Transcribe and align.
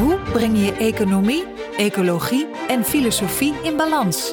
Hoe 0.00 0.18
breng 0.32 0.64
je 0.64 0.72
economie, 0.72 1.44
ecologie 1.76 2.46
en 2.68 2.84
filosofie 2.84 3.54
in 3.62 3.76
balans? 3.76 4.32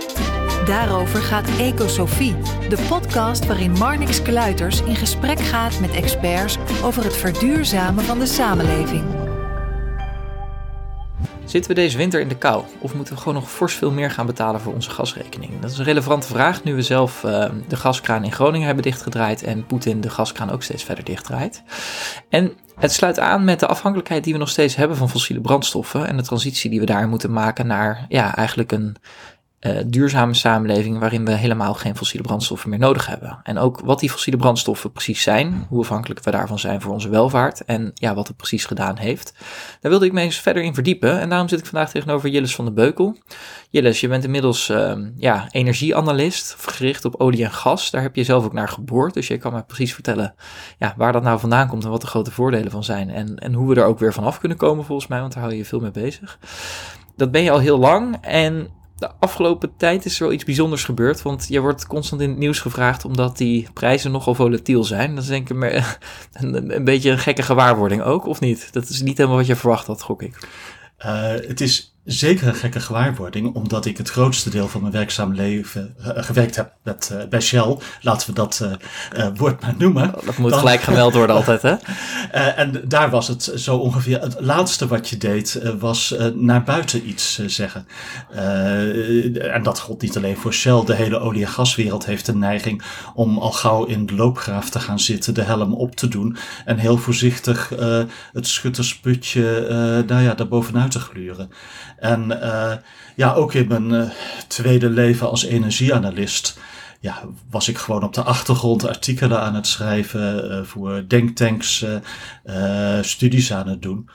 Daarover 0.66 1.21
gaat 1.21 1.48
Ecosofie, 1.59 2.35
de 2.70 2.85
podcast 2.89 3.45
waarin 3.45 3.72
Marnix 3.72 4.22
Kluiters 4.22 4.81
in 4.81 4.95
gesprek 4.95 5.39
gaat 5.39 5.80
met 5.80 5.91
experts 5.91 6.58
over 6.84 7.03
het 7.03 7.17
verduurzamen 7.17 8.03
van 8.03 8.20
de 8.20 8.25
samenleving. 8.25 9.03
Zitten 11.45 11.72
we 11.72 11.81
deze 11.81 11.97
winter 11.97 12.22
in 12.22 12.27
de 12.27 12.38
kou 12.38 12.63
of 12.80 12.94
moeten 12.94 13.13
we 13.13 13.20
gewoon 13.20 13.34
nog 13.34 13.52
fors 13.52 13.73
veel 13.73 13.91
meer 13.91 14.11
gaan 14.11 14.25
betalen 14.25 14.61
voor 14.61 14.73
onze 14.73 14.89
gasrekening? 14.89 15.59
Dat 15.59 15.72
is 15.72 15.77
een 15.77 15.86
relevante 15.86 16.27
vraag 16.27 16.63
nu 16.63 16.75
we 16.75 16.81
zelf 16.81 17.23
uh, 17.23 17.45
de 17.67 17.75
gaskraan 17.75 18.23
in 18.23 18.31
Groningen 18.31 18.66
hebben 18.66 18.84
dichtgedraaid 18.84 19.44
en 19.44 19.66
Poetin 19.66 20.02
de 20.02 20.09
gaskraan 20.09 20.52
ook 20.52 20.63
steeds 20.63 20.84
verder 20.84 21.03
dichtdraait. 21.03 21.63
En 22.30 22.58
het 22.77 22.91
sluit 22.91 23.20
aan 23.20 23.44
met 23.44 23.59
de 23.59 23.67
afhankelijkheid 23.67 24.23
die 24.23 24.34
we 24.34 24.40
nog 24.40 24.49
steeds 24.49 24.76
hebben 24.76 24.98
van 24.98 25.09
fossiele 25.09 25.41
brandstoffen 25.41 26.08
en 26.08 26.17
de 26.17 26.23
transitie 26.23 26.70
die 26.70 26.80
we 26.80 26.86
daarin 26.86 27.09
moeten 27.09 27.31
maken 27.31 27.67
naar 27.67 28.06
ja, 28.09 28.36
eigenlijk 28.36 28.72
een 28.72 28.95
uh, 29.61 29.77
duurzame 29.86 30.33
samenleving 30.33 31.00
waarin 31.00 31.25
we 31.25 31.31
helemaal 31.31 31.73
geen 31.73 31.95
fossiele 31.95 32.25
brandstoffen 32.25 32.69
meer 32.69 32.80
nodig 32.80 33.05
hebben. 33.08 33.39
En 33.44 33.58
ook 33.58 33.80
wat 33.80 33.99
die 33.99 34.09
fossiele 34.09 34.38
brandstoffen 34.38 34.91
precies 34.91 35.22
zijn, 35.22 35.66
hoe 35.69 35.80
afhankelijk 35.80 36.23
we 36.23 36.31
daarvan 36.31 36.59
zijn 36.59 36.81
voor 36.81 36.94
onze 36.94 37.09
welvaart 37.09 37.66
en 37.66 37.91
ja, 37.94 38.14
wat 38.14 38.27
het 38.27 38.38
precies 38.38 38.66
gedaan 38.66 38.97
heeft. 38.97 39.33
Daar 39.81 39.91
wilde 39.91 40.05
ik 40.05 40.11
me 40.11 40.22
eens 40.22 40.39
verder 40.39 40.64
in 40.64 40.73
verdiepen 40.73 41.19
en 41.19 41.30
daarom 41.30 41.47
zit 41.47 41.59
ik 41.59 41.66
vandaag 41.66 41.89
tegenover 41.89 42.30
Jilles 42.30 42.55
van 42.55 42.66
de 42.66 42.72
Beukel. 42.72 43.17
Jilles, 43.69 43.99
je 43.99 44.08
bent 44.08 44.23
inmiddels 44.23 44.69
uh, 44.69 44.95
ja, 45.17 45.47
energieanalist, 45.52 46.55
gericht 46.59 47.05
op 47.05 47.16
olie 47.16 47.44
en 47.44 47.52
gas. 47.52 47.92
Daar 47.92 48.02
heb 48.02 48.16
je 48.16 48.23
zelf 48.23 48.45
ook 48.45 48.53
naar 48.53 48.69
geboord, 48.69 49.14
dus 49.14 49.27
je 49.27 49.38
kan 49.38 49.53
me 49.53 49.64
precies 49.64 49.94
vertellen 49.94 50.36
ja, 50.77 50.94
waar 50.97 51.14
dat 51.14 51.23
nou 51.23 51.39
vandaan 51.39 51.67
komt 51.67 51.83
en 51.83 51.89
wat 51.89 52.02
de 52.02 52.08
grote 52.08 52.31
voordelen 52.31 52.71
van 52.71 52.83
zijn 52.83 53.09
en, 53.09 53.38
en 53.38 53.53
hoe 53.53 53.69
we 53.73 53.81
er 53.81 53.88
ook 53.88 53.99
weer 53.99 54.14
vanaf 54.14 54.39
kunnen 54.39 54.58
komen 54.58 54.86
volgens 54.86 55.08
mij, 55.08 55.19
want 55.19 55.33
daar 55.33 55.42
hou 55.42 55.53
je 55.53 55.59
je 55.59 55.66
veel 55.66 55.80
mee 55.80 55.92
bezig. 55.92 56.39
Dat 57.16 57.31
ben 57.31 57.44
je 57.44 57.52
al 57.52 57.59
heel 57.59 57.77
lang 57.77 58.17
en 58.21 58.69
de 58.98 59.12
afgelopen 59.20 59.72
tijd 59.78 60.06
is 60.06 60.20
er 60.20 60.23
wel 60.23 60.34
iets 60.34 60.44
bijzonders 60.44 60.84
gebeurd. 60.84 61.22
Want 61.22 61.45
je 61.50 61.59
wordt 61.59 61.88
constant 61.88 62.22
in 62.22 62.30
het 62.30 62.38
nieuws 62.38 62.59
gevraagd 62.59 63.06
omdat 63.06 63.38
die 63.38 63.67
prijzen 63.73 64.12
nogal 64.12 64.36
volatiel 64.36 64.84
zijn. 64.84 65.16
Dat 65.16 65.23
is 65.23 65.30
denk 65.30 65.50
ik 65.50 65.62
een, 66.31 66.72
een, 66.76 66.84
beetje 66.84 67.12
een 67.12 67.20
gekke 67.20 67.44
gewaarwording 67.44 68.02
ook, 68.02 68.26
of 68.26 68.39
niet? 68.39 68.73
Dat 68.73 68.89
is 68.89 69.02
niet 69.02 69.17
helemaal 69.17 69.38
wat 69.38 69.48
je 69.48 69.56
verwacht 69.56 69.88
had, 69.88 70.02
gok 70.02 70.22
ik. 70.22 70.48
Uh, 71.06 71.30
het 71.30 71.62
is 71.62 71.97
zeker 72.08 72.47
een 72.47 72.55
gekke 72.55 72.80
gewaarwording, 72.80 73.55
omdat 73.55 73.86
ik 73.86 73.97
het 73.97 74.09
grootste 74.09 74.50
deel 74.50 74.67
van 74.67 74.81
mijn 74.81 74.94
werkzaam 74.94 75.33
leven 75.33 75.95
uh, 76.00 76.08
gewerkt 76.16 76.55
heb 76.55 76.72
met, 76.83 77.09
uh, 77.14 77.27
bij 77.30 77.41
Shell. 77.41 77.77
Laten 78.02 78.27
we 78.27 78.33
dat 78.33 78.64
uh, 78.64 79.27
woord 79.36 79.61
maar 79.61 79.73
noemen. 79.77 80.14
Dat 80.25 80.38
moet 80.38 80.49
Dan, 80.49 80.59
gelijk 80.59 80.81
gemeld 80.81 81.14
worden 81.14 81.36
altijd, 81.45 81.61
hè? 81.61 81.75
en 82.31 82.81
daar 82.88 83.09
was 83.09 83.27
het 83.27 83.52
zo 83.55 83.77
ongeveer. 83.77 84.22
Het 84.22 84.36
laatste 84.39 84.88
wat 84.88 85.09
je 85.09 85.17
deed 85.17 85.61
was 85.80 86.16
naar 86.33 86.64
buiten 86.64 87.09
iets 87.09 87.45
zeggen. 87.45 87.88
en 89.52 89.64
dat 89.64 89.80
gold 89.80 90.02
niet 90.02 90.17
alleen 90.17 90.38
voor 90.38 90.53
Shell. 90.53 90.83
De 90.86 90.95
hele 90.95 91.20
olie- 91.20 91.43
en 91.43 91.49
gaswereld 91.49 92.05
heeft 92.05 92.27
een 92.27 92.39
neiging 92.39 92.83
om 93.14 93.37
al 93.37 93.52
gauw 93.52 93.86
in 93.86 94.05
de 94.05 94.15
loopgraaf 94.15 94.70
te 94.70 94.80
gaan 94.80 94.99
zitten, 94.99 95.33
de 95.33 95.42
helm 95.42 95.73
op 95.73 95.95
te 95.95 96.08
doen 96.08 96.37
en 96.65 96.77
heel 96.77 96.98
voorzichtig 96.98 97.70
het 98.33 98.48
schuttersputje 98.48 99.65
nou 100.08 100.23
ja, 100.23 100.33
daarbovenuit 100.33 100.92
te 100.92 100.99
gluren. 100.99 101.49
En 101.99 102.31
uh, 102.31 102.73
ja, 103.15 103.33
ook 103.33 103.53
in 103.53 103.67
mijn 103.67 103.91
uh, 103.91 104.09
tweede 104.47 104.89
leven 104.89 105.30
als 105.30 105.43
energieanalist 105.43 106.59
ja, 106.99 107.23
was 107.49 107.69
ik 107.69 107.77
gewoon 107.77 108.03
op 108.03 108.13
de 108.13 108.21
achtergrond 108.23 108.87
artikelen 108.87 109.41
aan 109.41 109.55
het 109.55 109.67
schrijven, 109.67 110.52
uh, 110.52 110.63
voor 110.63 111.03
denktanks, 111.08 111.85
studies 113.02 113.53
aan 113.53 113.67
het 113.67 113.81
doen. 113.81 114.09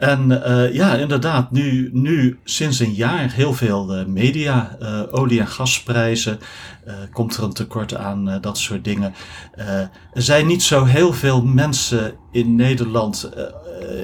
En 0.00 0.30
uh, 0.30 0.74
ja, 0.74 0.94
inderdaad, 0.94 1.50
nu, 1.50 1.90
nu 1.92 2.38
sinds 2.44 2.78
een 2.78 2.94
jaar 2.94 3.32
heel 3.32 3.54
veel 3.54 3.98
uh, 3.98 4.06
media, 4.06 4.76
uh, 4.82 5.02
olie- 5.10 5.40
en 5.40 5.46
gasprijzen, 5.46 6.38
komt 7.12 7.36
er 7.36 7.42
een 7.42 7.52
tekort 7.52 7.96
aan, 7.96 8.38
dat 8.40 8.58
soort 8.58 8.84
dingen. 8.84 9.14
er 10.12 10.22
zijn 10.22 10.46
niet 10.46 10.62
zo 10.62 10.84
heel 10.84 11.12
veel 11.12 11.42
mensen 11.42 12.14
in 12.32 12.54
Nederland, 12.54 13.30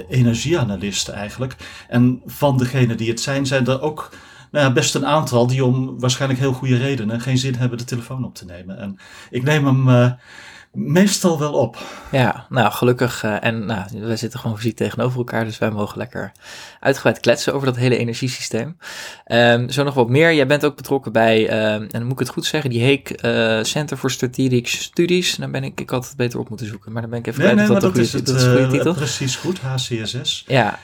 energieanalisten 0.08 1.14
eigenlijk. 1.14 1.56
En 1.88 2.22
van 2.26 2.58
degenen 2.58 2.96
die 2.96 3.08
het 3.08 3.20
zijn, 3.20 3.46
zijn 3.46 3.66
er 3.66 3.80
ook 3.80 4.10
nou 4.50 4.66
ja, 4.66 4.72
best 4.72 4.94
een 4.94 5.06
aantal 5.06 5.46
die 5.46 5.64
om 5.64 6.00
waarschijnlijk 6.00 6.40
heel 6.40 6.52
goede 6.52 6.76
redenen 6.76 7.20
geen 7.20 7.38
zin 7.38 7.54
hebben 7.54 7.78
de 7.78 7.84
telefoon 7.84 8.24
op 8.24 8.34
te 8.34 8.44
nemen. 8.44 8.78
En 8.78 8.96
ik 9.30 9.42
neem 9.42 9.66
hem 9.66 10.16
meestal 10.76 11.38
wel 11.38 11.52
op. 11.52 11.78
Ja, 12.12 12.46
nou 12.48 12.72
gelukkig. 12.72 13.24
Uh, 13.24 13.44
en 13.44 13.66
nou, 13.66 13.84
wij 13.92 14.16
zitten 14.16 14.40
gewoon 14.40 14.56
fysiek 14.56 14.76
tegenover 14.76 15.18
elkaar, 15.18 15.44
dus 15.44 15.58
wij 15.58 15.70
mogen 15.70 15.98
lekker 15.98 16.32
uitgebreid 16.80 17.20
kletsen 17.20 17.54
over 17.54 17.66
dat 17.66 17.76
hele 17.76 17.96
energiesysteem. 17.96 18.76
Um, 19.26 19.70
zo 19.70 19.84
nog 19.84 19.94
wat 19.94 20.08
meer. 20.08 20.34
Jij 20.34 20.46
bent 20.46 20.64
ook 20.64 20.76
betrokken 20.76 21.12
bij, 21.12 21.50
uh, 21.50 21.74
en 21.74 21.88
dan 21.88 22.02
moet 22.02 22.12
ik 22.12 22.18
het 22.18 22.28
goed 22.28 22.44
zeggen, 22.44 22.70
die 22.70 22.82
Heek 22.82 23.24
uh, 23.24 23.62
Center 23.62 23.96
for 23.96 24.10
Strategic 24.10 24.66
Studies. 24.66 25.34
Dan 25.36 25.50
ben 25.50 25.64
ik, 25.64 25.80
ik 25.80 25.90
had 25.90 26.06
het 26.06 26.16
beter 26.16 26.38
op 26.38 26.48
moeten 26.48 26.66
zoeken, 26.66 26.92
maar 26.92 27.02
dan 27.02 27.10
ben 27.10 27.18
ik 27.18 27.26
even 27.26 27.44
nee, 27.44 27.54
nee, 27.54 27.62
of 27.62 27.68
dat, 27.68 27.80
dat, 27.80 27.90
goede, 27.90 28.06
is 28.06 28.12
het, 28.12 28.26
dat 28.26 28.36
is 28.36 28.42
een 28.42 28.56
goede 28.56 28.68
titel. 28.68 28.94
Precies 28.94 29.36
goed, 29.36 29.60
HCSS. 29.60 30.44
Ja. 30.46 30.78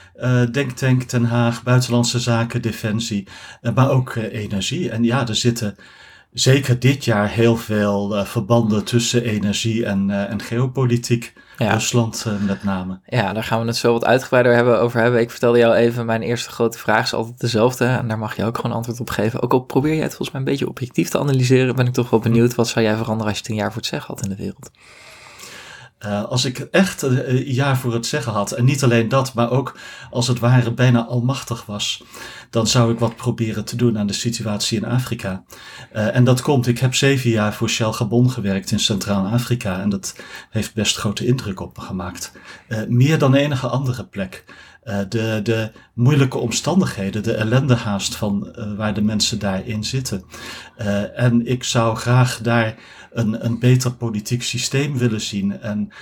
Denktank 0.51 1.11
Den 1.11 1.25
Haag, 1.25 1.63
Buitenlandse 1.63 2.21
Zaken, 2.21 2.63
Defensie, 2.63 3.27
maar 3.75 3.91
ook 3.91 4.15
energie. 4.15 4.91
En 4.91 5.05
ja, 5.05 5.29
er 5.29 5.37
zitten 5.37 5.77
zeker 6.33 6.79
dit 6.79 7.05
jaar 7.05 7.29
heel 7.29 7.57
veel 7.57 8.17
uh, 8.17 8.25
verbanden 8.25 8.85
tussen 8.85 9.25
energie 9.25 9.87
en, 9.87 10.09
uh, 10.09 10.31
en 10.31 10.43
geopolitiek. 10.43 11.33
Ja. 11.57 11.73
Rusland 11.73 12.25
uh, 12.29 12.47
met 12.47 12.65
name. 12.65 13.01
Ja, 13.07 13.33
daar 13.33 13.45
gaan 13.45 13.61
we 13.61 13.67
het 13.67 13.77
zo 13.77 13.93
wat 13.93 14.05
uitgebreider 14.05 14.55
hebben, 14.55 14.81
over 14.81 15.01
hebben. 15.01 15.21
Ik 15.21 15.31
vertelde 15.31 15.59
jou 15.59 15.75
even, 15.75 16.07
mijn 16.07 16.23
eerste 16.23 16.51
grote 16.51 16.79
vraag 16.79 17.05
is 17.05 17.15
altijd 17.15 17.41
dezelfde. 17.41 17.85
En 17.85 18.09
daar 18.09 18.19
mag 18.19 18.37
je 18.37 18.45
ook 18.45 18.57
gewoon 18.57 18.77
antwoord 18.77 19.01
op 19.01 19.11
geven. 19.11 19.43
Ook 19.43 19.53
al 19.53 19.61
probeer 19.61 19.95
jij 19.95 20.03
het 20.03 20.15
volgens 20.15 20.31
mij 20.31 20.41
een 20.41 20.47
beetje 20.47 20.69
objectief 20.69 21.09
te 21.09 21.19
analyseren, 21.19 21.77
ben 21.77 21.87
ik 21.87 21.93
toch 21.93 22.11
wel 22.11 22.21
benieuwd. 22.21 22.55
Wat 22.55 22.69
zou 22.69 22.85
jij 22.85 22.97
veranderen 22.97 23.27
als 23.27 23.37
je 23.37 23.43
het 23.43 23.53
een 23.53 23.59
jaar 23.59 23.73
voor 23.73 23.81
het 23.81 23.91
zeggen 23.91 24.15
had 24.15 24.25
in 24.25 24.31
de 24.31 24.37
wereld? 24.37 24.71
Uh, 26.07 26.25
als 26.25 26.45
ik 26.45 26.59
echt 26.59 27.03
een 27.03 27.45
jaar 27.45 27.79
voor 27.79 27.93
het 27.93 28.07
zeggen 28.07 28.33
had, 28.33 28.53
en 28.53 28.65
niet 28.65 28.83
alleen 28.83 29.09
dat, 29.09 29.35
maar 29.35 29.51
ook 29.51 29.79
als 30.11 30.27
het 30.27 30.39
ware 30.39 30.73
bijna 30.73 31.05
almachtig 31.05 31.67
was, 31.67 32.05
dan 32.51 32.67
zou 32.67 32.93
ik 32.93 32.99
wat 32.99 33.17
proberen 33.17 33.65
te 33.65 33.77
doen 33.77 33.99
aan 33.99 34.07
de 34.07 34.13
situatie 34.13 34.79
in 34.79 34.85
Afrika. 34.85 35.45
Uh, 35.95 36.17
en 36.17 36.25
dat 36.25 36.43
komt, 36.43 36.67
ik 36.67 36.79
heb 36.79 36.95
zeven 36.95 37.31
jaar 37.31 37.55
voor 37.55 37.69
Shell 37.69 37.93
Gabon 37.93 38.31
gewerkt 38.31 38.71
in 38.71 38.81
Centraal-Afrika 38.81 39.81
en 39.81 39.89
dat 39.89 40.17
heeft 40.51 40.75
best 40.75 40.97
grote 40.97 41.27
indruk 41.27 41.61
op 41.61 41.77
me 41.77 41.83
gemaakt. 41.83 42.33
Meer 42.89 43.19
dan 43.19 43.35
enige 43.35 43.67
andere 43.67 44.07
plek. 44.07 44.45
De, 45.09 45.41
de 45.43 45.71
moeilijke 45.95 46.39
omstandigheden, 46.39 47.23
de 47.23 47.35
ellende 47.35 47.75
haast 47.75 48.17
van 48.17 48.55
waar 48.77 48.95
de 48.95 49.03
mensen 49.03 49.39
daarin 49.39 49.85
zitten. 49.85 50.25
En 51.15 51.47
ik 51.47 51.65
zou 51.65 51.97
graag 51.97 52.39
daar 52.43 52.75
een, 53.13 53.45
een 53.45 53.59
beter 53.59 53.93
politiek 53.93 54.43
systeem 54.43 54.99
willen 54.99 55.21
zien 55.21 55.61
en 55.61 55.93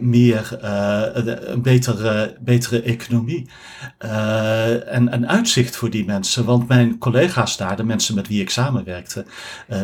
meer 0.00 0.58
een, 0.60 1.52
een 1.52 1.62
betere, 1.62 2.36
betere 2.40 2.82
economie. 2.82 3.48
en 3.98 5.12
een 5.12 5.28
uitzicht 5.28 5.76
voor 5.76 5.90
die 5.90 6.04
mensen, 6.04 6.44
want 6.44 6.68
mijn 6.68 6.98
collega's 6.98 7.56
daar, 7.56 7.76
de 7.76 7.84
mensen 7.84 8.14
met 8.14 8.28
wie 8.28 8.40
ik 8.40 8.50
samenwerkte, 8.50 9.24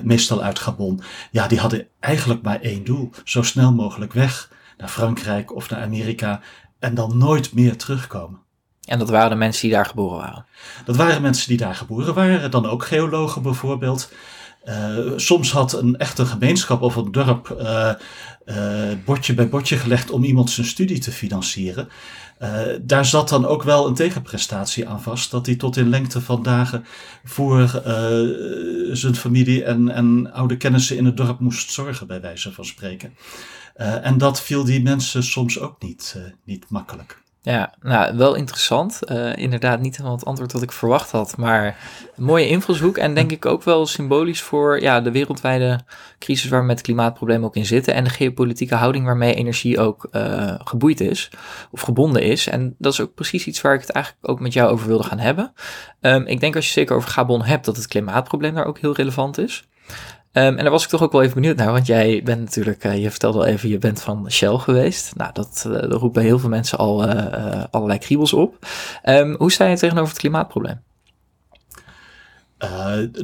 meestal 0.03 0.43
uit 0.43 0.59
Gabon, 0.59 1.01
ja, 1.31 1.49
die 1.49 1.59
hadden 1.59 1.87
eigenlijk 2.01 2.43
maar 2.43 2.61
één 2.61 2.85
doel: 2.85 3.11
zo 3.25 3.43
snel 3.43 3.73
mogelijk 3.73 4.13
weg 4.13 4.51
naar 4.79 4.89
Frankrijk 4.89 5.55
of 5.55 5.71
naar 5.71 5.83
Amerika 5.83 6.41
en 6.79 6.95
dan 6.95 7.19
nooit 7.19 7.53
meer 7.55 7.77
terugkomen. 7.77 8.41
En 8.85 8.99
dat 8.99 9.11
waren 9.11 9.31
de 9.31 9.37
mensen 9.37 9.63
die 9.63 9.77
daar 9.77 9.87
geboren 9.87 10.19
waren? 10.19 10.47
Dat 10.85 10.97
waren 10.97 11.23
mensen 11.23 11.49
die 11.49 11.57
daar 11.57 11.75
geboren 11.75 12.15
waren, 12.15 12.51
dan 12.51 12.67
ook 12.67 12.85
geologen 12.85 13.43
bijvoorbeeld. 13.43 14.13
Uh, 14.69 15.13
soms 15.17 15.53
had 15.53 15.73
een 15.73 15.97
echte 15.97 16.27
gemeenschap 16.27 16.83
of 16.83 16.97
een 16.97 17.13
dorp 17.13 17.57
uh, 17.61 17.93
bordje 19.05 19.35
bij 19.35 19.49
bordje 19.49 19.77
gelegd 19.77 20.11
om 20.11 20.25
iemand 20.25 20.51
zijn 20.51 20.67
studie 20.67 20.99
te 20.99 21.13
financieren. 21.13 21.89
daar 22.81 23.05
zat 23.05 23.29
dan 23.29 23.47
ook 23.47 23.63
wel 23.63 23.87
een 23.87 23.95
tegenprestatie 23.95 24.89
aan 24.89 25.03
vast, 25.03 25.31
dat 25.31 25.47
hij 25.47 25.57
tot 25.57 25.77
in 25.77 25.89
lengte 25.89 26.21
van 26.21 26.43
dagen 26.43 26.85
voor 27.25 27.83
zijn 28.93 29.15
familie 29.15 29.65
en, 29.65 29.89
en 29.89 30.33
oude 30.33 30.57
kennissen 30.57 30.97
in 30.97 31.05
het 31.05 31.17
dorp 31.17 31.41
moest 31.41 31.71
zorgen, 31.71 32.07
bij 32.07 32.21
wijze 32.21 32.53
van 32.53 32.65
spreken. 32.65 33.15
en 34.03 34.19
dat 34.19 34.41
viel 34.41 34.65
die 34.65 34.83
mensen 34.83 35.23
soms 35.23 35.61
ook 35.61 35.83
niet, 35.83 36.17
niet 36.45 36.65
makkelijk. 36.69 37.23
Ja, 37.43 37.75
nou, 37.81 38.17
wel 38.17 38.35
interessant. 38.35 39.01
Uh, 39.07 39.37
inderdaad, 39.37 39.81
niet 39.81 39.97
helemaal 39.97 40.17
het 40.17 40.27
antwoord 40.27 40.51
dat 40.51 40.63
ik 40.63 40.73
verwacht 40.73 41.11
had, 41.11 41.37
maar 41.37 41.77
een 42.17 42.25
mooie 42.25 42.49
invalshoek. 42.49 42.97
En 42.97 43.15
denk 43.15 43.33
ik 43.33 43.47
ook 43.47 43.63
wel 43.63 43.87
symbolisch 43.87 44.43
voor 44.43 44.81
ja, 44.81 45.01
de 45.01 45.11
wereldwijde 45.11 45.81
crisis 46.19 46.51
waar 46.51 46.61
we 46.61 46.67
met 46.67 46.77
het 46.77 46.85
klimaatprobleem 46.87 47.45
ook 47.45 47.57
in 47.57 47.67
zitten. 47.67 47.95
En 47.95 48.05
de 48.05 48.11
geopolitieke 48.11 48.75
houding 48.75 49.05
waarmee 49.05 49.35
energie 49.35 49.81
ook 49.81 50.09
uh, 50.13 50.55
geboeid 50.65 51.01
is, 51.01 51.31
of 51.71 51.81
gebonden 51.81 52.23
is. 52.23 52.47
En 52.47 52.75
dat 52.79 52.93
is 52.93 53.01
ook 53.01 53.15
precies 53.15 53.47
iets 53.47 53.61
waar 53.61 53.75
ik 53.75 53.81
het 53.81 53.91
eigenlijk 53.91 54.29
ook 54.29 54.41
met 54.41 54.53
jou 54.53 54.71
over 54.71 54.87
wilde 54.87 55.05
gaan 55.05 55.19
hebben. 55.19 55.53
Um, 56.01 56.27
ik 56.27 56.41
denk 56.41 56.57
als 56.57 56.67
je 56.67 56.73
zeker 56.73 56.97
over 56.97 57.11
Gabon 57.11 57.43
hebt, 57.43 57.65
dat 57.65 57.77
het 57.77 57.87
klimaatprobleem 57.87 58.55
daar 58.55 58.67
ook 58.67 58.79
heel 58.79 58.95
relevant 58.95 59.39
is. 59.39 59.69
Um, 60.33 60.57
en 60.57 60.57
daar 60.57 60.71
was 60.71 60.85
ik 60.85 60.89
toch 60.89 61.03
ook 61.03 61.13
wel 61.13 61.23
even 61.23 61.35
benieuwd 61.35 61.57
naar, 61.57 61.73
want 61.73 61.87
jij 61.87 62.23
bent 62.25 62.41
natuurlijk, 62.41 62.85
uh, 62.85 63.03
je 63.03 63.11
vertelde 63.11 63.39
al 63.39 63.45
even, 63.45 63.69
je 63.69 63.79
bent 63.79 64.03
van 64.03 64.31
Shell 64.31 64.57
geweest. 64.57 65.17
Nou, 65.17 65.33
dat, 65.33 65.65
uh, 65.67 65.73
dat 65.73 65.93
roept 65.93 66.15
bij 66.15 66.25
heel 66.25 66.39
veel 66.39 66.49
mensen 66.49 66.79
al 66.79 67.09
uh, 67.09 67.65
allerlei 67.71 67.99
kriebels 67.99 68.33
op. 68.33 68.67
Um, 69.05 69.35
hoe 69.39 69.53
sta 69.53 69.67
je 69.67 69.77
tegenover 69.77 70.11
het 70.11 70.19
klimaatprobleem? 70.19 70.87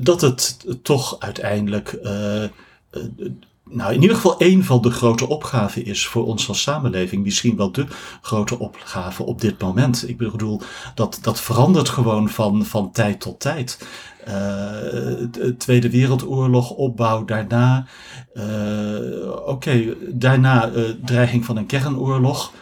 dat 0.03 0.21
het 0.21 0.67
toch 0.83 1.21
uiteindelijk 1.21 1.99
nou, 3.71 3.95
in 3.95 4.01
ieder 4.01 4.17
geval 4.17 4.39
één 4.39 4.65
van 4.65 4.83
de 4.83 4.91
grote 4.91 5.29
opgaven 5.29 5.85
is 5.85 6.07
voor 6.07 6.27
ons 6.27 6.49
als 6.49 6.63
samenleving. 6.63 7.25
Misschien 7.25 7.57
wel 7.57 7.73
de 7.73 7.87
grote 8.21 8.59
opgave 8.59 9.23
op 9.23 9.41
dit 9.41 9.61
moment. 9.61 10.09
Ik 10.09 10.17
bedoel, 10.17 10.61
dat, 10.95 11.19
dat 11.23 11.41
verandert 11.41 11.89
gewoon 11.89 12.29
van, 12.29 12.65
van 12.65 12.93
tijd 12.93 13.21
tot 13.21 13.41
tijd. 13.41 13.87
De 15.31 15.55
Tweede 15.59 15.91
Wereldoorlog, 15.91 16.71
opbouw 16.71 17.25
daarna. 17.25 17.87
Uh, 18.35 19.47
Oké, 19.47 19.95
daarna 20.09 20.71
uh, 20.71 20.91
dreiging 21.05 21.45
van 21.45 21.57
een 21.57 21.67
kernoorlog. 21.67 22.53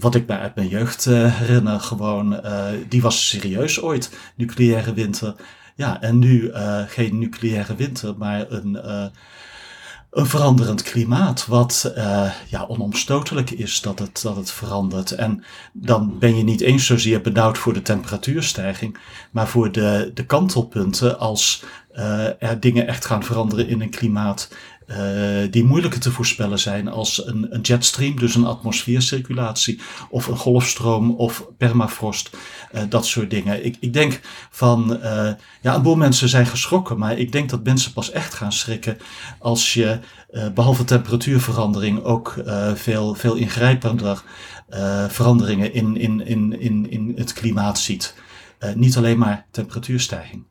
wat 0.00 0.14
ik 0.14 0.26
mij 0.26 0.38
uit 0.38 0.54
mijn 0.54 0.68
jeugd 0.68 1.04
herinner, 1.04 1.80
gewoon, 1.80 2.40
die 2.88 3.02
was 3.02 3.28
serieus 3.28 3.82
ooit. 3.82 4.18
Nucleaire 4.36 4.94
winter. 4.94 5.34
Ja, 5.74 6.00
en 6.00 6.18
nu 6.18 6.50
geen 6.86 7.18
nucleaire 7.18 7.74
winter, 7.74 8.14
maar 8.16 8.50
een 8.50 8.78
een 10.12 10.26
veranderend 10.26 10.82
klimaat, 10.82 11.46
wat 11.46 11.92
uh, 11.96 12.30
ja, 12.48 12.64
onomstotelijk 12.68 13.50
is 13.50 13.80
dat 13.80 13.98
het, 13.98 14.22
dat 14.22 14.36
het 14.36 14.50
verandert. 14.50 15.10
En 15.10 15.44
dan 15.72 16.18
ben 16.18 16.36
je 16.36 16.42
niet 16.42 16.60
eens 16.60 16.86
zozeer 16.86 17.20
benauwd 17.20 17.58
voor 17.58 17.72
de 17.72 17.82
temperatuurstijging, 17.82 18.98
maar 19.30 19.48
voor 19.48 19.72
de, 19.72 20.10
de 20.14 20.26
kantelpunten 20.26 21.18
als 21.18 21.64
uh, 21.94 22.42
er 22.42 22.60
dingen 22.60 22.86
echt 22.86 23.04
gaan 23.04 23.24
veranderen 23.24 23.68
in 23.68 23.80
een 23.80 23.90
klimaat 23.90 24.48
uh, 24.92 25.50
die 25.50 25.64
moeilijker 25.64 26.00
te 26.00 26.10
voorspellen 26.10 26.58
zijn 26.58 26.88
als 26.88 27.26
een, 27.26 27.46
een 27.54 27.60
jetstream, 27.60 28.18
dus 28.18 28.34
een 28.34 28.46
atmosfeercirculatie, 28.46 29.80
of 30.10 30.26
een 30.26 30.36
golfstroom 30.36 31.10
of 31.10 31.46
permafrost, 31.58 32.30
uh, 32.74 32.80
dat 32.88 33.06
soort 33.06 33.30
dingen. 33.30 33.64
Ik, 33.64 33.76
ik 33.80 33.92
denk 33.92 34.20
van, 34.50 34.98
uh, 35.02 35.30
ja, 35.60 35.74
een 35.74 35.82
boel 35.82 35.96
mensen 35.96 36.28
zijn 36.28 36.46
geschrokken, 36.46 36.98
maar 36.98 37.18
ik 37.18 37.32
denk 37.32 37.50
dat 37.50 37.64
mensen 37.64 37.92
pas 37.92 38.10
echt 38.10 38.34
gaan 38.34 38.52
schrikken 38.52 38.98
als 39.38 39.74
je 39.74 39.98
behalve 40.54 40.84
temperatuurverandering 40.84 42.02
ook 42.02 42.34
veel, 42.74 43.14
veel 43.14 43.34
ingrijpender 43.34 44.22
veranderingen 45.08 45.74
in, 45.74 45.96
in, 45.96 46.26
in, 46.26 46.60
in, 46.60 46.90
in 46.90 47.12
het 47.16 47.32
klimaat 47.32 47.78
ziet. 47.78 48.14
Niet 48.74 48.96
alleen 48.96 49.18
maar 49.18 49.46
temperatuurstijging. 49.50 50.44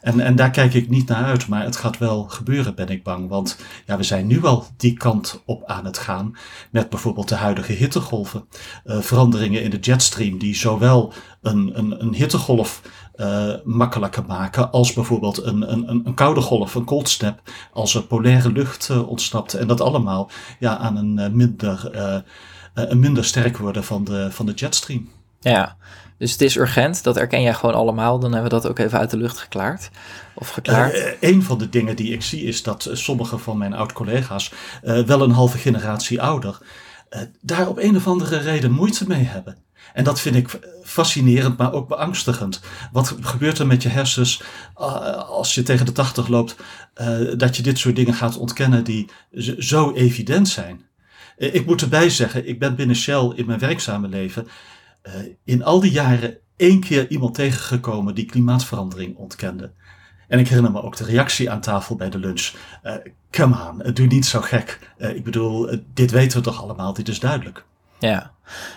En, 0.00 0.20
en 0.20 0.36
daar 0.36 0.50
kijk 0.50 0.74
ik 0.74 0.88
niet 0.88 1.08
naar 1.08 1.24
uit, 1.24 1.48
maar 1.48 1.62
het 1.62 1.76
gaat 1.76 1.98
wel 1.98 2.24
gebeuren, 2.24 2.74
ben 2.74 2.88
ik 2.88 3.02
bang. 3.02 3.28
Want 3.28 3.58
ja, 3.86 3.96
we 3.96 4.02
zijn 4.02 4.26
nu 4.26 4.44
al 4.44 4.66
die 4.76 4.92
kant 4.92 5.42
op 5.44 5.64
aan 5.64 5.84
het 5.84 5.98
gaan 5.98 6.36
met 6.70 6.90
bijvoorbeeld 6.90 7.28
de 7.28 7.34
huidige 7.34 7.72
hittegolven. 7.72 8.44
Uh, 8.84 8.98
veranderingen 9.00 9.62
in 9.62 9.70
de 9.70 9.78
jetstream 9.78 10.38
die 10.38 10.56
zowel 10.56 11.12
een, 11.42 11.78
een, 11.78 12.02
een 12.02 12.14
hittegolf 12.14 12.82
uh, 13.16 13.54
makkelijker 13.64 14.24
maken 14.26 14.70
als 14.70 14.92
bijvoorbeeld 14.92 15.42
een, 15.42 15.72
een, 15.72 16.06
een 16.06 16.14
koude 16.14 16.40
golf, 16.40 16.74
een 16.74 16.84
cold 16.84 17.08
snap, 17.08 17.42
als 17.72 17.94
er 17.94 18.02
polaire 18.02 18.52
lucht 18.52 18.90
ontsnapt. 18.90 19.54
En 19.54 19.66
dat 19.66 19.80
allemaal 19.80 20.30
ja, 20.58 20.76
aan 20.76 20.96
een 20.96 21.36
minder, 21.36 21.90
een 22.74 22.98
minder 22.98 23.24
sterk 23.24 23.56
worden 23.56 23.84
van 23.84 24.04
de, 24.04 24.28
van 24.30 24.46
de 24.46 24.52
jetstream. 24.52 25.08
Ja, 25.40 25.76
dus 26.18 26.32
het 26.32 26.40
is 26.40 26.56
urgent, 26.56 27.02
dat 27.02 27.16
erken 27.16 27.42
jij 27.42 27.54
gewoon 27.54 27.74
allemaal. 27.74 28.18
Dan 28.18 28.32
hebben 28.32 28.50
we 28.50 28.56
dat 28.56 28.68
ook 28.70 28.78
even 28.78 28.98
uit 28.98 29.10
de 29.10 29.16
lucht 29.16 29.38
geklaard. 29.38 29.90
Of 30.34 30.48
geklaard. 30.48 30.94
Uh, 30.94 31.04
een 31.20 31.42
van 31.42 31.58
de 31.58 31.68
dingen 31.68 31.96
die 31.96 32.12
ik 32.12 32.22
zie 32.22 32.42
is 32.42 32.62
dat 32.62 32.86
uh, 32.86 32.94
sommige 32.94 33.38
van 33.38 33.58
mijn 33.58 33.74
oud-collega's, 33.74 34.52
uh, 34.84 35.04
wel 35.04 35.22
een 35.22 35.30
halve 35.30 35.58
generatie 35.58 36.22
ouder, 36.22 36.58
daar 37.40 37.68
op 37.68 37.78
een 37.78 37.96
of 37.96 38.06
andere 38.06 38.38
reden 38.38 38.70
moeite 38.70 39.04
mee 39.06 39.24
hebben. 39.24 39.56
En 39.92 40.04
dat 40.04 40.20
vind 40.20 40.36
ik 40.36 40.58
fascinerend, 40.84 41.56
maar 41.56 41.72
ook 41.72 41.88
beangstigend. 41.88 42.60
Wat 42.92 43.14
gebeurt 43.20 43.58
er 43.58 43.66
met 43.66 43.82
je 43.82 43.88
hersens 43.88 44.42
als 45.28 45.54
je 45.54 45.62
tegen 45.62 45.86
de 45.86 45.92
tachtig 45.92 46.28
loopt, 46.28 46.56
dat 47.36 47.56
je 47.56 47.62
dit 47.62 47.78
soort 47.78 47.96
dingen 47.96 48.14
gaat 48.14 48.36
ontkennen 48.36 48.84
die 48.84 49.10
zo 49.58 49.92
evident 49.92 50.48
zijn? 50.48 50.86
Ik 51.36 51.66
moet 51.66 51.82
erbij 51.82 52.10
zeggen, 52.10 52.48
ik 52.48 52.58
ben 52.58 52.76
binnen 52.76 52.96
Shell 52.96 53.32
in 53.34 53.46
mijn 53.46 53.58
werkzame 53.58 54.08
leven 54.08 54.48
in 55.44 55.64
al 55.64 55.80
die 55.80 55.90
jaren 55.90 56.38
één 56.56 56.80
keer 56.80 57.10
iemand 57.10 57.34
tegengekomen 57.34 58.14
die 58.14 58.26
klimaatverandering 58.26 59.16
ontkende. 59.16 59.70
En 60.28 60.38
ik 60.38 60.48
herinner 60.48 60.72
me 60.72 60.82
ook 60.82 60.96
de 60.96 61.04
reactie 61.04 61.50
aan 61.50 61.60
tafel 61.60 61.96
bij 61.96 62.10
de 62.10 62.18
lunch. 62.18 62.52
Uh, 62.84 62.94
come 63.30 63.56
on, 63.70 63.92
doe 63.92 64.06
niet 64.06 64.26
zo 64.26 64.40
gek. 64.40 64.92
Uh, 64.98 65.14
ik 65.14 65.24
bedoel, 65.24 65.78
dit 65.94 66.10
weten 66.10 66.38
we 66.38 66.44
toch 66.44 66.62
allemaal, 66.62 66.92
dit 66.92 67.08
is 67.08 67.20
duidelijk. 67.20 67.64
Ja, 67.98 68.32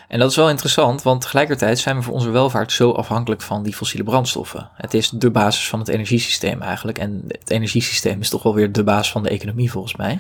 en 0.08 0.20
dat 0.20 0.30
is 0.30 0.36
wel 0.36 0.50
interessant, 0.50 1.02
want 1.02 1.22
tegelijkertijd 1.22 1.80
zijn 1.80 1.96
we 1.96 2.02
voor 2.02 2.14
onze 2.14 2.30
welvaart 2.30 2.72
zo 2.72 2.92
afhankelijk 2.92 3.42
van 3.42 3.64
die 3.64 3.76
fossiele 3.76 4.04
brandstoffen. 4.04 4.70
Het 4.76 4.94
is 4.94 5.10
de 5.10 5.32
basis 5.32 5.70
van 5.70 5.80
het 5.80 5.88
energiesysteem 5.88 6.62
eigenlijk. 6.62 6.98
En 6.98 7.24
het 7.28 7.50
energiesysteem 7.50 8.20
is 8.20 8.30
toch 8.30 8.44
wel 8.44 8.54
weer 8.54 8.72
de 8.72 8.84
basis 8.84 9.12
van 9.12 9.24
de 9.24 9.30
economie 9.30 9.72
volgens 9.72 9.96
mij. 9.96 10.20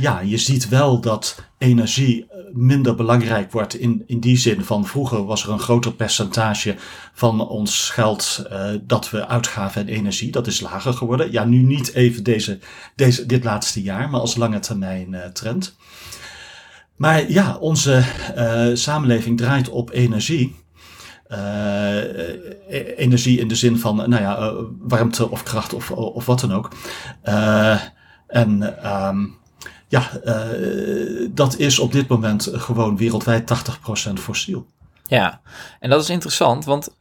Ja, 0.00 0.20
je 0.20 0.38
ziet 0.38 0.68
wel 0.68 1.00
dat 1.00 1.44
energie 1.58 2.26
eh, 2.28 2.31
minder 2.52 2.94
belangrijk 2.94 3.52
wordt 3.52 3.74
in, 3.74 4.02
in 4.06 4.20
die 4.20 4.36
zin 4.36 4.64
van 4.64 4.86
vroeger 4.86 5.24
was 5.24 5.44
er 5.44 5.50
een 5.50 5.58
groter 5.58 5.92
percentage 5.92 6.74
van 7.12 7.48
ons 7.48 7.90
geld 7.90 8.44
uh, 8.52 8.70
dat 8.82 9.10
we 9.10 9.26
uitgaven 9.26 9.80
aan 9.80 9.88
energie. 9.88 10.30
Dat 10.30 10.46
is 10.46 10.60
lager 10.60 10.92
geworden. 10.92 11.32
Ja, 11.32 11.44
nu 11.44 11.62
niet 11.62 11.92
even 11.92 12.22
deze, 12.22 12.58
deze, 12.94 13.26
dit 13.26 13.44
laatste 13.44 13.82
jaar, 13.82 14.10
maar 14.10 14.20
als 14.20 14.36
lange 14.36 14.58
termijn 14.58 15.12
uh, 15.12 15.24
trend. 15.24 15.76
Maar 16.96 17.30
ja, 17.30 17.56
onze 17.56 18.02
uh, 18.36 18.66
samenleving 18.74 19.38
draait 19.38 19.68
op 19.68 19.90
energie. 19.90 20.60
Energie 22.96 23.38
in 23.38 23.48
de 23.48 23.54
zin 23.54 23.78
van, 23.78 23.96
nou 23.96 24.22
ja, 24.22 24.52
warmte 24.78 25.30
of 25.30 25.42
kracht 25.42 25.74
of, 25.74 25.90
of 25.90 26.26
wat 26.26 26.40
dan 26.40 26.52
ook. 26.52 26.70
en 28.26 28.74
um, 28.92 29.40
ja, 29.92 30.10
uh, 30.24 31.28
dat 31.30 31.58
is 31.58 31.78
op 31.78 31.92
dit 31.92 32.08
moment 32.08 32.48
gewoon 32.52 32.96
wereldwijd 32.96 33.52
80% 34.10 34.12
fossiel. 34.12 34.66
Ja, 35.06 35.40
en 35.80 35.90
dat 35.90 36.02
is 36.02 36.10
interessant, 36.10 36.64
want 36.64 36.96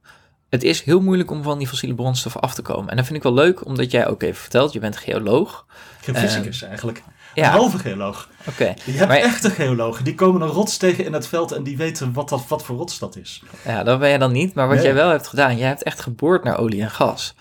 het 0.49 0.63
is 0.63 0.81
heel 0.81 1.01
moeilijk 1.01 1.31
om 1.31 1.43
van 1.43 1.57
die 1.57 1.67
fossiele 1.67 1.95
brandstoffen 1.95 2.41
af 2.41 2.53
te 2.53 2.61
komen. 2.61 2.89
En 2.89 2.95
dat 2.95 3.05
vind 3.05 3.17
ik 3.17 3.23
wel 3.23 3.33
leuk, 3.33 3.65
omdat 3.65 3.91
jij 3.91 4.07
ook 4.07 4.21
even 4.21 4.41
vertelt, 4.41 4.73
je 4.73 4.79
bent 4.79 4.97
geoloog. 4.97 5.65
Ik 6.05 6.13
ben 6.13 6.21
fysicus 6.21 6.61
uh, 6.61 6.67
eigenlijk. 6.67 7.03
Ja. 7.33 7.49
Halve 7.49 7.79
geoloog. 7.79 8.29
Oké. 8.39 8.49
Okay. 8.49 8.75
Je 8.85 8.91
hebt 8.91 9.07
maar... 9.07 9.17
echte 9.17 9.49
geologen, 9.49 10.03
die 10.03 10.15
komen 10.15 10.41
een 10.41 10.47
rots 10.47 10.77
tegen 10.77 11.05
in 11.05 11.13
het 11.13 11.27
veld 11.27 11.51
en 11.51 11.63
die 11.63 11.77
weten 11.77 12.13
wat, 12.13 12.29
dat, 12.29 12.47
wat 12.47 12.63
voor 12.63 12.77
rots 12.77 12.99
dat 12.99 13.15
is. 13.15 13.43
Ja, 13.65 13.83
dat 13.83 13.99
ben 13.99 14.09
jij 14.09 14.17
dan 14.17 14.31
niet. 14.31 14.53
Maar 14.53 14.67
wat 14.67 14.75
nee. 14.75 14.85
jij 14.85 14.93
wel 14.93 15.09
hebt 15.09 15.27
gedaan, 15.27 15.57
jij 15.57 15.67
hebt 15.67 15.83
echt 15.83 16.01
geboord 16.01 16.43
naar 16.43 16.57
olie 16.57 16.81
en 16.81 16.91
gas. 16.91 17.35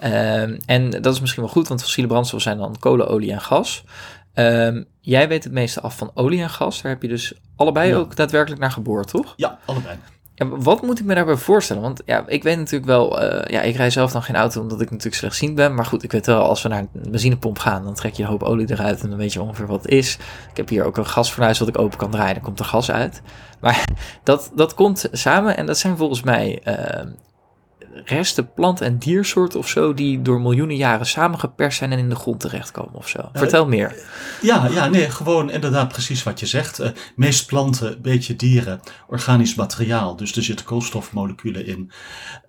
Ja. 0.00 0.08
Uh, 0.46 0.58
en 0.66 0.90
dat 0.90 1.14
is 1.14 1.20
misschien 1.20 1.42
wel 1.42 1.52
goed, 1.52 1.68
want 1.68 1.82
fossiele 1.82 2.08
brandstoffen 2.08 2.50
zijn 2.50 2.62
dan 2.62 2.76
kolen, 2.78 3.08
olie 3.08 3.32
en 3.32 3.40
gas. 3.40 3.84
Um, 4.38 4.84
jij 5.00 5.28
weet 5.28 5.44
het 5.44 5.52
meeste 5.52 5.80
af 5.80 5.96
van 5.96 6.10
olie 6.14 6.42
en 6.42 6.50
gas. 6.50 6.82
Daar 6.82 6.92
heb 6.92 7.02
je 7.02 7.08
dus 7.08 7.32
allebei 7.56 7.88
ja. 7.90 7.96
ook 7.96 8.16
daadwerkelijk 8.16 8.60
naar 8.60 8.70
geboord, 8.70 9.08
toch? 9.08 9.34
Ja, 9.36 9.58
allebei. 9.64 9.96
Ja, 10.34 10.48
wat 10.48 10.82
moet 10.82 10.98
ik 10.98 11.04
me 11.04 11.14
daarbij 11.14 11.36
voorstellen? 11.36 11.82
Want 11.82 12.02
ja, 12.04 12.24
ik 12.26 12.42
weet 12.42 12.56
natuurlijk 12.56 12.90
wel, 12.90 13.22
uh, 13.22 13.44
ja, 13.46 13.60
ik 13.60 13.76
rij 13.76 13.90
zelf 13.90 14.12
dan 14.12 14.22
geen 14.22 14.36
auto 14.36 14.60
omdat 14.60 14.80
ik 14.80 14.90
natuurlijk 14.90 15.16
slechtziend 15.16 15.54
ben. 15.54 15.74
Maar 15.74 15.84
goed, 15.84 16.02
ik 16.02 16.12
weet 16.12 16.26
wel, 16.26 16.42
als 16.42 16.62
we 16.62 16.68
naar 16.68 16.78
een 16.78 17.10
benzinepomp 17.10 17.58
gaan, 17.58 17.84
dan 17.84 17.94
trek 17.94 18.14
je 18.14 18.22
een 18.22 18.28
hoop 18.28 18.42
olie 18.42 18.70
eruit 18.70 19.02
en 19.02 19.08
dan 19.08 19.18
weet 19.18 19.32
je 19.32 19.42
ongeveer 19.42 19.66
wat 19.66 19.82
het 19.82 19.92
is. 19.92 20.14
Ik 20.50 20.56
heb 20.56 20.68
hier 20.68 20.84
ook 20.84 20.96
een 20.96 21.06
gasfornuis 21.06 21.58
wat 21.58 21.68
ik 21.68 21.78
open 21.78 21.98
kan 21.98 22.10
draaien, 22.10 22.34
dan 22.34 22.42
komt 22.42 22.58
er 22.58 22.64
gas 22.64 22.90
uit. 22.90 23.22
Maar 23.60 23.84
dat, 24.24 24.50
dat 24.54 24.74
komt 24.74 25.08
samen 25.12 25.56
en 25.56 25.66
dat 25.66 25.78
zijn 25.78 25.96
volgens 25.96 26.22
mij 26.22 26.62
uh, 26.64 27.10
resten 28.04 28.52
plant- 28.52 28.80
en 28.80 28.98
diersoorten 28.98 29.58
of 29.58 29.68
zo 29.68 29.94
die 29.94 30.22
door 30.22 30.40
miljoenen 30.40 30.76
jaren 30.76 31.06
samengeperst 31.06 31.78
zijn 31.78 31.92
en 31.92 31.98
in 31.98 32.08
de 32.08 32.14
grond 32.14 32.40
terechtkomen 32.40 32.94
of 32.94 33.08
zo. 33.08 33.28
Vertel 33.32 33.62
uh, 33.62 33.68
meer. 33.68 33.94
Ja, 34.42 34.68
ja, 34.70 34.88
nee, 34.88 35.10
gewoon 35.10 35.50
inderdaad 35.50 35.88
precies 35.88 36.22
wat 36.22 36.40
je 36.40 36.46
zegt. 36.46 36.80
Uh, 36.80 36.88
meest 37.16 37.46
planten, 37.46 38.02
beetje 38.02 38.36
dieren, 38.36 38.80
organisch 39.06 39.54
materiaal, 39.54 40.16
dus 40.16 40.36
er 40.36 40.42
zitten 40.42 40.66
koolstofmoleculen 40.66 41.66
in. 41.66 41.90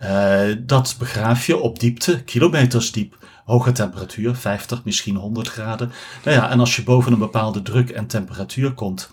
Uh, 0.03 0.55
dat 0.59 0.95
begraaf 0.99 1.45
je 1.45 1.57
op 1.57 1.79
diepte, 1.79 2.23
kilometers 2.23 2.91
diep. 2.91 3.17
Hoge 3.45 3.71
temperatuur, 3.71 4.35
50, 4.35 4.83
misschien 4.83 5.15
100 5.15 5.47
graden. 5.47 5.91
Nou 6.23 6.37
ja, 6.37 6.49
en 6.49 6.59
als 6.59 6.75
je 6.75 6.83
boven 6.83 7.11
een 7.11 7.19
bepaalde 7.19 7.61
druk 7.61 7.89
en 7.89 8.07
temperatuur 8.07 8.73
komt, 8.73 9.09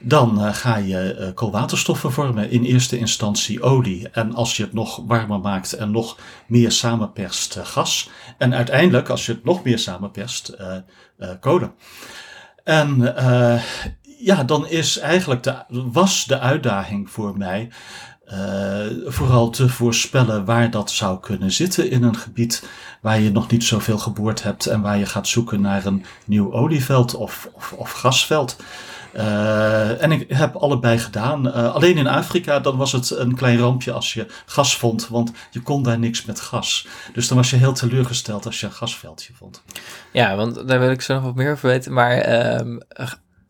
Dan 0.00 0.38
uh, 0.38 0.54
ga 0.54 0.76
je 0.76 1.16
uh, 1.20 1.34
koolwaterstoffen 1.34 2.12
vormen, 2.12 2.50
in 2.50 2.64
eerste 2.64 2.98
instantie 2.98 3.62
olie. 3.62 4.08
En 4.08 4.34
als 4.34 4.56
je 4.56 4.62
het 4.62 4.72
nog 4.72 5.02
warmer 5.06 5.40
maakt 5.40 5.72
en 5.72 5.90
nog 5.90 6.18
meer 6.46 6.72
samenperst, 6.72 7.56
uh, 7.56 7.66
gas. 7.66 8.10
En 8.38 8.54
uiteindelijk, 8.54 9.08
als 9.08 9.26
je 9.26 9.32
het 9.32 9.44
nog 9.44 9.64
meer 9.64 9.78
samenperst, 9.78 10.56
kolen. 11.40 11.74
En 12.64 13.14
ja, 14.18 14.44
dan 14.44 14.68
is 14.68 14.98
eigenlijk 14.98 15.42
de, 15.42 15.54
was 15.68 16.24
de 16.24 16.38
uitdaging 16.38 17.10
voor 17.10 17.38
mij 17.38 17.70
vooral 19.06 19.50
te 19.50 19.68
voorspellen 19.68 20.44
waar 20.44 20.70
dat 20.70 20.90
zou 20.90 21.20
kunnen 21.20 21.52
zitten 21.52 21.90
in 21.90 22.02
een 22.02 22.16
gebied 22.16 22.68
waar 23.00 23.20
je 23.20 23.30
nog 23.30 23.50
niet 23.50 23.64
zoveel 23.64 23.98
geboord 23.98 24.42
hebt 24.42 24.66
en 24.66 24.80
waar 24.80 24.98
je 24.98 25.06
gaat 25.06 25.28
zoeken 25.28 25.60
naar 25.60 25.86
een 25.86 26.04
nieuw 26.26 26.52
olieveld 26.52 27.14
of, 27.14 27.48
of, 27.52 27.72
of 27.72 27.92
gasveld. 27.92 28.56
Uh, 29.16 30.02
en 30.02 30.12
ik 30.12 30.24
heb 30.28 30.56
allebei 30.56 30.98
gedaan. 30.98 31.46
Uh, 31.46 31.74
alleen 31.74 31.96
in 31.96 32.06
Afrika, 32.06 32.60
dan 32.60 32.76
was 32.76 32.92
het 32.92 33.10
een 33.10 33.34
klein 33.34 33.58
rampje 33.58 33.92
als 33.92 34.14
je 34.14 34.26
gas 34.46 34.76
vond, 34.76 35.08
want 35.08 35.32
je 35.50 35.60
kon 35.60 35.82
daar 35.82 35.98
niks 35.98 36.24
met 36.24 36.40
gas. 36.40 36.86
Dus 37.12 37.28
dan 37.28 37.36
was 37.36 37.50
je 37.50 37.56
heel 37.56 37.72
teleurgesteld 37.72 38.46
als 38.46 38.60
je 38.60 38.66
een 38.66 38.72
gasveldje 38.72 39.32
vond. 39.34 39.62
Ja, 40.12 40.36
want 40.36 40.68
daar 40.68 40.80
wil 40.80 40.90
ik 40.90 41.00
zo 41.00 41.14
nog 41.14 41.22
wat 41.22 41.34
meer 41.34 41.52
over 41.52 41.68
weten. 41.68 41.92
Maar 41.92 42.28
uh, 42.60 42.76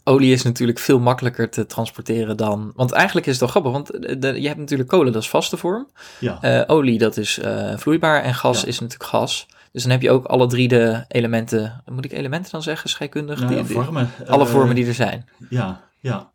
olie 0.05 0.33
is 0.33 0.43
natuurlijk 0.43 0.79
veel 0.79 0.99
makkelijker 0.99 1.51
te 1.51 1.67
transporteren 1.67 2.37
dan. 2.37 2.73
Want 2.75 2.93
eigenlijk 2.93 3.27
is 3.27 3.33
het 3.33 3.41
toch 3.41 3.51
grappig, 3.51 3.73
want 3.73 4.21
de, 4.23 4.41
je 4.41 4.47
hebt 4.47 4.61
natuurlijk 4.61 4.89
kolen, 4.89 5.13
dat 5.13 5.23
is 5.23 5.29
vaste 5.29 5.57
vorm. 5.57 5.89
Ja. 6.19 6.65
olie, 6.67 6.99
dat 6.99 7.17
is 7.17 7.41
vloeibaar. 7.77 8.23
En 8.23 8.35
gas 8.35 8.65
is 8.65 8.81
natuurlijk 8.81 9.11
gas. 9.11 9.47
Dus 9.75 9.83
dan 9.83 9.93
heb 9.93 10.03
je 10.03 10.11
ook 10.11 10.25
alle 10.25 10.47
drie 10.47 10.69
de 10.69 11.05
elementen, 11.09 11.83
moet 11.87 12.05
ik 12.05 12.13
elementen 12.13 12.51
dan 12.51 12.63
zeggen, 12.63 12.91
scheikundig? 12.91 13.41
Nou, 13.41 13.55
die, 13.55 13.65
vormen. 13.65 14.11
alle 14.27 14.47
vormen 14.47 14.75
die 14.75 14.87
er 14.87 14.95
zijn. 14.95 15.29
Ja, 15.51 15.81
ja. 16.01 16.31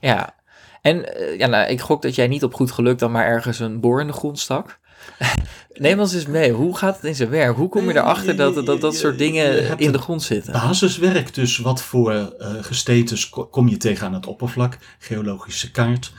Ja, 0.00 0.34
en 0.82 0.96
uh, 0.96 1.38
ja, 1.38 1.46
nou, 1.46 1.70
ik 1.70 1.80
gok 1.80 2.02
dat 2.02 2.14
jij 2.14 2.26
niet 2.26 2.44
op 2.44 2.54
goed 2.54 2.70
geluk 2.70 2.98
dan 2.98 3.10
maar 3.10 3.26
ergens 3.26 3.58
een 3.58 3.80
boor 3.80 4.00
in 4.00 4.06
de 4.06 4.12
grond 4.12 4.38
stak. 4.38 4.78
Neem 5.72 6.00
ons 6.00 6.14
eens 6.14 6.26
mee, 6.26 6.52
hoe 6.52 6.76
gaat 6.76 6.96
het 6.96 7.04
in 7.04 7.14
zijn 7.14 7.28
werk? 7.28 7.56
Hoe 7.56 7.68
kom 7.68 7.88
je 7.88 7.96
erachter 7.96 8.36
dat 8.36 8.66
dat, 8.66 8.80
dat 8.80 8.96
soort 8.96 9.18
dingen 9.18 9.78
in 9.78 9.92
de 9.92 9.98
grond 9.98 10.22
zitten? 10.22 10.52
Basiswerk, 10.52 11.34
dus 11.34 11.58
wat 11.58 11.82
voor 11.82 12.12
uh, 12.12 12.28
gesteentes 12.60 13.28
kom 13.28 13.68
je 13.68 13.76
tegen 13.76 14.06
aan 14.06 14.14
het 14.14 14.26
oppervlak? 14.26 14.78
Geologische 14.98 15.70
kaart. 15.70 16.12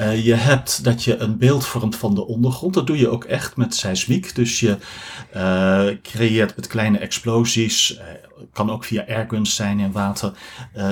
Uh, 0.00 0.24
je 0.24 0.34
hebt 0.34 0.84
dat 0.84 1.04
je 1.04 1.16
een 1.16 1.38
beeld 1.38 1.66
vormt 1.66 1.96
van 1.96 2.14
de 2.14 2.26
ondergrond. 2.26 2.74
Dat 2.74 2.86
doe 2.86 2.98
je 2.98 3.08
ook 3.08 3.24
echt 3.24 3.56
met 3.56 3.74
seismiek. 3.74 4.34
Dus 4.34 4.60
je 4.60 4.76
uh, 5.36 5.86
creëert 6.02 6.56
met 6.56 6.66
kleine 6.66 6.98
explosies, 6.98 7.96
uh, 7.96 8.02
kan 8.52 8.70
ook 8.70 8.84
via 8.84 9.04
airguns 9.08 9.54
zijn 9.54 9.78
in 9.78 9.92
water, 9.92 10.32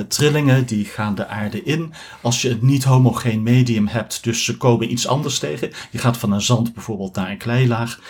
trillingen 0.09 0.67
die 0.67 0.85
gaan 0.85 1.15
de 1.15 1.27
aarde 1.27 1.63
in. 1.63 1.93
Als 2.21 2.43
je 2.43 2.51
een 2.51 2.59
niet 2.61 2.85
homogeen 2.85 3.43
medium 3.43 3.87
hebt, 3.87 4.25
dus 4.25 4.45
ze 4.45 4.57
komen 4.57 4.93
iets 4.93 5.07
anders 5.07 5.39
tegen. 5.39 5.71
Je 5.91 5.99
gaat 5.99 6.17
van 6.17 6.33
een 6.33 6.41
zand 6.41 6.75
bijvoorbeeld 6.75 7.15
naar 7.15 7.31
een 7.31 7.39
kleilaag. 7.39 8.01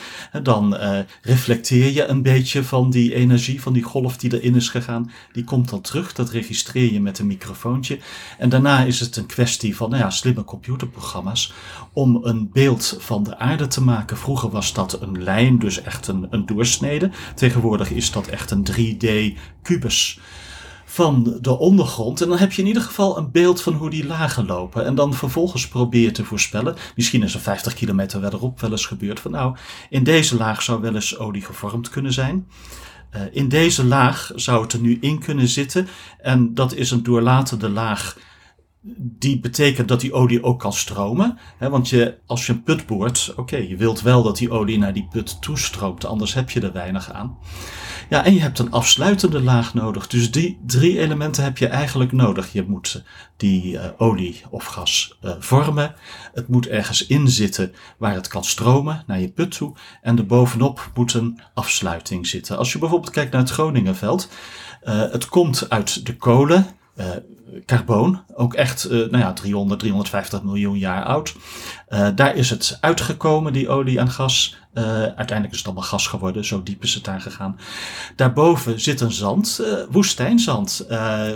dan 0.42 0.76
reflecteer 1.22 1.92
je 1.92 2.06
een 2.06 2.22
beetje 2.22 2.64
van 2.64 2.90
die 2.90 3.14
energie, 3.14 3.62
van 3.62 3.72
die 3.72 3.82
golf 3.82 4.16
die 4.16 4.40
erin 4.40 4.54
is 4.54 4.68
gegaan. 4.68 5.10
Die 5.32 5.44
komt 5.44 5.68
dan 5.68 5.80
terug. 5.80 6.12
Dat 6.12 6.30
registreer 6.30 6.92
je 6.92 7.00
met 7.00 7.18
een 7.18 7.26
microfoontje. 7.26 7.98
En 8.38 8.48
daarna 8.48 8.84
is 8.84 9.00
het 9.00 9.16
een 9.16 9.26
kwestie 9.26 9.76
van 9.76 9.90
nou 9.90 10.02
ja, 10.02 10.10
slimme 10.10 10.44
computer 10.44 10.81
computerprogramma's 10.82 11.52
om 11.92 12.20
een 12.22 12.50
beeld 12.52 12.96
van 12.98 13.22
de 13.22 13.38
aarde 13.38 13.66
te 13.66 13.82
maken. 13.82 14.16
Vroeger 14.16 14.50
was 14.50 14.72
dat 14.72 15.02
een 15.02 15.22
lijn, 15.22 15.58
dus 15.58 15.82
echt 15.82 16.08
een, 16.08 16.26
een 16.30 16.46
doorsnede. 16.46 17.10
Tegenwoordig 17.34 17.90
is 17.90 18.10
dat 18.10 18.26
echt 18.26 18.50
een 18.50 18.66
3D-kubus 18.72 20.20
van 20.84 21.38
de 21.40 21.58
ondergrond. 21.58 22.20
En 22.20 22.28
dan 22.28 22.38
heb 22.38 22.52
je 22.52 22.62
in 22.62 22.68
ieder 22.68 22.82
geval 22.82 23.18
een 23.18 23.30
beeld 23.30 23.62
van 23.62 23.72
hoe 23.72 23.90
die 23.90 24.06
lagen 24.06 24.46
lopen. 24.46 24.84
En 24.84 24.94
dan 24.94 25.14
vervolgens 25.14 25.68
probeer 25.68 26.02
je 26.02 26.10
te 26.10 26.24
voorspellen. 26.24 26.76
Misschien 26.96 27.22
is 27.22 27.34
er 27.34 27.40
50 27.40 27.74
kilometer 27.74 28.20
verderop 28.20 28.60
wel 28.60 28.70
eens 28.70 28.86
gebeurd. 28.86 29.20
Van 29.20 29.30
nou, 29.30 29.56
in 29.90 30.04
deze 30.04 30.36
laag 30.36 30.62
zou 30.62 30.80
wel 30.80 30.94
eens 30.94 31.18
olie 31.18 31.42
gevormd 31.42 31.88
kunnen 31.88 32.12
zijn. 32.12 32.46
Uh, 33.16 33.22
in 33.32 33.48
deze 33.48 33.84
laag 33.84 34.30
zou 34.34 34.62
het 34.62 34.72
er 34.72 34.80
nu 34.80 34.98
in 35.00 35.18
kunnen 35.18 35.48
zitten. 35.48 35.88
En 36.18 36.54
dat 36.54 36.74
is 36.74 36.90
een 36.90 37.02
doorlatende 37.02 37.68
laag 37.68 38.16
die 38.96 39.40
betekent 39.40 39.88
dat 39.88 40.00
die 40.00 40.12
olie 40.12 40.42
ook 40.42 40.60
kan 40.60 40.72
stromen. 40.72 41.38
Hè, 41.58 41.70
want 41.70 41.88
je, 41.88 42.18
als 42.26 42.46
je 42.46 42.52
een 42.52 42.62
put 42.62 42.86
boort, 42.86 43.32
oké, 43.36 43.56
je 43.56 43.76
wilt 43.76 44.02
wel 44.02 44.22
dat 44.22 44.36
die 44.36 44.50
olie 44.50 44.78
naar 44.78 44.92
die 44.92 45.08
put 45.10 45.42
toestroomt, 45.42 46.04
anders 46.04 46.34
heb 46.34 46.50
je 46.50 46.60
er 46.60 46.72
weinig 46.72 47.12
aan. 47.12 47.38
Ja, 48.08 48.24
en 48.24 48.34
je 48.34 48.40
hebt 48.40 48.58
een 48.58 48.70
afsluitende 48.70 49.42
laag 49.42 49.74
nodig. 49.74 50.06
Dus 50.06 50.30
die 50.30 50.60
drie 50.66 50.98
elementen 50.98 51.44
heb 51.44 51.58
je 51.58 51.66
eigenlijk 51.66 52.12
nodig. 52.12 52.52
Je 52.52 52.62
moet 52.62 53.04
die 53.36 53.72
uh, 53.72 53.84
olie 53.96 54.42
of 54.50 54.64
gas 54.64 55.18
uh, 55.22 55.32
vormen. 55.38 55.94
Het 56.34 56.48
moet 56.48 56.66
ergens 56.66 57.06
in 57.06 57.28
zitten 57.28 57.72
waar 57.98 58.14
het 58.14 58.28
kan 58.28 58.44
stromen 58.44 59.04
naar 59.06 59.20
je 59.20 59.28
put 59.28 59.56
toe. 59.56 59.76
En 60.02 60.18
erbovenop 60.18 60.90
moet 60.94 61.14
een 61.14 61.40
afsluiting 61.54 62.26
zitten. 62.26 62.58
Als 62.58 62.72
je 62.72 62.78
bijvoorbeeld 62.78 63.12
kijkt 63.12 63.32
naar 63.32 63.40
het 63.40 63.50
Groningenveld. 63.50 64.28
Uh, 64.84 65.00
het 65.10 65.28
komt 65.28 65.70
uit 65.70 66.06
de 66.06 66.16
kolen 66.16 66.66
carboon, 67.66 68.22
ook 68.34 68.54
echt 68.54 68.84
uh, 68.84 68.90
nou 68.90 69.18
ja, 69.18 69.32
300, 69.32 69.80
350 69.80 70.42
miljoen 70.42 70.78
jaar 70.78 71.04
oud. 71.04 71.34
Uh, 71.88 72.08
daar 72.14 72.36
is 72.36 72.50
het 72.50 72.78
uitgekomen, 72.80 73.52
die 73.52 73.68
olie 73.68 73.98
en 73.98 74.10
gas. 74.10 74.56
uiteindelijk 74.74 75.50
is 75.50 75.58
het 75.58 75.66
allemaal 75.66 75.84
gas 75.84 76.06
geworden, 76.06 76.44
zo 76.44 76.62
diep 76.62 76.82
is 76.82 76.94
het 76.94 77.04
daar 77.04 77.20
gegaan. 77.20 77.58
Daarboven 78.16 78.80
zit 78.80 79.00
een 79.00 79.12
zand, 79.12 79.62
woestijnzand, 79.90 80.86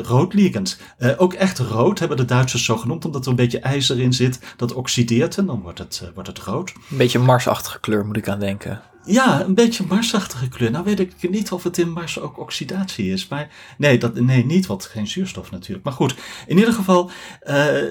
roodliegend. 0.02 0.80
ook 1.16 1.32
echt 1.32 1.58
rood, 1.58 1.98
hebben 1.98 2.16
de 2.16 2.24
Duitsers 2.24 2.64
zo 2.64 2.76
genoemd, 2.76 3.04
omdat 3.04 3.24
er 3.24 3.30
een 3.30 3.36
beetje 3.36 3.60
ijzer 3.60 4.00
in 4.00 4.12
zit. 4.12 4.54
Dat 4.56 4.72
oxideert 4.74 5.38
en 5.38 5.46
dan 5.46 5.60
wordt 5.60 5.78
het, 5.78 6.10
wordt 6.14 6.28
het 6.28 6.38
rood. 6.38 6.72
Een 6.90 6.96
beetje 6.96 7.18
marsachtige 7.18 7.80
kleur 7.80 8.06
moet 8.06 8.16
ik 8.16 8.28
aan 8.28 8.40
denken. 8.40 8.82
Ja, 9.06 9.40
een 9.40 9.54
beetje 9.54 9.84
marsachtige 9.88 10.48
kleur. 10.48 10.70
Nou 10.70 10.84
weet 10.84 11.00
ik 11.00 11.30
niet 11.30 11.52
of 11.52 11.62
het 11.62 11.78
in 11.78 11.90
Mars 11.90 12.20
ook 12.20 12.38
oxidatie 12.38 13.12
is. 13.12 13.28
Maar 13.28 13.48
nee, 13.78 13.98
dat, 13.98 14.14
nee 14.14 14.44
niet, 14.44 14.66
want 14.66 14.84
geen 14.84 15.06
zuurstof 15.06 15.50
natuurlijk. 15.50 15.84
Maar 15.84 15.94
goed, 15.94 16.05
in 16.46 16.58
ieder 16.58 16.74
geval, 16.74 17.10
uh, 17.48 17.82
uh, 17.82 17.90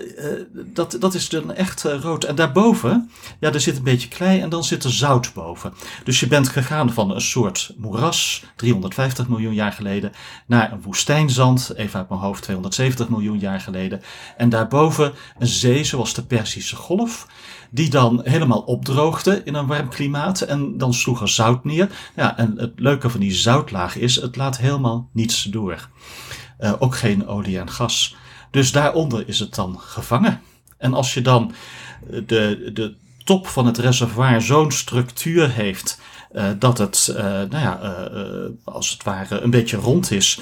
dat, 0.54 0.98
dat 1.00 1.14
is 1.14 1.30
dan 1.30 1.54
echt 1.54 1.86
uh, 1.86 2.00
rood. 2.02 2.24
En 2.24 2.36
daarboven, 2.36 3.12
ja, 3.40 3.54
er 3.54 3.62
zit 3.62 3.78
een 3.78 3.84
beetje 3.84 4.08
klei 4.08 4.40
en 4.40 4.50
dan 4.50 4.64
zit 4.64 4.84
er 4.84 4.92
zout 4.92 5.34
boven. 5.34 5.74
Dus 6.04 6.20
je 6.20 6.28
bent 6.28 6.48
gegaan 6.48 6.94
van 6.94 7.12
een 7.12 7.22
soort 7.22 7.74
moeras, 7.78 8.44
350 8.56 9.28
miljoen 9.28 9.54
jaar 9.54 9.72
geleden, 9.72 10.12
naar 10.46 10.72
een 10.72 10.82
woestijnzand, 10.82 11.72
even 11.76 12.00
uit 12.00 12.10
mijn 12.10 12.22
hoofd, 12.22 12.44
270 12.44 13.10
miljoen 13.10 13.40
jaar 13.40 13.60
geleden. 13.60 14.02
En 14.38 14.50
daarboven 14.50 15.14
een 15.40 15.48
zee 15.48 15.84
zoals 15.84 16.14
de 16.14 16.26
Perzische 16.26 16.76
Golf 16.76 17.28
die 17.76 17.90
dan 17.90 18.22
helemaal 18.24 18.60
opdroogde 18.60 19.42
in 19.44 19.54
een 19.54 19.68
warm 19.68 19.90
klimaat 19.90 20.42
en 20.42 20.78
dan 20.78 20.94
sloeg 20.94 21.22
er 21.22 21.30
zout 21.30 21.64
neer. 21.64 21.90
Ja, 22.16 22.38
en 22.38 22.54
het 22.58 22.74
leuke 22.76 23.10
van 23.10 23.20
die 23.20 23.34
zoutlaag 23.34 23.98
is, 23.98 24.16
het 24.16 24.36
laat 24.36 24.58
helemaal 24.58 25.10
niets 25.12 25.44
door. 25.44 25.90
Uh, 26.60 26.74
ook 26.80 26.96
geen 26.96 27.28
olie 27.28 27.60
en 27.60 27.70
gas. 27.70 28.16
Dus 28.52 28.72
daaronder 28.72 29.28
is 29.28 29.40
het 29.40 29.56
dan 29.56 29.80
gevangen. 29.80 30.42
En 30.78 30.94
als 30.94 31.14
je 31.14 31.22
dan 31.22 31.54
de, 32.10 32.72
de 32.74 32.96
top 33.24 33.48
van 33.48 33.66
het 33.66 33.78
reservoir 33.78 34.42
zo'n 34.42 34.72
structuur 34.72 35.50
heeft 35.50 36.00
uh, 36.34 36.46
dat 36.60 36.78
het, 36.78 37.14
nou 37.50 37.58
ja, 37.58 37.80
als 38.64 38.90
het 38.90 39.04
ware 39.04 39.42
een 39.42 39.50
beetje 39.50 39.78
rond 39.78 40.12
is, 40.12 40.40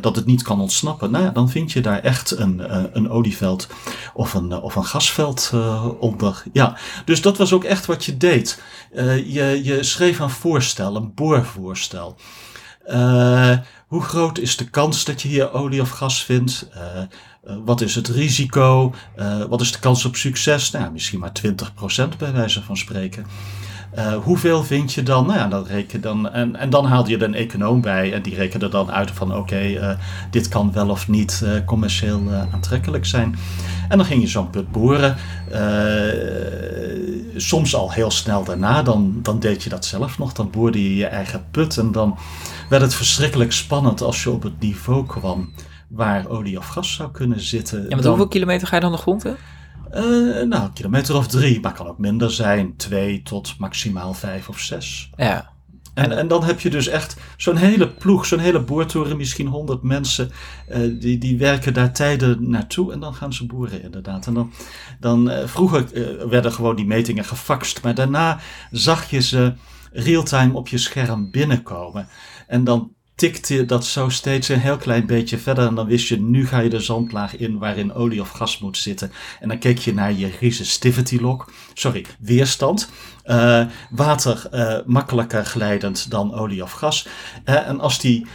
dat 0.00 0.16
het 0.16 0.26
niet 0.26 0.42
kan 0.42 0.60
ontsnappen. 0.60 1.10
Nou 1.10 1.24
ja, 1.24 1.30
dan 1.30 1.50
vind 1.50 1.72
je 1.72 1.80
daar 1.80 2.00
echt 2.00 2.30
een, 2.30 2.62
een 2.96 3.10
olieveld 3.10 3.68
of 4.14 4.34
een, 4.34 4.52
of 4.60 4.76
een 4.76 4.84
gasveld 4.84 5.52
onder. 6.00 6.42
Ja, 6.52 6.76
dus 7.04 7.22
dat 7.22 7.36
was 7.36 7.52
ook 7.52 7.64
echt 7.64 7.86
wat 7.86 8.04
je 8.04 8.16
deed. 8.16 8.62
je, 9.26 9.60
je 9.62 9.82
schreef 9.82 10.18
een 10.18 10.30
voorstel, 10.30 10.96
een 10.96 11.14
boorvoorstel. 11.14 12.16
Hoe 13.86 14.02
groot 14.02 14.38
is 14.38 14.56
de 14.56 14.70
kans 14.70 15.04
dat 15.04 15.22
je 15.22 15.28
hier 15.28 15.52
olie 15.52 15.80
of 15.80 15.90
gas 15.90 16.24
vindt? 16.24 16.68
wat 17.64 17.80
is 17.80 17.94
het 17.94 18.08
risico? 18.08 18.94
wat 19.48 19.60
is 19.60 19.72
de 19.72 19.78
kans 19.78 20.04
op 20.04 20.16
succes? 20.16 20.70
Nou, 20.70 20.92
misschien 20.92 21.18
maar 21.18 21.32
20% 21.46 22.18
bij 22.18 22.32
wijze 22.32 22.62
van 22.62 22.76
spreken. 22.76 23.26
Hoeveel 24.22 24.64
vind 24.64 24.92
je 24.92 25.02
dan? 25.02 25.26
Nou 25.26 25.38
ja, 25.38 25.48
dat 25.48 25.66
reken 25.66 26.00
dan. 26.00 26.30
En, 26.30 26.56
en 26.56 26.70
dan 26.70 26.86
haalde 26.86 27.10
je 27.10 27.24
een 27.24 27.34
econoom 27.34 27.80
bij 27.80 28.12
en 28.12 28.22
die 28.22 28.34
rekende 28.34 28.68
dan 28.68 28.90
uit 28.90 29.10
van 29.10 29.36
oké, 29.36 29.98
dit 30.30 30.48
kan 30.48 30.72
wel 30.72 30.88
of 30.88 31.08
niet 31.08 31.44
commercieel 31.64 32.22
aantrekkelijk 32.52 33.06
zijn. 33.06 33.36
En 33.88 33.96
dan 33.96 34.06
ging 34.06 34.22
je 34.22 34.28
zo'n 34.28 34.50
put 34.50 34.72
boren. 34.72 35.16
soms 37.36 37.74
al 37.74 37.92
heel 37.92 38.10
snel 38.10 38.44
daarna, 38.44 38.82
dan, 38.82 39.18
dan 39.22 39.40
deed 39.40 39.62
je 39.62 39.70
dat 39.70 39.84
zelf 39.84 40.18
nog. 40.18 40.32
Dan 40.32 40.50
boorde 40.50 40.82
je 40.82 40.96
je 40.96 41.06
eigen 41.06 41.44
put 41.50 41.76
en 41.76 41.92
dan 41.92 42.18
werd 42.68 42.82
het 42.82 42.94
verschrikkelijk 42.94 43.52
spannend 43.52 44.00
als 44.00 44.22
je 44.22 44.30
op 44.30 44.42
het 44.42 44.60
niveau 44.60 45.06
kwam 45.06 45.52
waar 45.88 46.28
olie 46.28 46.58
of 46.58 46.66
gas 46.66 46.94
zou 46.94 47.10
kunnen 47.10 47.40
zitten. 47.40 47.86
Ja, 47.88 47.96
maar 47.96 48.04
hoeveel 48.04 48.28
kilometer 48.28 48.68
ga 48.68 48.74
je 48.74 48.80
dan 48.80 48.92
de 48.92 48.98
grond 48.98 49.24
in? 49.24 49.36
Uh, 49.94 50.02
nou, 50.42 50.64
een 50.64 50.72
kilometer 50.72 51.16
of 51.16 51.26
drie, 51.26 51.60
maar 51.60 51.72
kan 51.72 51.86
ook 51.86 51.98
minder 51.98 52.30
zijn. 52.30 52.76
Twee 52.76 53.22
tot 53.22 53.58
maximaal 53.58 54.14
vijf 54.14 54.48
of 54.48 54.58
zes. 54.58 55.10
Ja. 55.16 55.54
En, 55.94 56.12
en 56.12 56.28
dan 56.28 56.44
heb 56.44 56.60
je 56.60 56.70
dus 56.70 56.88
echt 56.88 57.16
zo'n 57.36 57.56
hele 57.56 57.88
ploeg, 57.88 58.26
zo'n 58.26 58.38
hele 58.38 58.60
boortoren, 58.60 59.16
misschien 59.16 59.46
honderd 59.46 59.82
mensen, 59.82 60.30
eh, 60.68 60.80
die, 61.00 61.18
die 61.18 61.38
werken 61.38 61.74
daar 61.74 61.92
tijden 61.92 62.50
naartoe 62.50 62.92
en 62.92 63.00
dan 63.00 63.14
gaan 63.14 63.32
ze 63.32 63.46
boeren 63.46 63.82
inderdaad. 63.82 64.26
En 64.26 64.34
dan, 64.34 64.52
dan 65.00 65.30
eh, 65.30 65.46
vroeger 65.46 65.86
werden 66.28 66.52
gewoon 66.52 66.76
die 66.76 66.86
metingen 66.86 67.24
gefaxt, 67.24 67.82
maar 67.82 67.94
daarna 67.94 68.38
zag 68.70 69.10
je 69.10 69.20
ze 69.20 69.52
real-time 69.92 70.54
op 70.54 70.68
je 70.68 70.78
scherm 70.78 71.30
binnenkomen. 71.30 72.08
En 72.46 72.64
dan 72.64 72.94
tikte 73.14 73.64
dat 73.64 73.84
zo 73.84 74.08
steeds 74.08 74.48
een 74.48 74.60
heel 74.60 74.76
klein 74.76 75.06
beetje 75.06 75.38
verder. 75.38 75.66
En 75.66 75.74
dan 75.74 75.86
wist 75.86 76.08
je, 76.08 76.20
nu 76.20 76.46
ga 76.46 76.58
je 76.58 76.68
de 76.68 76.80
zandlaag 76.80 77.36
in 77.36 77.58
waarin 77.58 77.92
olie 77.92 78.20
of 78.20 78.30
gas 78.30 78.58
moet 78.58 78.78
zitten. 78.78 79.12
En 79.40 79.48
dan 79.48 79.58
keek 79.58 79.78
je 79.78 79.94
naar 79.94 80.12
je 80.12 80.30
resistivity 80.40 81.18
lock. 81.20 81.52
Sorry, 81.74 82.04
weerstand. 82.18 82.88
Uh, 83.24 83.64
water 83.90 84.48
uh, 84.52 84.78
makkelijker 84.86 85.44
glijdend 85.44 86.10
dan 86.10 86.34
olie 86.34 86.62
of 86.62 86.72
gas. 86.72 87.08
Uh, 87.44 87.68
en 87.68 87.80
als 87.80 88.00
die 88.00 88.26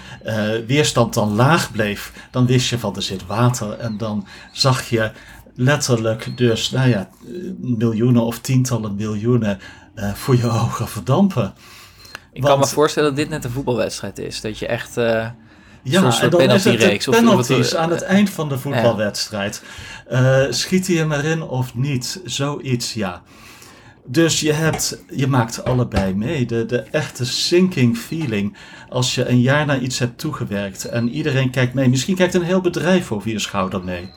weerstand 0.68 1.14
dan 1.14 1.36
laag 1.36 1.72
bleef, 1.72 2.14
dan 2.32 2.46
wist 2.46 2.70
je 2.70 2.80
van 2.80 2.96
er 2.96 3.02
zit 3.02 3.26
water. 3.26 3.72
En 3.72 3.98
dan 3.98 4.28
zag 4.52 4.90
je 4.90 5.12
letterlijk 5.56 6.38
dus, 6.38 6.72
nou 6.72 6.90
ja, 6.90 7.10
miljoenen 7.58 8.24
of 8.24 8.40
tientallen 8.40 8.96
miljoenen 8.96 9.60
voor 10.14 10.36
je 10.36 10.50
ogen 10.50 10.88
verdampen. 10.88 11.54
Ik 12.34 12.42
kan 12.42 12.60
me 12.60 12.68
voorstellen 12.68 13.10
dat 13.10 13.18
dit 13.18 13.30
net 13.30 13.44
een 13.44 13.52
voetbalwedstrijd 13.52 14.20
is. 14.20 14.42
Dat 14.42 14.60
je 14.60 14.68
echt. 14.68 14.98
Uh, 14.98 15.06
ja, 15.84 15.98
en 16.22 16.30
dan 16.30 16.52
is 16.52 16.66
het 16.66 17.10
penalties 17.10 17.76
aan 17.76 17.90
het 17.90 18.02
eind 18.02 18.30
van 18.30 18.50
de 18.50 18.58
voetbalwedstrijd. 18.58 19.64
Uh, 20.12 20.44
schiet 20.50 20.88
hij 20.88 20.96
hem 20.96 21.12
erin 21.12 21.42
of 21.42 21.76
niet? 21.76 22.22
Zoiets, 22.26 22.94
ja. 22.94 23.22
Dus 24.06 24.40
je, 24.40 24.52
hebt, 24.54 25.04
je 25.10 25.28
maakt 25.28 25.66
allebei 25.66 26.14
mee. 26.16 26.46
De, 26.46 26.66
de 26.66 26.80
echte 26.80 27.26
sinking 27.26 27.98
feeling. 27.98 28.58
Als 28.90 29.16
je 29.16 29.28
een 29.28 29.42
jaar 29.42 29.66
naar 29.66 29.80
iets 29.80 30.00
hebt 30.00 30.18
toegewerkt 30.18 30.86
en 30.86 31.10
iedereen 31.10 31.50
kijkt 31.50 31.74
mee. 31.74 31.90
Misschien 31.90 32.16
kijkt 32.16 32.34
een 32.34 32.44
heel 32.44 32.62
bedrijf 32.62 33.12
over 33.12 33.30
je 33.30 33.40
schouder 33.40 33.84
mee. 33.84 34.10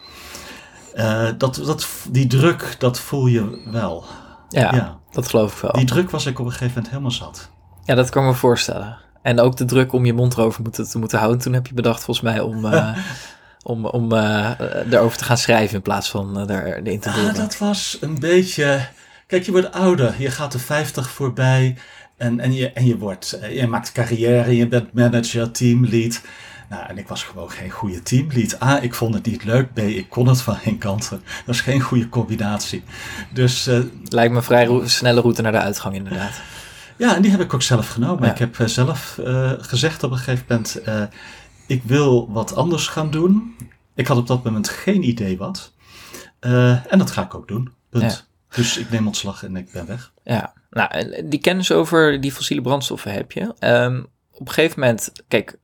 Uh, 0.94 1.28
dat, 1.38 1.54
dat, 1.54 1.88
die 2.10 2.26
druk, 2.26 2.76
dat 2.78 3.00
voel 3.00 3.26
je 3.26 3.68
wel. 3.70 4.04
Ja, 4.48 4.74
ja, 4.74 4.98
dat 5.10 5.28
geloof 5.28 5.54
ik 5.54 5.60
wel. 5.60 5.72
Die 5.72 5.84
druk 5.84 6.10
was 6.10 6.26
ik 6.26 6.38
op 6.38 6.44
een 6.44 6.52
gegeven 6.52 6.72
moment 6.74 6.88
helemaal 6.88 7.10
zat. 7.10 7.50
Ja, 7.84 7.94
dat 7.94 8.10
kan 8.10 8.22
ik 8.22 8.28
me 8.28 8.34
voorstellen. 8.34 8.96
En 9.22 9.40
ook 9.40 9.56
de 9.56 9.64
druk 9.64 9.92
om 9.92 10.04
je 10.04 10.12
mond 10.12 10.32
erover 10.32 10.62
moeten, 10.62 10.90
te 10.90 10.98
moeten 10.98 11.18
houden. 11.18 11.40
Toen 11.40 11.52
heb 11.52 11.66
je 11.66 11.74
bedacht 11.74 12.04
volgens 12.04 12.26
mij 12.26 12.40
om, 12.40 12.64
uh, 12.64 12.96
om, 13.62 13.86
om 13.86 14.12
uh, 14.12 14.50
erover 14.90 15.18
te 15.18 15.24
gaan 15.24 15.38
schrijven 15.38 15.76
in 15.76 15.82
plaats 15.82 16.10
van 16.10 16.40
uh, 16.40 16.56
er 16.56 16.66
erin 16.66 17.00
te 17.00 17.12
doen. 17.12 17.28
Ah, 17.28 17.34
dat 17.34 17.58
was 17.58 17.98
een 18.00 18.18
beetje... 18.18 18.88
Kijk, 19.26 19.44
je 19.44 19.52
wordt 19.52 19.72
ouder. 19.72 20.14
Je 20.18 20.30
gaat 20.30 20.52
de 20.52 20.58
50 20.58 21.10
voorbij. 21.10 21.76
En, 22.16 22.40
en, 22.40 22.54
je, 22.54 22.72
en 22.72 22.86
je, 22.86 22.98
wordt, 22.98 23.38
je 23.50 23.66
maakt 23.66 23.92
carrière. 23.92 24.56
Je 24.56 24.68
bent 24.68 24.92
manager, 24.92 25.50
teamlead. 25.50 26.20
Nou, 26.68 26.86
en 26.86 26.98
ik 26.98 27.08
was 27.08 27.22
gewoon 27.22 27.50
geen 27.50 27.70
goede 27.70 28.02
teamlead. 28.02 28.62
A, 28.62 28.80
ik 28.80 28.94
vond 28.94 29.14
het 29.14 29.26
niet 29.26 29.44
leuk. 29.44 29.72
B, 29.72 29.78
ik 29.78 30.08
kon 30.08 30.28
het 30.28 30.40
van 30.40 30.56
geen 30.56 30.78
kanten. 30.78 31.22
Dat 31.46 31.54
is 31.54 31.60
geen 31.60 31.80
goede 31.80 32.08
combinatie. 32.08 32.82
Dus... 33.32 33.64
Lijkt 34.08 34.30
me 34.30 34.36
een 34.36 34.42
vrij 34.42 34.80
snelle 34.84 35.20
route 35.20 35.42
naar 35.42 35.52
de 35.52 35.58
uitgang 35.58 35.94
inderdaad. 35.94 36.40
Ja, 36.96 37.16
en 37.16 37.22
die 37.22 37.30
heb 37.30 37.40
ik 37.40 37.54
ook 37.54 37.62
zelf 37.62 37.88
genomen. 37.88 38.30
Ik 38.30 38.38
heb 38.38 38.58
eh, 38.58 38.66
zelf 38.66 39.18
uh, 39.20 39.52
gezegd 39.56 40.02
op 40.02 40.10
een 40.10 40.16
gegeven 40.16 40.44
moment: 40.48 40.80
uh, 40.88 41.02
ik 41.66 41.82
wil 41.82 42.32
wat 42.32 42.54
anders 42.54 42.86
gaan 42.86 43.10
doen. 43.10 43.56
Ik 43.94 44.06
had 44.06 44.16
op 44.16 44.26
dat 44.26 44.44
moment 44.44 44.68
geen 44.68 45.08
idee 45.08 45.38
wat. 45.38 45.72
en 46.40 46.98
dat 46.98 47.10
ga 47.10 47.22
ik 47.22 47.34
ook 47.34 47.48
doen. 47.48 47.72
Punt. 47.90 48.28
Dus 48.54 48.78
ik 48.78 48.90
neem 48.90 49.06
ontslag 49.06 49.44
en 49.44 49.56
ik 49.56 49.72
ben 49.72 49.86
weg. 49.86 50.12
Ja, 50.24 50.52
nou, 50.70 51.22
die 51.28 51.40
kennis 51.40 51.72
over 51.72 52.20
die 52.20 52.32
fossiele 52.32 52.62
brandstoffen 52.62 53.12
heb 53.12 53.32
je. 53.32 53.54
Um, 53.60 54.06
op 54.30 54.48
een 54.48 54.52
gegeven 54.52 54.80
moment, 54.80 55.12
kijk, 55.28 55.58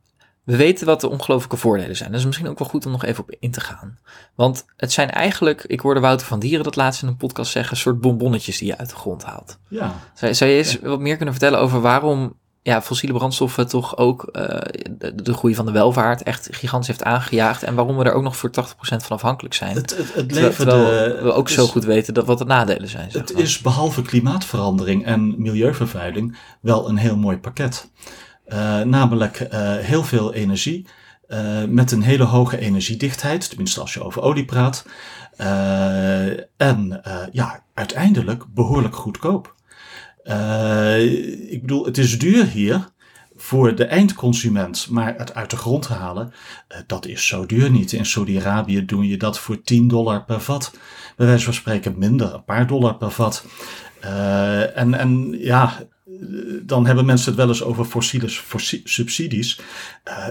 we 0.50 0.56
weten 0.56 0.86
wat 0.86 1.00
de 1.00 1.08
ongelooflijke 1.08 1.56
voordelen 1.56 1.96
zijn. 1.96 2.10
Dat 2.10 2.20
is 2.20 2.26
misschien 2.26 2.48
ook 2.48 2.58
wel 2.58 2.68
goed 2.68 2.86
om 2.86 2.92
nog 2.92 3.04
even 3.04 3.22
op 3.22 3.34
in 3.38 3.50
te 3.50 3.60
gaan. 3.60 3.98
Want 4.34 4.64
het 4.76 4.92
zijn 4.92 5.10
eigenlijk, 5.10 5.64
ik 5.66 5.80
hoorde 5.80 6.00
Wouter 6.00 6.26
van 6.26 6.38
Dieren 6.38 6.64
dat 6.64 6.76
laatst 6.76 7.02
in 7.02 7.08
een 7.08 7.16
podcast 7.16 7.52
zeggen, 7.52 7.76
soort 7.76 8.00
bonbonnetjes 8.00 8.58
die 8.58 8.68
je 8.68 8.78
uit 8.78 8.88
de 8.88 8.94
grond 8.94 9.24
haalt. 9.24 9.58
Ja. 9.68 9.94
Zou, 10.14 10.34
zou 10.34 10.50
je 10.50 10.56
eens 10.56 10.78
wat 10.78 11.00
meer 11.00 11.16
kunnen 11.16 11.34
vertellen 11.34 11.60
over 11.60 11.80
waarom 11.80 12.38
ja, 12.62 12.82
fossiele 12.82 13.14
brandstoffen 13.14 13.68
toch 13.68 13.96
ook 13.96 14.28
uh, 14.32 14.44
de, 14.90 15.14
de, 15.14 15.34
groei 15.34 15.54
van 15.54 15.66
de 15.66 15.72
welvaart 15.72 16.22
echt 16.22 16.48
gigantisch 16.50 16.88
heeft 16.88 17.04
aangejaagd. 17.04 17.62
En 17.62 17.74
waarom 17.74 17.96
we 17.96 18.04
er 18.04 18.12
ook 18.12 18.22
nog 18.22 18.36
voor 18.36 18.50
80% 18.50 18.52
van 18.80 19.16
afhankelijk 19.16 19.54
zijn. 19.54 19.74
Het, 19.74 19.96
het, 19.96 20.14
het 20.14 20.32
leverde, 20.32 21.18
we 21.22 21.32
ook 21.32 21.48
zo 21.48 21.66
goed 21.66 21.84
weten 21.84 22.14
dat 22.14 22.26
wat 22.26 22.38
de 22.38 22.44
nadelen 22.44 22.88
zijn. 22.88 23.08
Het 23.12 23.34
is 23.34 23.60
behalve 23.60 24.02
klimaatverandering 24.02 25.04
en 25.04 25.42
milieuvervuiling 25.42 26.36
wel 26.60 26.88
een 26.88 26.96
heel 26.96 27.16
mooi 27.16 27.38
pakket. 27.38 27.90
Uh, 28.52 28.80
namelijk 28.80 29.40
uh, 29.40 29.76
heel 29.76 30.04
veel 30.04 30.34
energie 30.34 30.86
uh, 31.28 31.64
met 31.64 31.92
een 31.92 32.02
hele 32.02 32.24
hoge 32.24 32.58
energiedichtheid, 32.58 33.48
tenminste 33.48 33.80
als 33.80 33.94
je 33.94 34.02
over 34.02 34.22
olie 34.22 34.44
praat. 34.44 34.86
en 36.56 37.02
ja, 37.32 37.64
uiteindelijk 37.74 38.44
behoorlijk 38.54 38.94
goedkoop. 38.94 39.54
ik 41.48 41.60
bedoel, 41.60 41.84
het 41.84 41.98
is 41.98 42.18
duur 42.18 42.46
hier 42.46 42.88
voor 43.36 43.74
de 43.74 43.84
eindconsument, 43.84 44.88
maar 44.90 45.14
het 45.16 45.34
uit 45.34 45.50
de 45.50 45.56
grond 45.56 45.88
halen, 45.88 46.32
dat 46.86 47.06
is 47.06 47.26
zo 47.26 47.46
duur 47.46 47.70
niet. 47.70 47.92
In 47.92 48.06
Saudi-Arabië 48.06 48.84
doe 48.84 49.08
je 49.08 49.16
dat 49.16 49.38
voor 49.38 49.62
10 49.62 49.88
dollar 49.88 50.24
per 50.24 50.40
vat. 50.40 50.70
Bij 51.16 51.26
wijze 51.26 51.44
van 51.44 51.54
spreken 51.54 51.98
minder, 51.98 52.34
een 52.34 52.44
paar 52.44 52.66
dollar 52.66 52.96
per 52.96 53.10
vat. 53.10 53.44
en, 54.74 54.94
en 54.94 55.38
ja, 55.38 55.86
dan 56.62 56.86
hebben 56.86 57.04
mensen 57.04 57.28
het 57.28 57.36
wel 57.36 57.48
eens 57.48 57.62
over 57.62 57.84
fossiele 57.84 58.28
subsidies. 58.84 59.60
Uh, 60.08 60.26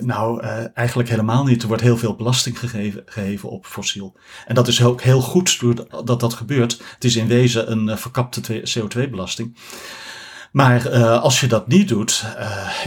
nou, 0.00 0.44
uh, 0.44 0.64
eigenlijk 0.74 1.08
helemaal 1.08 1.44
niet. 1.44 1.62
Er 1.62 1.68
wordt 1.68 1.82
heel 1.82 1.96
veel 1.96 2.14
belasting 2.14 2.58
gegeven, 2.58 3.48
op 3.48 3.66
fossiel. 3.66 4.16
En 4.46 4.54
dat 4.54 4.68
is 4.68 4.84
ook 4.84 5.02
heel 5.02 5.20
goed 5.20 5.58
dat 6.04 6.20
dat 6.20 6.34
gebeurt. 6.34 6.82
Het 6.94 7.04
is 7.04 7.16
in 7.16 7.26
wezen 7.26 7.70
een 7.70 7.98
verkapte 7.98 8.62
CO2-belasting. 8.78 9.56
Maar 10.52 10.90
als 11.18 11.40
je 11.40 11.46
dat 11.46 11.68
niet 11.68 11.88
doet, 11.88 12.24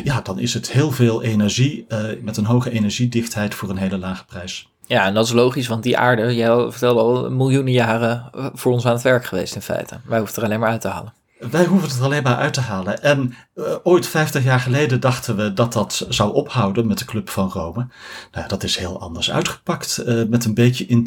ja, 0.04 0.22
dan 0.22 0.40
is 0.40 0.54
het 0.54 0.72
heel 0.72 0.92
veel 0.92 1.24
energie 1.24 1.86
met 2.22 2.38
een 2.38 2.46
hoge 2.46 2.72
energiedichtheid 2.72 3.56
voor 3.56 3.70
een 3.70 3.78
hele 3.78 3.98
lage 3.98 4.26
prijs. 4.26 4.72
Ja, 4.86 5.06
en 5.06 5.14
dat 5.14 5.26
is 5.26 5.32
logisch, 5.32 5.68
want 5.68 5.84
die 5.84 5.98
aarde, 5.98 6.36
jij 6.36 6.48
vertelde 6.48 7.00
al, 7.00 7.32
miljoenen 7.32 7.74
jaren 7.74 8.30
voor 8.54 8.72
ons 8.72 8.86
aan 8.86 8.94
het 8.94 9.02
werk 9.02 9.26
geweest 9.26 9.56
in 9.56 9.62
feite. 9.62 10.00
Wij 10.06 10.20
hoeven 10.20 10.38
er 10.38 10.44
alleen 10.44 10.60
maar 10.60 10.70
uit 10.70 10.82
te 10.82 10.88
halen. 10.88 11.14
Wij 11.40 11.66
hoeven 11.66 11.90
het 11.90 12.02
alleen 12.02 12.24
maar 12.24 12.36
uit 12.36 12.54
te 12.54 12.62
halen. 12.62 13.04
En 13.04 13.34
uh, 13.56 13.66
ooit, 13.84 14.08
50 14.08 14.44
jaar 14.44 14.60
geleden, 14.60 15.00
dachten 15.00 15.36
we 15.36 15.54
dat 15.54 15.74
dat 15.74 16.06
zou 16.10 16.34
ophouden 16.34 16.88
met 16.88 16.98
de 16.98 17.06
Club 17.06 17.30
van 17.30 17.50
Rome. 17.50 17.88
Nou, 18.32 18.48
dat 18.48 18.64
is 18.64 18.78
heel 18.78 19.00
anders 19.00 19.32
uitgepakt. 19.32 20.04
Uh, 20.06 20.24
met 20.28 20.46
een 20.46 20.54
beetje 20.54 21.04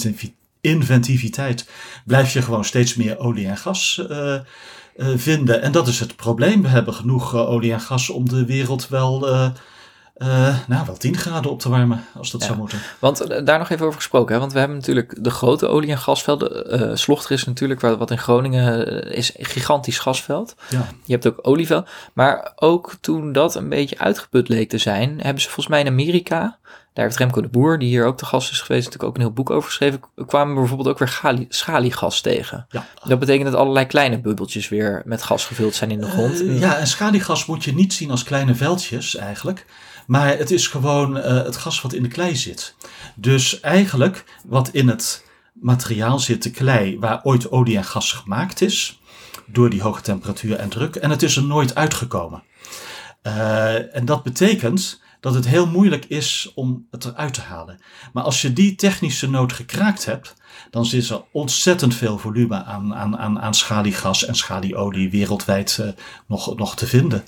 inventiviteit 0.61 1.69
blijf 2.05 2.33
je 2.33 2.43
gewoon 2.43 2.65
steeds 2.65 2.95
meer 2.95 3.19
olie 3.19 3.47
en 3.47 3.57
gas 3.57 4.07
uh, 4.11 4.35
vinden. 4.97 5.63
En 5.63 5.73
dat 5.73 5.89
is 5.89 6.01
het 6.01 6.17
probleem. 6.17 6.63
We 6.63 6.69
hebben 6.69 6.95
genoeg 6.95 7.37
olie 7.37 7.73
en 7.73 7.81
gas 7.81 8.11
om 8.11 8.29
de 8.29 8.45
wereld 8.45 8.89
wel 8.89 9.29
uh, 10.23 10.57
nou, 10.67 10.87
wel 10.87 10.97
10 10.97 11.17
graden 11.17 11.51
op 11.51 11.61
te 11.61 11.69
warmen, 11.69 12.05
als 12.15 12.31
dat 12.31 12.43
zou 12.43 12.59
moeten. 12.59 12.79
Want 12.99 13.31
uh, 13.31 13.45
daar 13.45 13.59
nog 13.59 13.71
even 13.71 13.87
over 13.87 13.99
gesproken, 13.99 14.35
hè? 14.35 14.41
want 14.41 14.53
we 14.53 14.59
hebben 14.59 14.77
natuurlijk 14.77 15.25
de 15.25 15.31
grote 15.31 15.67
olie- 15.67 15.91
en 15.91 15.99
gasvelden. 15.99 16.81
Uh, 16.81 16.97
Slochter 16.97 17.31
is 17.31 17.45
natuurlijk, 17.45 17.81
wat 17.81 18.11
in 18.11 18.19
Groningen 18.19 19.03
is, 19.13 19.39
een 19.39 19.45
gigantisch 19.45 19.99
gasveld. 19.99 20.55
Ja. 20.69 20.87
Je 21.05 21.13
hebt 21.13 21.27
ook 21.27 21.39
olieveld. 21.43 21.89
Maar 22.13 22.53
ook 22.57 22.95
toen 23.01 23.33
dat 23.33 23.55
een 23.55 23.69
beetje 23.69 23.99
uitgeput 23.99 24.49
leek 24.49 24.69
te 24.69 24.79
zijn, 24.79 25.21
hebben 25.21 25.43
ze 25.43 25.49
volgens 25.49 25.69
mij 25.69 25.81
in 25.81 25.87
Amerika, 25.87 26.59
daar 26.93 27.05
heeft 27.05 27.17
Remco 27.17 27.41
de 27.41 27.49
Boer, 27.49 27.79
die 27.79 27.89
hier 27.89 28.07
ook 28.07 28.19
te 28.19 28.25
gast 28.25 28.51
is 28.51 28.61
geweest, 28.61 28.85
natuurlijk 28.85 29.11
ook 29.11 29.17
een 29.17 29.23
heel 29.23 29.33
boek 29.33 29.51
over 29.51 29.69
geschreven, 29.69 30.01
kwamen 30.27 30.55
bijvoorbeeld 30.55 30.89
ook 30.89 30.99
weer 30.99 31.47
schaliegas 31.49 32.21
tegen. 32.21 32.67
Ja. 32.71 32.87
Dat 33.05 33.19
betekent 33.19 33.51
dat 33.51 33.61
allerlei 33.61 33.87
kleine 33.87 34.21
bubbeltjes 34.21 34.69
weer 34.69 35.03
met 35.05 35.23
gas 35.23 35.45
gevuld 35.45 35.75
zijn 35.75 35.91
in 35.91 36.01
de 36.01 36.07
grond. 36.07 36.43
ja, 36.45 36.77
en 36.77 36.87
schaliegas 36.87 37.47
moet 37.47 37.65
je 37.65 37.75
niet 37.75 37.93
zien 37.93 38.11
als 38.11 38.23
kleine 38.23 38.55
veldjes 38.55 39.17
eigenlijk. 39.17 39.67
Maar 40.07 40.39
het 40.39 40.51
is 40.51 40.67
gewoon 40.67 41.17
uh, 41.17 41.25
het 41.25 41.57
gas 41.57 41.81
wat 41.81 41.93
in 41.93 42.03
de 42.03 42.09
klei 42.09 42.37
zit. 42.37 42.75
Dus 43.15 43.61
eigenlijk 43.61 44.25
wat 44.47 44.69
in 44.73 44.89
het 44.89 45.25
materiaal 45.53 46.19
zit, 46.19 46.43
de 46.43 46.51
klei, 46.51 46.99
waar 46.99 47.21
ooit 47.23 47.51
olie 47.51 47.77
en 47.77 47.85
gas 47.85 48.13
gemaakt 48.13 48.61
is, 48.61 49.01
door 49.47 49.71
die 49.71 49.83
hoge 49.83 50.03
temperatuur 50.03 50.57
en 50.57 50.69
druk, 50.69 50.97
en 50.97 51.11
het 51.11 51.23
is 51.23 51.37
er 51.37 51.43
nooit 51.43 51.75
uitgekomen. 51.75 52.43
Uh, 53.23 53.97
en 53.97 54.05
dat 54.05 54.23
betekent 54.23 55.01
dat 55.21 55.35
het 55.35 55.47
heel 55.47 55.67
moeilijk 55.67 56.05
is 56.05 56.53
om 56.55 56.87
het 56.91 57.05
eruit 57.05 57.35
te 57.35 57.41
halen. 57.41 57.81
Maar 58.13 58.23
als 58.25 58.43
je 58.43 58.53
die 58.53 58.75
technische 58.75 59.31
nood 59.31 59.53
gekraakt 59.53 60.05
hebt, 60.05 60.35
dan 60.71 60.89
is 60.91 61.11
er 61.11 61.23
ontzettend 61.33 61.95
veel 61.95 62.19
volume 62.19 62.65
aan, 62.65 62.95
aan, 62.95 63.19
aan, 63.19 63.41
aan 63.41 63.55
schaliegas 63.55 64.25
en 64.25 64.35
schalieolie 64.35 65.11
wereldwijd 65.11 65.79
uh, 65.81 65.89
nog, 66.27 66.57
nog 66.57 66.77
te 66.77 66.87
vinden. 66.87 67.25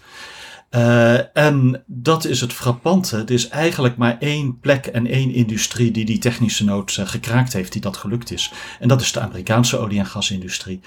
Uh, 0.75 1.37
en 1.37 1.83
dat 1.87 2.25
is 2.25 2.41
het 2.41 2.53
frappante. 2.53 3.17
Er 3.17 3.31
is 3.31 3.49
eigenlijk 3.49 3.97
maar 3.97 4.17
één 4.19 4.59
plek 4.61 4.87
en 4.87 5.07
één 5.07 5.35
industrie 5.35 5.91
die 5.91 6.05
die 6.05 6.19
technische 6.19 6.65
nood 6.65 6.97
uh, 6.97 7.07
gekraakt 7.07 7.53
heeft, 7.53 7.73
die 7.73 7.81
dat 7.81 7.97
gelukt 7.97 8.33
is. 8.33 8.53
En 8.81 8.89
dat 8.89 9.01
is 9.01 9.13
de 9.13 9.21
Amerikaanse 9.21 9.79
olie- 9.79 9.99
en 9.99 10.07
gasindustrie. 10.07 10.81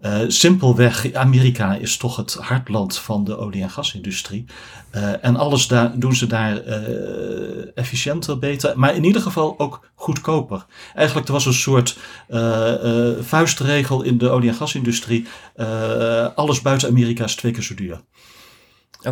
Ja. 0.00 0.20
Uh, 0.22 0.30
simpelweg, 0.30 1.12
Amerika 1.12 1.74
is 1.74 1.96
toch 1.96 2.16
het 2.16 2.34
hartland 2.34 2.98
van 2.98 3.24
de 3.24 3.38
olie- 3.38 3.62
en 3.62 3.70
gasindustrie. 3.70 4.44
en 5.20 5.36
alles 5.36 5.66
daar, 5.66 5.98
doen 5.98 6.14
ze 6.14 6.26
daar 6.26 6.56
efficiënter, 7.74 8.38
beter, 8.38 8.78
maar 8.78 8.94
in 8.94 9.04
ieder 9.04 9.22
geval 9.22 9.58
ook 9.58 9.90
goedkoper. 9.94 10.66
Eigenlijk, 10.94 11.26
er 11.26 11.32
was 11.32 11.46
een 11.46 11.52
soort 11.52 11.98
vuistregel 13.20 14.02
in 14.02 14.18
de 14.18 14.28
olie- 14.28 14.48
en 14.48 14.54
gasindustrie. 14.54 15.26
alles 16.34 16.60
buiten 16.62 16.88
Amerika 16.88 17.24
is 17.24 17.34
twee 17.34 17.52
keer 17.52 17.62
zo 17.62 17.74
duur. 17.74 18.00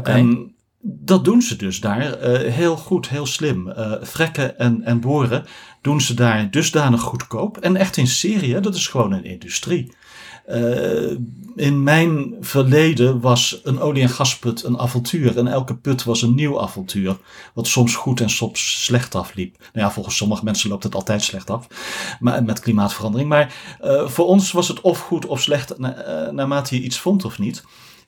En 0.03 0.55
dat 0.87 1.25
doen 1.25 1.43
ze 1.43 1.57
dus 1.57 1.81
daar 1.81 2.01
uh, 2.01 2.53
heel 2.53 2.77
goed, 2.77 3.09
heel 3.09 3.27
slim. 3.27 3.69
Uh, 3.69 3.93
frekken 4.03 4.59
en, 4.59 4.83
en 4.83 5.01
boren 5.01 5.45
doen 5.81 6.01
ze 6.01 6.15
daar 6.15 6.51
dusdanig 6.51 7.01
goedkoop. 7.01 7.57
En 7.57 7.77
echt 7.77 7.97
in 7.97 8.07
serie, 8.07 8.61
dat 8.61 8.75
is 8.75 8.87
gewoon 8.87 9.13
een 9.13 9.25
industrie. 9.25 9.93
Uh, 10.49 11.11
in 11.57 11.83
mijn 11.83 12.35
verleden 12.41 13.21
was 13.21 13.61
een 13.63 13.81
olie- 13.81 14.03
en 14.03 14.09
gasput 14.09 14.65
een 14.65 14.79
avontuur. 14.79 15.39
En 15.39 15.47
elke 15.47 15.77
put 15.77 16.05
was 16.05 16.23
een 16.23 16.35
nieuw 16.35 16.61
avontuur. 16.61 17.17
Wat 17.55 17.67
soms 17.67 17.95
goed 17.95 18.21
en 18.21 18.31
soms 18.31 18.85
slecht 18.85 19.15
afliep. 19.15 19.57
Nou 19.59 19.87
ja, 19.87 19.91
volgens 19.91 20.17
sommige 20.17 20.45
mensen 20.45 20.71
loopt 20.71 20.85
het 20.85 20.95
altijd 20.95 21.23
slecht 21.23 21.51
af. 21.51 21.67
Maar, 22.21 22.45
met 22.45 22.61
klimaatverandering. 22.61 23.29
Maar 23.29 23.55
voor 24.07 24.27
ons 24.27 24.53
was 24.53 24.69
het 24.69 24.81
of 24.81 24.99
goed 24.99 25.27
of 25.27 25.41
slecht 25.43 25.79
na, 25.79 26.31
naarmate 26.31 26.75
je 26.75 26.83
iets 26.83 26.99
vond 26.99 27.25
of 27.25 27.39
niet. 27.39 27.65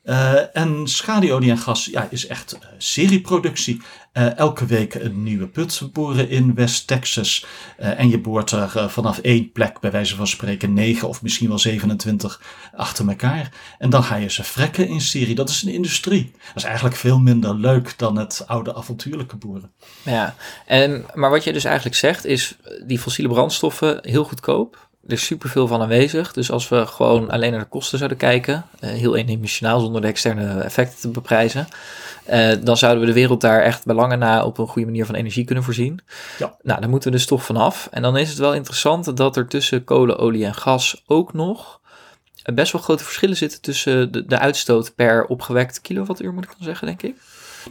Uh, 0.07 0.57
en 0.57 0.88
schaduwolie 0.88 1.51
en 1.51 1.59
gas 1.59 1.87
ja, 1.87 2.07
is 2.11 2.27
echt 2.27 2.55
uh, 2.55 2.61
serieproductie. 2.79 3.83
Uh, 4.12 4.38
elke 4.38 4.66
week 4.66 4.95
een 4.95 5.23
nieuwe 5.23 5.47
put 5.47 5.88
boren 5.92 6.29
in 6.29 6.55
West 6.55 6.87
Texas. 6.87 7.47
en 7.77 8.09
je 8.09 8.19
boort 8.19 8.51
er 8.51 8.90
vanaf 8.90 9.19
één 9.19 9.53
plek, 9.53 9.81
bij 9.81 9.90
wijze 9.90 10.16
van 10.16 10.27
spreken, 10.27 10.73
9 10.73 11.09
of 11.09 11.23
misschien 11.23 11.49
wel 11.49 11.59
27 11.59 12.42
achter 12.75 13.09
elkaar. 13.09 13.51
En 13.79 13.90
dan 13.90 14.03
ga 14.03 14.16
je 14.16 14.31
ze 14.31 14.45
frekken 14.45 14.88
in 14.88 15.01
serie. 15.01 15.35
Dat 15.35 15.49
is 15.49 15.62
een 15.62 15.73
industrie. 15.73 16.33
Dat 16.47 16.57
is 16.57 16.64
eigenlijk 16.64 16.97
veel 16.97 17.19
minder 17.19 17.55
leuk 17.55 17.99
dan 17.99 18.16
het 18.16 18.45
oude 18.47 18.75
avontuurlijke 18.75 19.37
boeren. 19.37 19.73
Ja, 20.03 20.35
en, 20.66 21.07
maar 21.14 21.31
wat 21.31 21.45
je 21.45 21.53
dus 21.53 21.64
eigenlijk 21.64 21.97
zegt 21.97 22.25
is 22.25 22.57
die 22.87 22.99
fossiele 22.99 23.31
brandstoffen 23.31 23.99
heel 24.03 24.25
goedkoop 24.25 24.86
er 25.07 25.12
is 25.12 25.25
superveel 25.25 25.66
van 25.66 25.83
aanwezig. 25.83 26.33
Dus 26.33 26.51
als 26.51 26.69
we 26.69 26.87
gewoon 26.87 27.31
alleen 27.31 27.51
naar 27.51 27.61
de 27.61 27.66
kosten 27.66 27.99
zouden 27.99 28.19
kijken, 28.19 28.64
uh, 28.81 28.90
heel 28.90 29.16
eendimensionaal 29.16 29.81
zonder 29.81 30.01
de 30.01 30.07
externe 30.07 30.61
effecten 30.61 31.01
te 31.01 31.09
beprijzen, 31.09 31.69
uh, 32.31 32.53
dan 32.61 32.77
zouden 32.77 33.01
we 33.01 33.07
de 33.07 33.12
wereld 33.12 33.40
daar 33.40 33.62
echt 33.62 33.85
belangen 33.85 34.19
na 34.19 34.45
op 34.45 34.59
een 34.59 34.69
goede 34.69 34.87
manier 34.87 35.07
van 35.07 35.14
energie 35.14 35.45
kunnen 35.45 35.64
voorzien. 35.64 36.01
Ja. 36.38 36.57
Nou, 36.62 36.81
daar 36.81 36.90
moeten 36.90 37.11
we 37.11 37.16
dus 37.16 37.27
toch 37.27 37.45
vanaf. 37.45 37.88
En 37.90 38.03
dan 38.03 38.16
is 38.16 38.29
het 38.29 38.38
wel 38.38 38.55
interessant 38.55 39.16
dat 39.16 39.37
er 39.37 39.49
tussen 39.49 39.85
kolen, 39.85 40.19
olie 40.19 40.45
en 40.45 40.55
gas 40.55 41.03
ook 41.07 41.33
nog 41.33 41.81
best 42.55 42.73
wel 42.73 42.83
grote 42.83 43.05
verschillen 43.05 43.37
zitten 43.37 43.61
tussen 43.61 44.12
de, 44.12 44.27
de 44.27 44.38
uitstoot 44.38 44.95
per 44.95 45.25
opgewekt 45.25 45.81
kilowattuur, 45.81 46.33
moet 46.33 46.45
ik 46.45 46.51
dan 46.51 46.66
zeggen, 46.66 46.87
denk 46.87 47.03
ik. 47.03 47.16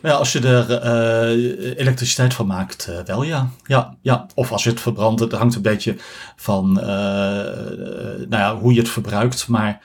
Nou 0.02 0.18
als 0.18 0.32
je 0.32 0.40
er 0.40 0.84
uh, 0.86 1.78
elektriciteit 1.78 2.34
van 2.34 2.48
maakt, 2.48 2.88
uh, 2.90 3.00
wel 3.06 3.24
ja. 3.24 3.50
ja. 3.64 3.96
Ja, 4.02 4.26
Of 4.34 4.52
als 4.52 4.64
je 4.64 4.70
het 4.70 4.80
verbrandt, 4.80 5.20
het 5.20 5.32
hangt 5.32 5.56
een 5.56 5.62
beetje 5.62 5.96
van 6.36 6.74
nou 6.74 8.28
ja, 8.30 8.56
hoe 8.56 8.74
je 8.74 8.80
het 8.80 8.90
verbruikt. 8.90 9.48
Maar 9.48 9.82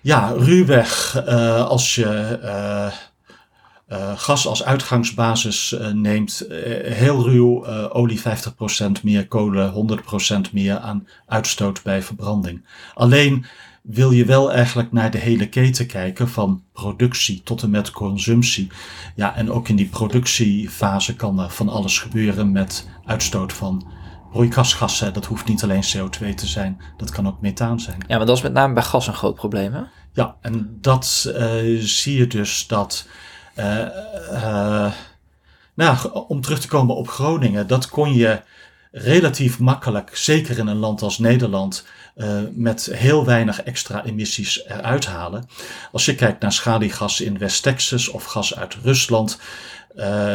ja, 0.00 0.32
ruwweg, 0.36 1.24
als 1.66 1.94
je 1.94 2.38
gas 4.16 4.46
als 4.46 4.64
uitgangsbasis 4.64 5.76
neemt, 5.92 6.44
heel 6.82 7.22
ruw, 7.22 7.66
olie 7.88 8.20
50% 8.20 8.22
meer, 9.02 9.28
kolen 9.28 9.98
100% 10.48 10.52
meer 10.52 10.78
aan 10.78 11.08
uitstoot 11.26 11.82
bij 11.82 12.02
verbranding. 12.02 12.64
Alleen 12.94 13.46
wil 13.82 14.10
je 14.10 14.24
wel 14.24 14.52
eigenlijk 14.52 14.92
naar 14.92 15.10
de 15.10 15.18
hele 15.18 15.48
keten 15.48 15.86
kijken, 15.86 16.28
van 16.28 16.62
productie 16.72 17.40
tot 17.44 17.62
en 17.62 17.70
met 17.70 17.90
consumptie. 17.90 18.70
Ja, 19.14 19.36
en 19.36 19.50
ook 19.50 19.68
in 19.68 19.76
die 19.76 19.88
productiefase 19.88 21.16
kan 21.16 21.40
er 21.40 21.50
van 21.50 21.68
alles 21.68 21.98
gebeuren 21.98 22.52
met 22.52 22.88
uitstoot 23.04 23.52
van 23.52 23.86
broeikasgassen. 24.32 25.12
Dat 25.12 25.24
hoeft 25.24 25.48
niet 25.48 25.62
alleen 25.62 25.84
CO2 25.96 26.34
te 26.34 26.46
zijn, 26.46 26.80
dat 26.96 27.10
kan 27.10 27.26
ook 27.26 27.40
methaan 27.40 27.80
zijn. 27.80 28.04
Ja, 28.06 28.16
maar 28.16 28.26
dat 28.26 28.36
is 28.36 28.42
met 28.42 28.52
name 28.52 28.74
bij 28.74 28.82
gas 28.82 29.06
een 29.06 29.14
groot 29.14 29.34
probleem, 29.34 29.72
hè? 29.72 29.82
Ja, 30.12 30.36
en 30.40 30.78
dat 30.80 31.32
uh, 31.36 31.80
zie 31.80 32.16
je 32.16 32.26
dus 32.26 32.66
dat. 32.66 33.06
Uh, 33.56 33.78
uh, 34.32 34.92
nou, 35.74 36.12
om 36.28 36.40
terug 36.40 36.60
te 36.60 36.68
komen 36.68 36.96
op 36.96 37.08
Groningen, 37.08 37.66
dat 37.66 37.88
kon 37.88 38.14
je 38.14 38.42
relatief 38.92 39.58
makkelijk, 39.58 40.16
zeker 40.16 40.58
in 40.58 40.66
een 40.66 40.76
land 40.76 41.02
als 41.02 41.18
Nederland, 41.18 41.86
uh, 42.16 42.40
met 42.52 42.88
heel 42.92 43.24
weinig 43.24 43.62
extra 43.62 44.04
emissies 44.04 44.64
eruit 44.66 45.06
halen. 45.06 45.48
Als 45.92 46.04
je 46.04 46.14
kijkt 46.14 46.42
naar 46.42 46.52
schaliegas 46.52 47.20
in 47.20 47.38
West-Texas 47.38 48.08
of 48.08 48.24
gas 48.24 48.56
uit 48.56 48.76
Rusland, 48.82 49.40
uh, 49.96 50.34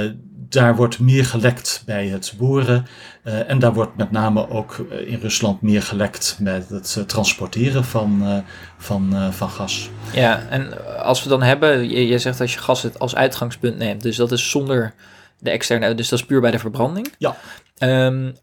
daar 0.50 0.76
wordt 0.76 1.00
meer 1.00 1.26
gelekt 1.26 1.84
bij 1.86 2.08
het 2.08 2.34
boren. 2.38 2.88
Uh, 3.24 3.50
en 3.50 3.60
daar 3.60 3.74
wordt 3.74 3.98
met 3.98 4.12
name 4.12 4.50
ook 4.50 4.78
in 5.06 5.20
Rusland 5.22 5.62
meer 5.62 5.82
gelekt 5.82 6.38
met 6.40 6.70
het 6.70 7.04
transporteren 7.08 7.84
van, 7.84 8.44
van, 8.78 9.34
van 9.34 9.50
gas. 9.50 9.90
Ja, 10.14 10.48
en 10.50 10.98
als 11.04 11.24
we 11.24 11.30
dan 11.30 11.44
hebben, 11.44 11.90
je, 11.90 12.08
je 12.08 12.20
zegt 12.20 12.38
dat 12.38 12.52
je 12.52 12.60
gas 12.60 12.98
als 12.98 13.16
uitgangspunt 13.16 13.78
neemt, 13.78 14.02
dus 14.02 14.16
dat 14.16 14.32
is 14.32 14.50
zonder 14.50 14.94
de 15.40 15.50
externe, 15.50 15.96
dus 15.96 16.10
dat 16.10 16.20
is 16.20 16.26
puur 16.26 16.42
bij 16.42 16.52
de 16.52 16.60
verbranding. 16.60 17.14
Ja. 17.18 17.38
Um, 17.80 18.36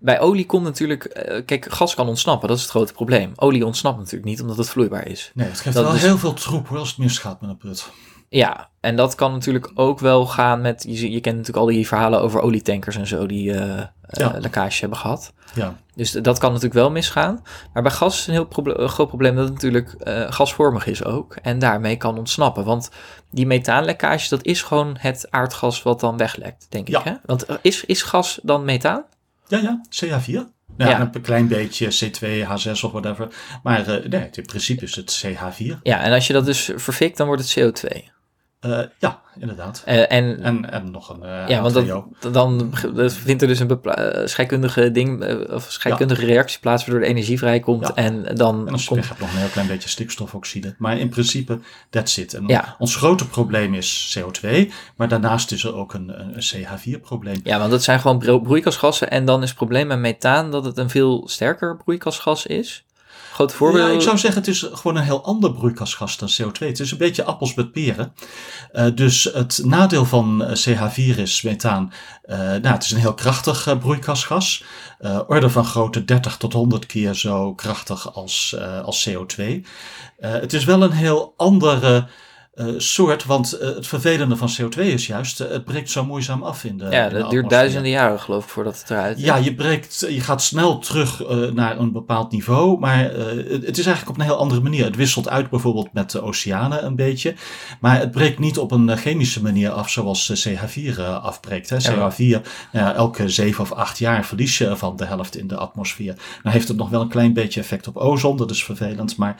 bij 0.00 0.20
olie 0.20 0.46
komt 0.46 0.64
natuurlijk, 0.64 1.28
uh, 1.30 1.40
kijk, 1.46 1.72
gas 1.72 1.94
kan 1.94 2.08
ontsnappen, 2.08 2.48
dat 2.48 2.56
is 2.56 2.62
het 2.62 2.72
grote 2.72 2.92
probleem. 2.92 3.32
Olie 3.36 3.66
ontsnapt 3.66 3.96
natuurlijk 3.98 4.24
niet, 4.24 4.40
omdat 4.40 4.56
het 4.56 4.68
vloeibaar 4.68 5.06
is. 5.06 5.30
Nee, 5.34 5.48
het 5.48 5.60
geeft 5.60 5.76
dat 5.76 5.84
wel 5.84 5.94
heel 5.94 6.18
veel 6.18 6.32
troep 6.32 6.68
hoor, 6.68 6.78
als 6.78 6.88
het 6.88 6.98
misgaat 6.98 7.40
met 7.40 7.50
een 7.50 7.56
put. 7.56 7.90
Ja, 8.28 8.68
en 8.80 8.96
dat 8.96 9.14
kan 9.14 9.32
natuurlijk 9.32 9.70
ook 9.74 9.98
wel 9.98 10.26
gaan 10.26 10.60
met, 10.60 10.84
je, 10.88 11.10
je 11.10 11.20
kent 11.20 11.36
natuurlijk 11.36 11.66
al 11.66 11.72
die 11.72 11.86
verhalen 11.86 12.20
over 12.20 12.40
olietankers 12.40 12.96
en 12.96 13.06
zo, 13.06 13.26
die 13.26 13.52
eh 13.52 13.78
eh, 13.78 13.86
Ja. 14.10 14.34
lekkage 14.38 14.80
hebben 14.80 14.98
gehad. 14.98 15.32
Ja, 15.54 15.76
Dus 15.94 16.10
dat 16.12 16.38
kan 16.38 16.48
natuurlijk 16.48 16.74
wel 16.80 16.90
misgaan. 16.90 17.42
Maar 17.72 17.82
bij 17.82 17.92
gas 17.92 18.18
is 18.18 18.26
een 18.26 18.32
heel 18.32 18.46
proble- 18.46 18.88
groot 18.88 19.08
probleem 19.08 19.34
dat 19.34 19.44
het 19.44 19.52
natuurlijk 19.52 19.92
eh, 19.92 20.24
gasvormig 20.32 20.86
is 20.86 21.04
ook. 21.04 21.34
En 21.42 21.58
daarmee 21.58 21.96
kan 21.96 22.18
ontsnappen. 22.18 22.64
Want 22.64 22.90
die 23.30 23.46
methaanlekkage, 23.46 24.28
dat 24.28 24.44
is 24.44 24.62
gewoon 24.62 24.96
het 24.98 25.26
aardgas 25.30 25.82
wat 25.82 26.00
dan 26.00 26.16
weglekt, 26.16 26.66
denk 26.68 26.88
ik. 26.88 26.94
Ja. 26.94 27.02
Hè? 27.04 27.12
Want 27.24 27.44
eh, 27.44 27.56
is, 27.62 27.84
is 27.84 28.02
gas 28.02 28.40
dan 28.42 28.64
methaan? 28.64 29.04
Ja, 29.50 29.58
ja 29.58 29.80
CH4. 29.90 30.32
Nou, 30.76 30.90
Ja. 30.90 31.10
Een 31.12 31.20
klein 31.20 31.48
beetje 31.48 31.86
C2, 31.86 32.48
H6 32.48 32.70
of 32.84 32.92
whatever. 32.92 33.28
Maar 33.62 33.86
eh, 33.86 34.08
nee, 34.10 34.28
in 34.32 34.46
principe 34.46 34.84
is 34.84 34.96
het 34.96 35.24
CH4. 35.26 35.82
Ja, 35.82 36.00
en 36.00 36.12
als 36.12 36.26
je 36.26 36.32
dat 36.32 36.44
dus 36.44 36.70
verfikt, 36.76 37.16
dan 37.16 37.26
wordt 37.26 37.54
het 37.54 37.84
CO2. 37.84 38.08
Eh, 38.60 38.78
ja, 38.98 39.20
inderdaad. 39.38 39.82
Eh, 39.84 40.12
en 40.12 40.42
En, 40.42 40.70
en 40.72 40.90
nog 40.90 41.08
een 41.08 41.22
eh 41.22 41.48
ja, 41.48 41.62
want 41.62 41.74
H2O. 41.74 41.86
dat, 42.20 42.32
dan 42.32 42.72
dat 42.94 43.12
vindt 43.12 43.42
er 43.42 43.48
dus 43.48 43.58
een 43.60 43.80
scheikundige 44.24 44.90
ding, 44.90 45.24
of 45.50 45.66
scheikundige 45.70 46.24
reactie 46.24 46.60
plaats, 46.60 46.84
waardoor 46.84 47.02
de 47.04 47.10
energie 47.10 47.38
vrijkomt. 47.38 47.86
Ja. 47.86 47.94
En 47.94 48.34
dan 48.34 48.68
En 48.68 48.84
komt 48.86 49.06
hebt 49.08 49.20
nog 49.20 49.32
een 49.32 49.38
heel 49.38 49.48
klein 49.48 49.66
beetje 49.66 49.88
stikstofoxide. 49.88 50.74
Maar 50.78 50.98
in 50.98 51.08
principe, 51.08 51.58
that's 51.90 52.16
it. 52.16 52.34
En 52.34 52.46
Ja. 52.46 52.76
ons 52.78 52.96
grote 52.96 53.28
probleem 53.28 53.74
is 53.74 54.18
CO2. 54.18 54.72
Maar 54.96 55.08
daarnaast 55.08 55.52
is 55.52 55.64
er 55.64 55.74
ook 55.74 55.94
een, 55.94 56.08
een 56.36 56.42
CH4-probleem. 56.42 57.40
Ja, 57.44 57.58
want 57.58 57.70
dat 57.70 57.82
zijn 57.82 58.00
gewoon 58.00 58.18
bro- 58.18 58.40
broeikasgassen. 58.40 59.10
En 59.10 59.24
dan 59.24 59.42
is 59.42 59.48
het 59.48 59.56
probleem 59.58 59.86
met 59.86 59.98
methaan 59.98 60.50
dat 60.50 60.64
het 60.64 60.78
een 60.78 60.90
veel 60.90 61.28
sterker 61.28 61.76
broeikasgas 61.76 62.46
is. 62.46 62.84
Ja, 63.80 63.88
ik 63.94 64.00
zou 64.00 64.18
zeggen, 64.18 64.40
het 64.40 64.50
is 64.50 64.68
gewoon 64.72 64.96
een 64.96 65.02
heel 65.02 65.24
ander 65.24 65.52
broeikasgas 65.52 66.16
dan 66.18 66.28
CO2. 66.42 66.66
Het 66.66 66.80
is 66.80 66.90
een 66.90 66.98
beetje 66.98 67.24
appels 67.24 67.54
met 67.54 67.72
peren. 67.72 68.12
Eh, 68.72 68.86
dus 68.94 69.24
het 69.32 69.60
nadeel 69.64 70.04
van 70.04 70.44
eh, 70.44 70.56
CH4 70.56 71.18
is 71.18 71.42
methaan. 71.42 71.92
eh, 72.22 72.38
nou, 72.38 72.66
het 72.66 72.84
is 72.84 72.90
een 72.90 72.98
heel 73.00 73.14
krachtig 73.14 73.78
broeikasgas. 73.78 74.64
Eh, 74.98 75.20
orde 75.26 75.50
van 75.50 75.64
grootte 75.64 76.04
30 76.04 76.36
tot 76.36 76.52
100 76.52 76.86
keer 76.86 77.14
zo 77.14 77.54
krachtig 77.54 78.14
als, 78.14 78.56
als 78.84 79.08
CO2. 79.08 79.42
Eh, 80.18 80.32
het 80.32 80.52
is 80.52 80.64
wel 80.64 80.82
een 80.82 80.92
heel 80.92 81.34
andere 81.36 82.06
soort, 82.76 83.24
want 83.24 83.52
eh, 83.52 83.74
het 83.74 83.86
vervelende 83.86 84.36
van 84.36 84.48
CO2 84.60 84.80
is 84.80 85.06
juist, 85.06 85.40
eh, 85.40 85.50
het 85.50 85.64
breekt 85.64 85.90
zo 85.90 86.04
moeizaam 86.04 86.42
af 86.42 86.64
in 86.64 86.78
de 86.78 86.86
ja, 86.90 87.08
de 87.08 87.18
dat 87.18 87.30
duurt 87.30 87.50
duizenden 87.50 87.90
jaren 87.90 88.20
geloof 88.20 88.44
ik 88.44 88.50
voordat 88.50 88.78
het 88.78 88.90
eruit 88.90 89.18
is. 89.18 89.24
Ja, 89.24 89.36
je, 89.36 89.54
breekt, 89.54 90.06
je 90.08 90.20
gaat 90.20 90.42
snel 90.42 90.78
terug 90.78 91.24
eh, 91.24 91.36
naar 91.36 91.78
een 91.78 91.92
bepaald 91.92 92.32
niveau, 92.32 92.78
maar 92.78 93.10
eh, 93.10 93.26
het, 93.50 93.78
is 93.78 93.86
eigenlijk 93.86 94.08
op 94.08 94.16
een 94.18 94.24
heel 94.24 94.38
andere 94.38 94.60
manier. 94.60 94.84
Het 94.84 94.96
wisselt 94.96 95.28
uit 95.28 95.50
bijvoorbeeld 95.50 95.92
met 95.92 96.10
de 96.10 96.22
oceanen 96.22 96.84
een 96.84 96.96
beetje, 96.96 97.34
maar 97.80 97.98
het 97.98 98.10
breekt 98.10 98.38
niet 98.38 98.58
op 98.58 98.70
een 98.70 98.88
eh, 98.88 98.96
chemische 98.96 99.42
manier 99.42 99.70
af 99.70 99.90
zoals 99.90 100.30
eh, 100.30 100.58
CH4 100.58 100.98
eh, 100.98 101.24
afbreekt. 101.24 101.70
Hè. 101.70 101.76
Ja, 101.76 101.96
maar- 101.96 102.12
CH4, 102.12 102.16
nou 102.72 102.86
ja, 102.86 102.94
elke 102.94 103.28
zeven 103.28 103.62
of 103.62 103.72
acht 103.72 103.98
jaar 103.98 104.24
verlies 104.24 104.58
je 104.58 104.66
ervan 104.66 104.96
de 104.96 105.04
helft 105.04 105.36
in 105.36 105.46
de 105.46 105.56
atmosfeer. 105.56 106.14
Nou 106.42 106.54
heeft 106.54 106.68
het 106.68 106.76
nog 106.76 106.88
wel 106.88 107.00
een 107.00 107.08
klein 107.08 107.32
beetje 107.32 107.60
effect 107.60 107.86
op 107.86 107.96
ozon, 107.96 108.36
dat 108.36 108.50
is 108.50 108.64
vervelend, 108.64 109.16
maar 109.16 109.36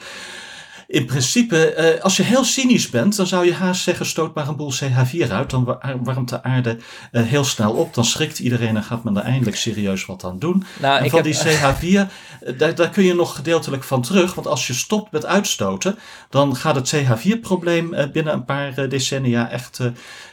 in 0.91 1.05
principe, 1.05 1.73
eh, 1.73 2.03
als 2.03 2.17
je 2.17 2.23
heel 2.23 2.43
cynisch 2.43 2.89
bent, 2.89 3.15
dan 3.15 3.27
zou 3.27 3.45
je 3.45 3.53
haast 3.53 3.81
zeggen: 3.81 4.05
stoot 4.05 4.35
maar 4.35 4.47
een 4.47 4.55
boel 4.55 4.73
CH4 4.73 5.31
uit. 5.31 5.49
Dan 5.49 5.77
warmt 6.03 6.29
de 6.29 6.43
aarde 6.43 6.77
eh, 7.11 7.23
heel 7.23 7.43
snel 7.43 7.71
op. 7.71 7.93
Dan 7.93 8.05
schrikt 8.05 8.39
iedereen 8.39 8.75
en 8.75 8.83
gaat 8.83 9.03
men 9.03 9.17
er 9.17 9.23
eindelijk 9.23 9.57
serieus 9.57 10.05
wat 10.05 10.23
aan 10.23 10.39
doen. 10.39 10.63
Nou, 10.79 11.03
en 11.03 11.09
van 11.09 11.21
die 11.21 11.35
CH4, 11.35 11.83
eh, 11.83 12.57
daar, 12.57 12.75
daar 12.75 12.89
kun 12.89 13.03
je 13.03 13.13
nog 13.13 13.35
gedeeltelijk 13.35 13.83
van 13.83 14.01
terug. 14.01 14.33
Want 14.33 14.47
als 14.47 14.67
je 14.67 14.73
stopt 14.73 15.11
met 15.11 15.25
uitstoten, 15.25 15.97
dan 16.29 16.55
gaat 16.55 16.75
het 16.75 16.95
CH4-probleem 16.95 17.95
binnen 18.11 18.33
een 18.33 18.45
paar 18.45 18.89
decennia 18.89 19.49
echt 19.49 19.79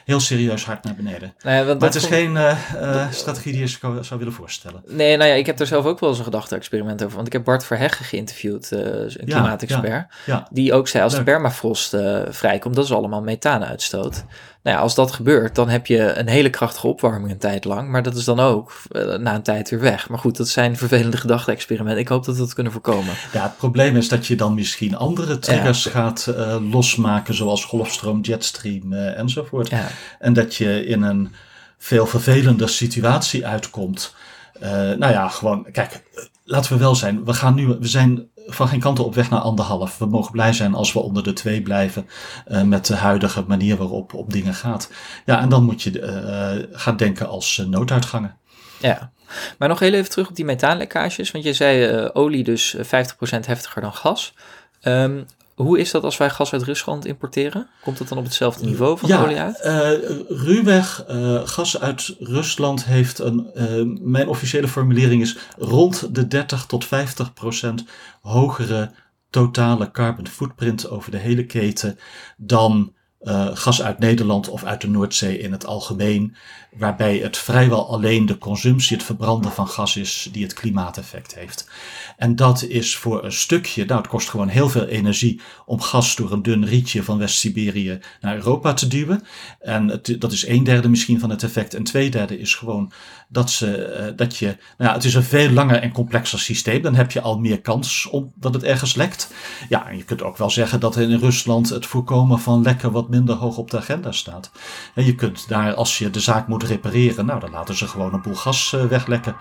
heel 0.08 0.20
serieus 0.20 0.64
hard 0.64 0.84
naar 0.84 0.94
beneden. 0.94 1.34
Nou 1.42 1.66
maar 1.66 1.76
het 1.76 1.94
is 1.94 2.04
geen 2.04 2.34
uh, 2.34 3.10
strategie 3.10 3.52
die 3.52 3.60
je 3.60 3.68
zou 4.02 4.18
willen 4.18 4.32
voorstellen. 4.32 4.82
Nee, 4.86 5.16
nou 5.16 5.30
ja, 5.30 5.36
ik 5.36 5.46
heb 5.46 5.60
er 5.60 5.66
zelf 5.66 5.84
ook 5.84 6.00
wel 6.00 6.08
eens 6.08 6.18
een 6.18 6.24
gedachte-experiment 6.24 7.02
over. 7.02 7.14
Want 7.14 7.26
ik 7.26 7.32
heb 7.32 7.44
Bart 7.44 7.64
Verheggen 7.64 8.04
geïnterviewd, 8.04 8.70
uh, 8.72 8.80
een 8.80 9.26
klimaatexpert. 9.26 10.06
Ja, 10.26 10.48
Die 10.50 10.72
ook 10.72 10.88
zei, 10.88 11.04
als 11.04 11.14
de 11.14 11.22
permafrost 11.22 11.96
vrijkomt, 12.28 12.74
dat 12.74 12.84
is 12.84 12.92
allemaal 12.92 13.22
methaanuitstoot. 13.22 14.24
Nou 14.62 14.76
ja, 14.76 14.82
als 14.82 14.94
dat 14.94 15.12
gebeurt, 15.12 15.54
dan 15.54 15.68
heb 15.68 15.86
je 15.86 16.18
een 16.18 16.28
hele 16.28 16.50
krachtige 16.50 16.86
opwarming 16.86 17.30
een 17.30 17.38
tijd 17.38 17.64
lang. 17.64 17.88
Maar 17.88 18.02
dat 18.02 18.16
is 18.16 18.24
dan 18.24 18.40
ook 18.40 18.72
na 19.18 19.34
een 19.34 19.42
tijd 19.42 19.70
weer 19.70 19.80
weg. 19.80 20.08
Maar 20.08 20.18
goed, 20.18 20.36
dat 20.36 20.48
zijn 20.48 20.76
vervelende 20.76 21.16
gedachte-experimenten. 21.26 22.00
Ik 22.00 22.08
hoop 22.08 22.24
dat 22.24 22.34
we 22.34 22.40
dat 22.40 22.54
kunnen 22.54 22.72
voorkomen. 22.72 23.14
Ja, 23.32 23.42
het 23.42 23.56
probleem 23.56 23.96
is 23.96 24.08
dat 24.08 24.26
je 24.26 24.36
dan 24.36 24.54
misschien 24.54 24.96
andere 24.96 25.38
triggers 25.38 25.86
gaat 25.86 26.34
losmaken, 26.70 27.34
zoals 27.34 27.64
golfstroom, 27.64 28.20
jetstream 28.20 28.92
enzovoort. 28.92 29.68
Ja. 29.68 29.86
En 30.18 30.32
dat 30.32 30.54
je 30.54 30.86
in 30.86 31.02
een 31.02 31.32
veel 31.78 32.06
vervelender 32.06 32.68
situatie 32.68 33.46
uitkomt. 33.46 34.14
Nou 34.60 35.08
ja, 35.08 35.28
gewoon, 35.28 35.66
kijk, 35.72 36.02
laten 36.44 36.72
we 36.72 36.78
wel 36.78 36.94
zijn. 36.94 37.24
We, 37.24 37.34
gaan 37.34 37.54
nu, 37.54 37.66
we 37.66 37.88
zijn 37.88 38.28
van 38.48 38.68
geen 38.68 38.80
kanten 38.80 39.04
op 39.04 39.14
weg 39.14 39.30
naar 39.30 39.40
anderhalf. 39.40 39.98
We 39.98 40.06
mogen 40.06 40.32
blij 40.32 40.52
zijn 40.52 40.74
als 40.74 40.92
we 40.92 40.98
onder 40.98 41.22
de 41.22 41.32
twee 41.32 41.62
blijven 41.62 42.06
uh, 42.48 42.62
met 42.62 42.86
de 42.86 42.96
huidige 42.96 43.44
manier 43.46 43.76
waarop 43.76 44.14
op 44.14 44.32
dingen 44.32 44.54
gaat. 44.54 44.90
Ja, 45.24 45.40
en 45.40 45.48
dan 45.48 45.64
moet 45.64 45.82
je 45.82 46.00
uh, 46.00 46.76
gaan 46.78 46.96
denken 46.96 47.28
als 47.28 47.62
nooduitgangen. 47.66 48.36
Ja, 48.78 49.12
maar 49.58 49.68
nog 49.68 49.78
heel 49.78 49.92
even 49.92 50.10
terug 50.10 50.28
op 50.28 50.36
die 50.36 50.44
methaanlekkages. 50.44 51.30
Want 51.30 51.44
je 51.44 51.52
zei 51.52 52.08
olie 52.12 52.44
dus 52.44 52.76
50% 52.76 52.80
heftiger 53.20 53.82
dan 53.82 53.94
gas. 53.94 54.34
Um, 54.82 55.26
hoe 55.58 55.78
is 55.78 55.90
dat 55.90 56.04
als 56.04 56.16
wij 56.16 56.30
gas 56.30 56.52
uit 56.52 56.62
Rusland 56.62 57.06
importeren? 57.06 57.68
Komt 57.82 57.98
dat 57.98 58.08
dan 58.08 58.18
op 58.18 58.24
hetzelfde 58.24 58.64
niveau 58.64 58.98
van 58.98 59.12
olie 59.12 59.38
uit? 59.38 59.60
Uh, 59.64 59.90
ruwweg, 60.28 61.04
uh, 61.10 61.40
gas 61.44 61.80
uit 61.80 62.16
Rusland 62.18 62.84
heeft 62.84 63.18
een, 63.18 63.50
uh, 63.54 63.98
mijn 64.00 64.28
officiële 64.28 64.68
formulering 64.68 65.22
is 65.22 65.36
rond 65.56 66.14
de 66.14 66.26
30 66.26 66.66
tot 66.66 66.84
50 66.84 67.32
procent 67.32 67.84
hogere 68.20 68.90
totale 69.30 69.90
carbon 69.90 70.26
footprint 70.28 70.90
over 70.90 71.10
de 71.10 71.16
hele 71.16 71.46
keten 71.46 71.98
dan 72.36 72.92
uh, 73.22 73.48
gas 73.52 73.82
uit 73.82 73.98
Nederland 73.98 74.48
of 74.48 74.64
uit 74.64 74.80
de 74.80 74.88
Noordzee 74.88 75.38
in 75.38 75.52
het 75.52 75.66
algemeen, 75.66 76.36
waarbij 76.76 77.16
het 77.16 77.36
vrijwel 77.36 77.90
alleen 77.90 78.26
de 78.26 78.38
consumptie, 78.38 78.96
het 78.96 79.06
verbranden 79.06 79.52
van 79.52 79.68
gas 79.68 79.96
is 79.96 80.28
die 80.32 80.42
het 80.42 80.52
klimaateffect 80.52 81.34
heeft. 81.34 81.70
En 82.18 82.36
dat 82.36 82.62
is 82.62 82.96
voor 82.96 83.24
een 83.24 83.32
stukje, 83.32 83.84
nou 83.84 84.00
het 84.00 84.08
kost 84.08 84.28
gewoon 84.28 84.48
heel 84.48 84.68
veel 84.68 84.86
energie 84.86 85.40
om 85.66 85.80
gas 85.80 86.16
door 86.16 86.32
een 86.32 86.42
dun 86.42 86.66
rietje 86.66 87.02
van 87.02 87.18
West-Siberië 87.18 87.98
naar 88.20 88.36
Europa 88.36 88.74
te 88.74 88.86
duwen. 88.86 89.22
En 89.60 90.00
dat 90.18 90.32
is 90.32 90.46
een 90.46 90.64
derde 90.64 90.88
misschien 90.88 91.20
van 91.20 91.30
het 91.30 91.42
effect. 91.42 91.74
En 91.74 91.82
twee 91.82 92.10
derde 92.10 92.38
is 92.38 92.54
gewoon 92.54 92.92
dat, 93.28 93.50
ze, 93.50 94.06
uh, 94.08 94.16
dat 94.16 94.36
je, 94.36 94.46
nou 94.46 94.90
ja, 94.90 94.92
het 94.92 95.04
is 95.04 95.14
een 95.14 95.22
veel 95.22 95.50
langer 95.50 95.82
en 95.82 95.92
complexer 95.92 96.38
systeem. 96.38 96.82
Dan 96.82 96.94
heb 96.94 97.10
je 97.10 97.20
al 97.20 97.38
meer 97.38 97.60
kans 97.60 98.06
om 98.06 98.32
dat 98.34 98.54
het 98.54 98.62
ergens 98.62 98.94
lekt. 98.94 99.32
Ja, 99.68 99.88
en 99.88 99.96
je 99.96 100.04
kunt 100.04 100.22
ook 100.22 100.36
wel 100.36 100.50
zeggen 100.50 100.80
dat 100.80 100.96
in 100.96 101.18
Rusland 101.18 101.68
het 101.68 101.86
voorkomen 101.86 102.38
van 102.38 102.62
lekken 102.62 102.92
wat 102.92 103.08
minder 103.08 103.34
hoog 103.34 103.56
op 103.56 103.70
de 103.70 103.76
agenda 103.76 104.12
staat. 104.12 104.50
En 104.94 105.04
je 105.04 105.14
kunt 105.14 105.48
daar, 105.48 105.74
als 105.74 105.98
je 105.98 106.10
de 106.10 106.20
zaak 106.20 106.48
moet 106.48 106.62
repareren, 106.62 107.26
nou 107.26 107.40
dan 107.40 107.50
laten 107.50 107.76
ze 107.76 107.88
gewoon 107.88 108.14
een 108.14 108.22
boel 108.22 108.34
gas 108.34 108.72
uh, 108.74 108.84
weglekken. 108.84 109.36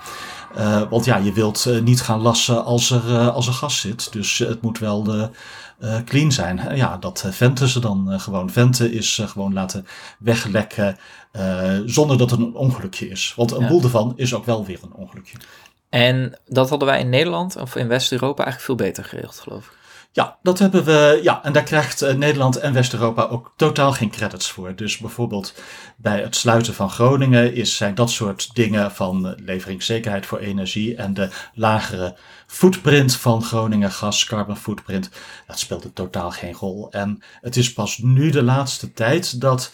Uh, 0.57 0.81
want 0.89 1.05
ja, 1.05 1.17
je 1.17 1.33
wilt 1.33 1.65
uh, 1.67 1.81
niet 1.81 2.01
gaan 2.01 2.19
lassen 2.19 2.65
als 2.65 2.91
er, 2.91 3.29
als 3.29 3.47
er 3.47 3.53
gas 3.53 3.79
zit. 3.79 4.13
Dus 4.13 4.37
het 4.37 4.61
moet 4.61 4.79
wel 4.79 5.31
clean 6.05 6.31
zijn. 6.31 6.75
ja, 6.75 6.97
dat 6.97 7.25
venten 7.31 7.67
ze 7.67 7.79
dan 7.79 8.19
gewoon. 8.19 8.49
Venten 8.49 8.91
is 8.91 9.21
gewoon 9.25 9.53
laten 9.53 9.85
weglekken 10.19 10.97
zonder 11.85 12.17
dat 12.17 12.31
het 12.31 12.39
een 12.39 12.55
ongelukje 12.55 13.09
is. 13.09 13.33
Want 13.35 13.51
een 13.51 13.67
boel 13.67 13.83
ervan 13.83 14.13
is 14.15 14.33
ook 14.33 14.45
wel 14.45 14.65
weer 14.65 14.79
een 14.83 14.93
ongelukje. 14.93 15.37
En 15.89 16.37
dat 16.45 16.69
hadden 16.69 16.87
wij 16.87 16.99
in 16.99 17.09
Nederland 17.09 17.55
of 17.55 17.75
in 17.75 17.87
West-Europa 17.87 18.43
eigenlijk 18.43 18.65
veel 18.65 18.87
beter 18.87 19.03
geregeld, 19.03 19.39
geloof 19.39 19.65
ik. 19.65 19.75
Ja, 20.11 20.37
dat 20.41 20.59
hebben 20.59 20.83
we. 20.83 21.19
Ja, 21.23 21.43
en 21.43 21.53
daar 21.53 21.63
krijgt 21.63 22.03
uh, 22.03 22.13
Nederland 22.13 22.55
en 22.55 22.73
West-Europa 22.73 23.23
ook 23.23 23.53
totaal 23.55 23.91
geen 23.91 24.09
credits 24.09 24.51
voor. 24.51 24.75
Dus 24.75 24.97
bijvoorbeeld 24.97 25.53
bij 25.95 26.21
het 26.21 26.35
sluiten 26.35 26.73
van 26.73 26.89
Groningen 26.89 27.53
is, 27.53 27.75
zijn 27.75 27.95
dat 27.95 28.09
soort 28.09 28.49
dingen 28.53 28.91
van 28.91 29.35
leveringszekerheid 29.45 30.25
voor 30.25 30.39
energie 30.39 30.95
en 30.95 31.13
de 31.13 31.29
lagere 31.53 32.15
footprint 32.47 33.15
van 33.15 33.43
Groningen 33.43 33.91
gas, 33.91 34.25
carbon 34.25 34.57
footprint, 34.57 35.09
dat 35.47 35.59
speelde 35.59 35.93
totaal 35.93 36.31
geen 36.31 36.53
rol. 36.53 36.91
En 36.91 37.21
het 37.41 37.55
is 37.55 37.73
pas 37.73 37.97
nu 37.97 38.29
de 38.29 38.43
laatste 38.43 38.93
tijd 38.93 39.41
dat 39.41 39.71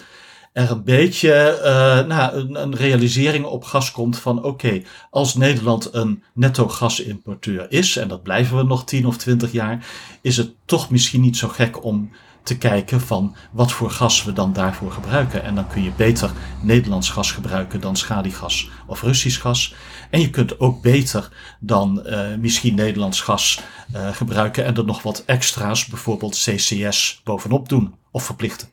er 0.53 0.71
een 0.71 0.83
beetje 0.83 1.59
uh, 1.59 2.07
nou, 2.07 2.55
een, 2.55 2.75
realisering 2.75 3.45
op 3.45 3.63
gas 3.63 3.91
komt 3.91 4.19
van 4.19 4.43
oké, 4.43 4.81
als 5.09 5.35
Nederland 5.35 5.93
een 5.93 6.23
netto 6.33 6.67
gasimporteur 6.67 7.71
is, 7.71 7.97
en 7.97 8.07
dat 8.07 8.23
blijven 8.23 8.57
we 8.57 8.63
nog 8.63 8.83
10 8.83 9.05
of 9.05 9.17
20 9.17 9.51
jaar, 9.51 9.85
is 10.21 10.37
het 10.37 10.53
toch 10.65 10.89
misschien 10.89 11.21
niet 11.21 11.37
zo 11.37 11.47
gek 11.47 11.83
om 11.83 12.11
te 12.43 12.57
kijken 12.57 13.01
van 13.01 13.35
wat 13.51 13.71
voor 13.71 13.91
gas 13.91 14.23
we 14.23 14.33
dan 14.33 14.53
daarvoor 14.53 14.91
gebruiken. 14.91 15.43
En 15.43 15.55
dan 15.55 15.67
kun 15.67 15.83
je 15.83 15.91
beter 15.97 16.31
Nederlands 16.61 17.09
gas 17.09 17.31
gebruiken 17.31 17.81
dan 17.81 17.95
schaliegas 17.95 18.69
of 18.87 19.01
Russisch 19.01 19.41
gas. 19.41 19.75
En 20.09 20.21
je 20.21 20.29
kunt 20.29 20.59
ook 20.59 20.81
beter 20.81 21.29
dan 21.59 22.03
uh, 22.05 22.35
misschien 22.39 22.75
Nederlands 22.75 23.21
gas 23.21 23.59
uh, 23.95 24.07
gebruiken 24.13 24.65
en 24.65 24.75
er 24.75 24.85
nog 24.85 25.01
wat 25.01 25.23
extra's, 25.25 25.85
bijvoorbeeld 25.85 26.43
CCS, 26.43 27.21
bovenop 27.23 27.69
doen 27.69 27.95
of 28.11 28.23
verplichten. 28.23 28.72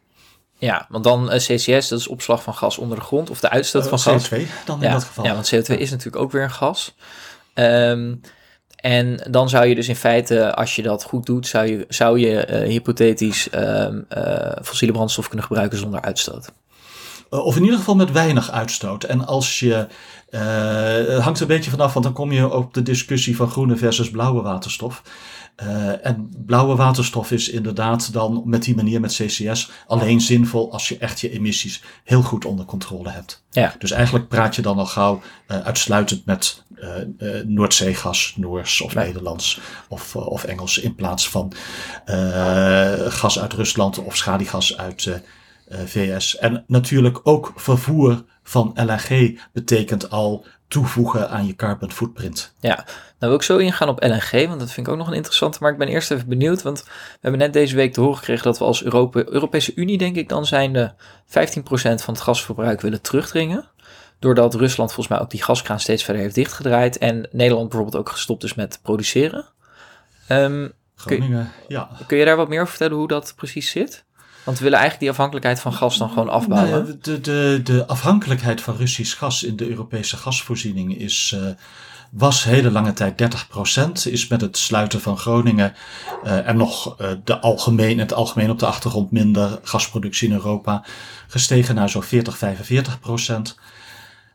Ja, 0.60 0.86
want 0.88 1.04
dan 1.04 1.30
eh, 1.30 1.38
CCS, 1.38 1.88
dat 1.88 1.98
is 1.98 2.08
opslag 2.08 2.42
van 2.42 2.54
gas 2.54 2.78
onder 2.78 2.98
de 2.98 3.04
grond, 3.04 3.30
of 3.30 3.40
de 3.40 3.50
uitstoot 3.50 3.84
uh, 3.84 3.88
van 3.88 3.98
CO2 3.98 4.16
gas. 4.16 4.28
CO2 4.28 4.64
dan 4.64 4.82
in 4.82 4.90
dat 4.90 5.04
geval. 5.04 5.24
Ja, 5.24 5.34
want 5.34 5.54
CO2 5.54 5.78
is 5.78 5.90
natuurlijk 5.90 6.22
ook 6.22 6.32
weer 6.32 6.42
een 6.42 6.50
gas. 6.50 6.94
Um, 7.54 8.20
en 8.76 9.26
dan 9.30 9.48
zou 9.48 9.66
je 9.66 9.74
dus 9.74 9.88
in 9.88 9.96
feite, 9.96 10.54
als 10.54 10.76
je 10.76 10.82
dat 10.82 11.02
goed 11.02 11.26
doet, 11.26 11.46
zou 11.46 11.66
je, 11.66 11.84
zou 11.88 12.18
je 12.18 12.46
uh, 12.50 12.68
hypothetisch 12.68 13.48
um, 13.54 14.06
fossiele 14.62 14.92
brandstof 14.92 15.28
kunnen 15.28 15.46
gebruiken 15.46 15.78
zonder 15.78 16.00
uitstoot. 16.00 16.52
Of 17.28 17.56
in 17.56 17.62
ieder 17.62 17.78
geval 17.78 17.96
met 17.96 18.12
weinig 18.12 18.50
uitstoot. 18.50 19.04
En 19.04 19.26
als 19.26 19.58
je. 19.60 19.86
het 20.30 21.22
hangt 21.22 21.40
een 21.40 21.46
beetje 21.46 21.70
vanaf, 21.70 21.92
want 21.92 22.04
dan 22.04 22.14
kom 22.14 22.32
je 22.32 22.52
op 22.52 22.74
de 22.74 22.82
discussie 22.82 23.36
van 23.36 23.50
groene 23.50 23.76
versus 23.76 24.10
blauwe 24.10 24.42
waterstof. 24.42 25.02
Uh, 25.62 26.06
en 26.06 26.30
blauwe 26.46 26.76
waterstof 26.76 27.30
is 27.30 27.48
inderdaad 27.48 28.12
dan 28.12 28.42
met 28.44 28.62
die 28.62 28.74
manier 28.74 29.00
met 29.00 29.12
CCS 29.12 29.70
alleen 29.86 30.20
zinvol 30.20 30.72
als 30.72 30.88
je 30.88 30.98
echt 30.98 31.20
je 31.20 31.30
emissies 31.30 31.82
heel 32.04 32.22
goed 32.22 32.44
onder 32.44 32.64
controle 32.64 33.10
hebt. 33.10 33.42
Ja. 33.50 33.74
Dus 33.78 33.90
eigenlijk 33.90 34.28
praat 34.28 34.56
je 34.56 34.62
dan 34.62 34.78
al 34.78 34.86
gauw 34.86 35.20
uh, 35.48 35.60
uitsluitend 35.60 36.24
met 36.26 36.62
uh, 37.18 37.42
Noordzeegas, 37.44 38.34
Noors 38.36 38.80
of 38.80 38.94
Nederlands 38.94 39.60
of, 39.88 40.16
of 40.16 40.44
Engels 40.44 40.78
in 40.78 40.94
plaats 40.94 41.28
van 41.28 41.52
gas 43.08 43.38
uit 43.38 43.52
Rusland 43.52 43.98
of 43.98 44.16
schaliegas 44.16 44.76
uit 44.76 45.20
VS. 45.84 46.36
En 46.36 46.64
natuurlijk 46.66 47.20
ook 47.22 47.52
vervoer 47.56 48.24
van 48.42 48.72
LNG 48.74 49.40
betekent 49.52 50.10
al 50.10 50.44
toevoegen 50.70 51.30
aan 51.30 51.46
je 51.46 51.56
carbon 51.56 51.92
footprint. 51.92 52.54
Ja, 52.60 52.74
nou 52.74 52.86
wil 53.18 53.34
ik 53.34 53.42
zo 53.42 53.56
ingaan 53.56 53.88
op 53.88 54.02
LNG, 54.02 54.46
want 54.46 54.60
dat 54.60 54.72
vind 54.72 54.86
ik 54.86 54.92
ook 54.92 54.98
nog 54.98 55.08
een 55.08 55.14
interessante. 55.14 55.58
Maar 55.60 55.72
ik 55.72 55.78
ben 55.78 55.88
eerst 55.88 56.10
even 56.10 56.28
benieuwd, 56.28 56.62
want 56.62 56.82
we 56.84 57.18
hebben 57.20 57.40
net 57.40 57.52
deze 57.52 57.76
week 57.76 57.92
te 57.92 58.00
horen 58.00 58.16
gekregen 58.16 58.44
dat 58.44 58.58
we 58.58 58.64
als 58.64 58.84
Europa, 58.84 59.24
Europese 59.24 59.72
Unie, 59.74 59.98
denk 59.98 60.16
ik, 60.16 60.28
dan 60.28 60.46
zijn 60.46 60.72
de 60.72 60.90
15% 60.90 60.92
van 61.72 62.14
het 62.14 62.20
gasverbruik 62.20 62.80
willen 62.80 63.00
terugdringen. 63.00 63.68
Doordat 64.18 64.54
Rusland 64.54 64.92
volgens 64.92 65.08
mij 65.08 65.24
ook 65.24 65.30
die 65.30 65.42
gaskraan 65.42 65.80
steeds 65.80 66.04
verder 66.04 66.22
heeft 66.22 66.34
dichtgedraaid 66.34 66.98
en 66.98 67.28
Nederland 67.32 67.68
bijvoorbeeld 67.68 68.02
ook 68.02 68.08
gestopt 68.08 68.44
is 68.44 68.54
met 68.54 68.78
produceren. 68.82 69.46
Um, 70.28 70.72
Groningen, 70.94 71.52
kun, 71.58 71.76
ja. 71.76 71.90
Kun 72.06 72.18
je 72.18 72.24
daar 72.24 72.36
wat 72.36 72.48
meer 72.48 72.60
over 72.60 72.70
vertellen 72.70 72.96
hoe 72.96 73.08
dat 73.08 73.32
precies 73.36 73.70
zit? 73.70 74.04
Want 74.44 74.58
we 74.58 74.64
willen 74.64 74.78
eigenlijk 74.78 74.98
die 74.98 75.10
afhankelijkheid 75.10 75.60
van 75.60 75.72
gas 75.72 75.98
dan 75.98 76.08
gewoon 76.08 76.28
afbouwen. 76.28 76.70
Nou 76.70 76.98
de, 77.02 77.20
de, 77.20 77.60
de 77.64 77.86
afhankelijkheid 77.86 78.60
van 78.60 78.76
Russisch 78.76 79.18
gas 79.18 79.42
in 79.42 79.56
de 79.56 79.68
Europese 79.68 80.16
gasvoorziening 80.16 80.98
is, 80.98 81.36
uh, 81.36 81.50
was 82.10 82.44
hele 82.44 82.70
lange 82.70 82.92
tijd 82.92 83.22
30%. 84.08 84.10
Is 84.12 84.26
met 84.26 84.40
het 84.40 84.56
sluiten 84.56 85.00
van 85.00 85.18
Groningen 85.18 85.74
uh, 86.24 86.48
en 86.48 86.56
nog 86.56 87.00
uh, 87.00 87.08
de 87.24 87.38
algemeen, 87.38 87.98
het 87.98 88.12
algemeen 88.12 88.50
op 88.50 88.58
de 88.58 88.66
achtergrond 88.66 89.10
minder 89.10 89.58
gasproductie 89.62 90.28
in 90.28 90.34
Europa 90.34 90.84
gestegen 91.26 91.74
naar 91.74 91.88
zo'n 91.88 92.02
40, 92.02 92.38
45%. 92.38 93.60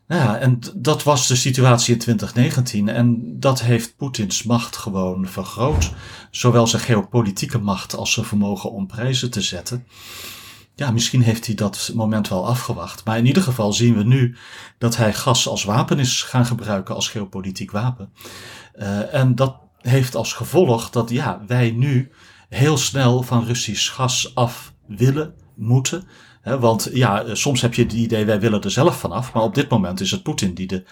Nou 0.08 0.22
ja, 0.22 0.38
en 0.38 0.60
dat 0.74 1.02
was 1.02 1.26
de 1.26 1.36
situatie 1.36 1.92
in 1.92 2.00
2019 2.00 2.88
en 2.88 3.36
dat 3.40 3.62
heeft 3.62 3.96
Poetins 3.96 4.42
macht 4.42 4.76
gewoon 4.76 5.26
vergroot. 5.28 5.92
Zowel 6.30 6.66
zijn 6.66 6.82
geopolitieke 6.82 7.58
macht 7.58 7.96
als 7.96 8.12
zijn 8.12 8.26
vermogen 8.26 8.70
om 8.70 8.86
prijzen 8.86 9.30
te 9.30 9.40
zetten. 9.40 9.86
Ja, 10.74 10.90
misschien 10.90 11.22
heeft 11.22 11.46
hij 11.46 11.54
dat 11.54 11.92
moment 11.94 12.28
wel 12.28 12.46
afgewacht. 12.46 13.04
Maar 13.04 13.18
in 13.18 13.26
ieder 13.26 13.42
geval 13.42 13.72
zien 13.72 13.96
we 13.96 14.04
nu 14.04 14.36
dat 14.78 14.96
hij 14.96 15.14
gas 15.14 15.48
als 15.48 15.64
wapen 15.64 15.98
is 15.98 16.22
gaan 16.22 16.46
gebruiken, 16.46 16.94
als 16.94 17.08
geopolitiek 17.08 17.70
wapen. 17.70 18.12
Uh, 18.74 19.14
en 19.14 19.34
dat 19.34 19.56
heeft 19.80 20.14
als 20.14 20.32
gevolg 20.32 20.90
dat 20.90 21.10
ja, 21.10 21.40
wij 21.46 21.70
nu 21.70 22.10
heel 22.48 22.76
snel 22.76 23.22
van 23.22 23.44
Russisch 23.44 23.94
gas 23.94 24.34
af 24.34 24.72
willen, 24.86 25.34
moeten. 25.54 26.08
Want 26.54 26.88
ja, 26.92 27.34
soms 27.34 27.60
heb 27.60 27.74
je 27.74 27.82
het 27.82 27.92
idee, 27.92 28.24
wij 28.24 28.40
willen 28.40 28.62
er 28.62 28.70
zelf 28.70 28.98
vanaf. 28.98 29.32
Maar 29.32 29.42
op 29.42 29.54
dit 29.54 29.68
moment 29.68 30.00
is 30.00 30.10
het 30.10 30.22
Poetin 30.22 30.54
die 30.54 30.66
de, 30.66 30.84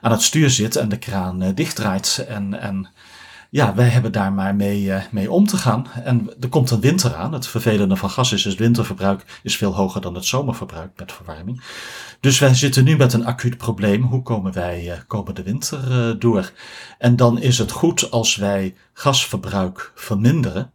aan 0.00 0.10
het 0.10 0.22
stuur 0.22 0.50
zit 0.50 0.76
en 0.76 0.88
de 0.88 0.98
kraan 0.98 1.42
uh, 1.42 1.48
dichtdraait. 1.54 2.24
En, 2.28 2.60
en 2.60 2.88
ja, 3.50 3.74
wij 3.74 3.88
hebben 3.88 4.12
daar 4.12 4.32
maar 4.32 4.54
mee, 4.54 4.82
uh, 4.82 5.02
mee 5.10 5.30
om 5.30 5.46
te 5.46 5.56
gaan. 5.56 5.86
En 6.04 6.30
er 6.40 6.48
komt 6.48 6.70
een 6.70 6.80
winter 6.80 7.14
aan. 7.14 7.32
Het 7.32 7.46
vervelende 7.46 7.96
van 7.96 8.10
gas 8.10 8.32
is, 8.32 8.44
het 8.44 8.58
winterverbruik 8.58 9.40
is 9.42 9.56
veel 9.56 9.74
hoger 9.74 10.00
dan 10.00 10.14
het 10.14 10.24
zomerverbruik 10.24 10.90
met 10.96 11.12
verwarming. 11.12 11.62
Dus 12.20 12.38
wij 12.38 12.54
zitten 12.54 12.84
nu 12.84 12.96
met 12.96 13.12
een 13.12 13.26
acuut 13.26 13.56
probleem. 13.56 14.02
Hoe 14.02 14.22
komen 14.22 14.52
wij 14.52 14.84
uh, 14.86 14.92
komende 15.06 15.42
winter 15.42 16.18
door? 16.18 16.52
En 16.98 17.16
dan 17.16 17.40
is 17.40 17.58
het 17.58 17.70
goed 17.70 18.10
als 18.10 18.36
wij 18.36 18.74
gasverbruik 18.92 19.92
verminderen. 19.94 20.72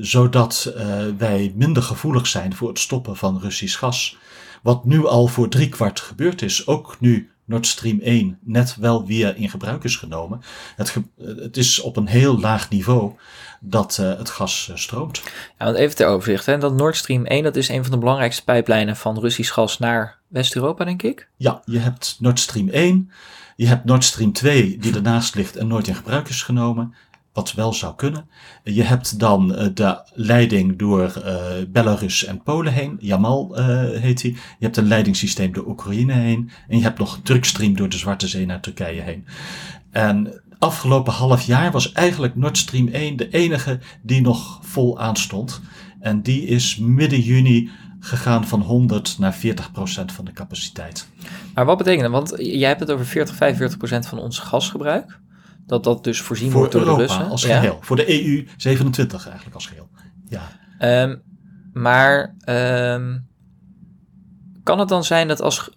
Zodat 0.00 0.74
wij 1.18 1.52
minder 1.56 1.82
gevoelig 1.82 2.26
zijn 2.26 2.54
voor 2.54 2.68
het 2.68 2.78
stoppen 2.78 3.16
van 3.16 3.38
Russisch 3.38 3.78
gas. 3.78 4.16
Wat 4.62 4.84
nu 4.84 5.06
al 5.06 5.26
voor 5.26 5.48
driekwart 5.48 6.00
gebeurd 6.00 6.42
is. 6.42 6.66
Ook 6.66 6.96
nu 7.00 7.30
Nord 7.46 7.66
Stream 7.66 8.00
1 8.00 8.38
net 8.42 8.76
wel 8.76 9.06
weer 9.06 9.36
in 9.36 9.50
gebruik 9.50 9.84
is 9.84 9.96
genomen. 9.96 10.40
Het, 10.76 10.94
het 11.18 11.56
is 11.56 11.80
op 11.80 11.96
een 11.96 12.06
heel 12.06 12.40
laag 12.40 12.70
niveau 12.70 13.12
dat 13.60 13.98
uh, 14.00 14.18
het 14.18 14.30
gas 14.30 14.68
uh, 14.70 14.76
stroomt. 14.76 15.22
Ja, 15.58 15.64
want 15.64 15.76
even 15.76 15.96
ter 15.96 16.06
overzicht. 16.06 16.46
Hè? 16.46 16.58
Dat 16.58 16.74
Nord 16.74 16.96
Stream 16.96 17.24
1 17.24 17.42
dat 17.42 17.56
is 17.56 17.68
een 17.68 17.82
van 17.82 17.92
de 17.92 17.98
belangrijkste 17.98 18.44
pijplijnen 18.44 18.96
van 18.96 19.18
Russisch 19.18 19.52
gas 19.52 19.78
naar 19.78 20.18
West-Europa, 20.28 20.84
denk 20.84 21.02
ik. 21.02 21.28
Ja, 21.36 21.62
je 21.64 21.78
hebt 21.78 22.16
Nord 22.18 22.40
Stream 22.40 22.68
1. 22.68 23.10
Je 23.56 23.66
hebt 23.66 23.84
Nord 23.84 24.04
Stream 24.04 24.32
2, 24.32 24.78
die 24.78 24.94
ernaast 24.94 25.34
ligt 25.34 25.56
en 25.56 25.66
nooit 25.66 25.86
in 25.86 25.94
gebruik 25.94 26.28
is 26.28 26.42
genomen 26.42 26.94
wat 27.34 27.52
wel 27.52 27.72
zou 27.72 27.94
kunnen. 27.94 28.28
Je 28.64 28.82
hebt 28.82 29.18
dan 29.18 29.52
uh, 29.52 29.66
de 29.74 30.02
leiding 30.12 30.78
door 30.78 31.14
uh, 31.24 31.42
Belarus 31.68 32.24
en 32.24 32.42
Polen 32.42 32.72
heen. 32.72 32.96
Jamal 33.00 33.58
uh, 33.58 33.66
heet 34.00 34.22
hij. 34.22 34.30
Je 34.30 34.64
hebt 34.64 34.76
een 34.76 34.88
leidingssysteem 34.88 35.52
door 35.52 35.66
Oekraïne 35.66 36.12
heen. 36.12 36.50
En 36.68 36.76
je 36.76 36.82
hebt 36.82 36.98
nog 36.98 37.16
een 37.16 37.22
drugstream 37.22 37.76
door 37.76 37.88
de 37.88 37.98
Zwarte 37.98 38.28
Zee 38.28 38.46
naar 38.46 38.60
Turkije 38.60 39.00
heen. 39.00 39.26
En 39.90 40.42
afgelopen 40.58 41.12
half 41.12 41.42
jaar 41.42 41.70
was 41.70 41.92
eigenlijk 41.92 42.36
Nord 42.36 42.58
Stream 42.58 42.88
1 42.88 43.16
de 43.16 43.28
enige 43.28 43.78
die 44.02 44.20
nog 44.20 44.58
vol 44.62 45.00
aanstond. 45.00 45.60
En 46.00 46.22
die 46.22 46.46
is 46.46 46.76
midden 46.76 47.20
juni 47.20 47.70
gegaan 48.00 48.46
van 48.46 48.60
100 48.60 49.18
naar 49.18 49.34
40 49.34 49.72
procent 49.72 50.12
van 50.12 50.24
de 50.24 50.32
capaciteit. 50.32 51.08
Maar 51.54 51.64
wat 51.64 51.78
betekent 51.78 52.02
dat? 52.02 52.12
Want 52.12 52.46
jij 52.46 52.68
hebt 52.68 52.80
het 52.80 52.90
over 52.90 53.06
40, 53.06 53.34
45 53.34 53.78
procent 53.78 54.06
van 54.06 54.18
ons 54.18 54.38
gasgebruik. 54.38 55.22
Dat 55.66 55.84
dat 55.84 56.04
dus 56.04 56.20
voorzien 56.20 56.50
voor 56.50 56.58
wordt 56.58 56.72
door 56.72 56.80
Europa 56.80 57.02
de 57.02 57.06
Russen. 57.06 57.28
als 57.28 57.44
geheel. 57.44 57.78
Voor 57.80 57.96
de 57.96 58.26
EU 58.26 58.46
27 58.56 59.26
eigenlijk 59.26 59.54
als 59.54 59.66
geheel. 59.66 59.88
Ja. 60.28 61.02
Um, 61.02 61.22
maar 61.72 62.34
um, 62.94 63.26
kan 64.62 64.78
het 64.78 64.88
dan 64.88 65.04
zijn 65.04 65.28
dat 65.28 65.40
als 65.40 65.70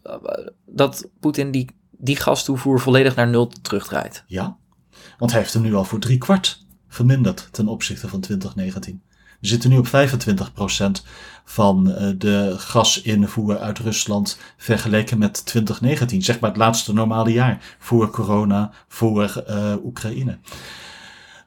dat 0.66 1.10
Poetin 1.20 1.52
die, 1.52 1.70
die 1.92 2.16
gastoevoer 2.16 2.80
volledig 2.80 3.16
naar 3.16 3.28
nul 3.28 3.52
terugdraait? 3.62 4.24
Ja, 4.28 4.58
want 5.18 5.32
hij 5.32 5.40
heeft 5.40 5.54
hem 5.54 5.62
nu 5.64 5.76
al 5.76 5.84
voor 5.84 6.00
drie 6.00 6.18
kwart 6.18 6.66
verminderd 6.88 7.48
ten 7.52 7.68
opzichte 7.68 8.08
van 8.08 8.20
2019. 8.20 9.02
We 9.40 9.48
zitten 9.48 9.70
nu 9.70 9.78
op 9.78 9.88
25% 9.88 9.90
van 11.46 11.90
uh, 11.90 12.10
de 12.18 12.56
gasinvoer 12.58 13.60
uit 13.60 13.80
Rusland 13.80 14.40
vergeleken 14.58 15.18
met 15.18 15.46
2019. 15.46 16.22
Zeg 16.22 16.40
maar 16.40 16.50
het 16.50 16.60
laatste 16.60 16.94
normale 16.94 17.32
jaar 17.32 17.76
voor 17.80 18.10
corona, 18.10 18.72
voor 18.88 19.44
uh, 19.50 19.74
Oekraïne. 19.84 20.38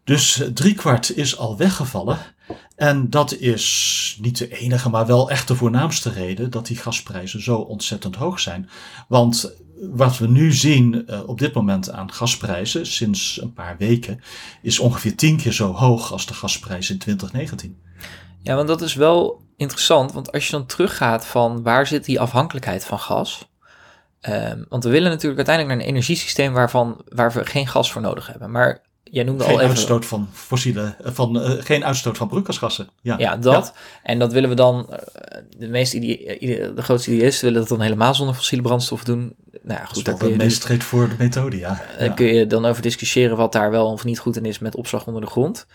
Dus 0.05 0.43
driekwart 0.55 1.17
is 1.17 1.39
al 1.39 1.57
weggevallen. 1.57 2.19
En 2.77 3.11
dat 3.11 3.33
is 3.33 4.19
niet 4.21 4.39
de 4.39 4.59
enige, 4.59 4.89
maar 4.89 5.07
wel 5.07 5.31
echt 5.31 5.49
de 5.49 5.55
voornaamste 5.55 6.11
reden 6.11 6.51
dat 6.51 6.67
die 6.67 6.77
gasprijzen 6.77 7.43
zo 7.43 7.57
ontzettend 7.57 8.17
hoog 8.17 8.41
zijn. 8.41 8.69
Want 9.09 9.53
wat 9.81 10.19
we 10.19 10.27
nu 10.27 10.53
zien 10.53 11.05
uh, 11.07 11.29
op 11.29 11.39
dit 11.39 11.55
moment 11.55 11.91
aan 11.91 12.13
gasprijzen, 12.13 12.87
sinds 12.87 13.41
een 13.43 13.53
paar 13.53 13.77
weken, 13.79 14.21
is 14.63 14.79
ongeveer 14.79 15.17
tien 15.17 15.37
keer 15.37 15.53
zo 15.53 15.73
hoog 15.73 16.13
als 16.13 16.27
de 16.27 16.35
gasprijs 16.35 16.91
in 16.91 16.99
2019. 16.99 17.79
Ja, 18.43 18.55
want 18.55 18.69
dat 18.69 18.83
is 18.83 18.95
wel 18.95 19.43
interessant, 19.57 20.13
want 20.13 20.33
als 20.33 20.47
je 20.47 20.53
dan 20.53 20.67
teruggaat 20.67 21.27
van 21.27 21.63
waar 21.63 21.87
zit 21.87 22.05
die 22.05 22.21
afhankelijkheid 22.21 22.85
van 22.85 22.99
gas? 22.99 23.49
Um, 24.29 24.67
want 24.69 24.85
we 24.85 24.91
willen 24.91 25.11
natuurlijk 25.11 25.37
uiteindelijk 25.37 25.77
naar 25.77 25.87
een 25.87 25.95
energiesysteem 25.95 26.53
waarvan, 26.53 27.05
waar 27.09 27.33
we 27.33 27.45
geen 27.45 27.67
gas 27.67 27.93
voor 27.93 28.03
nodig 28.03 28.27
hebben. 28.27 28.51
Maar 28.51 28.83
jij 29.05 29.25
noemde 29.25 29.45
geen 29.45 29.53
al 29.53 29.59
even... 29.59 29.75
Uitstoot 29.75 30.07
van 30.07 30.29
fossiele, 30.33 30.97
van, 31.03 31.37
uh, 31.37 31.51
geen 31.63 31.85
uitstoot 31.85 32.17
van 32.17 32.29
broeikasgassen. 32.29 32.89
Ja, 33.03 33.19
ja 33.19 33.37
dat. 33.37 33.73
Ja. 33.75 33.81
En 34.03 34.19
dat 34.19 34.33
willen 34.33 34.49
we 34.49 34.55
dan, 34.55 34.91
de, 35.57 35.69
meeste 35.69 35.97
idee, 35.97 36.39
de 36.75 36.83
grootste 36.83 37.11
willen 37.41 37.61
dat 37.61 37.69
dan 37.69 37.81
helemaal 37.81 38.15
zonder 38.15 38.35
fossiele 38.35 38.63
brandstof 38.63 39.05
doen. 39.05 39.35
Nou 39.63 39.81
ja, 39.81 39.85
goed, 39.85 40.05
dat 40.05 40.15
is 40.15 40.21
wel 40.21 40.31
de 40.31 40.37
meest 40.37 40.57
straightforward 40.57 41.19
methode, 41.19 41.59
ja. 41.59 41.83
Daar 41.99 42.09
ja. 42.09 42.13
kun 42.13 42.27
je 42.27 42.47
dan 42.47 42.65
over 42.65 42.83
discussiëren 42.83 43.37
wat 43.37 43.53
daar 43.53 43.71
wel 43.71 43.93
of 43.93 44.05
niet 44.05 44.19
goed 44.19 44.37
in 44.37 44.45
is 44.45 44.59
met 44.59 44.77
opslag 44.77 45.07
onder 45.07 45.23
de 45.23 45.27
grond. 45.27 45.67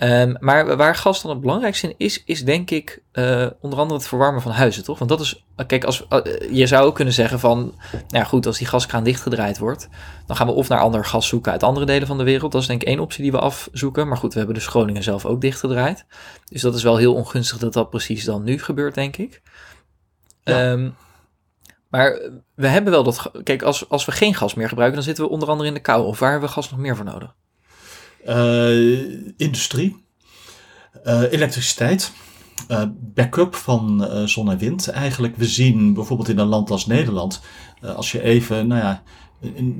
Um, 0.00 0.36
maar 0.40 0.76
waar 0.76 0.94
gas 0.94 1.22
dan 1.22 1.30
het 1.30 1.40
belangrijkste 1.40 1.86
in 1.86 1.94
is, 1.96 2.22
is 2.24 2.44
denk 2.44 2.70
ik 2.70 3.02
uh, 3.12 3.46
onder 3.60 3.78
andere 3.78 3.98
het 3.98 4.08
verwarmen 4.08 4.42
van 4.42 4.52
huizen, 4.52 4.84
toch? 4.84 4.98
Want 4.98 5.10
dat 5.10 5.20
is, 5.20 5.44
kijk, 5.66 5.84
als, 5.84 6.06
uh, 6.10 6.20
je 6.50 6.66
zou 6.66 6.86
ook 6.86 6.94
kunnen 6.94 7.14
zeggen 7.14 7.38
van, 7.38 7.58
nou 7.92 8.04
ja, 8.08 8.24
goed, 8.24 8.46
als 8.46 8.58
die 8.58 8.66
gaskraan 8.66 9.04
dichtgedraaid 9.04 9.58
wordt, 9.58 9.88
dan 10.26 10.36
gaan 10.36 10.46
we 10.46 10.52
of 10.52 10.68
naar 10.68 10.78
ander 10.78 11.04
gas 11.04 11.28
zoeken 11.28 11.52
uit 11.52 11.62
andere 11.62 11.86
delen 11.86 12.06
van 12.06 12.18
de 12.18 12.24
wereld. 12.24 12.52
Dat 12.52 12.60
is 12.60 12.66
denk 12.66 12.82
ik 12.82 12.88
één 12.88 13.00
optie 13.00 13.22
die 13.22 13.32
we 13.32 13.38
afzoeken. 13.38 14.08
Maar 14.08 14.16
goed, 14.16 14.32
we 14.32 14.38
hebben 14.38 14.56
dus 14.56 14.66
Groningen 14.66 15.02
zelf 15.02 15.26
ook 15.26 15.40
dichtgedraaid. 15.40 16.04
Dus 16.44 16.62
dat 16.62 16.74
is 16.74 16.82
wel 16.82 16.96
heel 16.96 17.14
ongunstig 17.14 17.58
dat 17.58 17.72
dat 17.72 17.90
precies 17.90 18.24
dan 18.24 18.42
nu 18.44 18.58
gebeurt, 18.58 18.94
denk 18.94 19.16
ik. 19.16 19.42
Ja. 20.42 20.70
Um, 20.70 20.94
maar 21.88 22.20
we 22.54 22.66
hebben 22.66 22.92
wel 22.92 23.02
dat, 23.02 23.30
kijk, 23.42 23.62
als, 23.62 23.88
als 23.88 24.04
we 24.04 24.12
geen 24.12 24.34
gas 24.34 24.54
meer 24.54 24.68
gebruiken, 24.68 24.96
dan 24.96 25.06
zitten 25.06 25.24
we 25.24 25.30
onder 25.30 25.48
andere 25.48 25.68
in 25.68 25.74
de 25.74 25.80
kou. 25.80 26.06
Of 26.06 26.18
waar 26.18 26.30
hebben 26.30 26.48
we 26.48 26.54
gas 26.54 26.70
nog 26.70 26.80
meer 26.80 26.96
voor 26.96 27.04
nodig? 27.04 27.34
Uh, 28.26 29.36
industrie, 29.36 30.04
uh, 31.04 31.32
elektriciteit, 31.32 32.12
uh, 32.68 32.82
backup 32.94 33.54
van 33.54 34.10
zon 34.28 34.50
en 34.50 34.58
wind. 34.58 34.88
Eigenlijk, 34.88 35.36
we 35.36 35.46
zien 35.46 35.94
bijvoorbeeld 35.94 36.28
in 36.28 36.38
een 36.38 36.46
land 36.46 36.70
als 36.70 36.86
Nederland, 36.86 37.40
als 37.96 38.12
je 38.12 38.22
even, 38.22 38.66
nou 38.66 38.80
ja, 38.80 39.02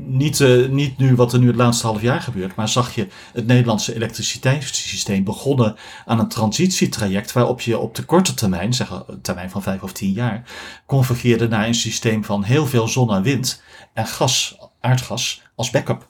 niet, 0.06 0.44
niet 0.70 0.98
nu 0.98 1.14
wat 1.14 1.32
er 1.32 1.38
nu 1.38 1.46
het 1.46 1.56
laatste 1.56 1.86
half 1.86 2.02
jaar 2.02 2.20
gebeurt, 2.20 2.54
maar 2.54 2.68
zag 2.68 2.94
je 2.94 3.06
het 3.32 3.46
Nederlandse 3.46 3.94
elektriciteitssysteem 3.94 5.24
begonnen 5.24 5.76
aan 6.06 6.18
een 6.18 6.28
transitietraject 6.28 7.32
waarop 7.32 7.60
je 7.60 7.78
op 7.78 7.94
de 7.94 8.04
korte 8.04 8.34
termijn, 8.34 8.74
zeg 8.74 8.90
een 8.90 9.20
termijn 9.20 9.50
van 9.50 9.62
vijf 9.62 9.82
of 9.82 9.92
tien 9.92 10.12
jaar, 10.12 10.42
convergeerde 10.86 11.48
naar 11.48 11.66
een 11.66 11.74
systeem 11.74 12.24
van 12.24 12.42
heel 12.42 12.66
veel 12.66 12.88
zon 12.88 13.14
en 13.14 13.22
wind 13.22 13.62
en 13.92 14.06
gas, 14.06 14.58
aardgas 14.80 15.42
als 15.54 15.70
backup. 15.70 16.08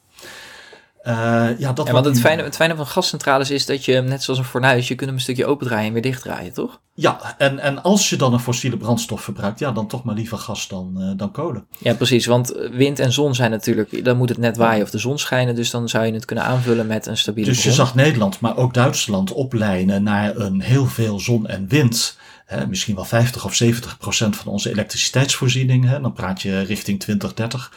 Uh, 1.08 1.14
ja, 1.58 1.72
dat 1.72 1.86
ja, 1.86 1.92
want 1.92 2.04
het 2.04 2.20
fijne, 2.20 2.42
het 2.42 2.56
fijne 2.56 2.76
van 2.76 2.86
gascentrales 2.86 3.50
is 3.50 3.66
dat 3.66 3.84
je, 3.84 4.00
net 4.00 4.22
zoals 4.22 4.38
een 4.38 4.44
fornuis, 4.44 4.88
je 4.88 4.94
kunt 4.94 5.08
hem 5.08 5.18
een 5.18 5.24
stukje 5.24 5.46
opendraaien 5.46 5.86
en 5.86 5.92
weer 5.92 6.02
dichtdraaien, 6.02 6.52
toch? 6.52 6.80
Ja, 6.94 7.34
en, 7.38 7.58
en 7.58 7.82
als 7.82 8.10
je 8.10 8.16
dan 8.16 8.32
een 8.32 8.40
fossiele 8.40 8.76
brandstof 8.76 9.20
verbruikt, 9.22 9.58
ja, 9.58 9.72
dan 9.72 9.86
toch 9.86 10.04
maar 10.04 10.14
liever 10.14 10.38
gas 10.38 10.68
dan, 10.68 10.94
uh, 10.98 11.10
dan 11.16 11.30
kolen. 11.30 11.66
Ja, 11.78 11.94
precies, 11.94 12.26
want 12.26 12.54
wind 12.72 12.98
en 12.98 13.12
zon 13.12 13.34
zijn 13.34 13.50
natuurlijk, 13.50 14.04
dan 14.04 14.16
moet 14.16 14.28
het 14.28 14.38
net 14.38 14.56
waaien 14.56 14.82
of 14.82 14.90
de 14.90 14.98
zon 14.98 15.18
schijnen, 15.18 15.54
dus 15.54 15.70
dan 15.70 15.88
zou 15.88 16.06
je 16.06 16.12
het 16.12 16.24
kunnen 16.24 16.44
aanvullen 16.44 16.86
met 16.86 17.06
een 17.06 17.16
stabiele 17.16 17.50
Dus 17.50 17.62
je 17.62 17.72
zag 17.72 17.94
Nederland, 17.94 18.40
maar 18.40 18.56
ook 18.56 18.74
Duitsland 18.74 19.32
oplijnen 19.32 20.02
naar 20.02 20.36
een 20.36 20.60
heel 20.60 20.86
veel 20.86 21.20
zon 21.20 21.46
en 21.46 21.68
wind. 21.68 22.16
Hè, 22.48 22.66
misschien 22.66 22.94
wel 22.94 23.04
50 23.04 23.44
of 23.44 23.54
70 23.54 23.98
procent 23.98 24.36
van 24.36 24.52
onze 24.52 24.70
elektriciteitsvoorziening. 24.70 25.84
Hè, 25.84 26.00
dan 26.00 26.12
praat 26.12 26.42
je 26.42 26.60
richting 26.60 27.00
2030. 27.00 27.72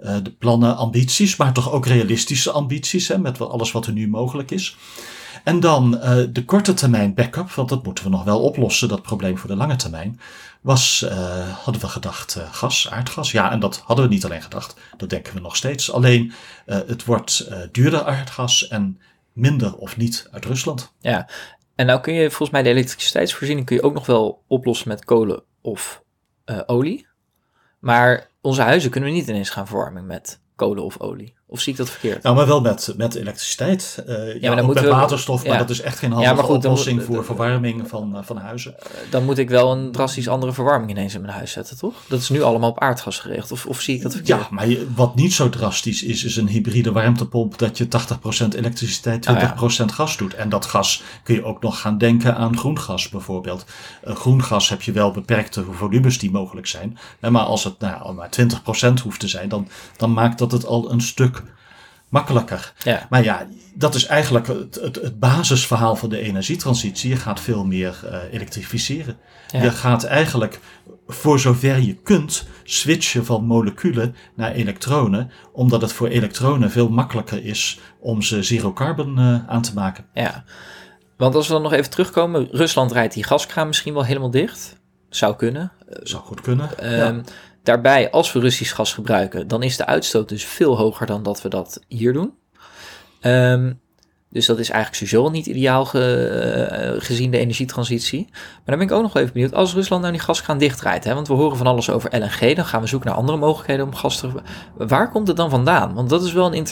Uh, 0.00 0.16
de 0.22 0.30
plannen, 0.30 0.76
ambities, 0.76 1.36
maar 1.36 1.52
toch 1.52 1.72
ook 1.72 1.86
realistische 1.86 2.50
ambities 2.50 3.08
hè, 3.08 3.18
met 3.18 3.40
alles 3.40 3.72
wat 3.72 3.86
er 3.86 3.92
nu 3.92 4.08
mogelijk 4.08 4.50
is. 4.50 4.76
En 5.44 5.60
dan 5.60 5.94
uh, 5.94 6.14
de 6.30 6.44
korte 6.44 6.74
termijn 6.74 7.14
backup, 7.14 7.50
want 7.50 7.68
dat 7.68 7.84
moeten 7.84 8.04
we 8.04 8.10
nog 8.10 8.24
wel 8.24 8.40
oplossen, 8.40 8.88
dat 8.88 9.02
probleem 9.02 9.38
voor 9.38 9.50
de 9.50 9.56
lange 9.56 9.76
termijn. 9.76 10.20
Was, 10.60 11.04
uh, 11.04 11.10
hadden 11.64 11.82
we 11.82 11.88
gedacht, 11.88 12.38
gas, 12.50 12.90
aardgas. 12.90 13.30
Ja, 13.30 13.50
en 13.50 13.60
dat 13.60 13.82
hadden 13.84 14.04
we 14.04 14.14
niet 14.14 14.24
alleen 14.24 14.42
gedacht, 14.42 14.76
dat 14.96 15.10
denken 15.10 15.34
we 15.34 15.40
nog 15.40 15.56
steeds. 15.56 15.92
Alleen 15.92 16.32
het 16.64 17.04
wordt 17.04 17.48
duurder 17.72 18.04
aardgas 18.04 18.68
en 18.68 19.00
minder 19.32 19.76
of 19.76 19.96
niet 19.96 20.28
uit 20.30 20.44
Rusland. 20.44 20.92
Ja, 21.00 21.28
en 21.82 21.88
nou 21.88 22.00
kun 22.00 22.14
je 22.14 22.28
volgens 22.28 22.50
mij 22.50 22.62
de 22.62 22.68
elektriciteitsvoorziening 22.68 23.66
kun 23.66 23.76
je 23.76 23.82
ook 23.82 23.94
nog 23.94 24.06
wel 24.06 24.44
oplossen 24.46 24.88
met 24.88 25.04
kolen 25.04 25.42
of 25.60 26.02
uh, 26.46 26.60
olie. 26.66 27.06
Maar 27.78 28.28
onze 28.40 28.62
huizen 28.62 28.90
kunnen 28.90 29.10
we 29.10 29.16
niet 29.16 29.28
ineens 29.28 29.50
gaan 29.50 29.66
verwarmen 29.66 30.06
met 30.06 30.40
kolen 30.56 30.84
of 30.84 31.00
olie. 31.00 31.34
Of 31.52 31.60
zie 31.60 31.72
ik 31.72 31.78
dat 31.78 31.90
verkeerd? 31.90 32.22
Nou, 32.22 32.36
maar 32.36 32.46
wel 32.46 32.60
met, 32.60 32.94
met 32.96 33.14
elektriciteit. 33.14 34.02
Uh, 34.08 34.14
ja, 34.14 34.22
ja 34.40 34.48
maar 34.48 34.56
dan 34.56 34.68
ook 34.68 34.74
met 34.74 34.82
we, 34.82 34.88
waterstof, 34.88 35.46
maar 35.46 35.58
dat 35.58 35.70
is 35.70 35.80
echt 35.80 35.98
geen 35.98 36.12
handige 36.12 36.34
ja, 36.34 36.42
goed, 36.42 36.56
oplossing 36.56 37.02
voor 37.02 37.24
verwarming 37.24 37.88
van, 37.88 38.12
uh, 38.16 38.18
van 38.22 38.36
huizen. 38.36 38.74
Dan 39.10 39.24
moet 39.24 39.38
ik 39.38 39.48
wel 39.48 39.72
een 39.72 39.92
drastisch 39.92 40.28
andere 40.28 40.52
verwarming 40.52 40.90
ineens 40.90 41.14
in 41.14 41.20
mijn 41.20 41.32
huis 41.32 41.52
zetten, 41.52 41.78
toch? 41.78 41.94
Dat 42.08 42.20
is 42.20 42.28
nu 42.28 42.42
allemaal 42.42 42.70
op 42.70 42.80
aardgas 42.80 43.18
gericht. 43.18 43.52
Of, 43.52 43.66
of 43.66 43.80
zie 43.80 43.94
ik 43.96 44.02
dat 44.02 44.12
verkeerd? 44.12 44.40
Ja, 44.40 44.46
maar 44.50 44.68
wat 44.94 45.14
niet 45.14 45.32
zo 45.32 45.48
drastisch 45.48 46.02
is, 46.02 46.24
is 46.24 46.36
een 46.36 46.48
hybride 46.48 46.92
warmtepomp 46.92 47.58
dat 47.58 47.78
je 47.78 47.84
80% 47.84 47.88
elektriciteit, 48.56 49.28
20% 49.30 49.32
oh, 49.32 49.88
gas 49.88 50.16
doet. 50.16 50.34
En 50.34 50.48
dat 50.48 50.66
gas 50.66 51.02
kun 51.22 51.34
je 51.34 51.44
ook 51.44 51.62
nog 51.62 51.80
gaan 51.80 51.98
denken 51.98 52.36
aan 52.36 52.58
groen 52.58 52.78
gas 52.78 53.08
bijvoorbeeld. 53.08 53.64
Uh, 54.08 54.14
groen 54.14 54.42
gas 54.42 54.68
heb 54.68 54.82
je 54.82 54.92
wel 54.92 55.10
beperkte 55.10 55.64
volumes 55.70 56.18
die 56.18 56.30
mogelijk 56.30 56.66
zijn. 56.66 56.98
Maar 57.20 57.42
als 57.42 57.64
het 57.64 57.78
nou, 57.78 58.14
maar 58.14 58.28
20% 58.40 59.02
hoeft 59.02 59.20
te 59.20 59.28
zijn, 59.28 59.48
dan, 59.48 59.68
dan 59.96 60.12
maakt 60.12 60.38
dat 60.38 60.52
het 60.52 60.66
al 60.66 60.90
een 60.90 61.00
stuk 61.00 61.41
makkelijker. 62.12 62.72
Ja. 62.78 63.06
Maar 63.10 63.24
ja, 63.24 63.46
dat 63.74 63.94
is 63.94 64.06
eigenlijk 64.06 64.46
het, 64.46 64.74
het, 64.74 64.96
het, 64.96 65.18
basisverhaal 65.18 65.96
van 65.96 66.08
de 66.08 66.18
energietransitie. 66.18 67.10
Je 67.10 67.16
gaat 67.16 67.40
veel 67.40 67.64
meer 67.64 68.00
uh, 68.04 68.18
elektrificeren. 68.32 69.16
Je 69.52 69.70
gaat 69.70 70.04
eigenlijk, 70.04 70.60
voor 71.06 71.38
zover 71.38 71.78
je 71.78 71.94
kunt, 71.94 72.46
switchen 72.64 73.24
van 73.24 73.44
moleculen 73.44 74.14
naar 74.34 74.52
elektronen. 74.52 75.30
Omdat 75.52 75.80
het 75.80 75.92
voor 75.92 76.08
elektronen 76.08 76.70
veel 76.70 76.88
makkelijker 76.88 77.44
is 77.44 77.80
om 78.00 78.22
ze 78.22 78.42
zero 78.42 78.72
carbon 78.72 79.18
uh, 79.18 79.48
aan 79.48 79.62
te 79.62 79.74
maken. 79.74 80.04
Ja, 80.14 80.44
want 81.16 81.34
als 81.34 81.46
we 81.46 81.52
dan 81.52 81.62
nog 81.62 81.72
even 81.72 81.90
terugkomen. 81.90 82.48
Rusland 82.50 82.92
rijdt 82.92 83.14
die 83.14 83.24
gaskraan 83.24 83.66
misschien 83.66 83.94
wel 83.94 84.04
helemaal 84.04 84.30
dicht. 84.30 84.76
Zou 85.08 85.36
kunnen. 85.36 85.72
Zou 85.88 86.22
goed 86.22 86.40
kunnen. 86.40 86.70
Uh, 86.82 86.96
ja. 86.96 87.20
Daarbij, 87.62 88.10
als 88.10 88.32
we 88.32 88.40
Russisch 88.40 88.74
gas 88.74 88.94
gebruiken, 88.94 89.48
dan 89.48 89.62
is 89.62 89.76
de 89.76 89.86
uitstoot 89.86 90.28
dus 90.28 90.44
veel 90.44 90.76
hoger 90.76 91.06
dan 91.06 91.22
dat 91.22 91.42
we 91.42 91.48
dat 91.48 91.80
hier 91.88 92.12
doen. 92.12 92.32
Um, 93.20 93.80
dus 94.32 94.46
dat 94.46 94.58
is 94.58 94.70
eigenlijk 94.70 95.04
sowieso 95.04 95.30
niet 95.30 95.46
ideaal 95.46 95.84
ge, 95.84 96.94
uh, 96.96 97.02
gezien 97.04 97.30
de 97.30 97.38
energietransitie. 97.38 98.26
Maar 98.30 98.60
dan 98.64 98.78
ben 98.78 98.86
ik 98.86 98.92
ook 98.92 99.02
nog 99.02 99.16
even 99.16 99.32
benieuwd, 99.32 99.54
als 99.54 99.74
Rusland 99.74 100.02
nou 100.02 100.14
die 100.14 100.22
gaskraan 100.22 100.58
dichtdraait, 100.58 101.04
hè, 101.04 101.14
want 101.14 101.28
we 101.28 101.34
horen 101.34 101.56
van 101.56 101.66
alles 101.66 101.90
over 101.90 102.18
LNG, 102.18 102.54
dan 102.54 102.64
gaan 102.64 102.80
we 102.80 102.86
zoeken 102.86 103.08
naar 103.08 103.18
andere 103.18 103.38
mogelijkheden 103.38 103.86
om 103.86 103.94
gas 103.94 104.20
te... 104.20 104.28
Waar 104.76 105.10
komt 105.10 105.28
het 105.28 105.36
dan 105.36 105.50
vandaan? 105.50 105.94
Want 105.94 106.10
dat 106.10 106.24
is 106.24 106.32
wel 106.32 106.54
een, 106.54 106.66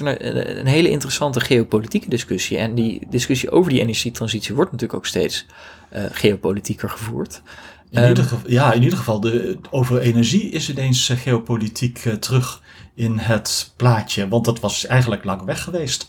een 0.58 0.66
hele 0.66 0.90
interessante 0.90 1.40
geopolitieke 1.40 2.08
discussie. 2.08 2.58
En 2.58 2.74
die 2.74 3.06
discussie 3.10 3.50
over 3.50 3.70
die 3.70 3.80
energietransitie 3.80 4.54
wordt 4.54 4.72
natuurlijk 4.72 4.98
ook 4.98 5.06
steeds 5.06 5.46
uh, 5.92 6.04
geopolitieker 6.10 6.90
gevoerd. 6.90 7.42
In 7.90 8.08
ieder 8.08 8.24
ehm, 8.24 8.34
geval, 8.34 8.50
ja, 8.50 8.72
in 8.72 8.82
ieder 8.82 8.98
geval, 8.98 9.20
de, 9.20 9.58
over 9.70 10.00
energie 10.00 10.50
is 10.50 10.70
ineens 10.70 11.08
uh, 11.08 11.16
geopolitiek 11.16 12.04
uh, 12.04 12.14
terug 12.14 12.62
in 12.94 13.18
het 13.18 13.72
plaatje. 13.76 14.28
Want 14.28 14.44
dat 14.44 14.60
was 14.60 14.86
eigenlijk 14.86 15.24
lang 15.24 15.44
weg 15.44 15.62
geweest. 15.62 16.08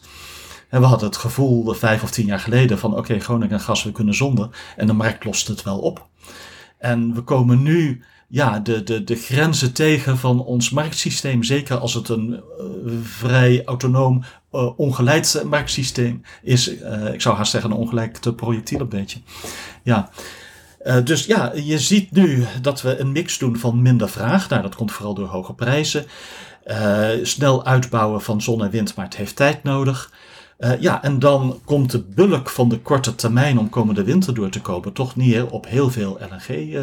En 0.69 0.79
we 0.79 0.85
hadden 0.85 1.07
het 1.07 1.17
gevoel 1.17 1.73
vijf 1.73 2.03
of 2.03 2.11
tien 2.11 2.25
jaar 2.25 2.39
geleden 2.39 2.79
van 2.79 2.91
oké, 2.91 2.99
okay, 2.99 3.19
Groningen 3.19 3.59
gas, 3.59 3.83
we 3.83 3.91
kunnen 3.91 4.13
zonder. 4.13 4.49
En 4.75 4.87
de 4.87 4.93
markt 4.93 5.25
lost 5.25 5.47
het 5.47 5.63
wel 5.63 5.79
op. 5.79 6.07
En 6.77 7.13
we 7.13 7.21
komen 7.21 7.61
nu 7.61 8.03
ja, 8.27 8.59
de, 8.59 8.83
de, 8.83 9.03
de 9.03 9.15
grenzen 9.15 9.73
tegen 9.73 10.17
van 10.17 10.45
ons 10.45 10.69
marktsysteem. 10.69 11.43
Zeker 11.43 11.77
als 11.77 11.93
het 11.93 12.09
een 12.09 12.29
uh, 12.29 12.91
vrij 13.03 13.61
autonoom, 13.65 14.23
uh, 14.51 14.79
ongeleid 14.79 15.43
marktsysteem 15.45 16.21
is. 16.41 16.79
Uh, 16.81 17.13
ik 17.13 17.21
zou 17.21 17.35
haast 17.35 17.51
zeggen 17.51 17.71
een 17.71 17.77
ongelijk 17.77 18.35
projectiel 18.35 18.79
een 18.79 18.89
beetje. 18.89 19.19
Ja. 19.83 20.09
Uh, 20.83 20.97
dus 21.03 21.25
ja, 21.25 21.51
je 21.55 21.79
ziet 21.79 22.11
nu 22.11 22.45
dat 22.61 22.81
we 22.81 22.99
een 22.99 23.11
mix 23.11 23.37
doen 23.37 23.57
van 23.57 23.81
minder 23.81 24.09
vraag. 24.09 24.49
Nou, 24.49 24.61
dat 24.61 24.75
komt 24.75 24.91
vooral 24.91 25.13
door 25.13 25.27
hoge 25.27 25.53
prijzen. 25.53 26.05
Uh, 26.67 27.09
snel 27.21 27.65
uitbouwen 27.65 28.21
van 28.21 28.41
zon 28.41 28.63
en 28.63 28.69
wind, 28.69 28.95
maar 28.95 29.05
het 29.05 29.15
heeft 29.15 29.35
tijd 29.35 29.63
nodig. 29.63 30.11
Uh, 30.59 30.81
ja, 30.81 31.03
en 31.03 31.19
dan 31.19 31.61
komt 31.65 31.91
de 31.91 31.99
bulk 31.99 32.49
van 32.49 32.69
de 32.69 32.79
korte 32.79 33.15
termijn 33.15 33.59
om 33.59 33.69
komende 33.69 34.03
winter 34.03 34.33
door 34.33 34.49
te 34.49 34.61
komen 34.61 34.93
toch 34.93 35.15
neer 35.15 35.49
op 35.49 35.67
heel 35.67 35.89
veel 35.89 36.19
LNG 36.29 36.75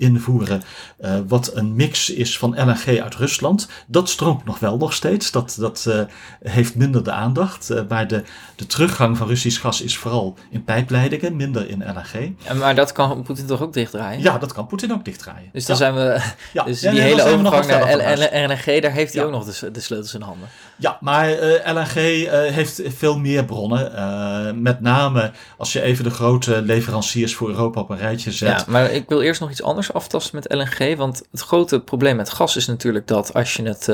invoeren. 0.00 0.62
Uh, 1.00 1.14
wat 1.28 1.56
een 1.56 1.74
mix 1.74 2.10
is 2.10 2.38
van 2.38 2.50
LNG 2.50 3.00
uit 3.00 3.14
Rusland. 3.14 3.68
Dat 3.86 4.08
stroomt 4.08 4.44
nog 4.44 4.58
wel 4.58 4.76
nog 4.76 4.92
steeds. 4.92 5.30
Dat, 5.30 5.56
dat 5.58 5.84
uh, 5.88 6.00
heeft 6.42 6.74
minder 6.74 7.04
de 7.04 7.10
aandacht. 7.10 7.70
Uh, 7.70 7.80
maar 7.88 8.08
de, 8.08 8.22
de 8.56 8.66
teruggang 8.66 9.16
van 9.16 9.26
Russisch 9.26 9.60
gas 9.60 9.80
is 9.80 9.96
vooral 9.96 10.36
in 10.50 10.64
pijpleidingen, 10.64 11.36
minder 11.36 11.68
in 11.68 11.78
LNG. 11.78 12.32
Ja, 12.38 12.54
maar 12.54 12.74
dat 12.74 12.92
kan 12.92 13.22
Poetin 13.22 13.46
toch 13.46 13.62
ook 13.62 13.72
dichtdraaien? 13.72 14.22
Ja, 14.22 14.38
dat 14.38 14.52
kan 14.52 14.66
Poetin 14.66 14.92
ook 14.92 15.04
dichtdraaien. 15.04 15.48
Dus 15.52 15.66
dan 15.66 15.76
zijn 15.76 15.94
we. 15.94 16.22
Ja. 16.52 16.64
Dus 16.64 16.80
die 16.80 17.00
hele 17.00 17.22
overgang 17.22 17.66
naar 17.66 18.48
LNG, 18.48 18.80
daar 18.80 18.92
heeft 18.92 19.14
hij 19.14 19.24
ook 19.24 19.30
nog 19.30 19.44
de, 19.44 19.70
de, 19.70 19.80
sleutels 19.80 20.14
in 20.14 20.20
handen. 20.20 20.48
Ja, 20.80 20.98
maar 21.00 21.30
LNG 21.64 21.94
heeft 22.52 22.80
veel 22.84 23.18
meer 23.18 23.44
bronnen. 23.44 24.62
met 24.62 24.80
name 24.80 25.32
als 25.56 25.72
je 25.72 25.80
even 25.80 26.04
de 26.04 26.10
grote 26.10 26.62
leveranciers 26.62 27.34
voor 27.34 27.48
Europa 27.48 27.80
op 27.80 27.90
een 27.90 27.98
rijtje 27.98 28.32
zet. 28.32 28.48
Ja, 28.48 28.64
maar 28.66 28.90
ik 28.90 29.08
wil 29.08 29.20
eerst 29.20 29.40
nog 29.40 29.50
iets 29.50 29.62
anders 29.62 29.92
aftasten 29.92 30.36
met 30.36 30.54
LNG. 30.54 30.96
Want 30.96 31.22
het 31.30 31.40
grote 31.40 31.80
probleem 31.80 32.16
met 32.16 32.30
gas 32.30 32.56
is 32.56 32.66
natuurlijk 32.66 33.06
dat 33.06 33.34
als 33.34 33.54
je 33.54 33.62
het 33.62 33.88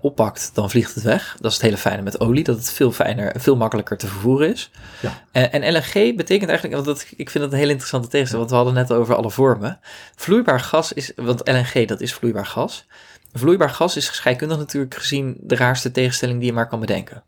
oppakt, 0.00 0.50
dan 0.54 0.70
vliegt 0.70 0.94
het 0.94 1.04
weg. 1.04 1.36
Dat 1.40 1.50
is 1.50 1.56
het 1.56 1.66
hele 1.66 1.76
fijne 1.76 2.02
met 2.02 2.20
olie, 2.20 2.44
dat 2.44 2.56
het 2.56 2.72
veel 2.72 2.92
fijner, 2.92 3.34
veel 3.36 3.56
makkelijker 3.56 3.96
te 3.96 4.06
vervoeren 4.06 4.52
is. 4.52 4.70
Ja. 5.00 5.22
En 5.50 5.72
LNG 5.72 6.16
betekent 6.16 6.48
eigenlijk, 6.50 6.74
want 6.74 6.84
dat, 6.84 7.06
ik 7.16 7.30
vind 7.30 7.44
dat 7.44 7.52
een 7.52 7.58
hele 7.58 7.70
interessante 7.70 8.08
tegenstelling, 8.08 8.50
want 8.50 8.60
we 8.60 8.66
hadden 8.66 8.88
net 8.88 8.98
over 9.00 9.14
alle 9.14 9.30
vormen. 9.30 9.80
Vloeibaar 10.16 10.60
gas 10.60 10.92
is, 10.92 11.12
want 11.16 11.48
LNG 11.48 11.86
dat 11.86 12.00
is 12.00 12.14
vloeibaar 12.14 12.46
gas. 12.46 12.86
Vloeibaar 13.32 13.70
gas 13.70 13.96
is 13.96 14.04
scheikundig 14.04 14.58
natuurlijk 14.58 14.94
gezien 14.94 15.36
de 15.40 15.56
raarste 15.56 15.90
tegenstelling 15.90 16.38
die 16.38 16.48
je 16.48 16.54
maar 16.54 16.68
kan 16.68 16.80
bedenken. 16.80 17.22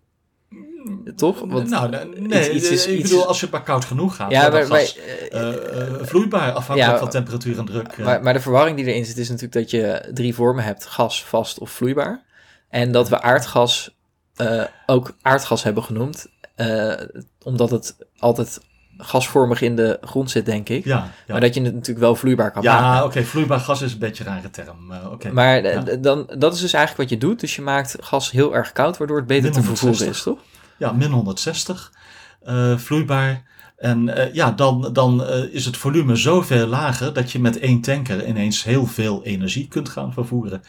Toch? 1.17 1.41
Want 1.41 1.69
nou, 1.69 1.91
nee, 2.21 2.53
iets, 2.53 2.71
is, 2.71 2.87
ik 2.87 3.03
bedoel, 3.03 3.27
als 3.27 3.41
je 3.41 3.49
maar 3.51 3.63
koud 3.63 3.85
genoeg 3.85 4.17
gaat, 4.17 4.31
ja, 4.31 4.49
maar, 4.49 4.67
gas, 4.67 4.99
uh, 5.33 5.41
uh, 5.43 5.53
vloeibaar 6.01 6.53
afhankelijk 6.53 6.99
van 6.99 7.11
temperatuur 7.11 7.59
en 7.59 7.65
druk. 7.65 7.99
Maar, 7.99 8.23
maar, 8.23 8.33
de 8.33 8.41
verwarring 8.41 8.77
die 8.77 8.87
erin 8.87 9.05
zit 9.05 9.19
is 9.19 9.29
natuurlijk 9.29 9.55
dat 9.55 9.71
je 9.71 10.11
drie 10.15 10.35
vormen 10.35 10.65
hebt, 10.65 10.87
gas, 10.87 11.25
vast 11.25 11.59
of 11.59 11.71
vloeibaar. 11.71 12.25
En 12.69 12.93
dat 12.93 13.09
we 13.09 13.23
aardgas 13.23 13.97
ook 14.87 15.17
aardgas 15.23 15.63
hebben 15.63 15.83
genoemd, 15.83 16.27
omdat 17.43 17.71
het 17.71 17.97
altijd 18.19 18.61
gasvormig 18.99 19.61
in 19.61 19.77
de 19.77 19.99
grond 20.01 20.31
zit, 20.31 20.47
denk 20.47 20.69
ik. 20.69 20.85
Ja, 20.85 21.11
Maar 21.27 21.41
dat 21.41 21.55
je 21.55 21.63
het 21.63 21.75
natuurlijk 21.75 22.05
wel 22.05 22.17
vloeibaar 22.17 22.51
kan 22.51 22.63
ja, 22.63 22.81
maken. 22.81 22.97
Ja, 22.97 23.05
oké, 23.05 23.23
vloeibaar 23.23 23.61
gas 23.61 23.83
is 23.83 23.93
een 23.93 23.99
beetje 23.99 24.25
een 24.25 24.35
rare 24.35 24.51
term. 24.51 24.93
Uh, 25.25 25.33
maar 25.33 25.63
dan, 26.01 26.31
dat 26.39 26.55
is 26.55 26.61
dus 26.61 26.73
eigenlijk 26.73 27.11
wat 27.11 27.21
je 27.21 27.27
doet. 27.27 27.41
Dus 27.41 27.57
je 27.57 27.63
maakt 27.63 27.97
gas 28.01 28.31
heel 28.31 28.55
erg 28.55 28.73
koud, 28.73 28.97
waardoor 28.97 29.17
het 29.17 29.27
beter 29.27 29.53
te 29.53 29.63
vervoeren 29.63 30.09
is, 30.09 30.23
toch? 30.23 30.39
ja, 30.77 30.93
min 30.93 31.11
160 31.11 31.93
uh, 32.49 32.79
vloeibaar. 32.79 33.51
En 33.77 34.09
uh, 34.09 34.35
ja, 34.35 34.51
dan, 34.51 34.91
dan 34.93 35.27
is 35.29 35.65
het 35.65 35.77
volume 35.77 36.17
zoveel 36.17 36.67
lager 36.67 37.13
dat 37.13 37.33
je 37.33 37.41
met 37.41 37.59
één 37.59 37.81
tanker 37.81 38.27
ineens 38.27 38.65
heel 38.65 38.87
veel 38.87 39.25
energie 39.25 39.69
kunt 39.69 39.89
gaan 39.89 40.13
vervoeren. 40.13 40.63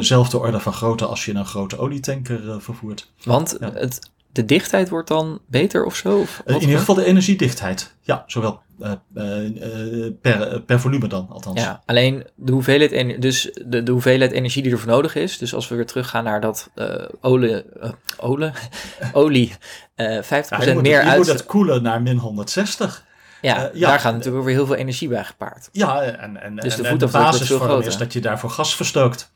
zelfde 0.00 0.38
orde 0.38 0.60
van 0.60 0.72
grootte 0.72 1.06
als 1.06 1.24
je 1.24 1.34
een 1.34 1.46
grote 1.46 1.78
olietanker 1.78 2.62
vervoert. 2.62 3.10
Want 3.24 3.56
het, 3.60 4.10
de 4.36 4.44
dichtheid 4.44 4.88
wordt 4.88 5.08
dan 5.08 5.40
beter 5.46 5.84
of 5.84 5.96
zo? 5.96 6.18
Of 6.18 6.42
in 6.44 6.60
ieder 6.60 6.78
geval 6.78 6.94
de 6.94 7.04
energiedichtheid. 7.04 7.94
Ja, 8.00 8.24
zowel 8.26 8.60
uh, 8.80 8.92
uh, 9.14 10.12
per, 10.20 10.60
per 10.60 10.80
volume 10.80 11.08
dan, 11.08 11.26
althans. 11.30 11.60
Ja, 11.60 11.82
alleen 11.84 12.26
de 12.34 12.52
hoeveelheid, 12.52 13.22
dus 13.22 13.50
de, 13.64 13.82
de 13.82 13.92
hoeveelheid 13.92 14.32
energie 14.32 14.62
die 14.62 14.72
ervoor 14.72 14.90
nodig 14.90 15.14
is. 15.14 15.38
Dus 15.38 15.54
als 15.54 15.68
we 15.68 15.74
weer 15.74 15.86
teruggaan 15.86 16.24
naar 16.24 16.40
dat 16.40 16.70
olie, 17.20 17.64
olie, 18.16 18.50
olie 19.12 19.52
50% 19.52 19.56
ja, 19.96 20.72
moet, 20.72 20.82
meer 20.82 21.00
uit... 21.00 21.10
Je 21.10 21.16
moet 21.16 21.26
het 21.26 21.46
koelen 21.46 21.82
naar 21.82 22.02
min 22.02 22.16
160. 22.16 23.04
Ja, 23.42 23.70
ja, 23.72 23.88
daar 23.88 24.00
gaat 24.00 24.14
natuurlijk 24.14 24.44
weer 24.44 24.54
heel 24.54 24.66
veel 24.66 24.74
energie 24.74 25.08
bij 25.08 25.24
gepaard. 25.24 25.68
Ja, 25.72 26.02
en, 26.02 26.42
en, 26.42 26.56
dus 26.56 26.76
de, 26.76 26.86
en 26.86 26.98
de 26.98 27.06
basisvorm 27.06 27.80
is 27.80 27.96
dat 27.96 28.12
je 28.12 28.20
daarvoor 28.20 28.50
gas 28.50 28.76
verstookt. 28.76 29.32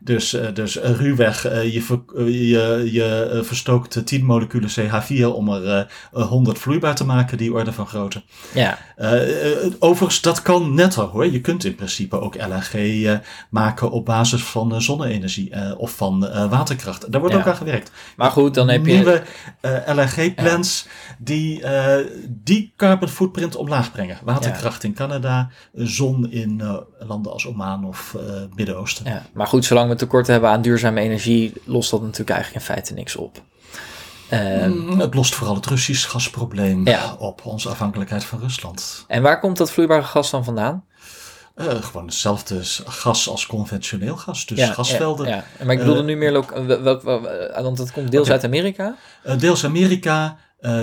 Dus, 0.00 0.34
uh, 0.34 0.46
dus 0.54 0.76
ruwweg, 0.76 1.46
uh, 1.46 1.72
je, 1.72 1.82
ver, 1.82 2.00
je, 2.30 2.88
je 2.92 3.40
verstookt 3.44 4.06
10 4.06 4.24
moleculen 4.24 4.70
CH4 4.70 5.24
om 5.24 5.48
er 5.48 5.90
100 6.10 6.58
vloeibaar 6.58 6.94
te 6.94 7.04
maken, 7.04 7.38
die 7.38 7.52
orde 7.52 7.72
van 7.72 7.86
grootte. 7.86 8.22
Ja. 8.54 8.78
overigens, 9.78 10.20
dat 10.20 10.42
kan 10.42 10.74
netter 10.74 11.02
hoor. 11.02 11.32
Je 11.32 11.40
kunt 11.40 11.64
in 11.64 11.74
principe 11.74 12.20
ook 12.20 12.34
LNG 12.34 13.20
maken 13.50 13.90
op 13.90 14.04
basis 14.04 14.42
van 14.42 14.82
zonne-energie 14.82 15.76
of 15.76 15.90
van 15.90 16.20
waterkracht. 16.50 17.12
Daar 17.12 17.20
wordt 17.20 17.36
ook 17.36 17.46
aan 17.46 17.56
gewerkt. 17.56 17.90
Maar 18.16 18.30
goed, 18.30 18.54
dan 18.54 18.68
heb 18.68 18.86
je... 18.86 18.92
Nieuwe 18.92 19.22
LNG-plants 19.86 20.86
ja. 20.86 21.14
die 21.18 21.62
die 22.26 22.72
carbon 22.76 23.08
footprint 23.08 23.56
omlaag 23.56 23.92
brengen. 23.92 24.18
Waterkracht 24.24 24.82
ja. 24.82 24.88
in 24.88 24.94
Canada, 24.94 25.48
zon 25.74 26.30
in 26.30 26.62
landen 26.98 27.32
als 27.32 27.46
Oman 27.46 27.84
of 27.84 28.16
Midden-Oosten. 28.54 29.04
Ja, 29.06 29.22
maar 29.32 29.46
goed, 29.46 29.64
zolang 29.64 29.87
we 29.88 29.94
tekort 29.94 30.26
hebben 30.26 30.50
aan 30.50 30.62
duurzame 30.62 31.00
energie, 31.00 31.52
lost 31.64 31.90
dat 31.90 32.02
natuurlijk 32.02 32.30
eigenlijk 32.30 32.60
in 32.66 32.74
feite 32.74 32.94
niks 32.94 33.16
op. 33.16 33.42
Uh, 34.32 34.98
het 34.98 35.14
lost 35.14 35.34
vooral 35.34 35.54
het 35.54 35.66
Russisch 35.66 36.08
gasprobleem 36.08 36.84
op, 37.18 37.44
onze 37.44 37.68
afhankelijkheid 37.68 38.24
van 38.24 38.40
Rusland. 38.40 39.04
En 39.06 39.22
waar 39.22 39.40
komt 39.40 39.56
dat 39.56 39.70
vloeibare 39.70 40.02
gas 40.02 40.30
dan 40.30 40.44
vandaan? 40.44 40.84
Uh, 41.56 41.66
gewoon 41.82 42.06
hetzelfde 42.06 42.60
gas 42.86 43.28
als 43.28 43.46
conventioneel 43.46 44.16
gas, 44.16 44.46
dus 44.46 44.68
gasvelden. 44.68 45.28
Ja, 45.28 45.44
ja. 45.58 45.64
Maar 45.64 45.72
ik 45.72 45.78
bedoelde 45.78 46.00
uh, 46.00 46.06
nu 46.06 46.16
meer, 46.16 46.32
welk, 46.82 47.02
want 47.62 47.78
het 47.78 47.92
komt 47.92 48.10
deels 48.10 48.22
okay. 48.24 48.36
uit 48.36 48.44
Amerika? 48.44 48.96
Uh, 49.26 49.38
deels 49.38 49.64
Amerika, 49.64 50.36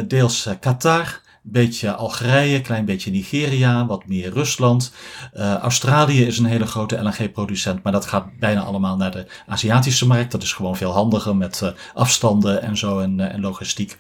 deels 0.07 0.47
Qatar, 0.59 1.21
beetje 1.47 1.93
Algerije, 1.93 2.61
klein 2.61 2.85
beetje 2.85 3.11
Nigeria, 3.11 3.85
wat 3.85 4.07
meer 4.07 4.33
Rusland. 4.33 4.93
Uh, 5.33 5.53
Australië 5.53 6.25
is 6.25 6.37
een 6.37 6.45
hele 6.45 6.65
grote 6.65 6.97
LNG-producent, 7.03 7.83
maar 7.83 7.91
dat 7.91 8.05
gaat 8.05 8.39
bijna 8.39 8.61
allemaal 8.61 8.97
naar 8.97 9.11
de 9.11 9.25
Aziatische 9.47 10.07
markt. 10.07 10.31
Dat 10.31 10.43
is 10.43 10.53
gewoon 10.53 10.77
veel 10.77 10.91
handiger 10.91 11.35
met 11.35 11.61
uh, 11.63 11.69
afstanden 11.93 12.61
en 12.61 12.77
zo 12.77 12.99
en, 12.99 13.19
uh, 13.19 13.33
en 13.33 13.41
logistiek. 13.41 13.97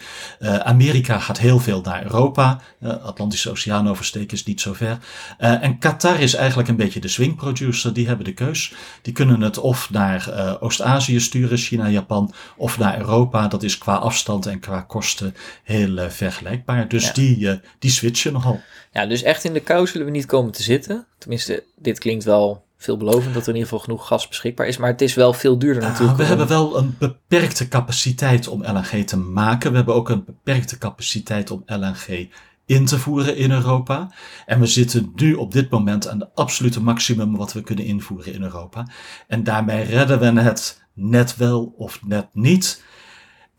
Amerika 0.63 1.19
gaat 1.19 1.39
heel 1.39 1.59
veel 1.59 1.81
naar 1.81 2.03
Europa. 2.03 2.59
Atlantische 3.03 3.49
Oceaan 3.49 3.89
oversteken 3.89 4.37
is 4.37 4.45
niet 4.45 4.61
zo 4.61 4.73
ver. 4.73 4.97
en 5.37 5.79
Qatar 5.79 6.19
is 6.19 6.33
eigenlijk 6.33 6.69
een 6.69 6.75
beetje 6.75 6.99
de 6.99 7.07
swing 7.07 7.35
producer. 7.35 7.93
Die 7.93 8.07
hebben 8.07 8.25
de 8.25 8.33
keus. 8.33 8.73
Die 9.01 9.13
kunnen 9.13 9.41
het 9.41 9.57
of 9.57 9.89
naar 9.89 10.29
Oost-Azië 10.59 11.19
sturen, 11.19 11.57
China, 11.57 11.89
Japan, 11.89 12.33
of 12.57 12.77
naar 12.77 12.97
Europa. 12.97 13.47
Dat 13.47 13.63
is 13.63 13.77
qua 13.77 13.95
afstand 13.95 14.45
en 14.45 14.59
qua 14.59 14.81
kosten 14.81 15.35
heel 15.63 16.09
vergelijkbaar. 16.09 16.87
Dus 16.87 17.13
die 17.13 17.34
die, 17.35 17.47
uh, 17.47 17.55
die 17.79 17.91
switchen 17.91 18.33
nogal. 18.33 18.61
Ja, 18.91 19.05
dus 19.05 19.23
echt 19.23 19.43
in 19.43 19.53
de 19.53 19.59
kou 19.59 19.87
zullen 19.87 20.05
we 20.05 20.11
niet 20.11 20.25
komen 20.25 20.51
te 20.51 20.63
zitten. 20.63 21.05
Tenminste, 21.17 21.63
dit 21.75 21.99
klinkt 21.99 22.23
wel 22.23 22.63
veelbelovend 22.77 23.33
dat 23.33 23.43
er 23.43 23.49
in 23.49 23.55
ieder 23.55 23.69
geval 23.69 23.83
genoeg 23.83 24.07
gas 24.07 24.27
beschikbaar 24.27 24.67
is. 24.67 24.77
Maar 24.77 24.89
het 24.89 25.01
is 25.01 25.13
wel 25.13 25.33
veel 25.33 25.57
duurder 25.57 25.83
ah, 25.83 25.89
natuurlijk. 25.89 26.17
we 26.17 26.23
hebben 26.23 26.47
wel 26.47 26.77
een 26.77 26.95
beperkte 26.99 27.67
capaciteit 27.67 28.47
om 28.47 28.63
LNG 28.63 29.05
te 29.05 29.17
maken. 29.17 29.69
We 29.69 29.75
hebben 29.75 29.95
ook 29.95 30.09
een 30.09 30.25
beperkte 30.25 30.77
capaciteit 30.77 31.51
om 31.51 31.63
LNG 31.65 32.29
in 32.65 32.85
te 32.85 32.99
voeren 32.99 33.37
in 33.37 33.51
Europa. 33.51 34.11
En 34.45 34.59
we 34.59 34.65
zitten 34.65 35.11
nu 35.15 35.33
op 35.33 35.51
dit 35.51 35.69
moment 35.69 36.07
aan 36.07 36.19
de 36.19 36.29
absolute 36.33 36.81
maximum 36.81 37.37
wat 37.37 37.53
we 37.53 37.61
kunnen 37.61 37.85
invoeren 37.85 38.33
in 38.33 38.43
Europa. 38.43 38.87
En 39.27 39.43
daarmee 39.43 39.83
redden 39.83 40.19
we 40.19 40.41
het 40.41 40.81
net 40.93 41.35
wel 41.35 41.73
of 41.77 41.99
net 42.05 42.27
niet. 42.31 42.83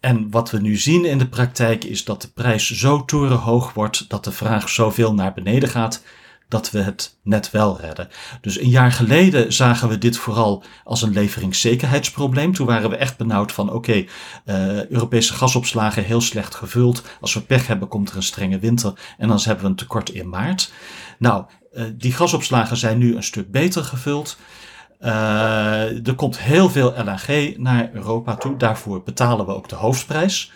En 0.07 0.31
wat 0.31 0.51
we 0.51 0.61
nu 0.61 0.77
zien 0.77 1.05
in 1.05 1.19
de 1.19 1.29
praktijk 1.29 1.85
is 1.85 2.05
dat 2.05 2.23
de 2.23 2.29
prijs 2.29 2.71
zo 2.71 3.05
torenhoog 3.05 3.73
wordt 3.73 4.09
dat 4.09 4.25
de 4.25 4.33
vraag 4.33 4.69
zoveel 4.69 5.15
naar 5.15 5.35
beneden 5.35 5.69
gaat 5.69 6.03
dat 6.49 6.71
we 6.71 6.79
het 6.79 7.19
net 7.23 7.51
wel 7.51 7.81
redden. 7.81 8.09
Dus 8.41 8.61
een 8.61 8.69
jaar 8.69 8.93
geleden 8.93 9.53
zagen 9.53 9.89
we 9.89 9.99
dit 9.99 10.17
vooral 10.17 10.65
als 10.85 11.03
een 11.03 11.13
leveringszekerheidsprobleem. 11.13 12.53
Toen 12.53 12.67
waren 12.67 12.91
we 12.91 12.97
echt 12.97 13.17
benauwd 13.17 13.53
van 13.53 13.73
oké, 13.73 14.05
uh, 14.45 14.87
Europese 14.87 15.33
gasopslagen 15.33 16.05
heel 16.05 16.21
slecht 16.21 16.55
gevuld. 16.55 17.03
Als 17.21 17.35
we 17.35 17.41
pech 17.41 17.67
hebben 17.67 17.89
komt 17.89 18.11
er 18.11 18.17
een 18.17 18.23
strenge 18.23 18.59
winter 18.59 18.93
en 19.19 19.29
dan 19.29 19.41
hebben 19.43 19.65
we 19.65 19.71
een 19.71 19.77
tekort 19.77 20.11
in 20.11 20.29
maart. 20.29 20.73
Nou, 21.19 21.45
uh, 21.73 21.85
die 21.95 22.13
gasopslagen 22.13 22.77
zijn 22.77 22.99
nu 22.99 23.17
een 23.17 23.23
stuk 23.23 23.51
beter 23.51 23.85
gevuld. 23.85 24.37
Uh, 25.01 26.07
er 26.07 26.15
komt 26.17 26.39
heel 26.39 26.71
veel 26.71 26.95
LNG 26.97 27.57
naar 27.57 27.91
Europa 27.93 28.37
toe. 28.37 28.57
Daarvoor 28.57 29.03
betalen 29.03 29.47
we 29.47 29.55
ook 29.55 29.69
de 29.69 29.75
hoofdprijs. 29.75 30.53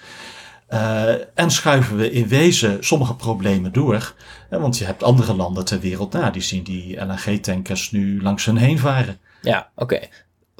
Uh, 0.70 1.38
en 1.38 1.50
schuiven 1.50 1.96
we 1.96 2.10
in 2.10 2.28
wezen 2.28 2.84
sommige 2.84 3.14
problemen 3.14 3.72
door. 3.72 4.14
want 4.50 4.78
je 4.78 4.84
hebt 4.84 5.02
andere 5.02 5.34
landen 5.34 5.64
ter 5.64 5.80
wereld, 5.80 6.12
nou, 6.12 6.32
die 6.32 6.42
zien 6.42 6.62
die 6.62 7.04
LNG-tankers 7.04 7.90
nu 7.90 8.22
langs 8.22 8.44
hun 8.44 8.56
heen 8.56 8.78
varen. 8.78 9.18
Ja, 9.42 9.70
oké. 9.74 10.00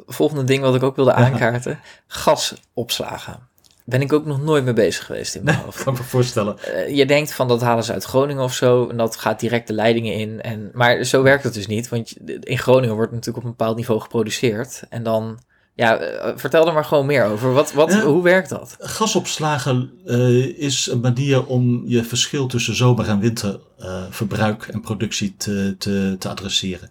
Volgende 0.07 0.45
ding 0.45 0.63
wat 0.63 0.75
ik 0.75 0.83
ook 0.83 0.97
wilde 0.97 1.13
aankaarten: 1.13 1.81
gasopslagen 2.07 3.49
ben 3.91 4.01
ik 4.01 4.13
ook 4.13 4.25
nog 4.25 4.43
nooit 4.43 4.65
mee 4.65 4.73
bezig 4.73 5.07
geweest 5.07 5.35
in 5.35 5.45
mijn 5.45 5.57
nee, 5.57 5.65
hoofd. 5.65 5.83
kan 5.85 5.93
me 5.93 6.03
voorstellen. 6.03 6.57
Uh, 6.69 6.97
je 6.97 7.07
denkt 7.07 7.33
van 7.33 7.49
dat 7.49 7.61
halen 7.61 7.85
ze 7.85 7.93
uit 7.93 8.05
Groningen 8.05 8.43
of 8.43 8.55
zo 8.55 8.89
en 8.89 8.97
dat 8.97 9.17
gaat 9.17 9.41
direct 9.41 9.67
de 9.67 9.73
leidingen 9.73 10.15
in. 10.15 10.41
En, 10.41 10.71
maar 10.73 11.05
zo 11.05 11.23
werkt 11.23 11.45
het 11.45 11.55
dus 11.55 11.67
niet, 11.67 11.89
want 11.89 12.17
in 12.41 12.59
Groningen 12.59 12.95
wordt 12.95 13.13
natuurlijk 13.13 13.39
op 13.39 13.45
een 13.45 13.57
bepaald 13.57 13.77
niveau 13.77 14.01
geproduceerd. 14.01 14.83
En 14.89 15.03
dan 15.03 15.39
ja, 15.81 15.97
eh, 15.97 16.33
vertel 16.37 16.67
er 16.67 16.73
maar 16.73 16.85
gewoon 16.85 17.07
meer 17.07 17.25
over. 17.25 17.53
Wat, 17.53 17.73
wat, 17.73 17.95
Hoe 17.95 18.23
werkt 18.23 18.49
dat? 18.49 18.77
Gasopslagen 18.79 19.91
uh, 20.07 20.59
is 20.59 20.87
een 20.87 21.01
manier 21.01 21.47
om 21.47 21.83
je 21.87 22.05
verschil 22.05 22.47
tussen 22.47 22.77
zomer- 22.77 23.09
en 23.09 23.21
winterverbruik 23.21 24.67
uh, 24.69 24.75
en 24.75 24.81
productie 24.81 25.35
te, 25.37 25.75
te, 25.79 26.17
te 26.19 26.29
adresseren. 26.29 26.89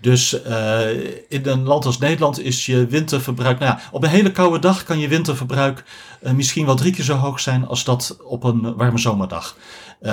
Dus 0.00 0.42
uh, 0.46 0.90
in 1.28 1.46
een 1.46 1.62
land 1.62 1.84
als 1.84 1.98
Nederland 1.98 2.40
is 2.40 2.66
je 2.66 2.86
winterverbruik. 2.86 3.58
Nou 3.58 3.70
ja, 3.70 3.80
op 3.92 4.02
een 4.02 4.08
hele 4.08 4.32
koude 4.32 4.58
dag 4.58 4.84
kan 4.84 4.98
je 4.98 5.08
winterverbruik 5.08 5.84
misschien 6.20 6.66
wel 6.66 6.76
drie 6.76 6.92
keer 6.92 7.04
zo 7.04 7.14
hoog 7.14 7.40
zijn 7.40 7.66
als 7.66 7.84
dat 7.84 8.16
op 8.24 8.44
een 8.44 8.76
warme 8.76 8.98
zomerdag. 8.98 9.56
Uh, 10.02 10.12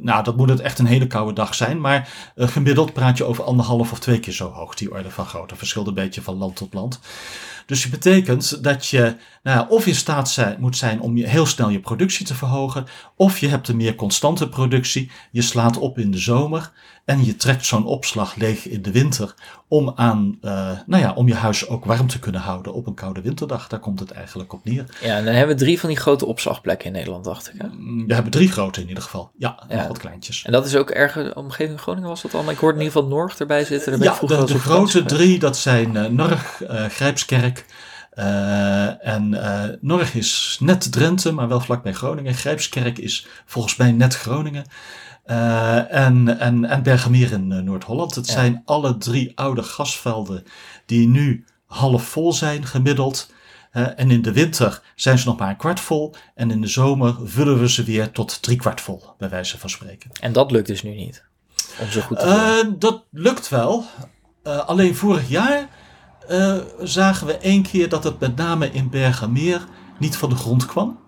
nou, 0.00 0.24
dat 0.24 0.36
moet 0.36 0.48
het 0.48 0.60
echt 0.60 0.78
een 0.78 0.86
hele 0.86 1.06
koude 1.06 1.32
dag 1.32 1.54
zijn. 1.54 1.80
Maar 1.80 2.08
uh, 2.36 2.48
gemiddeld 2.48 2.92
praat 2.92 3.16
je 3.16 3.24
over 3.24 3.44
anderhalf 3.44 3.92
of 3.92 4.00
twee 4.00 4.20
keer 4.20 4.32
zo 4.32 4.50
hoog, 4.50 4.74
die 4.74 4.92
orde 4.92 5.10
van 5.10 5.26
grootte. 5.26 5.56
Verschilt 5.56 5.86
een 5.86 5.94
beetje 5.94 6.22
van 6.22 6.36
land 6.36 6.56
tot 6.56 6.74
land. 6.74 7.00
Dus 7.66 7.82
het 7.82 7.90
betekent 7.90 8.62
dat 8.62 8.86
je 8.86 9.16
nou, 9.42 9.68
of 9.68 9.86
in 9.86 9.94
staat 9.94 10.30
zijn, 10.30 10.56
moet 10.60 10.76
zijn 10.76 11.00
om 11.00 11.16
je 11.16 11.26
heel 11.26 11.46
snel 11.46 11.68
je 11.68 11.80
productie 11.80 12.26
te 12.26 12.34
verhogen, 12.34 12.86
of 13.16 13.38
je 13.38 13.48
hebt 13.48 13.68
een 13.68 13.76
meer 13.76 13.94
constante 13.94 14.48
productie. 14.48 15.10
Je 15.30 15.42
slaat 15.42 15.78
op 15.78 15.98
in 15.98 16.10
de 16.10 16.18
zomer 16.18 16.72
en 17.04 17.24
je 17.24 17.36
trekt 17.36 17.66
zo'n 17.66 17.84
opslag 17.84 18.34
leeg 18.34 18.68
in 18.68 18.82
de 18.82 18.90
winter 18.90 19.34
om, 19.68 19.92
aan, 19.94 20.38
uh, 20.42 20.70
nou 20.86 21.02
ja, 21.02 21.12
om 21.12 21.28
je 21.28 21.34
huis 21.34 21.68
ook 21.68 21.84
warm 21.84 22.06
te 22.06 22.18
kunnen 22.18 22.40
houden 22.40 22.74
op 22.74 22.86
een 22.86 22.94
koude 22.94 23.20
winterdag. 23.20 23.68
Daar 23.68 23.80
komt 23.80 24.00
het 24.00 24.10
eigenlijk 24.10 24.52
op 24.52 24.64
neer. 24.64 24.84
Ja, 25.00 25.16
en 25.16 25.24
dan 25.24 25.34
hebben 25.34 25.56
we 25.56 25.62
drie 25.62 25.80
van 25.80 25.88
die 25.88 25.98
grote 25.98 26.26
opslagplekken 26.26 26.86
in 26.86 26.92
Nederland, 26.92 27.24
dacht 27.24 27.48
ik. 27.54 27.60
Hè? 27.60 27.66
Mm, 27.68 28.06
we 28.06 28.14
hebben 28.14 28.32
drie 28.32 28.50
grote 28.50 28.80
in 28.80 28.88
ieder 28.88 29.02
geval. 29.02 29.30
Ja, 29.38 29.62
ja. 29.68 29.88
wat 29.88 29.98
kleintjes. 29.98 30.44
En 30.44 30.52
dat 30.52 30.66
is 30.66 30.76
ook 30.76 30.90
erg, 30.90 31.34
omgeving 31.34 31.80
Groningen 31.80 32.08
was 32.08 32.22
dat 32.22 32.34
al? 32.34 32.50
Ik 32.50 32.58
hoorde 32.58 32.78
in 32.78 32.84
ieder 32.84 33.00
geval 33.00 33.16
Norg 33.18 33.38
erbij 33.38 33.64
zitten. 33.64 34.00
ja, 34.02 34.18
de, 34.20 34.44
de 34.44 34.58
grote 34.58 35.04
drie, 35.04 35.38
dat 35.38 35.56
zijn 35.56 35.94
uh, 35.94 36.06
Norg, 36.06 36.60
uh, 36.62 36.84
Grijpskerk 36.84 37.64
uh, 38.14 39.06
en 39.06 39.32
uh, 39.32 39.64
Norg 39.80 40.14
is 40.14 40.56
net 40.60 40.92
Drenthe, 40.92 41.32
maar 41.32 41.48
wel 41.48 41.60
vlakbij 41.60 41.92
Groningen. 41.92 42.34
Grijpskerk 42.34 42.98
is 42.98 43.26
volgens 43.44 43.76
mij 43.76 43.92
net 43.92 44.16
Groningen. 44.16 44.64
Uh, 45.26 45.92
en, 45.94 46.38
en, 46.38 46.64
en 46.64 46.82
Bergemier 46.82 47.32
in 47.32 47.64
Noord-Holland. 47.64 48.14
Het 48.14 48.26
zijn 48.26 48.62
alle 48.64 48.96
drie 48.96 49.32
oude 49.34 49.62
gasvelden 49.62 50.44
die 50.86 51.08
nu 51.08 51.44
half 51.66 52.02
vol 52.02 52.32
zijn 52.32 52.66
gemiddeld. 52.66 53.32
en 53.70 54.10
in 54.10 54.22
de 54.22 54.32
winter 54.32 54.82
zijn 54.94 55.18
ze 55.18 55.26
nog 55.26 55.38
maar 55.38 55.48
een 55.48 55.56
kwart 55.56 55.80
vol. 55.80 56.14
En 56.34 56.50
in 56.50 56.60
de 56.60 56.66
zomer 56.66 57.16
vullen 57.24 57.60
we 57.60 57.70
ze 57.70 57.84
weer 57.84 58.10
tot 58.10 58.42
drie 58.42 58.56
kwart 58.56 58.80
vol, 58.80 59.02
bij 59.18 59.28
wijze 59.28 59.58
van 59.58 59.70
spreken. 59.70 60.10
En 60.20 60.32
dat 60.32 60.50
lukt 60.50 60.66
dus 60.66 60.82
nu 60.82 60.94
niet? 60.94 61.24
Om 61.80 61.90
zo 61.90 62.00
goed 62.00 62.18
te 62.18 62.74
dat 62.78 63.04
lukt 63.10 63.48
wel. 63.48 63.84
alleen 64.42 64.94
vorig 64.94 65.28
jaar 65.28 65.68
uh, 66.30 66.56
zagen 66.82 67.26
we 67.26 67.36
één 67.36 67.62
keer 67.62 67.88
dat 67.88 68.04
het 68.04 68.20
met 68.20 68.36
name 68.36 68.70
in 68.70 68.90
Bergenmeer 68.90 69.64
niet 69.98 70.16
van 70.16 70.28
de 70.28 70.36
grond 70.36 70.66
kwam. 70.66 70.98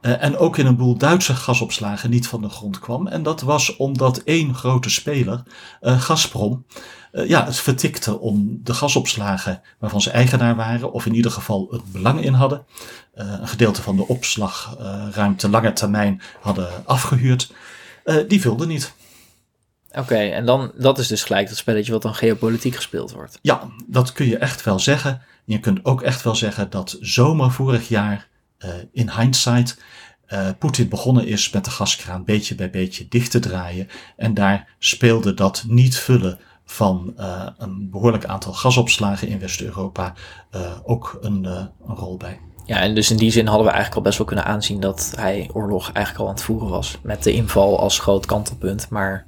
Uh, 0.00 0.22
en 0.22 0.36
ook 0.36 0.58
in 0.58 0.66
een 0.66 0.76
boel 0.76 0.96
Duitse 0.96 1.34
gasopslagen 1.34 2.10
niet 2.10 2.28
van 2.28 2.42
de 2.42 2.48
grond 2.48 2.78
kwam. 2.78 3.06
En 3.06 3.22
dat 3.22 3.40
was 3.40 3.76
omdat 3.76 4.18
één 4.18 4.54
grote 4.54 4.90
speler, 4.90 5.42
uh, 5.82 6.00
Gazprom, 6.00 6.64
ja, 7.26 7.44
het 7.44 7.56
vertikte 7.56 8.20
om 8.20 8.60
de 8.62 8.74
gasopslagen 8.74 9.60
waarvan 9.78 10.00
ze 10.00 10.10
eigenaar 10.10 10.56
waren, 10.56 10.92
of 10.92 11.06
in 11.06 11.14
ieder 11.14 11.30
geval 11.30 11.68
het 11.70 11.92
belang 11.92 12.20
in 12.20 12.32
hadden, 12.32 12.64
een 13.14 13.48
gedeelte 13.48 13.82
van 13.82 13.96
de 13.96 14.08
opslagruimte 14.08 15.48
lange 15.48 15.72
termijn 15.72 16.22
hadden 16.40 16.68
afgehuurd, 16.86 17.52
die 18.28 18.40
vulde 18.40 18.66
niet. 18.66 18.94
Oké, 19.98 20.14
en 20.14 20.46
dan, 20.46 20.72
dat 20.76 20.98
is 20.98 21.06
dus 21.06 21.22
gelijk 21.22 21.48
dat 21.48 21.56
spelletje 21.56 21.92
wat 21.92 22.02
dan 22.02 22.14
geopolitiek 22.14 22.74
gespeeld 22.74 23.12
wordt. 23.12 23.38
Ja, 23.42 23.68
dat 23.86 24.12
kun 24.12 24.26
je 24.26 24.38
echt 24.38 24.62
wel 24.62 24.78
zeggen. 24.78 25.22
Je 25.44 25.60
kunt 25.60 25.84
ook 25.84 26.02
echt 26.02 26.22
wel 26.22 26.34
zeggen 26.34 26.70
dat 26.70 26.96
zomer 27.00 27.50
vorig 27.50 27.88
jaar, 27.88 28.28
uh, 28.58 28.70
in 28.92 29.10
hindsight, 29.10 29.78
uh, 30.28 30.48
Poetin 30.58 30.88
begonnen 30.88 31.26
is 31.26 31.50
met 31.50 31.64
de 31.64 31.70
gaskraan 31.70 32.24
beetje 32.24 32.54
bij 32.54 32.70
beetje 32.70 33.08
dicht 33.08 33.30
te 33.30 33.38
draaien. 33.38 33.88
En 34.16 34.34
daar 34.34 34.74
speelde 34.78 35.34
dat 35.34 35.64
niet 35.66 35.96
vullen 35.96 36.38
van 36.64 37.14
uh, 37.18 37.46
een 37.58 37.90
behoorlijk 37.90 38.24
aantal 38.24 38.52
gasopslagen 38.52 39.28
in 39.28 39.38
West-Europa 39.38 40.14
ook 40.84 41.18
een, 41.20 41.44
een 41.44 41.94
rol 41.96 42.16
bij. 42.16 42.40
Ja, 42.66 42.80
en 42.80 42.94
dus 42.94 43.10
in 43.10 43.16
die 43.16 43.30
zin 43.30 43.46
hadden 43.46 43.66
we 43.66 43.72
eigenlijk 43.72 43.96
al 43.96 44.06
best 44.06 44.18
wel 44.18 44.26
kunnen 44.26 44.44
aanzien 44.44 44.80
dat 44.80 45.12
hij 45.16 45.50
oorlog 45.52 45.92
eigenlijk 45.92 46.18
al 46.18 46.28
aan 46.28 46.34
het 46.34 46.44
voeren 46.44 46.68
was. 46.68 46.98
Met 47.02 47.22
de 47.22 47.32
inval 47.32 47.80
als 47.80 47.98
groot 47.98 48.26
kantelpunt. 48.26 48.88
Maar 48.90 49.26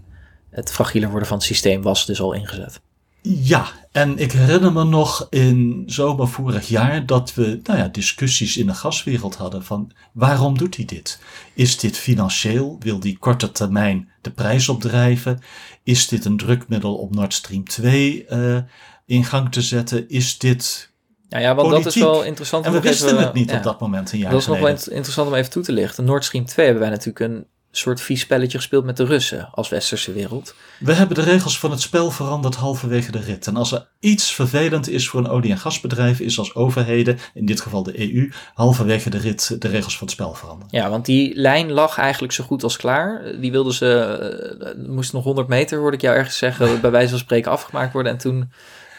het 0.56 0.72
fragieler 0.72 1.10
worden 1.10 1.28
van 1.28 1.36
het 1.36 1.46
systeem 1.46 1.82
was 1.82 2.06
dus 2.06 2.20
al 2.20 2.32
ingezet. 2.32 2.80
Ja, 3.22 3.66
en 3.92 4.18
ik 4.18 4.32
herinner 4.32 4.72
me 4.72 4.84
nog 4.84 5.26
in 5.30 5.82
zomer 5.86 6.28
vorig 6.28 6.68
jaar 6.68 7.06
dat 7.06 7.34
we 7.34 7.60
nou 7.62 7.78
ja, 7.78 7.88
discussies 7.88 8.56
in 8.56 8.66
de 8.66 8.74
gaswereld 8.74 9.34
hadden 9.34 9.64
van 9.64 9.92
waarom 10.12 10.58
doet 10.58 10.76
hij 10.76 10.84
dit? 10.84 11.20
Is 11.54 11.78
dit 11.78 11.96
financieel? 11.96 12.76
Wil 12.80 12.98
hij 13.00 13.16
korte 13.18 13.52
termijn 13.52 14.08
de 14.20 14.30
prijs 14.30 14.68
opdrijven? 14.68 15.38
Is 15.82 16.08
dit 16.08 16.24
een 16.24 16.36
drukmiddel 16.36 16.94
om 16.94 17.08
Nord 17.10 17.34
Stream 17.34 17.64
2 17.64 18.26
uh, 18.28 18.56
eh, 18.56 18.62
in 19.06 19.24
gang 19.24 19.52
te 19.52 19.62
zetten? 19.62 20.08
Is 20.08 20.38
dit 20.38 20.94
nou 21.28 21.42
ja, 21.42 21.54
want 21.54 21.70
dat 21.70 21.86
is 21.86 21.94
wel 21.94 22.22
interessant. 22.22 22.64
En 22.64 22.72
we 22.72 22.80
wisten 22.80 23.18
het 23.18 23.32
niet 23.32 23.52
op 23.52 23.62
dat 23.62 23.80
moment 23.80 24.12
een 24.12 24.18
jaar 24.18 24.30
Dat 24.30 24.40
is 24.40 24.46
nog 24.46 24.58
wel 24.58 24.68
interessant 24.68 25.28
om 25.28 25.34
even 25.34 25.50
toe 25.50 25.62
te 25.62 25.72
lichten. 25.72 26.04
Nord 26.04 26.24
Stream 26.24 26.44
2 26.44 26.66
hebben 26.66 26.84
wij 26.84 26.92
natuurlijk 26.92 27.20
een 27.20 27.46
soort 27.78 28.00
vies 28.00 28.20
spelletje 28.20 28.58
gespeeld 28.58 28.84
met 28.84 28.96
de 28.96 29.04
Russen 29.04 29.48
als 29.52 29.68
westerse 29.68 30.12
wereld. 30.12 30.54
We 30.78 30.92
hebben 30.92 31.16
de 31.16 31.22
regels 31.22 31.58
van 31.58 31.70
het 31.70 31.80
spel 31.80 32.10
veranderd 32.10 32.54
halverwege 32.54 33.10
de 33.10 33.20
rit. 33.20 33.46
En 33.46 33.56
als 33.56 33.72
er 33.72 33.86
iets 34.00 34.34
vervelend 34.34 34.88
is 34.88 35.08
voor 35.08 35.20
een 35.20 35.28
olie- 35.28 35.50
en 35.50 35.58
gasbedrijf, 35.58 36.20
is 36.20 36.38
als 36.38 36.54
overheden, 36.54 37.18
in 37.34 37.46
dit 37.46 37.60
geval 37.60 37.82
de 37.82 38.00
EU, 38.00 38.32
halverwege 38.54 39.10
de 39.10 39.18
rit 39.18 39.60
de 39.60 39.68
regels 39.68 39.98
van 39.98 40.06
het 40.06 40.16
spel 40.16 40.34
veranderen. 40.34 40.68
Ja, 40.70 40.90
want 40.90 41.04
die 41.04 41.34
lijn 41.34 41.72
lag 41.72 41.98
eigenlijk 41.98 42.32
zo 42.32 42.44
goed 42.44 42.62
als 42.62 42.76
klaar. 42.76 43.22
Die 43.40 43.50
wilden 43.50 43.72
ze, 43.72 44.74
uh, 44.78 44.88
moest 44.88 45.12
nog 45.12 45.24
100 45.24 45.48
meter, 45.48 45.78
hoorde 45.78 45.96
ik 45.96 46.02
jou 46.02 46.16
ergens 46.16 46.38
zeggen, 46.38 46.80
bij 46.80 46.90
wijze 46.90 47.10
van 47.10 47.18
spreken 47.18 47.50
afgemaakt 47.50 47.92
worden. 47.92 48.12
En 48.12 48.18
toen 48.18 48.50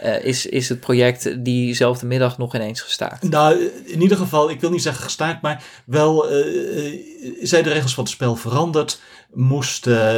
uh, 0.04 0.24
is, 0.24 0.46
is 0.46 0.70
het 0.70 0.80
project 0.80 1.46
diezelfde 1.46 2.06
middag 2.06 2.38
nog 2.38 2.56
ineens 2.56 2.82
gestaakt? 2.82 3.30
Nou, 3.30 3.72
in 3.86 4.02
ieder 4.02 4.18
geval, 4.18 4.50
ik 4.50 4.62
wil 4.62 4.70
niet 4.70 4.82
zeggen 4.82 5.04
gestaakt, 5.04 5.42
maar 5.42 5.64
wel 5.86 6.32
uh, 6.32 7.02
zijn 7.42 7.64
de 7.64 7.70
regels 7.70 7.94
van 7.94 8.04
het 8.04 8.14
spel 8.14 8.36
veranderd. 8.36 9.00
Moest, 9.34 9.88
uh, 9.88 10.16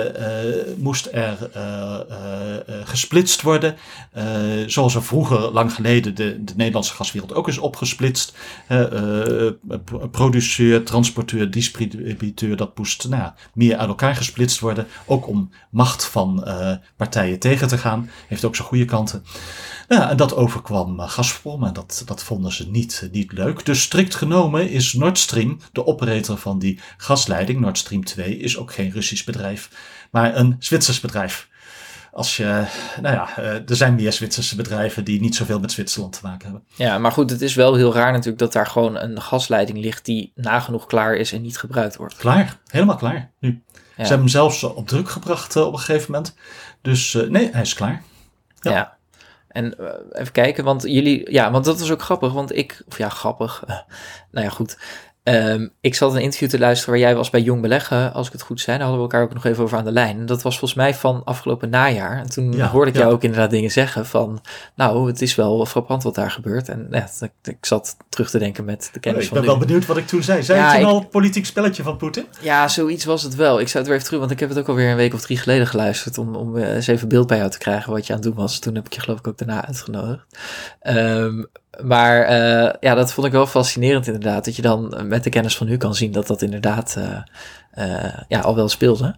moest 0.78 1.10
er 1.12 1.38
gesplitst 2.84 3.41
worden. 3.41 3.76
zoals 4.66 4.95
er 4.95 5.03
vroeger, 5.03 5.51
lang 5.51 5.74
geleden, 5.74 6.16
de, 6.16 6.43
de 6.43 6.53
Nederlandse 6.55 6.93
gaswereld 6.93 7.34
ook 7.34 7.47
is 7.47 7.57
opgesplitst. 7.57 8.38
produceur, 10.12 10.84
transporteur, 10.84 11.51
distributeur, 11.51 12.55
dat 12.55 12.78
moest 12.78 13.10
nou, 13.10 13.32
meer 13.53 13.78
uit 13.78 13.88
elkaar 13.88 14.16
gesplitst 14.16 14.60
worden. 14.60 14.88
Ook 15.05 15.28
om 15.28 15.49
macht 15.70 16.05
van 16.05 16.47
partijen 16.97 17.39
tegen 17.39 17.68
te 17.68 17.78
gaan. 17.78 18.10
Heeft 18.28 18.45
ook 18.45 18.55
zijn 18.55 18.68
goede 18.68 18.86
kanten. 18.86 19.24
Ja, 19.89 20.09
en 20.09 20.17
dat 20.17 20.35
overkwam 20.35 20.99
uh, 20.99 21.09
Gazprom 21.09 21.63
en 21.63 21.73
dat, 21.73 22.03
dat 22.05 22.23
vonden 22.23 22.51
ze 22.51 22.69
niet, 22.69 23.01
uh, 23.03 23.11
niet 23.11 23.31
leuk. 23.31 23.65
Dus 23.65 23.81
strikt 23.81 24.15
genomen 24.15 24.69
is 24.69 24.93
Nord 24.93 25.17
Stream, 25.17 25.59
de 25.71 25.85
operator 25.85 26.37
van 26.37 26.59
die 26.59 26.79
gasleiding, 26.97 27.59
Nord 27.59 27.77
Stream 27.77 28.03
2, 28.03 28.37
is 28.37 28.57
ook 28.57 28.73
geen 28.73 28.91
Russisch 28.91 29.23
bedrijf, 29.23 29.69
maar 30.11 30.35
een 30.35 30.55
Zwitsers 30.59 30.99
bedrijf. 30.99 31.47
Als 32.11 32.37
je, 32.37 32.65
nou 33.01 33.15
ja, 33.15 33.29
uh, 33.39 33.45
er 33.69 33.75
zijn 33.75 33.95
meer 33.95 34.13
Zwitserse 34.13 34.55
bedrijven 34.55 35.03
die 35.03 35.21
niet 35.21 35.35
zoveel 35.35 35.59
met 35.59 35.71
Zwitserland 35.71 36.13
te 36.13 36.19
maken 36.23 36.43
hebben. 36.43 36.63
Ja, 36.75 36.97
maar 36.97 37.11
goed, 37.11 37.29
het 37.29 37.41
is 37.41 37.55
wel 37.55 37.75
heel 37.75 37.93
raar 37.93 38.11
natuurlijk 38.11 38.39
dat 38.39 38.53
daar 38.53 38.67
gewoon 38.67 38.97
een 38.97 39.21
gasleiding 39.21 39.77
ligt 39.77 40.05
die 40.05 40.31
nagenoeg 40.35 40.85
klaar 40.85 41.15
is 41.15 41.33
en 41.33 41.41
niet 41.41 41.57
gebruikt 41.57 41.95
wordt. 41.95 42.15
Klaar, 42.15 42.57
helemaal 42.67 42.95
klaar 42.95 43.31
nu. 43.39 43.61
Ja. 43.71 43.79
Ze 43.95 44.01
hebben 44.01 44.17
hem 44.17 44.27
zelfs 44.27 44.63
op 44.63 44.87
druk 44.87 45.09
gebracht 45.09 45.55
op 45.55 45.73
een 45.73 45.79
gegeven 45.79 46.11
moment. 46.11 46.35
Dus 46.81 47.17
nee, 47.29 47.49
hij 47.51 47.61
is 47.61 47.73
klaar. 47.73 48.03
ja. 48.61 48.71
ja. 48.71 48.97
En 49.49 49.73
uh, 49.79 49.89
even 50.11 50.31
kijken, 50.31 50.63
want 50.63 50.81
jullie, 50.83 51.31
ja, 51.31 51.51
want 51.51 51.65
dat 51.65 51.79
was 51.79 51.91
ook 51.91 52.01
grappig, 52.01 52.33
want 52.33 52.55
ik, 52.55 52.81
of 52.87 52.97
ja, 52.97 53.09
grappig, 53.09 53.63
nou 54.31 54.45
ja, 54.45 54.51
goed. 54.51 54.77
Um, 55.30 55.71
ik 55.82 55.95
zat 55.95 56.13
een 56.13 56.21
interview 56.21 56.49
te 56.49 56.59
luisteren 56.59 56.93
waar 56.93 57.03
jij 57.03 57.15
was 57.15 57.30
bij 57.30 57.41
Jong 57.41 57.61
Beleggen, 57.61 58.13
als 58.13 58.27
ik 58.27 58.34
het 58.34 58.41
goed 58.41 58.61
zei. 58.61 58.77
Daar 58.77 58.88
hadden 58.88 59.05
we 59.05 59.11
elkaar 59.11 59.27
ook 59.27 59.34
nog 59.34 59.45
even 59.45 59.63
over 59.63 59.77
aan 59.77 59.86
de 59.86 59.91
lijn. 59.91 60.19
En 60.19 60.25
dat 60.25 60.41
was 60.41 60.57
volgens 60.57 60.80
mij 60.80 60.95
van 60.95 61.21
afgelopen 61.23 61.69
najaar. 61.69 62.19
En 62.19 62.30
toen 62.30 62.51
ja, 62.51 62.67
hoorde 62.67 62.89
ik 62.89 62.95
ja. 62.95 63.01
jou 63.01 63.13
ook 63.13 63.23
inderdaad 63.23 63.49
dingen 63.49 63.71
zeggen 63.71 64.05
van, 64.05 64.41
nou, 64.75 65.07
het 65.07 65.21
is 65.21 65.36
wel 65.36 65.65
frappant 65.65 66.03
wat 66.03 66.15
daar 66.15 66.32
gebeurt. 66.32 66.69
En 66.69 66.88
ja, 66.91 67.09
ik, 67.19 67.32
ik 67.43 67.65
zat 67.65 67.97
terug 68.09 68.30
te 68.30 68.39
denken 68.39 68.65
met 68.65 68.89
de 68.93 68.99
kennis 68.99 69.23
oh, 69.23 69.30
van 69.30 69.38
Ik 69.38 69.43
ben 69.43 69.51
wel 69.51 69.65
benieuwd 69.65 69.86
wat 69.86 69.97
ik 69.97 70.07
toen 70.07 70.23
zei. 70.23 70.43
Zei 70.43 70.59
ja, 70.59 70.73
je 70.73 70.80
toen 70.80 70.89
al 70.89 71.05
politiek 71.05 71.45
spelletje 71.45 71.84
van 71.84 71.97
Poetin? 71.97 72.25
Ja, 72.41 72.67
zoiets 72.67 73.05
was 73.05 73.23
het 73.23 73.36
wel. 73.36 73.59
Ik 73.59 73.67
zou 73.67 73.77
het 73.77 73.88
weer 73.88 73.95
even 73.95 74.05
terug, 74.05 74.19
want 74.19 74.32
ik 74.32 74.39
heb 74.39 74.49
het 74.49 74.57
ook 74.57 74.67
alweer 74.67 74.89
een 74.89 74.95
week 74.95 75.13
of 75.13 75.21
drie 75.21 75.38
geleden 75.38 75.67
geluisterd 75.67 76.17
om, 76.17 76.36
om 76.36 76.57
eens 76.57 76.88
even 76.88 77.07
beeld 77.07 77.27
bij 77.27 77.38
jou 77.38 77.49
te 77.49 77.57
krijgen 77.57 77.91
wat 77.91 78.07
je 78.07 78.13
aan 78.13 78.19
het 78.19 78.27
doen 78.27 78.38
was. 78.38 78.59
Toen 78.59 78.75
heb 78.75 78.86
ik 78.86 78.93
je 78.93 79.01
geloof 79.01 79.19
ik 79.19 79.27
ook 79.27 79.38
daarna 79.38 79.65
uitgenodigd. 79.65 80.25
Um, 80.84 81.49
maar 81.84 82.22
uh, 82.22 82.74
ja, 82.80 82.95
dat 82.95 83.13
vond 83.13 83.28
ik 83.28 83.34
wel 83.34 83.47
fascinerend 83.47 84.05
inderdaad. 84.07 84.45
Dat 84.45 84.55
je 84.55 84.61
dan 84.61 85.07
met 85.07 85.24
de 85.24 85.30
kennis 85.30 85.57
van 85.57 85.67
nu 85.67 85.78
kan 85.78 85.95
zien 85.95 86.11
dat 86.11 86.28
dat 86.28 86.41
inderdaad 86.41 86.97
uh, 87.78 88.20
ja, 88.28 88.39
al 88.39 88.55
wel 88.55 88.70
speelde. 88.70 89.15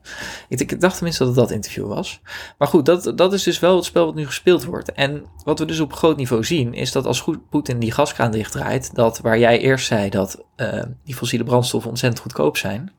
Ik, 0.47 0.81
dacht 0.81 0.95
tenminste 0.95 1.23
dat 1.23 1.35
het 1.35 1.41
dat 1.41 1.55
interview 1.55 1.87
was. 1.87 2.21
Maar 2.57 2.67
goed, 2.67 2.85
dat, 2.85 3.13
dat 3.15 3.33
is 3.33 3.43
dus 3.43 3.59
wel 3.59 3.75
het 3.75 3.85
spel 3.85 4.05
wat 4.05 4.15
nu 4.15 4.25
gespeeld 4.25 4.63
wordt. 4.63 4.91
En 4.91 5.25
wat 5.43 5.59
we 5.59 5.65
dus 5.65 5.79
op 5.79 5.93
groot 5.93 6.17
niveau 6.17 6.43
zien, 6.43 6.73
is 6.73 6.91
dat 6.91 7.05
als 7.05 7.25
Poetin 7.49 7.79
die 7.79 7.91
gaskraan 7.91 8.31
dichtdraait, 8.31 8.95
dat 8.95 9.19
waar 9.19 9.39
jij 9.39 9.59
eerst 9.59 9.87
zei 9.87 10.09
dat 10.09 10.43
die 11.03 11.15
fossiele 11.15 11.43
brandstoffen 11.43 11.89
ontzettend 11.89 12.21
goedkoop 12.21 12.57
zijn, 12.57 12.91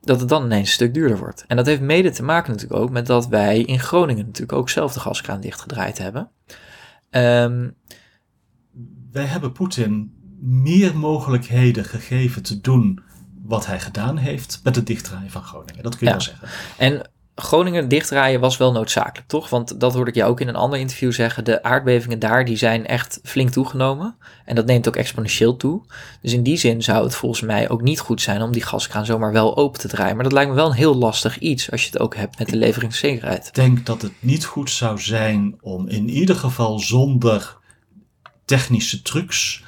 dat 0.00 0.20
het 0.20 0.28
dan 0.28 0.44
ineens 0.44 0.68
een 0.68 0.74
stuk 0.74 0.94
duurder 0.94 1.18
wordt. 1.18 1.44
En 1.46 1.56
dat 1.56 1.66
heeft 1.66 1.80
mede 1.80 2.10
te 2.10 2.22
maken 2.22 2.52
natuurlijk 2.52 2.80
ook 2.80 2.90
met 2.90 3.06
dat 3.06 3.26
wij 3.26 3.60
in 3.60 3.80
Groningen 3.80 4.24
natuurlijk 4.24 4.58
ook 4.58 4.68
zelf 4.68 4.92
de 4.92 5.00
gaskraan 5.00 5.40
dichtgedraaid 5.40 5.98
hebben. 5.98 6.30
Um, 7.10 7.76
wij 9.12 9.24
hebben 9.24 9.52
Poetin 9.52 10.12
meer 10.40 10.96
mogelijkheden 10.96 11.84
gegeven 11.84 12.42
te 12.42 12.60
doen 12.60 13.00
wat 13.42 13.66
hij 13.66 13.80
gedaan 13.80 14.16
heeft 14.16 14.60
met 14.64 14.76
het 14.76 14.86
dichtdraaien 14.86 15.30
van 15.30 15.42
Groningen. 15.42 15.82
Dat 15.82 15.96
kun 15.96 16.06
je 16.06 16.12
ja. 16.12 16.18
wel 16.18 16.20
zeggen. 16.20 16.48
En 16.78 17.10
Groningen 17.34 17.88
dichtdraaien 17.88 18.40
was 18.40 18.56
wel 18.56 18.72
noodzakelijk, 18.72 19.28
toch? 19.28 19.50
Want 19.50 19.80
dat 19.80 19.94
hoorde 19.94 20.10
ik 20.10 20.16
jou 20.16 20.30
ook 20.30 20.40
in 20.40 20.48
een 20.48 20.56
ander 20.56 20.78
interview 20.78 21.12
zeggen. 21.12 21.44
De 21.44 21.62
aardbevingen 21.62 22.18
daar 22.18 22.44
die 22.44 22.56
zijn 22.56 22.86
echt 22.86 23.20
flink 23.22 23.50
toegenomen. 23.50 24.16
En 24.44 24.54
dat 24.54 24.66
neemt 24.66 24.88
ook 24.88 24.96
exponentieel 24.96 25.56
toe. 25.56 25.82
Dus 26.22 26.32
in 26.32 26.42
die 26.42 26.56
zin 26.56 26.82
zou 26.82 27.04
het 27.04 27.14
volgens 27.14 27.40
mij 27.40 27.68
ook 27.68 27.82
niet 27.82 28.00
goed 28.00 28.20
zijn 28.20 28.42
om 28.42 28.52
die 28.52 28.62
gaskraan 28.62 29.06
zomaar 29.06 29.32
wel 29.32 29.56
open 29.56 29.80
te 29.80 29.88
draaien. 29.88 30.14
Maar 30.14 30.24
dat 30.24 30.32
lijkt 30.32 30.50
me 30.50 30.56
wel 30.56 30.66
een 30.66 30.72
heel 30.72 30.96
lastig 30.96 31.38
iets 31.38 31.70
als 31.70 31.82
je 31.82 31.90
het 31.90 32.00
ook 32.00 32.16
hebt 32.16 32.38
met 32.38 32.48
de 32.48 32.56
leveringszekerheid. 32.56 33.46
Ik 33.46 33.54
denk 33.54 33.86
dat 33.86 34.02
het 34.02 34.12
niet 34.18 34.44
goed 34.44 34.70
zou 34.70 34.98
zijn 34.98 35.58
om 35.60 35.88
in 35.88 36.08
ieder 36.08 36.36
geval 36.36 36.78
zonder 36.78 37.58
technische 38.50 39.02
trucs 39.02 39.62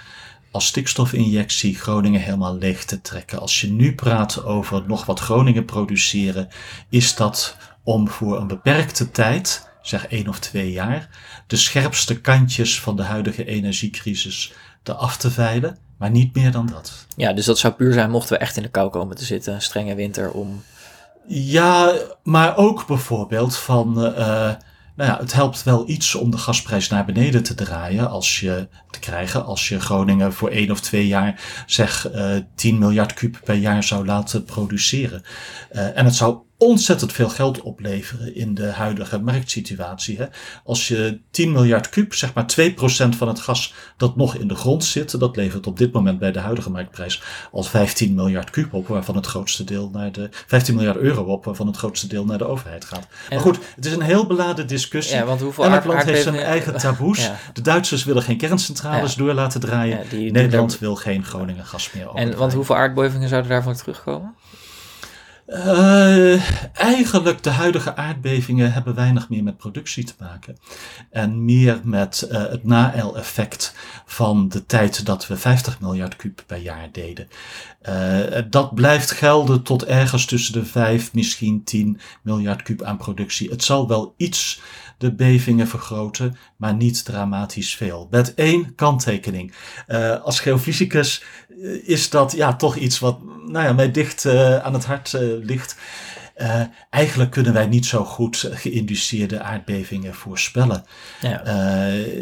als 0.51 0.67
stikstofinjectie 0.67 1.75
Groningen 1.75 2.21
helemaal 2.21 2.57
leeg 2.57 2.85
te 2.85 3.01
trekken. 3.01 3.41
Als 3.41 3.61
je 3.61 3.71
nu 3.71 3.95
praat 3.95 4.45
over 4.45 4.83
nog 4.87 5.05
wat 5.05 5.21
Groningen 5.21 5.65
produceren, 5.65 6.49
is 6.89 7.15
dat 7.15 7.57
om 7.85 8.09
voor 8.09 8.41
een 8.41 8.47
beperkte 8.47 9.11
tijd, 9.11 9.69
zeg 9.83 10.07
één 10.07 10.29
of 10.29 10.39
twee 10.39 10.73
jaar, 10.73 11.09
de 11.47 11.57
scherpste 11.57 12.21
kantjes 12.21 12.81
van 12.81 12.97
de 12.97 13.03
huidige 13.03 13.45
energiecrisis 13.45 14.53
eraf 14.83 15.17
te 15.17 15.31
veilen, 15.31 15.79
maar 15.99 16.11
niet 16.11 16.35
meer 16.35 16.53
dan 16.53 16.67
dat. 16.67 17.07
Ja, 17.17 17.33
dus 17.33 17.45
dat 17.45 17.59
zou 17.59 17.73
puur 17.73 17.93
zijn 17.93 18.11
mochten 18.11 18.33
we 18.33 18.43
echt 18.43 18.57
in 18.57 18.63
de 18.63 18.69
kou 18.69 18.91
komen 18.91 19.17
te 19.17 19.25
zitten, 19.25 19.55
een 19.55 19.63
strenge 19.63 19.95
winter 19.95 20.31
om. 20.31 20.63
Ja, 21.27 21.95
maar 22.23 22.57
ook 22.57 22.87
bijvoorbeeld 22.87 23.57
van. 23.57 24.05
Uh, 24.05 24.53
nou 24.97 25.11
ja, 25.11 25.19
het 25.19 25.33
helpt 25.33 25.63
wel 25.63 25.89
iets 25.89 26.15
om 26.15 26.31
de 26.31 26.39
gasprijs 26.39 26.89
naar 26.89 27.05
beneden 27.05 27.43
te 27.43 27.55
draaien 27.55 28.11
als 28.11 28.41
je 28.41 28.69
te 28.91 28.99
krijgen 28.99 29.45
als 29.45 29.69
je 29.69 29.81
Groningen 29.81 30.33
voor 30.33 30.49
één 30.49 30.71
of 30.71 30.81
twee 30.81 31.07
jaar 31.07 31.41
zeg 31.67 32.13
uh, 32.15 32.37
10 32.55 32.79
miljard 32.79 33.15
kuub 33.15 33.41
per 33.45 33.55
jaar 33.55 33.85
zou 33.85 34.07
laten 34.07 34.45
produceren. 34.45 35.23
Uh, 35.73 35.99
en 35.99 36.05
het 36.05 36.15
zou 36.15 36.39
ontzettend 36.63 37.13
veel 37.13 37.29
geld 37.29 37.61
opleveren 37.61 38.35
in 38.35 38.55
de 38.55 38.67
huidige 38.67 39.19
marktsituatie. 39.19 40.19
Hè. 40.19 40.27
Als 40.65 40.89
je 40.89 41.21
10 41.31 41.53
miljard 41.53 41.89
kuub, 41.89 42.15
zeg 42.15 42.35
maar 42.35 42.55
2% 42.61 42.75
van 43.17 43.29
het 43.29 43.41
gas 43.41 43.75
dat 43.97 44.17
nog 44.17 44.35
in 44.35 44.49
de 44.49 44.55
grond 44.55 44.85
zit, 44.85 45.21
dat 45.21 45.37
levert 45.37 45.67
op 45.67 45.79
dit 45.79 45.93
moment 45.93 46.19
bij 46.19 46.33
de 46.33 46.39
huidige 46.39 46.71
marktprijs 46.71 47.23
al 47.53 47.63
15 47.63 48.15
miljard 48.15 48.51
kuub 48.51 48.75
op, 48.75 48.87
waarvan 48.89 49.17
het 49.17 49.27
grootste 49.27 49.65
deel 49.65 49.91
naar 49.93 50.13
de 50.13 50.29
15 50.47 50.75
miljard 50.75 50.97
euro 50.97 51.23
op, 51.23 51.45
waarvan 51.45 51.67
het 51.67 51.77
grootste 51.77 52.07
deel 52.07 52.25
naar 52.25 52.39
de 52.39 52.47
overheid 52.47 52.85
gaat. 52.85 53.07
En, 53.07 53.09
maar 53.29 53.41
goed, 53.41 53.59
het 53.77 53.87
is 53.87 53.93
een 53.93 54.03
heel 54.03 54.27
beladen 54.27 54.67
discussie. 54.67 55.17
Ja, 55.17 55.25
want 55.25 55.41
hoeveel 55.41 55.65
Elk 55.65 55.85
land 55.85 56.03
heeft 56.03 56.23
zijn 56.23 56.37
eigen 56.37 56.77
taboes. 56.77 57.25
Ja. 57.25 57.37
De 57.53 57.61
Duitsers 57.61 58.05
willen 58.05 58.23
geen 58.23 58.37
kerncentrales 58.37 59.15
ja. 59.15 59.23
door 59.23 59.35
laten 59.35 59.61
draaien. 59.61 59.99
Ja, 59.99 60.05
die, 60.11 60.31
Nederland 60.31 60.71
die 60.71 60.79
wil 60.81 60.97
geen 60.97 61.25
Groningen 61.25 61.67
gas 61.67 61.93
meer 61.93 62.09
En 62.15 62.37
want 62.37 62.53
hoeveel 62.53 62.77
aardbevingen 62.77 63.29
zouden 63.29 63.51
daarvan 63.51 63.75
terugkomen? 63.75 64.35
Uh, 65.53 66.51
eigenlijk 66.79 67.43
de 67.43 67.51
huidige 67.51 67.97
aardbevingen 67.97 68.73
hebben 68.73 68.95
weinig 68.95 69.29
meer 69.29 69.43
met 69.43 69.57
productie 69.57 70.05
te 70.05 70.15
maken. 70.19 70.57
En 71.11 71.45
meer 71.45 71.81
met 71.85 72.29
uh, 72.31 72.39
het 72.39 72.65
na-effect 72.65 73.75
van 74.07 74.49
de 74.49 74.67
tijd 74.67 75.07
dat 75.07 75.27
we 75.27 75.37
50 75.37 75.81
miljard 75.81 76.17
kuub 76.17 76.43
per 76.47 76.57
jaar 76.57 76.89
deden. 76.93 77.29
Uh, 77.89 78.43
dat 78.51 78.75
blijft 78.75 79.11
gelden 79.11 79.63
tot 79.63 79.85
ergens 79.85 80.25
tussen 80.25 80.53
de 80.53 80.65
5, 80.65 81.13
misschien 81.13 81.65
10 81.65 82.01
miljard 82.23 82.63
kuub 82.63 82.83
aan 82.83 82.97
productie. 82.97 83.51
Het 83.51 83.65
zal 83.65 83.89
wel 83.89 84.15
iets 84.17 84.61
de 85.03 85.15
bevingen 85.15 85.69
vergroten, 85.69 86.37
maar 86.57 86.75
niet 86.75 87.05
dramatisch 87.05 87.75
veel. 87.75 88.09
Met 88.11 88.35
één 88.35 88.75
kanttekening. 88.75 89.55
Uh, 89.89 90.23
als 90.23 90.41
geofysicus 90.41 91.25
is 91.85 92.11
dat 92.11 92.33
ja, 92.33 92.57
toch 92.57 92.77
iets 92.77 92.99
wat 92.99 93.19
nou 93.47 93.65
ja, 93.65 93.73
mij 93.73 93.91
dicht 93.91 94.25
uh, 94.25 94.59
aan 94.59 94.73
het 94.73 94.85
hart 94.85 95.13
uh, 95.13 95.45
ligt. 95.45 95.77
eigenlijk 96.91 97.31
kunnen 97.31 97.53
wij 97.53 97.67
niet 97.67 97.87
zo 97.87 98.05
goed 98.05 98.51
geïnduceerde 98.53 99.41
aardbevingen 99.41 100.15
voorspellen. 100.15 100.85
Ja. 101.21 101.43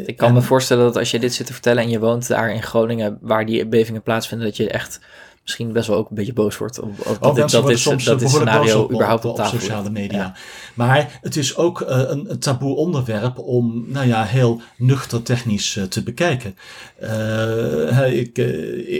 Ik 0.06 0.16
kan 0.16 0.28
en, 0.28 0.34
me 0.34 0.42
voorstellen 0.42 0.84
dat 0.84 0.96
als 0.96 1.10
je 1.10 1.18
dit 1.18 1.34
zit 1.34 1.46
te 1.46 1.52
vertellen 1.52 1.82
en 1.82 1.90
je 1.90 1.98
woont 1.98 2.26
daar 2.26 2.52
in 2.52 2.62
Groningen, 2.62 3.18
waar 3.20 3.46
die 3.46 3.66
bevingen 3.66 4.02
plaatsvinden, 4.02 4.46
dat 4.46 4.56
je 4.56 4.70
echt 4.70 5.00
misschien 5.42 5.72
best 5.72 5.88
wel 5.88 5.96
ook 5.96 6.08
een 6.08 6.14
beetje 6.14 6.32
boos 6.32 6.58
wordt. 6.58 6.80
Op, 6.80 7.06
op 7.06 7.18
dat, 7.20 7.34
dit- 7.34 7.50
dat, 7.50 7.62
worden 7.62 7.78
soms 7.78 8.04
dat 8.04 8.20
boos 8.20 8.30
scenario 8.30 8.82
op, 8.82 8.92
überhaupt 8.92 9.24
op, 9.24 9.30
op, 9.30 9.38
op 9.38 9.44
tafel 9.44 9.58
sociale 9.58 9.90
media. 9.90 10.18
Ja. 10.18 10.34
Maar 10.74 11.18
het 11.20 11.36
is 11.36 11.56
ook 11.56 11.80
eh, 11.80 11.98
een, 11.98 12.30
een 12.30 12.38
taboe 12.38 12.76
onderwerp 12.76 13.38
om, 13.38 13.84
nou 13.86 14.06
ja, 14.06 14.24
heel 14.24 14.60
nuchter 14.76 15.22
technisch 15.22 15.76
eh, 15.76 15.84
te 15.84 16.02
bekijken. 16.02 16.56
Eh, 16.98 18.12
ik, 18.18 18.38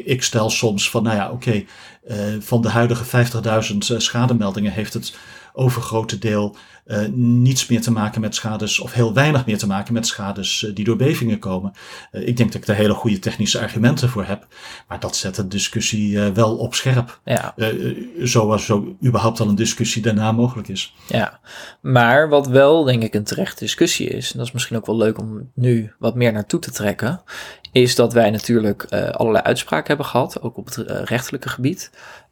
ik 0.05 0.22
stel 0.22 0.51
soms 0.51 0.91
van, 0.91 1.03
nou 1.03 1.16
ja, 1.16 1.30
oké, 1.30 1.64
van 2.41 2.62
de 2.62 2.68
huidige 2.68 3.05
50.000 3.72 3.76
schademeldingen 3.97 4.72
heeft 4.72 4.93
het 4.93 5.14
overgrote 5.53 6.19
deel 6.19 6.57
eh, 6.91 7.07
niets 7.15 7.67
meer 7.67 7.81
te 7.81 7.93
maken 7.93 8.21
met 8.21 8.35
schades, 8.35 8.81
of 8.81 8.93
heel 8.93 9.15
weinig 9.15 9.47
meer 9.47 9.59
te 9.59 9.67
maken 9.67 9.93
met 9.93 10.07
schades 10.07 10.65
eh, 10.65 10.75
die 10.75 10.85
door 10.85 10.97
bevingen 10.97 11.39
komen. 11.39 11.73
Eh, 12.11 12.27
ik 12.27 12.37
denk 12.37 12.53
dat 12.53 12.61
ik 12.61 12.67
daar 12.67 12.77
hele 12.77 12.95
goede 12.95 13.19
technische 13.19 13.61
argumenten 13.61 14.09
voor 14.09 14.25
heb, 14.25 14.47
maar 14.89 15.01
dat 15.01 15.17
zet 15.17 15.35
de 15.35 15.49
discussie 15.49 16.19
wel 16.19 16.57
op 16.57 16.75
scherp. 16.75 17.21
Ja, 17.25 17.55
zoals 18.19 18.65
zo 18.65 18.97
überhaupt 19.05 19.41
al 19.41 19.49
een 19.49 19.55
discussie 19.55 20.03
daarna 20.03 20.33
mogelijk 20.33 20.69
is. 20.69 20.95
ja, 21.07 21.41
maar 21.81 22.29
wat 22.29 22.47
wel 22.47 22.85
denk 22.85 23.03
ik 23.03 23.15
een 23.15 23.25
terechte 23.25 23.65
discussie 23.65 24.09
is, 24.09 24.33
en 24.33 24.39
dat 24.39 24.47
is 24.47 24.53
misschien 24.53 24.77
ook 24.77 24.87
wel 24.87 24.97
leuk 24.97 25.19
om 25.19 25.51
nu 25.55 25.93
wat 25.99 26.15
meer 26.15 26.33
naartoe 26.33 26.61
te 26.61 26.71
trekken, 26.71 27.23
is 27.73 27.95
dat 27.95 28.13
wij 28.13 28.31
natuurlijk 28.31 28.85
allerlei 28.93 29.45
uitspraken 29.45 29.87
hebben 29.87 30.07
gehad, 30.07 30.43
ook 30.43 30.57
op 30.57 30.67
het 30.67 30.77
rechtelijke 30.87 31.49
gebied. 31.49 31.91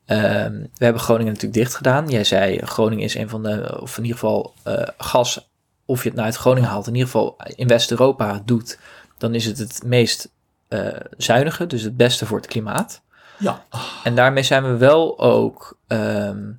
Ehm, 0.09 0.53
we 0.75 0.85
hebben 0.85 1.03
Groningen 1.03 1.33
natuurlijk 1.33 1.61
dicht 1.61 1.75
gedaan. 1.75 2.09
Jij 2.09 2.25
zei 2.25 2.59
Groningen 2.59 3.05
is 3.05 3.15
een 3.15 3.29
van 3.29 3.43
de, 3.43 3.79
of 3.81 3.97
in 3.99 4.03
ieder 4.03 4.19
geval 4.19 4.55
eh, 4.63 4.89
gas, 4.99 5.51
of 5.85 6.03
je 6.03 6.09
het 6.09 6.17
nou 6.17 6.27
uit 6.27 6.37
Groningen 6.37 6.69
haalt, 6.69 6.87
in 6.87 6.93
ieder 6.93 7.11
geval 7.11 7.37
in 7.57 7.69
West-Europa 7.69 8.43
doet, 8.45 8.79
dan 9.19 9.35
is 9.35 9.45
het 9.45 9.59
het 9.59 9.83
meest 9.85 10.31
eh, 10.69 10.87
zuinige, 11.17 11.67
dus 11.67 11.83
het 11.83 11.97
beste 11.97 12.27
voor 12.27 12.37
het 12.37 12.47
klimaat. 12.47 13.03
Ja, 13.39 13.65
En 14.05 14.15
daarmee 14.15 14.43
zijn 14.43 14.63
we 14.63 14.77
wel 14.77 15.19
ook 15.19 15.79
ehm, 15.87 16.51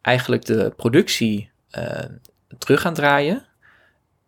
eigenlijk 0.00 0.44
de 0.44 0.72
productie 0.76 1.50
eh, 1.70 2.04
terug 2.58 2.80
gaan 2.80 2.94
draaien. 2.94 3.44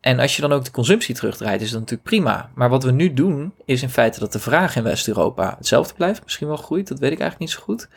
En 0.01 0.19
als 0.19 0.37
je 0.37 0.43
dan 0.43 0.53
ook 0.53 0.65
de 0.65 0.71
consumptie 0.71 1.15
terugdraait, 1.15 1.61
is 1.61 1.71
dat 1.71 1.81
natuurlijk 1.81 2.09
prima. 2.09 2.51
Maar 2.55 2.69
wat 2.69 2.85
we 2.85 2.91
nu 2.91 3.15
doen, 3.15 3.55
is 3.65 3.83
in 3.83 3.91
feite 3.91 4.21
dat 4.21 4.33
de 4.33 4.39
vraag 4.39 4.77
in 4.77 4.83
West-Europa 4.83 5.55
hetzelfde 5.59 5.95
blijft. 5.95 6.23
Misschien 6.25 6.47
wel 6.47 6.57
groeit, 6.57 6.89
dat 6.89 6.99
weet 6.99 7.13
ik 7.13 7.21
eigenlijk 7.21 7.51
niet 7.51 7.59
zo 7.61 7.65
goed. 7.65 7.89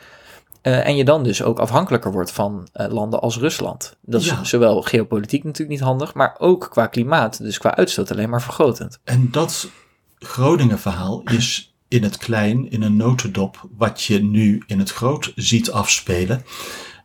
Eh, 0.62 0.86
en 0.86 0.96
je 0.96 1.04
dan 1.04 1.22
dus 1.22 1.42
ook 1.42 1.58
afhankelijker 1.58 2.12
wordt 2.12 2.30
van 2.32 2.68
eh, 2.72 2.88
landen 2.92 3.20
als 3.20 3.36
Rusland. 3.38 3.96
Dat 4.00 4.20
is 4.20 4.26
Ja. 4.26 4.44
zowel 4.44 4.82
geopolitiek 4.82 5.44
natuurlijk 5.44 5.78
niet 5.78 5.88
handig, 5.88 6.14
maar 6.14 6.34
ook 6.38 6.66
qua 6.70 6.86
klimaat, 6.86 7.38
dus 7.42 7.58
qua 7.58 7.76
uitstoot 7.76 8.10
alleen 8.10 8.30
maar 8.30 8.42
vergrotend. 8.42 8.98
en 9.04 9.28
dat 9.30 9.68
Groningen-verhaal 10.18 11.22
is 11.24 11.74
in 11.88 12.02
het 12.02 12.16
klein, 12.16 12.70
in 12.70 12.82
een 12.82 12.96
notendop, 12.96 13.68
wat 13.76 14.02
je 14.02 14.22
nu 14.22 14.62
in 14.66 14.78
het 14.78 14.90
groot 14.92 15.32
ziet 15.34 15.70
afspelen. 15.70 16.44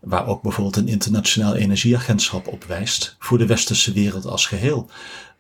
Waar 0.02 0.28
ook 0.28 0.42
bijvoorbeeld 0.42 0.76
een 0.76 0.88
internationaal 0.88 1.56
energieagentschap 1.56 2.48
op 2.48 2.64
wijst. 2.64 3.16
Voor 3.20 3.38
de 3.38 3.46
westerse 3.46 3.92
wereld 3.94 4.26
als 4.26 4.46
geheel. 4.48 4.90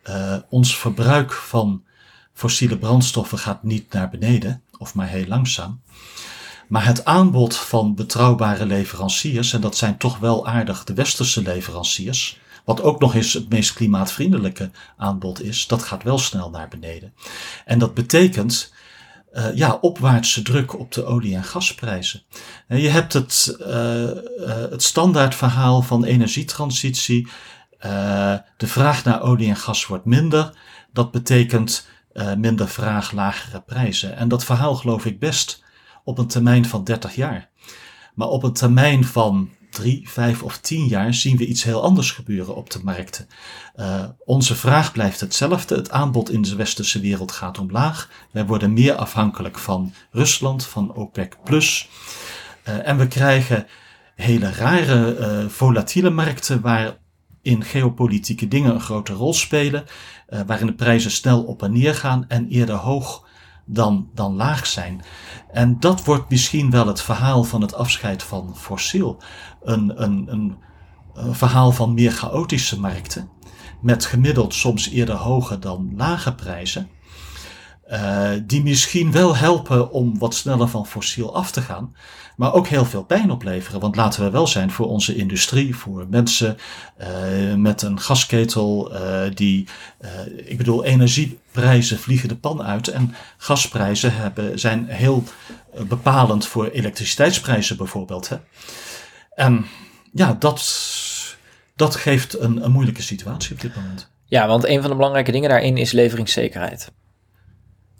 Eh, 0.03 0.36
ons 0.49 0.78
verbruik 0.78 1.32
van 1.34 1.84
fossiele 2.34 2.78
brandstoffen 2.78 3.38
gaat 3.38 3.64
niet 3.64 3.93
naar 3.93 4.09
beneden, 4.09 4.61
of 4.78 4.95
maar 4.95 5.07
heel 5.07 5.28
langzaam. 5.28 5.82
Maar 6.74 6.86
het 6.86 7.05
aanbod 7.05 7.55
van 7.57 7.95
betrouwbare 7.95 8.65
leveranciers, 8.65 9.53
en 9.53 9.61
dat 9.61 9.78
zijn 9.78 9.97
toch 9.97 10.17
wel 10.17 10.47
aardig 10.47 10.84
de 10.84 10.93
westerse 10.93 11.41
leveranciers, 11.41 12.39
wat 12.63 12.82
ook 12.82 12.99
nog 12.99 13.15
eens 13.15 13.34
het 13.34 13.49
meest 13.49 13.74
klimaatvriendelijke 13.74 14.71
aanbod 14.97 15.41
is, 15.41 15.67
dat 15.67 15.84
gaat 15.84 16.03
wel 16.03 16.17
snel 16.17 16.49
naar 16.49 16.67
beneden. 16.67 17.13
En 17.65 17.80
dat 17.80 17.93
betekent 17.93 18.74
eh, 19.32 19.55
ja, 19.55 19.78
opwaartse 19.82 20.41
druk 20.41 20.80
op 20.80 20.91
de 20.91 21.05
olie- 21.05 21.36
en 21.36 21.43
gasprijzen. 21.43 22.24
En 22.67 22.80
je 22.80 22.89
hebt 22.89 23.13
het, 23.13 23.57
eh, 23.59 24.09
eh, 24.09 24.17
het 24.69 24.84
standaardverhaal 24.84 25.82
van 25.82 26.03
energietransitie. 26.03 27.28
Eh, 27.80 28.36
de 28.57 28.67
vraag 28.67 29.03
naar 29.03 29.21
olie 29.21 29.49
en 29.49 29.55
gas 29.55 29.86
wordt 29.86 30.05
minder. 30.05 30.53
Dat 30.93 31.11
betekent 31.11 31.88
eh, 32.13 32.34
minder 32.34 32.67
vraag, 32.67 33.11
lagere 33.11 33.61
prijzen. 33.61 34.15
En 34.15 34.28
dat 34.28 34.43
verhaal 34.43 34.76
geloof 34.76 35.05
ik 35.05 35.19
best 35.19 35.62
op 36.03 36.17
een 36.17 36.27
termijn 36.27 36.65
van 36.65 36.83
30 36.83 37.15
jaar. 37.15 37.49
Maar 38.13 38.27
op 38.27 38.43
een 38.43 38.53
termijn 38.53 39.05
van 39.05 39.49
drie, 39.73 40.09
vijf 40.09 40.43
of 40.43 40.57
tien 40.57 40.85
jaar 40.85 41.13
zien 41.13 41.37
we 41.37 41.45
iets 41.45 41.63
heel 41.63 41.83
anders 41.83 42.11
gebeuren 42.11 42.55
op 42.55 42.69
de 42.69 42.79
markten. 42.83 43.27
Uh, 43.75 44.03
onze 44.25 44.55
vraag 44.55 44.91
blijft 44.91 45.19
hetzelfde. 45.19 45.75
Het 45.75 45.91
aanbod 45.91 46.29
in 46.29 46.41
de 46.41 46.55
westerse 46.55 46.99
wereld 46.99 47.31
gaat 47.31 47.59
omlaag. 47.59 48.09
Wij 48.31 48.45
worden 48.45 48.73
meer 48.73 48.95
afhankelijk 48.95 49.57
van 49.57 49.93
Rusland, 50.11 50.65
van 50.65 50.95
OPEC. 50.95 51.37
Uh, 51.49 52.87
en 52.87 52.97
we 52.97 53.07
krijgen 53.07 53.67
hele 54.15 54.51
rare, 54.51 55.17
uh, 55.19 55.49
volatiele 55.49 56.09
markten 56.09 56.61
waarin 56.61 57.63
geopolitieke 57.63 58.47
dingen 58.47 58.73
een 58.73 58.81
grote 58.81 59.13
rol 59.13 59.33
spelen. 59.33 59.85
Waarin 60.45 60.67
de 60.67 60.73
prijzen 60.73 61.11
snel 61.11 61.43
op 61.43 61.63
en 61.63 61.71
neer 61.71 61.95
gaan 61.95 62.25
en 62.27 62.47
eerder 62.47 62.75
hoog 62.75 63.27
dan, 63.66 64.09
dan 64.14 64.36
laag 64.36 64.66
zijn. 64.66 65.01
En 65.51 65.80
dat 65.80 66.03
wordt 66.03 66.30
misschien 66.30 66.72
wel 66.72 66.88
het 66.88 67.01
verhaal 67.01 67.43
van 67.43 67.61
het 67.61 67.74
afscheid 67.74 68.24
van 68.24 68.55
fossiel. 68.55 69.22
Een, 69.61 70.03
een, 70.03 70.32
een, 70.32 70.57
een 71.14 71.36
verhaal 71.36 71.72
van 71.72 71.93
meer 71.93 72.11
chaotische 72.11 72.80
markten. 72.80 73.30
Met 73.82 74.05
gemiddeld 74.05 74.53
soms 74.53 74.89
eerder 74.89 75.16
hoge 75.16 75.59
dan 75.59 75.93
lage 75.95 76.36
prijzen. 76.36 76.89
Uh, 77.93 78.29
die 78.43 78.63
misschien 78.63 79.11
wel 79.11 79.35
helpen 79.35 79.91
om 79.91 80.17
wat 80.17 80.35
sneller 80.35 80.67
van 80.67 80.87
fossiel 80.87 81.35
af 81.35 81.51
te 81.51 81.61
gaan. 81.61 81.95
Maar 82.35 82.53
ook 82.53 82.67
heel 82.67 82.85
veel 82.85 83.03
pijn 83.03 83.31
opleveren. 83.31 83.79
Want 83.79 83.95
laten 83.95 84.23
we 84.23 84.29
wel 84.29 84.47
zijn 84.47 84.71
voor 84.71 84.87
onze 84.87 85.15
industrie, 85.15 85.75
voor 85.75 86.07
mensen 86.09 86.57
uh, 87.01 87.53
met 87.53 87.81
een 87.81 87.99
gasketel. 87.99 88.93
Uh, 88.93 89.21
die, 89.33 89.67
ik 90.45 90.57
bedoel, 90.57 90.83
energieprijzen 90.83 91.99
vliegen 91.99 92.29
de 92.29 92.35
pan 92.35 92.63
uit. 92.63 92.87
En 92.87 93.15
gasprijzen 93.37 94.15
hebben, 94.15 94.59
zijn 94.59 94.87
heel 94.87 95.23
bepalend 95.87 96.47
voor 96.47 96.67
elektriciteitsprijzen 96.67 97.77
bijvoorbeeld. 97.77 98.29
Hè? 98.29 98.37
En 99.35 99.65
ja, 100.13 100.35
dat, 100.39 100.85
dat 101.75 101.95
geeft 101.95 102.39
een, 102.39 102.63
een 102.63 102.71
moeilijke 102.71 103.01
situatie 103.01 103.53
op 103.53 103.61
dit 103.61 103.75
moment. 103.75 104.09
Ja, 104.25 104.47
want 104.47 104.65
een 104.65 104.81
van 104.81 104.89
de 104.89 104.95
belangrijke 104.95 105.31
dingen 105.31 105.49
daarin 105.49 105.77
is 105.77 105.91
leveringszekerheid. 105.91 106.91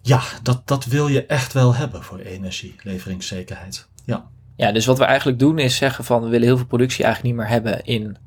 Ja, 0.05 0.21
dat, 0.41 0.67
dat 0.67 0.85
wil 0.85 1.07
je 1.07 1.25
echt 1.25 1.53
wel 1.53 1.75
hebben 1.75 2.03
voor 2.03 2.19
energie, 2.19 2.75
leveringszekerheid. 2.83 3.87
Ja. 4.05 4.25
Ja, 4.55 4.71
dus 4.71 4.85
wat 4.85 4.97
we 4.97 5.03
eigenlijk 5.03 5.39
doen 5.39 5.59
is 5.59 5.75
zeggen 5.75 6.03
van 6.03 6.23
we 6.23 6.29
willen 6.29 6.47
heel 6.47 6.57
veel 6.57 6.65
productie 6.65 7.03
eigenlijk 7.03 7.35
niet 7.35 7.43
meer 7.43 7.53
hebben 7.53 7.85
in 7.85 8.17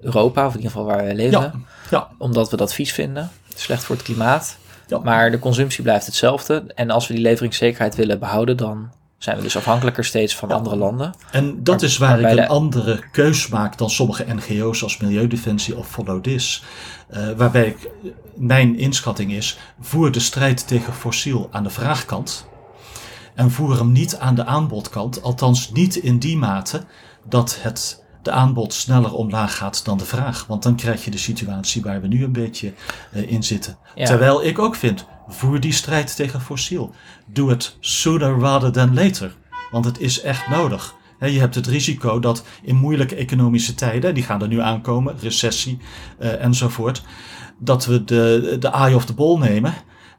Europa, 0.00 0.46
of 0.46 0.50
in 0.50 0.56
ieder 0.56 0.70
geval 0.70 0.86
waar 0.86 1.04
wij 1.04 1.14
leven. 1.14 1.40
Ja, 1.40 1.52
ja. 1.90 2.08
Omdat 2.18 2.50
we 2.50 2.56
dat 2.56 2.74
vies 2.74 2.92
vinden, 2.92 3.30
slecht 3.54 3.84
voor 3.84 3.94
het 3.94 4.04
klimaat. 4.04 4.56
Ja. 4.86 4.98
Maar 4.98 5.30
de 5.30 5.38
consumptie 5.38 5.82
blijft 5.82 6.06
hetzelfde. 6.06 6.64
En 6.74 6.90
als 6.90 7.06
we 7.06 7.14
die 7.14 7.22
leveringszekerheid 7.22 7.94
willen 7.94 8.18
behouden, 8.18 8.56
dan 8.56 8.92
zijn 9.18 9.36
we 9.36 9.42
dus 9.42 9.56
afhankelijker 9.56 10.04
steeds 10.04 10.36
van 10.36 10.48
Ja. 10.48 10.54
andere 10.54 10.76
landen. 10.76 11.14
En 11.30 11.62
dat 11.64 11.74
Maar- 11.76 11.84
is 11.84 11.98
waar 11.98 12.20
ik 12.20 12.26
een 12.30 12.36
de- 12.36 12.48
andere 12.48 13.02
keus 13.12 13.48
maak 13.48 13.78
dan 13.78 13.90
sommige 13.90 14.24
NGO's 14.34 14.82
als 14.82 14.96
Milieudefensie 14.96 15.76
of 15.76 15.88
Follow 15.90 16.22
This. 16.22 16.62
Eh, 17.08 17.28
waarbij 17.36 17.66
ik, 17.66 17.90
mijn 18.36 18.78
inschatting 18.78 19.32
is, 19.32 19.58
voer 19.80 20.12
de 20.12 20.20
strijd 20.20 20.66
tegen 20.66 20.92
fossiel 20.92 21.48
aan 21.52 21.62
de 21.62 21.70
vraagkant. 21.70 22.46
En 23.34 23.50
voer 23.50 23.76
hem 23.78 23.92
niet 23.92 24.16
aan 24.18 24.34
de 24.34 24.44
aanbodkant, 24.44 25.22
althans 25.22 25.70
niet 25.72 25.96
in 25.96 26.18
die 26.18 26.36
mate 26.36 26.82
dat 27.28 27.58
het 27.60 28.02
de 28.22 28.30
aanbod 28.30 28.72
sneller 28.74 29.12
omlaag 29.14 29.56
gaat 29.56 29.84
dan 29.84 29.98
de 29.98 30.04
vraag. 30.04 30.44
Want 30.46 30.62
dan 30.62 30.76
krijg 30.76 31.04
je 31.04 31.10
de 31.10 31.18
situatie 31.18 31.82
waar 31.82 32.00
we 32.00 32.06
nu 32.06 32.24
een 32.24 32.32
beetje 32.32 32.72
eh, 33.12 33.30
in 33.30 33.42
zitten. 33.42 33.76
Ja. 33.94 34.04
Terwijl 34.06 34.44
ik 34.44 34.58
ook 34.58 34.74
vind, 34.74 35.04
voer 35.28 35.60
die 35.60 35.72
strijd 35.72 36.16
tegen 36.16 36.40
fossiel. 36.40 36.94
Doe 37.26 37.50
het 37.50 37.76
sooner 37.80 38.38
rather 38.38 38.72
than 38.72 38.94
later. 38.94 39.36
Want 39.70 39.84
het 39.84 40.00
is 40.00 40.20
echt 40.20 40.48
nodig. 40.48 40.94
Je 41.20 41.38
hebt 41.38 41.54
het 41.54 41.66
risico 41.66 42.18
dat 42.18 42.44
in 42.62 42.76
moeilijke 42.76 43.14
economische 43.14 43.74
tijden, 43.74 44.14
die 44.14 44.22
gaan 44.22 44.42
er 44.42 44.48
nu 44.48 44.60
aankomen, 44.60 45.14
recessie 45.20 45.78
eh, 46.18 46.44
enzovoort, 46.44 47.02
dat 47.58 47.86
we 47.86 48.04
de, 48.04 48.56
de 48.60 48.68
eye 48.68 48.94
of 48.94 49.04
the 49.04 49.14
ball 49.14 49.38
nemen 49.38 49.74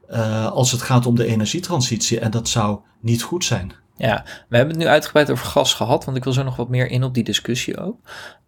eh, 0.08 0.46
als 0.46 0.72
het 0.72 0.82
gaat 0.82 1.06
om 1.06 1.14
de 1.14 1.26
energietransitie. 1.26 2.20
En 2.20 2.30
dat 2.30 2.48
zou 2.48 2.78
niet 3.00 3.22
goed 3.22 3.44
zijn. 3.44 3.72
Ja, 3.96 4.24
we 4.48 4.56
hebben 4.56 4.74
het 4.74 4.84
nu 4.84 4.90
uitgebreid 4.90 5.30
over 5.30 5.46
gas 5.46 5.74
gehad, 5.74 6.04
want 6.04 6.16
ik 6.16 6.24
wil 6.24 6.32
zo 6.32 6.42
nog 6.42 6.56
wat 6.56 6.68
meer 6.68 6.90
in 6.90 7.04
op 7.04 7.14
die 7.14 7.24
discussie 7.24 7.78
ook. 7.78 7.98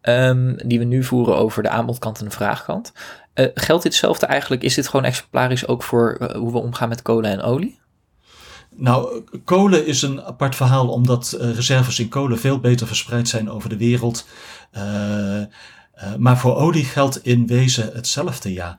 Ehm, 0.01 0.57
die 0.67 0.79
we 0.79 0.85
nu 0.85 1.05
voeren 1.05 1.37
over 1.37 1.63
de 1.63 1.69
aanbodkant 1.69 2.19
en 2.19 2.25
de 2.25 2.31
vraagkant. 2.31 2.93
Eh, 3.39 3.47
geldt 3.55 3.83
ditzelfde 3.83 4.27
eigenlijk? 4.27 4.63
Is 4.63 4.75
dit 4.75 4.89
gewoon 4.89 5.05
exemplarisch 5.05 5.67
ook 5.67 5.83
voor 5.83 6.17
eh, 6.21 6.37
hoe 6.37 6.53
we 6.53 6.59
omgaan 6.59 6.89
met 6.89 7.03
kolen 7.03 7.31
en 7.31 7.43
olie? 7.43 7.79
Nou, 8.77 9.25
kolen 9.45 9.87
is 9.87 10.03
een 10.03 10.23
apart 10.23 10.57
verhaal 10.57 10.89
omdat 10.89 11.33
eh, 11.33 11.55
reserves 11.55 11.99
in 11.99 12.09
kolen 12.09 12.39
veel 12.39 12.61
beter 12.61 12.87
verspreid 12.87 13.29
zijn 13.29 13.51
over 13.51 13.69
de 13.69 13.77
wereld. 13.77 14.27
Maar 16.19 16.39
voor 16.39 16.57
olie 16.57 16.85
geldt 16.85 17.25
in 17.25 17.47
wezen 17.47 17.91
hetzelfde, 17.95 18.53
ja. 18.53 18.79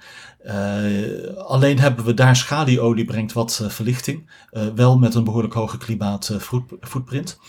Alleen 1.38 1.80
hebben 1.80 2.05
we 2.05 2.14
daar 2.14 2.36
schalieolie 2.36 3.05
brengt 3.05 3.34
wat 3.34 3.66
verlichting, 3.68 4.30
wel 4.76 4.97
met 4.97 5.16
een 5.16 5.24
behoorlijk 5.24 5.53
hoge 5.53 5.78
klimaatfootprint. 5.78 7.39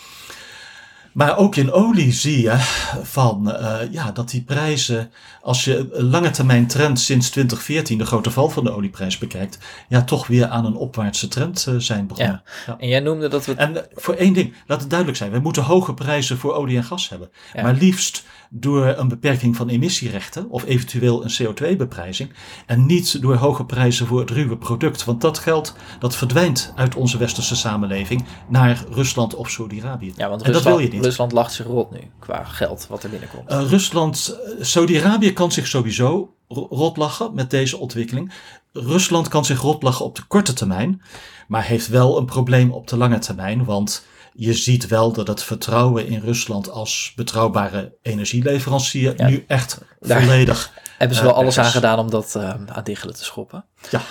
Maar 1.13 1.37
ook 1.37 1.55
in 1.55 1.71
olie 1.71 2.11
zie 2.11 2.41
je 2.41 2.55
van, 3.03 3.57
ja, 3.91 4.11
dat 4.11 4.29
die 4.29 4.41
prijzen, 4.41 5.11
als 5.41 5.65
je 5.65 5.89
een 5.91 6.09
lange 6.09 6.29
termijn 6.29 6.67
trend 6.67 6.99
sinds 6.99 7.29
2014, 7.29 7.97
de 7.97 8.05
grote 8.05 8.31
val 8.31 8.49
van 8.49 8.63
de 8.63 8.71
olieprijs 8.71 9.17
bekijkt, 9.17 9.57
ja, 9.87 10.03
toch 10.03 10.27
weer 10.27 10.47
aan 10.47 10.65
een 10.65 10.75
opwaartse 10.75 11.27
trend 11.27 11.67
zijn 11.77 12.07
begonnen. 12.07 12.41
Ja. 12.45 12.51
ja. 12.65 12.77
En 12.79 12.87
jij 12.87 12.99
noemde 12.99 13.27
dat 13.27 13.45
we. 13.45 13.53
En 13.53 13.85
voor 13.93 14.13
één 14.13 14.33
ding, 14.33 14.53
laat 14.67 14.79
het 14.79 14.89
duidelijk 14.89 15.17
zijn: 15.19 15.31
we 15.31 15.39
moeten 15.39 15.63
hoge 15.63 15.93
prijzen 15.93 16.37
voor 16.37 16.53
olie 16.53 16.77
en 16.77 16.83
gas 16.83 17.09
hebben. 17.09 17.29
Ja. 17.53 17.61
Maar 17.61 17.73
liefst 17.73 18.23
door 18.53 18.85
een 18.85 19.07
beperking 19.07 19.55
van 19.55 19.69
emissierechten 19.69 20.49
of 20.49 20.65
eventueel 20.65 21.23
een 21.23 21.31
CO2-beprijzing 21.31 22.29
en 22.65 22.85
niet 22.85 23.21
door 23.21 23.35
hoge 23.35 23.65
prijzen 23.65 24.07
voor 24.07 24.19
het 24.19 24.29
ruwe 24.29 24.57
product. 24.57 25.03
Want 25.03 25.21
dat 25.21 25.37
geld 25.37 25.75
dat 25.99 26.15
verdwijnt 26.15 26.73
uit 26.75 26.95
onze 26.95 27.17
westerse 27.17 27.55
samenleving 27.55 28.25
naar 28.47 28.83
Rusland 28.89 29.35
of 29.35 29.49
Saudi-Arabië. 29.49 30.13
Ja, 30.15 30.29
want 30.29 30.41
Rusland, 30.41 30.63
dat 30.63 30.73
wil 30.73 30.83
je 30.83 30.91
niet. 30.91 31.03
Rusland 31.05 31.31
lacht 31.31 31.53
zich 31.53 31.65
rot 31.65 31.91
nu 31.91 31.99
qua 32.19 32.43
geld 32.43 32.87
wat 32.89 33.03
er 33.03 33.09
binnenkomt. 33.09 33.51
Uh, 33.51 33.69
Rusland, 33.69 34.39
Saudi-Arabië 34.59 35.33
kan 35.33 35.51
zich 35.51 35.67
sowieso 35.67 36.35
rotlachen 36.47 37.33
met 37.33 37.49
deze 37.49 37.77
ontwikkeling. 37.77 38.33
Rusland 38.71 39.27
kan 39.27 39.45
zich 39.45 39.61
rotlachen 39.61 40.05
op 40.05 40.15
de 40.15 40.23
korte 40.27 40.53
termijn, 40.53 41.01
maar 41.47 41.63
heeft 41.63 41.87
wel 41.87 42.17
een 42.17 42.25
probleem 42.25 42.71
op 42.71 42.87
de 42.87 42.97
lange 42.97 43.19
termijn, 43.19 43.65
want 43.65 44.05
je 44.33 44.53
ziet 44.53 44.87
wel 44.87 45.11
dat 45.11 45.27
het 45.27 45.43
vertrouwen 45.43 46.07
in 46.07 46.19
Rusland 46.19 46.69
als 46.69 47.13
betrouwbare 47.15 47.97
energieleverancier 48.01 49.13
nu 49.17 49.43
echt 49.47 49.77
volledig. 49.99 50.71
Hebben 50.97 51.17
ze 51.17 51.23
wel 51.23 51.31
uh, 51.31 51.37
alles 51.37 51.57
aan 51.57 51.65
gedaan 51.65 51.99
om 51.99 52.09
dat 52.09 52.33
uh, 52.37 52.49
aan 52.49 52.83
diggelen 52.83 53.15
te 53.15 53.23
schoppen? 53.23 53.65
Ja. 53.89 54.01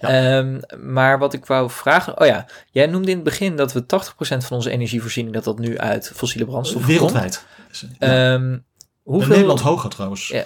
ja. 0.00 0.36
Um, 0.38 0.60
maar 0.80 1.18
wat 1.18 1.32
ik 1.32 1.46
wou 1.46 1.70
vragen, 1.70 2.20
oh 2.20 2.26
ja, 2.26 2.46
jij 2.70 2.86
noemde 2.86 3.10
in 3.10 3.14
het 3.14 3.24
begin 3.24 3.56
dat 3.56 3.72
we 3.72 3.82
80% 3.82 3.86
van 4.18 4.56
onze 4.56 4.70
energievoorziening 4.70 5.34
dat 5.34 5.44
dat 5.44 5.58
nu 5.58 5.78
uit 5.78 6.12
fossiele 6.14 6.46
brandstoffen 6.46 6.90
Wereldwijd. 6.90 7.44
komt. 7.80 7.96
Ja. 7.98 8.32
Um, 8.32 8.64
hoeveel... 9.02 9.26
In 9.26 9.32
Nederland 9.32 9.60
hoger 9.60 9.90
trouwens. 9.90 10.28
Ja. 10.28 10.44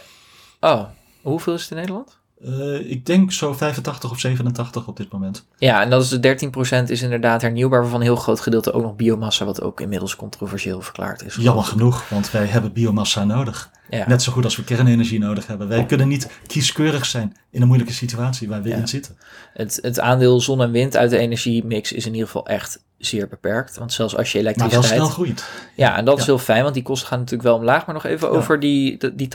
Oh, 0.61 0.85
hoeveel 1.22 1.55
is 1.55 1.62
het 1.62 1.70
in 1.70 1.77
Nederland? 1.77 2.18
Uh, 2.45 2.91
ik 2.91 3.07
denk 3.07 3.32
zo 3.32 3.53
85 3.53 4.11
of 4.11 4.20
87 4.20 4.87
op 4.87 4.97
dit 4.97 5.12
moment. 5.12 5.47
Ja, 5.59 5.82
en 5.82 5.91
dat 5.91 6.03
is 6.03 6.09
de 6.09 6.49
13% 6.87 6.91
is 6.91 7.03
inderdaad 7.03 7.43
hernieuwbaar, 7.43 7.80
waarvan 7.80 8.01
een 8.01 8.07
heel 8.07 8.16
groot 8.16 8.41
gedeelte 8.41 8.72
ook 8.72 8.82
nog 8.82 8.97
biomassa, 8.97 9.45
wat 9.45 9.62
ook 9.62 9.80
inmiddels 9.80 10.16
controversieel 10.16 10.80
verklaard 10.80 11.24
is. 11.24 11.37
Jammer 11.41 11.64
genoeg, 11.64 12.09
want 12.09 12.30
wij 12.30 12.47
hebben 12.47 12.72
biomassa 12.72 13.24
nodig. 13.24 13.70
Ja. 13.91 14.09
Net 14.09 14.22
zo 14.22 14.32
goed 14.32 14.45
als 14.45 14.57
we 14.57 14.64
kernenergie 14.64 15.18
nodig 15.18 15.47
hebben. 15.47 15.68
Wij 15.68 15.87
kunnen 15.87 16.09
niet 16.09 16.30
kieskeurig 16.47 17.07
zijn 17.07 17.37
in 17.51 17.61
een 17.61 17.66
moeilijke 17.66 17.93
situatie 17.93 18.49
waar 18.49 18.62
we 18.62 18.68
ja. 18.68 18.76
in 18.76 18.89
zitten. 18.89 19.16
Het, 19.53 19.78
het 19.82 20.01
aandeel 20.01 20.41
zon 20.41 20.62
en 20.62 20.70
wind 20.70 20.97
uit 20.97 21.11
de 21.11 21.18
energiemix 21.18 21.93
is 21.93 22.07
in 22.07 22.12
ieder 22.12 22.26
geval 22.26 22.47
echt 22.47 22.84
zeer 22.99 23.28
beperkt. 23.28 23.76
Want 23.76 23.92
zelfs 23.92 24.16
als 24.16 24.32
je 24.32 24.38
elektriciteit... 24.38 24.82
Maar 24.82 24.90
wel 24.90 25.09
snel 25.09 25.14
groeit. 25.14 25.49
Ja, 25.74 25.97
en 25.97 26.05
dat 26.05 26.18
is 26.18 26.26
heel 26.26 26.38
fijn, 26.38 26.62
want 26.62 26.74
die 26.74 26.82
kosten 26.82 27.09
gaan 27.09 27.18
natuurlijk 27.18 27.49
wel 27.49 27.59
omlaag. 27.59 27.86
Maar 27.86 27.94
nog 27.94 28.05
even 28.05 28.30
over 28.30 28.61
die, 28.61 29.14
die 29.14 29.28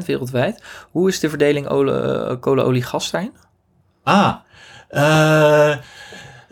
80% 0.00 0.04
wereldwijd. 0.06 0.62
Hoe 0.90 1.08
is 1.08 1.20
de 1.20 1.28
verdeling 1.28 1.68
olie, 1.68 2.38
kolen, 2.38 2.64
olie, 2.64 2.82
gas 2.82 3.10
daarin? 3.10 3.32
Ah, 4.02 4.34
uh, 4.90 5.76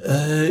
uh, 0.07 0.49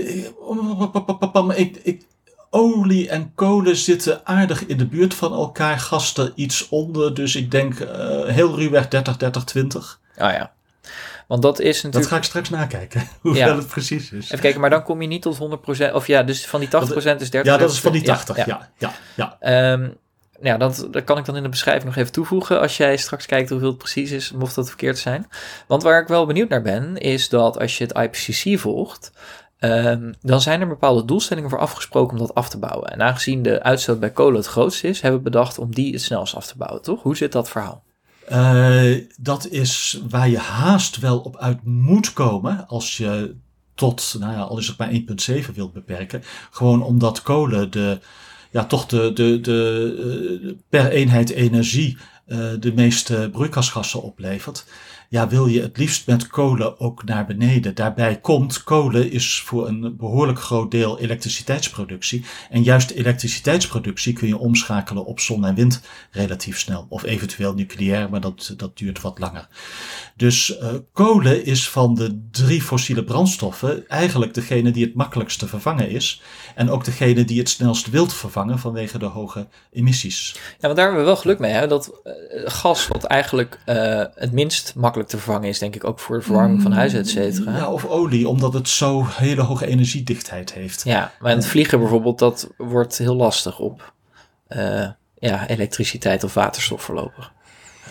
ik, 1.58 1.78
ik, 1.84 2.06
olie 2.50 3.10
en 3.10 3.32
kolen 3.36 3.76
zitten 3.76 4.26
aardig 4.26 4.66
in 4.66 4.78
de 4.78 4.88
buurt 4.88 5.14
van 5.14 5.34
elkaar. 5.34 5.80
Gas 5.80 6.18
er 6.18 6.32
iets 6.36 6.70
onder, 6.70 7.14
dus 7.14 7.36
ik 7.36 7.52
denk 7.52 7.80
uh, 7.80 7.90
heel 8.26 8.56
ruwweg 8.56 8.88
30, 8.88 9.18
30, 9.18 9.44
20. 9.44 10.00
Ah 10.18 10.32
ja. 10.32 10.55
Want 11.28 11.42
dat 11.42 11.60
is 11.60 11.76
natuurlijk... 11.76 11.94
Dat 11.94 12.12
ga 12.12 12.18
ik 12.18 12.24
straks 12.24 12.50
nakijken, 12.50 13.08
hoeveel 13.22 13.48
ja. 13.48 13.56
het 13.56 13.68
precies 13.68 14.12
is. 14.12 14.26
Even 14.26 14.40
kijken, 14.40 14.62
maar 14.62 14.70
dan 14.70 14.84
kom 14.84 15.02
je 15.02 15.08
niet 15.08 15.22
tot 15.22 15.38
100%. 15.90 15.94
Of 15.94 16.08
ja, 16.08 16.24
dus 16.24 16.48
van 16.48 16.60
die 16.60 16.70
80% 16.70 16.72
is 17.20 17.28
30%. 17.28 17.30
Ja, 17.30 17.58
dat 17.58 17.72
is 17.72 17.80
van 17.80 17.92
die 17.92 18.02
80, 18.02 18.36
ja. 18.36 18.46
ja, 18.48 18.70
ja, 18.78 18.94
ja. 19.40 19.74
Um, 19.74 19.98
ja, 20.42 20.58
dat, 20.58 20.88
dat 20.92 21.04
kan 21.04 21.18
ik 21.18 21.26
dan 21.26 21.36
in 21.36 21.44
de 21.44 21.50
beschrijving 21.50 21.86
nog 21.86 21.96
even 21.96 22.12
toevoegen. 22.12 22.60
Als 22.60 22.78
jij 22.78 22.98
straks 22.98 23.26
kijkt 23.26 23.50
hoeveel 23.50 23.70
het 23.70 23.78
precies 23.78 24.12
is, 24.12 24.32
mocht 24.32 24.56
dat 24.56 24.68
verkeerd 24.68 24.98
zijn. 24.98 25.28
Want 25.68 25.84
waar 25.84 26.02
ik 26.02 26.08
wel 26.08 26.26
benieuwd 26.26 26.50
naar 26.50 26.62
ben, 26.62 26.98
is 26.98 27.30
dat 27.30 27.60
als 27.60 27.78
je 27.78 27.84
het 27.84 27.98
IPCC 27.98 28.60
volgt, 28.60 29.12
Um, 29.60 30.14
dan 30.22 30.42
zijn 30.42 30.62
er 30.62 30.68
bepaalde 30.68 31.06
doelstellingen 31.06 31.50
voor 31.50 31.60
afgesproken 31.60 32.14
om 32.14 32.20
dat 32.20 32.34
af 32.34 32.50
te 32.50 32.60
bouwen. 32.60 32.92
En 32.92 33.02
aangezien 33.02 33.42
de 33.42 33.64
uitstoot 33.64 34.00
bij 34.00 34.12
kolen 34.12 34.36
het 34.36 34.46
grootste 34.46 34.88
is, 34.88 35.02
hebben 35.02 35.20
we 35.24 35.30
bedacht 35.30 35.60
om 35.60 35.74
die 35.74 35.94
het 35.94 36.02
snelst 36.02 36.36
af 36.36 36.48
te 36.48 36.58
bouwen, 36.58 36.82
toch? 36.82 37.02
Hoe 37.02 37.18
zit 37.18 37.32
dat 37.32 37.50
verhaal? 37.50 37.84
Uh, 38.32 38.98
dat 39.18 39.48
is 39.48 40.02
waar 40.10 40.30
je 40.30 40.38
haast 40.38 40.98
wel 40.98 41.20
op 41.20 41.38
uit 41.38 41.64
moet 41.64 42.14
komen 42.14 42.68
als 42.68 42.98
je 42.98 43.36
tot, 43.76 44.16
nou 44.20 44.34
ja, 44.34 44.42
al 44.42 44.58
is 44.58 44.68
het 44.68 44.78
maar 44.78 44.92
1,7 45.42 45.54
wilt 45.54 45.74
beperken. 45.74 46.24
Gewoon 46.52 46.84
omdat 46.84 47.22
kolen 47.22 47.72
de, 47.72 48.00
ja, 48.52 48.66
toch 48.66 48.86
de, 48.86 49.14
de, 49.14 49.42
de, 49.42 50.40
uh, 50.44 50.54
per 50.70 50.92
eenheid 50.92 51.30
energie 51.30 51.98
uh, 52.28 52.50
de 52.60 52.74
meeste 52.74 53.30
broeikasgassen 53.32 54.04
oplevert 54.04 54.66
ja, 55.10 55.28
wil 55.28 55.48
je 55.48 55.62
het 55.62 55.78
liefst 55.78 56.08
met 56.08 56.28
kolen 56.28 56.80
ook 56.80 57.04
naar 57.04 57.26
beneden. 57.26 57.76
Daarbij 57.76 58.20
komt, 58.20 58.64
kolen 58.64 59.12
is 59.12 59.42
voor 59.46 59.68
een 59.68 59.96
behoorlijk 59.98 60.40
groot 60.40 60.72
deel 60.72 61.00
elektriciteitsproductie. 61.00 62.26
En 62.50 62.64
juist 62.64 62.92
elektriciteitsproductie 62.92 64.14
kun 64.14 64.28
je 64.28 64.38
omschakelen 64.38 65.06
op 65.06 65.20
zon 65.20 65.46
en 65.46 65.56
wind 65.56 65.82
relatief 66.12 66.60
snel. 66.60 66.86
Of 66.90 67.04
eventueel 67.04 67.54
nucleair, 67.54 68.10
maar 68.10 68.22
dat, 68.22 68.54
dat 68.58 68.78
duurt 68.78 69.02
wat 69.02 69.20
langer. 69.20 69.48
Dus 70.16 70.60
uh, 70.62 70.74
kolen 70.94 71.46
is 71.46 71.70
van 71.70 71.96
de 71.96 72.28
drie 72.32 72.62
fossiele 72.62 73.04
brandstoffen 73.04 73.88
eigenlijk 73.88 74.34
degene 74.34 74.72
die 74.72 74.86
het 74.86 74.96
makkelijkst 74.96 75.40
te 75.40 75.48
vervangen 75.48 75.90
is. 75.90 76.22
En 76.56 76.70
ook 76.70 76.86
degene 76.86 77.26
die 77.26 77.40
het 77.40 77.50
snelst 77.50 77.90
wilt 77.90 78.14
vervangen 78.14 78.60
vanwege 78.60 78.98
de 78.98 79.06
hoge 79.06 79.48
emissies. 79.72 80.34
Ja, 80.34 80.58
want 80.60 80.76
daar 80.76 80.86
hebben 80.86 81.04
we 81.04 81.10
wel 81.10 81.22
geluk 81.22 81.40
mee. 81.40 81.52
Hè? 81.52 81.68
Dat 81.68 82.02
uh, 82.04 82.14
gas, 82.46 82.88
wat 82.88 83.04
eigenlijk 83.04 83.60
uh, 83.66 84.04
het 84.16 84.32
minst 84.32 84.74
makkelijk 84.76 84.95
te 85.04 85.18
vervangen 85.18 85.50
is, 85.50 85.60
denk 85.60 85.76
ik 85.76 85.84
ook 85.84 86.00
voor 86.00 86.18
de 86.18 86.24
verwarming 86.24 86.62
van 86.62 86.72
huizen, 86.72 87.00
et 87.00 87.10
cetera. 87.10 87.58
Ja, 87.58 87.72
of 87.72 87.86
olie, 87.86 88.28
omdat 88.28 88.54
het 88.54 88.70
zo 88.70 89.06
hele 89.10 89.42
hoge 89.42 89.68
energiedichtheid 89.68 90.54
heeft. 90.54 90.84
Ja, 90.84 91.12
maar 91.20 91.36
het 91.36 91.48
vliegen 91.48 91.80
bijvoorbeeld, 91.80 92.20
dat 92.20 92.50
wordt 92.58 92.98
heel 92.98 93.16
lastig 93.16 93.60
op 93.60 93.94
ja, 95.20 95.48
elektriciteit 95.48 96.24
of 96.24 96.34
waterstof 96.34 96.82
voorlopig. 96.82 97.34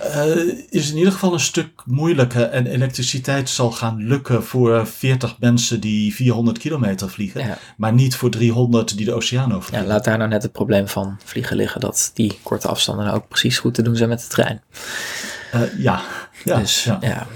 Uh, 0.02 0.36
is 0.70 0.90
in 0.90 0.96
ieder 0.96 1.12
geval 1.12 1.32
een 1.32 1.40
stuk 1.40 1.82
moeilijker. 1.84 2.42
En 2.42 2.66
elektriciteit 2.66 3.50
zal 3.50 3.70
gaan 3.70 3.96
lukken 4.02 4.44
voor 4.44 4.86
40 4.86 5.38
mensen 5.38 5.80
die 5.80 6.14
400 6.14 6.58
kilometer 6.58 7.10
vliegen. 7.10 7.46
Ja. 7.46 7.58
Maar 7.76 7.92
niet 7.92 8.16
voor 8.16 8.30
300 8.30 8.96
die 8.96 9.06
de 9.06 9.12
oceaan 9.12 9.54
overvliegen. 9.54 9.88
Ja, 9.88 9.94
laat 9.94 10.04
daar 10.04 10.18
nou 10.18 10.30
net 10.30 10.42
het 10.42 10.52
probleem 10.52 10.88
van 10.88 11.18
vliegen 11.24 11.56
liggen. 11.56 11.80
Dat 11.80 12.10
die 12.14 12.38
korte 12.42 12.68
afstanden 12.68 13.04
nou 13.04 13.16
ook 13.16 13.28
precies 13.28 13.58
goed 13.58 13.74
te 13.74 13.82
doen 13.82 13.96
zijn 13.96 14.08
met 14.08 14.20
de 14.20 14.26
trein. 14.26 14.62
Uh, 15.54 15.78
ja. 15.78 16.02
Ja, 16.44 16.58
dus 16.58 16.84
ja. 16.84 16.98
ja. 17.00 17.26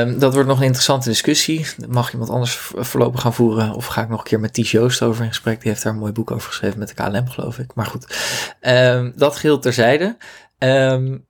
Um, 0.00 0.18
dat 0.18 0.32
wordt 0.32 0.48
nog 0.48 0.58
een 0.58 0.64
interessante 0.64 1.08
discussie. 1.08 1.66
Mag 1.88 2.12
iemand 2.12 2.30
anders 2.30 2.56
voorlopig 2.74 3.20
gaan 3.20 3.34
voeren? 3.34 3.74
Of 3.74 3.86
ga 3.86 4.02
ik 4.02 4.08
nog 4.08 4.18
een 4.18 4.24
keer 4.24 4.40
met 4.40 4.52
Ties 4.52 4.70
Joost 4.70 5.02
over 5.02 5.22
in 5.22 5.28
gesprek? 5.28 5.60
Die 5.60 5.70
heeft 5.70 5.82
daar 5.82 5.92
een 5.92 5.98
mooi 5.98 6.12
boek 6.12 6.30
over 6.30 6.48
geschreven 6.48 6.78
met 6.78 6.88
de 6.88 6.94
KLM, 6.94 7.28
geloof 7.28 7.58
ik. 7.58 7.74
Maar 7.74 7.86
goed, 7.86 8.16
um, 8.60 9.12
dat 9.16 9.36
geheel 9.36 9.58
terzijde. 9.58 10.16
Um, 10.58 11.28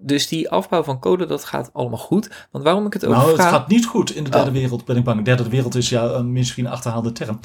dus 0.00 0.28
die 0.28 0.50
afbouw 0.50 0.82
van 0.82 0.98
kolen, 0.98 1.28
dat 1.28 1.44
gaat 1.44 1.70
allemaal 1.72 1.98
goed. 1.98 2.30
Want 2.50 2.64
waarom 2.64 2.86
ik 2.86 2.92
het 2.92 3.04
ook 3.04 3.14
Nou, 3.14 3.30
het 3.30 3.40
gaat 3.40 3.68
niet 3.68 3.86
goed 3.86 4.14
in 4.14 4.24
de 4.24 4.30
derde 4.30 4.50
oh. 4.50 4.56
wereld, 4.56 4.84
ben 4.84 4.96
ik 4.96 5.04
bang. 5.04 5.18
De 5.18 5.24
derde 5.24 5.48
wereld 5.48 5.74
is 5.74 5.88
ja 5.88 6.04
een 6.04 6.32
misschien 6.32 6.64
een 6.64 6.72
achterhaalde 6.72 7.12
term. 7.12 7.40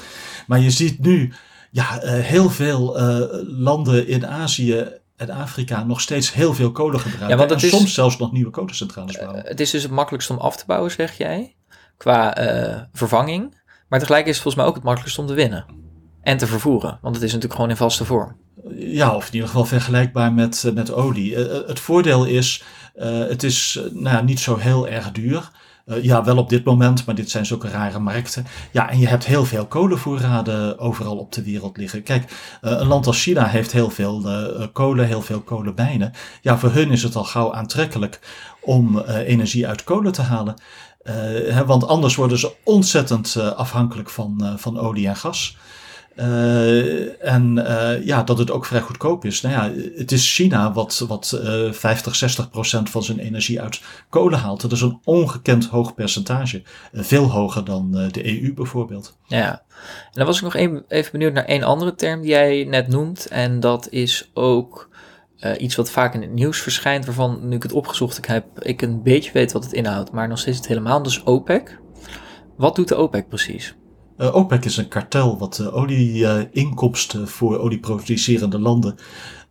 Maar 0.48 0.60
je 0.60 0.72
ziet 0.72 1.00
nu 1.00 1.34
ja, 1.72 2.04
uh, 2.04 2.12
heel 2.12 2.50
veel 2.50 3.00
uh, 3.00 3.26
landen 3.42 4.08
in 4.08 4.28
Azië 4.28 4.88
en 5.16 5.30
Afrika 5.30 5.84
nog 5.84 6.02
steeds 6.02 6.34
heel 6.34 6.54
veel 6.54 6.72
kolen 6.72 7.00
gebruiken. 7.00 7.30
Ja, 7.30 7.38
want 7.38 7.50
het 7.50 7.60
en 7.62 7.66
is, 7.66 7.78
soms 7.78 7.94
zelfs 7.94 8.18
nog 8.18 8.32
nieuwe 8.32 8.52
kolencentrales 8.52 9.18
bouwen. 9.18 9.44
Uh, 9.44 9.50
het 9.50 9.60
is 9.60 9.72
dus 9.72 9.84
het 9.84 9.92
makkelijkst 9.92 10.30
om 10.30 10.38
af 10.38 10.56
te 10.58 10.64
bouwen, 10.68 10.92
zeg 10.92 11.18
jij, 11.18 11.56
qua 11.98 12.34
vervanging. 12.94 13.64
Maar 13.88 14.00
tegelijk 14.00 14.26
is 14.26 14.34
het 14.34 14.42
volgens 14.42 14.56
mij 14.56 14.66
ook 14.66 14.76
het 14.76 14.84
makkelijkst 14.84 15.20
om 15.20 15.28
te 15.28 15.34
winnen. 15.34 15.66
En 16.22 16.38
te 16.38 16.48
vervoeren, 16.48 17.00
want 17.02 17.16
het 17.16 17.24
is 17.24 17.30
natuurlijk 17.30 17.56
gewoon 17.56 17.70
in 17.70 17.78
vaste 17.78 18.06
vorm. 18.06 18.36
Ja, 18.76 19.16
of 19.16 19.28
in 19.28 19.34
ieder 19.34 19.48
geval 19.48 19.66
vergelijkbaar 19.66 20.34
met, 20.34 20.64
eh, 20.64 20.72
met 20.72 20.94
olie. 20.94 21.32
Uh, 21.32 21.68
het 21.68 21.80
voordeel 21.80 22.26
is, 22.26 22.64
het 23.28 23.44
is 23.44 23.82
nou, 23.92 24.24
niet 24.24 24.40
zo 24.40 24.58
heel 24.58 24.88
erg 24.88 25.12
duur. 25.12 25.52
Uh, 25.86 26.04
ja, 26.04 26.24
wel 26.24 26.38
op 26.38 26.50
dit 26.50 26.64
moment, 26.64 27.06
maar 27.06 27.16
dit 27.16 27.30
zijn 27.30 27.46
zulke 27.46 27.70
rare 27.70 28.00
markten. 28.00 28.46
Ja, 28.72 28.90
en 28.90 29.00
je 29.00 29.08
hebt 29.08 29.26
heel 29.26 29.46
veel 29.46 29.66
kolenvoorraden 29.66 30.80
overal 30.80 31.18
op 31.18 31.32
de 31.32 31.44
wereld 31.44 31.78
liggen. 31.78 32.04
Kijk, 32.04 32.24
uh, 32.24 32.72
een 32.72 32.88
land 32.88 33.08
als 33.08 33.22
China 33.22 33.46
heeft 33.46 33.72
heel 33.72 33.90
veel 33.90 34.22
uh, 34.26 34.66
kolen, 34.74 35.08
heel 35.08 35.22
veel 35.22 35.42
kolenmijnen. 35.42 36.12
Ja, 36.42 36.58
voor 36.58 36.72
hun 36.72 36.92
is 36.92 37.04
het 37.04 37.16
al 37.16 37.24
gauw 37.24 37.54
aantrekkelijk 37.54 38.20
om 38.62 39.00
energie 39.00 39.68
uit 39.68 39.84
kolen 39.84 40.12
te 40.12 40.22
halen. 40.22 40.56
Hè, 41.04 41.66
want 41.66 41.88
anders 41.88 42.16
worden 42.16 42.40
ze 42.40 42.54
ontzettend 42.64 43.38
afhankelijk 43.56 44.10
van, 44.10 44.54
van 44.58 44.80
olie 44.80 45.08
en 45.08 45.16
gas. 45.16 45.58
Uh, 46.16 47.24
en 47.24 47.58
uh, 47.58 48.06
ja, 48.06 48.24
dat 48.24 48.38
het 48.38 48.52
ook 48.52 48.66
vrij 48.66 48.82
goedkoop 48.82 49.26
is. 49.26 49.42
Nou 49.42 49.54
ja, 49.54 49.84
het 49.96 50.12
is 50.12 50.36
China 50.36 50.74
wat, 50.74 51.06
wat 51.08 51.42
uh, 51.44 51.72
50, 51.72 52.16
60 52.16 52.50
procent 52.50 52.90
van 52.90 53.04
zijn 53.04 53.20
energie 53.20 53.62
uit 53.62 53.82
kolen 54.10 54.40
haalt. 54.40 54.62
Dat 54.62 54.72
is 54.72 54.82
een 54.82 55.00
ongekend 55.04 55.66
hoog 55.66 55.94
percentage. 55.94 56.64
veel 56.94 57.32
hoger 57.32 57.66
dan 57.66 57.92
de 58.12 58.42
EU 58.42 58.54
bijvoorbeeld. 58.54 59.18
Ja, 59.28 59.52
en 59.52 60.12
dan 60.12 60.26
was 60.26 60.38
ik 60.38 60.44
nog 60.44 60.56
even, 60.56 60.86
even 60.88 61.12
benieuwd 61.12 61.34
naar 61.34 61.46
één 61.46 61.64
andere 61.64 61.96
term 61.96 62.22
die 62.22 62.30
jij 62.30 62.64
net 62.64 62.88
noemt. 62.88 63.28
En 63.28 63.60
dat 63.60 63.88
is 63.90 64.32
ook 64.34 64.90
iets 65.58 65.76
wat 65.76 65.92
vaak 65.92 66.14
in 66.14 66.22
het 66.22 66.34
nieuws 66.34 66.62
verschijnt. 66.62 67.06
Waarvan, 67.06 67.48
nu 67.48 67.56
ik 67.56 67.64
het 67.64 67.74
opgezocht 67.74 68.28
heb, 68.28 68.46
ik 68.60 68.82
een 68.82 69.04
beetje 69.04 69.32
weet 69.32 69.52
wat 69.52 69.64
het 69.64 69.74
inhoudt. 69.74 70.12
Maar 70.12 70.28
nog 70.28 70.40
steeds 70.40 70.58
het 70.58 70.68
helemaal. 70.68 71.04
Dus 71.04 71.24
OPEC. 71.24 71.80
Wat 72.58 72.76
doet 72.76 72.88
de 72.88 72.96
OPEC 72.96 73.28
precies? 73.28 73.76
Uh, 74.18 74.36
OPEC 74.36 74.66
is 74.66 74.78
een 74.78 74.88
kartel 74.88 75.38
wat 75.38 75.56
de 75.56 75.72
olieinkomsten 75.72 77.28
voor 77.28 77.60
olieproducerende 77.60 78.60
landen 78.60 78.96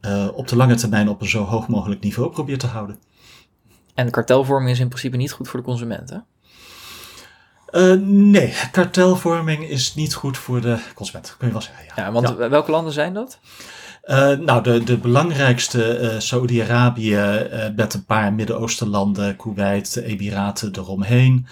uh, 0.01 0.29
op 0.35 0.49
de 0.49 0.57
lange 0.57 0.75
termijn 0.75 1.09
op 1.09 1.21
een 1.21 1.29
zo 1.29 1.45
hoog 1.45 1.69
mogelijk 1.69 2.01
niveau 2.01 2.31
probeert 2.31 2.61
te 2.61 2.67
houden. 2.67 2.99
En 3.95 4.11
kartelvorming 4.11 4.71
is 4.71 4.81
in 4.81 4.89
principe 4.89 5.17
niet 5.17 5.33
goed 5.33 5.49
voor 5.49 5.61
de 5.61 5.67
consumenten? 5.67 6.25
Uh, 7.71 7.95
nee, 8.07 8.55
kartelvorming 8.71 9.69
is 9.69 9.95
niet 9.95 10.15
goed 10.15 10.39
voor 10.39 10.61
de 10.61 10.79
consument, 10.95 11.35
kun 11.39 11.47
je 11.47 11.53
wel 11.53 11.63
zeggen. 11.63 11.85
Ja, 11.97 12.05
ja 12.05 12.13
want 12.13 12.29
ja. 12.29 12.49
welke 12.49 12.71
landen 12.71 12.93
zijn 12.93 13.15
dat? 13.15 13.39
Uh, 14.05 14.39
nou, 14.39 14.63
de, 14.63 14.85
de 14.85 14.99
belangrijkste, 14.99 16.01
uh, 16.01 16.21
Saudi-Arabië 16.21 17.49
met 17.77 17.95
een 17.95 18.05
paar 18.05 18.33
Midden-Oostenlanden, 18.33 19.37
Kuwait, 19.37 19.97
Emiraten 19.97 20.71
eromheen. 20.77 21.47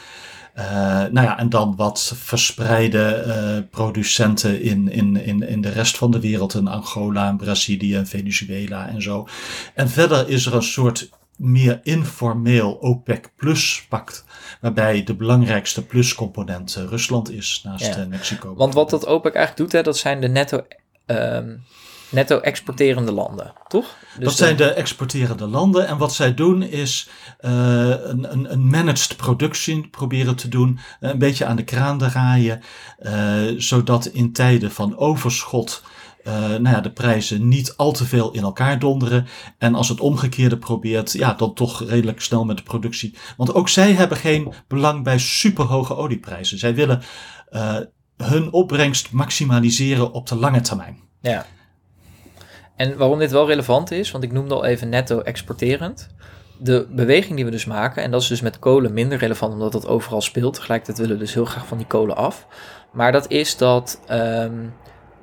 Uh, 0.58 0.64
nou 1.10 1.26
ja, 1.26 1.38
en 1.38 1.48
dan 1.48 1.76
wat 1.76 2.12
verspreide 2.16 3.24
uh, 3.26 3.70
producenten 3.70 4.62
in, 4.62 4.90
in, 4.90 5.16
in, 5.16 5.48
in 5.48 5.60
de 5.60 5.68
rest 5.68 5.96
van 5.96 6.10
de 6.10 6.20
wereld, 6.20 6.54
in 6.54 6.68
Angola, 6.68 7.32
Brazilië, 7.32 8.02
Venezuela 8.04 8.88
en 8.88 9.02
zo. 9.02 9.28
En 9.74 9.88
verder 9.88 10.28
is 10.28 10.46
er 10.46 10.54
een 10.54 10.62
soort 10.62 11.10
meer 11.36 11.80
informeel 11.82 12.78
OPEC 12.80 13.30
Plus 13.36 13.86
pact, 13.88 14.24
waarbij 14.60 15.04
de 15.04 15.14
belangrijkste 15.14 15.86
pluscomponent 15.86 16.76
uh, 16.78 16.84
Rusland 16.84 17.30
is 17.30 17.60
naast 17.64 17.94
ja. 17.94 18.06
Mexico. 18.08 18.54
Want 18.54 18.74
wat 18.74 18.90
dat 18.90 19.06
OPEC 19.06 19.34
eigenlijk 19.34 19.56
doet, 19.56 19.72
hè, 19.72 19.82
dat 19.82 19.96
zijn 19.96 20.20
de 20.20 20.28
netto 20.28 20.66
um, 21.06 21.62
netto 22.12 22.38
exporterende 22.38 23.12
landen, 23.12 23.52
toch? 23.68 23.86
Dus 24.16 24.24
dat 24.24 24.36
zijn 24.36 24.56
de 24.56 24.72
exporterende 24.72 25.46
landen. 25.46 25.86
En 25.86 25.98
wat 25.98 26.14
zij 26.14 26.34
doen 26.34 26.62
is 26.62 27.08
uh, 27.40 27.50
een, 27.88 28.32
een, 28.32 28.52
een, 28.52 28.66
managed 28.66 29.16
productie 29.16 29.88
proberen 29.88 30.36
te 30.36 30.48
doen. 30.48 30.78
Een 31.00 31.18
beetje 31.18 31.44
aan 31.44 31.56
de 31.56 31.64
kraan 31.64 31.98
draaien. 31.98 32.60
Uh, 33.00 33.12
zodat 33.56 34.06
in 34.06 34.32
tijden 34.32 34.70
van 34.70 34.96
overschot. 34.96 35.82
Uh, 36.26 36.34
nou 36.34 36.68
ja, 36.68 36.80
de 36.80 36.92
prijzen 36.92 37.48
niet 37.48 37.76
al 37.76 37.92
te 37.92 38.04
veel 38.04 38.32
in 38.32 38.42
elkaar 38.42 38.78
donderen. 38.78 39.26
En 39.58 39.74
als 39.74 39.88
het 39.88 40.00
omgekeerde 40.00 40.58
probeert, 40.58 41.12
ja, 41.12 41.34
dan 41.34 41.54
toch 41.54 41.88
redelijk 41.88 42.20
snel 42.20 42.44
met 42.44 42.56
de 42.56 42.62
productie. 42.62 43.14
Want 43.36 43.54
ook 43.54 43.68
zij 43.68 43.92
hebben 43.92 44.16
geen 44.16 44.52
belang 44.68 45.04
bij 45.04 45.18
superhoge 45.18 45.96
olieprijzen. 45.96 46.58
Zij 46.58 46.74
willen 46.74 47.02
uh, 47.50 47.76
hun 48.16 48.52
opbrengst 48.52 49.12
maximaliseren 49.12 50.12
op 50.12 50.26
de 50.26 50.36
lange 50.36 50.60
termijn. 50.60 50.98
Ja. 51.20 51.46
En 52.82 52.96
waarom 52.96 53.18
dit 53.18 53.30
wel 53.30 53.46
relevant 53.46 53.90
is, 53.90 54.10
want 54.10 54.24
ik 54.24 54.32
noemde 54.32 54.54
al 54.54 54.64
even 54.64 54.88
netto 54.88 55.20
exporterend. 55.20 56.08
De 56.58 56.86
beweging 56.90 57.36
die 57.36 57.44
we 57.44 57.50
dus 57.50 57.64
maken, 57.64 58.02
en 58.02 58.10
dat 58.10 58.22
is 58.22 58.28
dus 58.28 58.40
met 58.40 58.58
kolen 58.58 58.92
minder 58.92 59.18
relevant 59.18 59.52
omdat 59.52 59.72
dat 59.72 59.86
overal 59.86 60.20
speelt. 60.20 60.54
Tegelijkertijd 60.54 60.98
willen 60.98 61.14
we 61.14 61.22
dus 61.22 61.34
heel 61.34 61.44
graag 61.44 61.66
van 61.66 61.78
die 61.78 61.86
kolen 61.86 62.16
af. 62.16 62.46
Maar 62.92 63.12
dat 63.12 63.30
is 63.30 63.56
dat 63.56 64.00
um, 64.10 64.74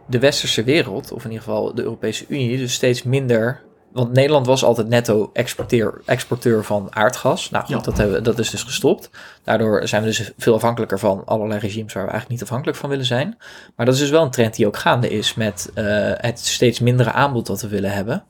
de 0.05 0.19
westerse 0.19 0.63
wereld, 0.63 1.11
of 1.11 1.23
in 1.23 1.31
ieder 1.31 1.45
geval 1.45 1.75
de 1.75 1.83
Europese 1.83 2.25
Unie, 2.27 2.57
dus 2.57 2.73
steeds 2.73 3.03
minder 3.03 3.61
want 3.91 4.11
Nederland 4.11 4.45
was 4.45 4.63
altijd 4.63 4.87
netto 4.87 5.29
exporteur, 5.33 6.01
exporteur 6.05 6.63
van 6.63 6.95
aardgas. 6.95 7.49
Nou 7.49 7.65
goed, 7.65 7.75
ja. 7.75 7.81
dat, 7.81 7.97
hebben, 7.97 8.23
dat 8.23 8.39
is 8.39 8.49
dus 8.49 8.63
gestopt. 8.63 9.09
Daardoor 9.43 9.87
zijn 9.87 10.01
we 10.01 10.07
dus 10.07 10.31
veel 10.37 10.53
afhankelijker 10.53 10.99
van 10.99 11.21
allerlei 11.25 11.59
regimes 11.59 11.93
waar 11.93 12.03
we 12.03 12.09
eigenlijk 12.09 12.39
niet 12.39 12.49
afhankelijk 12.49 12.77
van 12.77 12.89
willen 12.89 13.05
zijn. 13.05 13.37
Maar 13.75 13.85
dat 13.85 13.95
is 13.95 14.01
dus 14.01 14.09
wel 14.09 14.23
een 14.23 14.31
trend 14.31 14.55
die 14.55 14.67
ook 14.67 14.77
gaande 14.77 15.09
is 15.09 15.33
met 15.33 15.71
uh, 15.75 16.11
het 16.15 16.39
steeds 16.39 16.79
mindere 16.79 17.11
aanbod 17.11 17.45
dat 17.45 17.61
we 17.61 17.67
willen 17.67 17.91
hebben. 17.91 18.23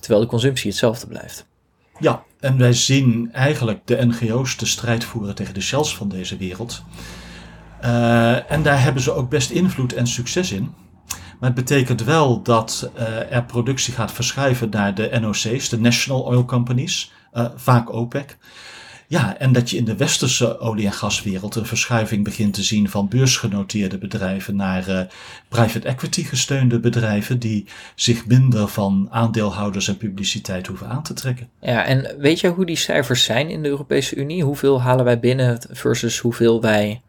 Terwijl 0.00 0.22
de 0.22 0.30
consumptie 0.30 0.70
hetzelfde 0.70 1.06
blijft. 1.06 1.46
Ja, 1.98 2.22
en 2.40 2.58
wij 2.58 2.72
zien 2.72 3.32
eigenlijk 3.32 3.86
de 3.86 4.06
NGO's 4.06 4.56
de 4.56 4.66
strijd 4.66 5.04
voeren 5.04 5.34
tegen 5.34 5.54
de 5.54 5.60
shells 5.60 5.96
van 5.96 6.08
deze 6.08 6.36
wereld. 6.36 6.82
Uh, 7.84 8.50
en 8.50 8.62
daar 8.62 8.82
hebben 8.82 9.02
ze 9.02 9.12
ook 9.12 9.30
best 9.30 9.50
invloed 9.50 9.94
en 9.94 10.06
succes 10.06 10.52
in. 10.52 10.74
Maar 11.40 11.50
het 11.50 11.64
betekent 11.64 12.04
wel 12.04 12.42
dat 12.42 12.90
uh, 12.98 13.32
er 13.32 13.44
productie 13.44 13.94
gaat 13.94 14.12
verschuiven 14.12 14.70
naar 14.70 14.94
de 14.94 15.18
NOC's, 15.20 15.68
de 15.68 15.80
National 15.80 16.22
Oil 16.22 16.44
Companies, 16.44 17.12
uh, 17.34 17.46
vaak 17.56 17.92
OPEC. 17.92 18.36
Ja, 19.06 19.38
en 19.38 19.52
dat 19.52 19.70
je 19.70 19.76
in 19.76 19.84
de 19.84 19.96
westerse 19.96 20.58
olie- 20.58 20.86
en 20.86 20.92
gaswereld 20.92 21.54
een 21.54 21.66
verschuiving 21.66 22.24
begint 22.24 22.54
te 22.54 22.62
zien 22.62 22.88
van 22.88 23.08
beursgenoteerde 23.08 23.98
bedrijven 23.98 24.56
naar 24.56 24.88
uh, 24.88 25.00
private 25.48 25.88
equity 25.88 26.24
gesteunde 26.24 26.80
bedrijven 26.80 27.38
die 27.38 27.66
zich 27.94 28.26
minder 28.26 28.68
van 28.68 29.08
aandeelhouders 29.10 29.88
en 29.88 29.96
publiciteit 29.96 30.66
hoeven 30.66 30.88
aan 30.88 31.02
te 31.02 31.14
trekken. 31.14 31.48
Ja, 31.60 31.84
en 31.84 32.14
weet 32.18 32.40
je 32.40 32.48
hoe 32.48 32.66
die 32.66 32.76
cijfers 32.76 33.24
zijn 33.24 33.50
in 33.50 33.62
de 33.62 33.68
Europese 33.68 34.16
Unie? 34.16 34.44
Hoeveel 34.44 34.82
halen 34.82 35.04
wij 35.04 35.20
binnen 35.20 35.58
versus 35.70 36.18
hoeveel 36.18 36.60
wij. 36.60 37.02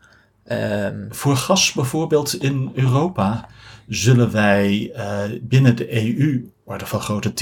Um... 0.52 1.08
Voor 1.10 1.36
gas 1.36 1.72
bijvoorbeeld 1.74 2.42
in 2.42 2.72
Europa 2.74 3.48
zullen 3.88 4.32
wij 4.32 4.92
uh, 4.96 5.40
binnen 5.42 5.76
de 5.76 6.18
EU 6.18 6.50
orde 6.64 6.86
van 6.86 7.00
grote 7.00 7.34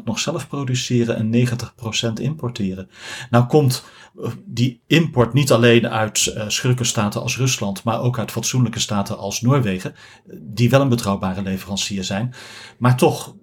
10% 0.00 0.04
nog 0.04 0.18
zelf 0.18 0.48
produceren 0.48 1.16
en 1.16 1.48
90% 2.10 2.12
importeren. 2.22 2.88
Nou 3.30 3.46
komt 3.46 3.84
uh, 4.16 4.30
die 4.44 4.80
import 4.86 5.32
niet 5.32 5.52
alleen 5.52 5.88
uit 5.88 6.32
uh, 6.36 6.48
schurkenstaten 6.48 7.20
als 7.22 7.36
Rusland, 7.36 7.84
maar 7.84 8.00
ook 8.00 8.18
uit 8.18 8.30
fatsoenlijke 8.30 8.80
staten 8.80 9.18
als 9.18 9.40
Noorwegen, 9.40 9.94
die 10.40 10.70
wel 10.70 10.80
een 10.80 10.88
betrouwbare 10.88 11.42
leverancier 11.42 12.04
zijn. 12.04 12.34
Maar 12.78 12.96
toch, 12.96 13.34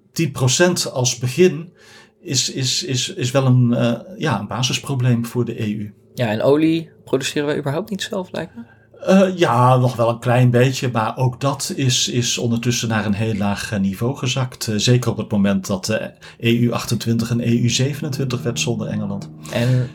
10% 0.88 0.92
als 0.94 1.18
begin 1.18 1.74
is, 2.22 2.52
is, 2.52 2.84
is, 2.84 3.14
is 3.14 3.32
wel 3.32 3.46
een, 3.46 3.70
ja, 4.18 4.40
een 4.40 4.48
basisprobleem 4.48 5.26
voor 5.26 5.46
de 5.46 5.60
EU. 5.60 5.94
Ja, 6.14 6.28
en 6.28 6.42
olie 6.42 6.90
produceren 7.04 7.48
wij 7.48 7.58
überhaupt 7.58 7.90
niet 7.90 8.02
zelf, 8.02 8.32
lijkt 8.32 8.56
me? 8.56 8.75
Uh, 9.10 9.38
ja, 9.38 9.78
nog 9.78 9.96
wel 9.96 10.10
een 10.10 10.20
klein 10.20 10.50
beetje, 10.50 10.90
maar 10.92 11.18
ook 11.18 11.42
dat 11.42 11.74
is, 11.76 12.10
is 12.10 12.38
ondertussen 12.38 12.88
naar 12.88 13.06
een 13.06 13.14
heel 13.14 13.36
laag 13.36 13.74
uh, 13.74 13.80
niveau 13.80 14.16
gezakt. 14.16 14.68
Uh, 14.68 14.76
zeker 14.78 15.12
op 15.12 15.18
het 15.18 15.32
moment 15.32 15.68
dat 15.68 15.86
de 15.86 16.12
EU 16.38 16.72
28 16.72 17.30
en 17.30 17.48
EU 17.48 17.70
27 17.70 18.44
werd 18.44 18.60
zonder 18.60 18.88
Engeland. 18.88 19.30
En 19.52 19.90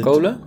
kolen? 0.00 0.38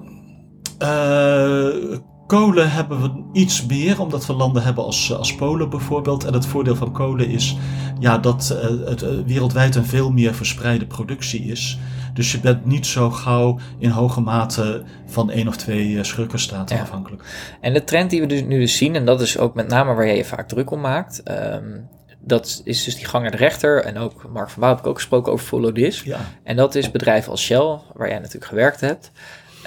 kolen 2.27 2.71
hebben 2.71 3.01
we 3.01 3.23
iets 3.33 3.65
meer, 3.65 4.01
omdat 4.01 4.25
we 4.25 4.33
landen 4.33 4.63
hebben 4.63 4.83
als, 4.83 5.13
als 5.13 5.35
Polen 5.35 5.69
bijvoorbeeld. 5.69 6.23
En 6.23 6.33
het 6.33 6.45
voordeel 6.45 6.75
van 6.75 6.91
kolen 6.91 7.27
is 7.29 7.57
ja, 7.99 8.17
dat 8.17 8.57
het 8.85 9.23
wereldwijd 9.25 9.75
een 9.75 9.85
veel 9.85 10.11
meer 10.11 10.33
verspreide 10.33 10.85
productie 10.85 11.43
is. 11.43 11.79
Dus 12.17 12.31
je 12.31 12.39
bent 12.39 12.65
niet 12.65 12.85
zo 12.85 13.09
gauw 13.09 13.59
in 13.79 13.89
hoge 13.89 14.21
mate 14.21 14.83
van 15.05 15.31
één 15.31 15.47
of 15.47 15.57
twee 15.57 16.03
schurkenstaten 16.03 16.75
ja. 16.75 16.81
afhankelijk. 16.81 17.23
En 17.61 17.73
de 17.73 17.83
trend 17.83 18.09
die 18.09 18.21
we 18.21 18.27
dus 18.27 18.41
nu 18.41 18.59
dus 18.59 18.77
zien, 18.77 18.95
en 18.95 19.05
dat 19.05 19.21
is 19.21 19.37
ook 19.37 19.53
met 19.53 19.67
name 19.67 19.93
waar 19.93 20.05
jij 20.05 20.17
je 20.17 20.25
vaak 20.25 20.47
druk 20.47 20.71
om 20.71 20.79
maakt. 20.79 21.21
Um, 21.31 21.89
dat 22.19 22.61
is 22.63 22.83
dus 22.83 22.95
die 22.95 23.05
gang 23.05 23.21
naar 23.23 23.31
de 23.31 23.37
rechter. 23.37 23.83
En 23.83 23.97
ook 23.97 24.29
Mark 24.29 24.49
van 24.49 24.61
Wouw 24.61 24.71
heb 24.71 24.79
ik 24.79 24.87
ook 24.87 24.95
gesproken 24.95 25.31
over 25.31 25.45
Follow 25.45 25.75
This. 25.75 26.01
Ja. 26.01 26.19
En 26.43 26.55
dat 26.55 26.75
is 26.75 26.91
bedrijven 26.91 27.31
als 27.31 27.41
Shell, 27.41 27.79
waar 27.93 28.09
jij 28.09 28.19
natuurlijk 28.19 28.45
gewerkt 28.45 28.81
hebt. 28.81 29.11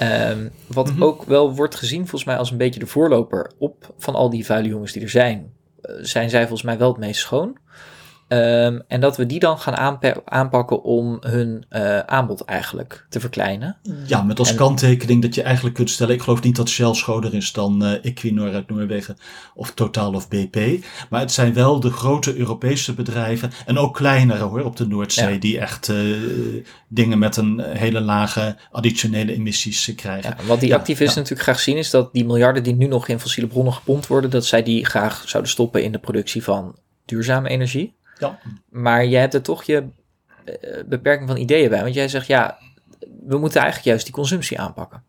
Um, 0.01 0.51
wat 0.67 0.87
mm 0.87 0.93
-hmm. 0.93 1.03
ook 1.03 1.23
wel 1.23 1.55
wordt 1.55 1.75
gezien 1.75 1.99
volgens 1.99 2.23
mij 2.23 2.37
als 2.37 2.51
een 2.51 2.57
beetje 2.57 2.79
de 2.79 2.87
voorloper 2.87 3.51
op 3.57 3.93
van 3.97 4.15
al 4.15 4.29
die 4.29 4.45
vuile 4.45 4.67
jongens 4.67 4.91
die 4.91 5.01
er 5.01 5.09
zijn. 5.09 5.53
Uh, 5.81 5.95
zijn 6.01 6.29
zij 6.29 6.41
volgens 6.41 6.61
mij 6.61 6.77
wel 6.77 6.89
het 6.89 6.97
meest 6.97 7.19
schoon. 7.19 7.57
Um, 8.33 8.81
en 8.87 9.01
dat 9.01 9.17
we 9.17 9.25
die 9.25 9.39
dan 9.39 9.59
gaan 9.59 9.75
aanpa 9.75 10.15
aanpakken 10.25 10.83
om 10.83 11.17
hun 11.19 11.65
uh, 11.69 11.99
aanbod 11.99 12.41
eigenlijk 12.41 13.05
te 13.09 13.19
verkleinen. 13.19 13.77
Ja, 14.05 14.21
met 14.21 14.39
als 14.39 14.49
en, 14.49 14.55
kanttekening 14.55 15.21
dat 15.21 15.35
je 15.35 15.41
eigenlijk 15.41 15.75
kunt 15.75 15.89
stellen: 15.89 16.15
ik 16.15 16.21
geloof 16.21 16.41
niet 16.41 16.55
dat 16.55 16.69
Shell 16.69 16.93
schoner 16.93 17.33
is 17.33 17.51
dan 17.51 17.83
uh, 17.83 18.05
Equinor 18.05 18.53
uit 18.53 18.69
Noorwegen 18.69 19.17
of 19.55 19.71
Total 19.71 20.13
of 20.13 20.27
BP. 20.27 20.85
Maar 21.09 21.19
het 21.19 21.31
zijn 21.31 21.53
wel 21.53 21.79
de 21.79 21.89
grote 21.89 22.35
Europese 22.35 22.93
bedrijven 22.93 23.51
en 23.65 23.77
ook 23.77 23.95
kleinere 23.95 24.43
hoor 24.43 24.63
op 24.63 24.75
de 24.75 24.87
Noordzee, 24.87 25.33
ja. 25.33 25.39
die 25.39 25.59
echt 25.59 25.87
uh, 25.87 26.17
dingen 26.87 27.19
met 27.19 27.37
een 27.37 27.59
hele 27.59 28.01
lage 28.01 28.55
additionele 28.71 29.33
emissies 29.33 29.93
krijgen. 29.95 30.35
Ja, 30.37 30.45
wat 30.45 30.59
die 30.59 30.69
ja, 30.69 30.75
activisten 30.75 31.21
natuurlijk 31.21 31.49
graag 31.49 31.59
zien, 31.59 31.77
is 31.77 31.89
dat 31.89 32.13
die 32.13 32.25
miljarden 32.25 32.63
die 32.63 32.75
nu 32.75 32.87
nog 32.87 33.07
in 33.07 33.19
fossiele 33.19 33.49
bronnen 33.49 33.73
gepompt 33.73 34.07
worden, 34.07 34.29
dat 34.29 34.45
zij 34.45 34.63
die 34.63 34.85
graag 34.85 35.23
zouden 35.25 35.51
stoppen 35.51 35.83
in 35.83 35.91
de 35.91 35.99
productie 35.99 36.43
van 36.43 36.75
duurzame 37.05 37.49
energie. 37.49 37.99
Ja. 38.21 38.39
Maar 38.69 39.05
je 39.05 39.17
hebt 39.17 39.33
er 39.33 39.41
toch 39.41 39.63
je 39.63 39.87
uh, 40.45 40.83
beperking 40.85 41.27
van 41.27 41.37
ideeën 41.37 41.69
bij. 41.69 41.81
Want 41.81 41.93
jij 41.93 42.07
zegt, 42.07 42.27
ja, 42.27 42.57
we 43.25 43.37
moeten 43.37 43.61
eigenlijk 43.61 43.89
juist 43.89 44.05
die 44.05 44.13
consumptie 44.13 44.59
aanpakken. 44.59 45.03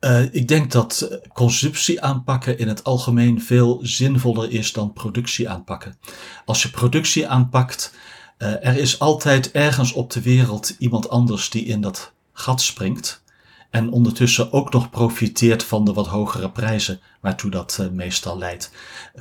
Uh, 0.00 0.34
ik 0.34 0.48
denk 0.48 0.72
dat 0.72 1.20
consumptie 1.32 2.02
aanpakken 2.02 2.58
in 2.58 2.68
het 2.68 2.84
algemeen 2.84 3.42
veel 3.42 3.78
zinvoller 3.82 4.50
is 4.50 4.72
dan 4.72 4.92
productie 4.92 5.48
aanpakken. 5.48 5.98
Als 6.44 6.62
je 6.62 6.70
productie 6.70 7.28
aanpakt, 7.28 7.94
uh, 8.38 8.66
er 8.66 8.76
is 8.76 8.98
altijd 8.98 9.50
ergens 9.50 9.92
op 9.92 10.10
de 10.10 10.22
wereld 10.22 10.74
iemand 10.78 11.08
anders 11.08 11.50
die 11.50 11.64
in 11.64 11.80
dat 11.80 12.12
gat 12.32 12.60
springt. 12.60 13.22
En 13.70 13.90
ondertussen 13.90 14.52
ook 14.52 14.72
nog 14.72 14.90
profiteert 14.90 15.64
van 15.64 15.84
de 15.84 15.92
wat 15.92 16.06
hogere 16.06 16.50
prijzen 16.50 17.00
waartoe 17.20 17.50
dat 17.50 17.78
uh, 17.80 17.88
meestal 17.88 18.38
leidt. 18.38 18.70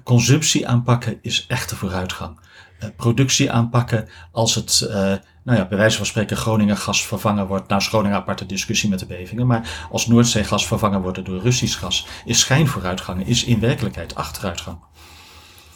Consumptie 0.03 0.67
aanpakken 0.67 1.19
is 1.21 1.45
echte 1.47 1.75
vooruitgang. 1.75 2.39
Productie 2.95 3.51
aanpakken 3.51 4.07
als 4.31 4.55
het 4.55 4.89
nou 5.47 5.59
ja, 5.59 5.65
bij 5.67 5.77
wijze 5.77 5.97
van 5.97 6.05
spreken 6.05 6.37
Groningen 6.37 6.77
gas 6.77 7.05
vervangen 7.05 7.47
wordt. 7.47 7.67
Nou, 7.67 7.81
Groningen 7.81 8.17
aparte 8.17 8.45
discussie 8.45 8.89
met 8.89 8.99
de 8.99 9.05
bevingen. 9.05 9.47
Maar 9.47 9.87
als 9.91 10.07
Noordzeegas 10.07 10.67
vervangen 10.67 11.01
wordt 11.01 11.25
door 11.25 11.41
Russisch 11.41 11.79
gas, 11.79 12.07
is 12.25 12.39
schijnvooruitgang, 12.39 13.27
is 13.27 13.43
in 13.43 13.59
werkelijkheid 13.59 14.15
achteruitgang. 14.15 14.77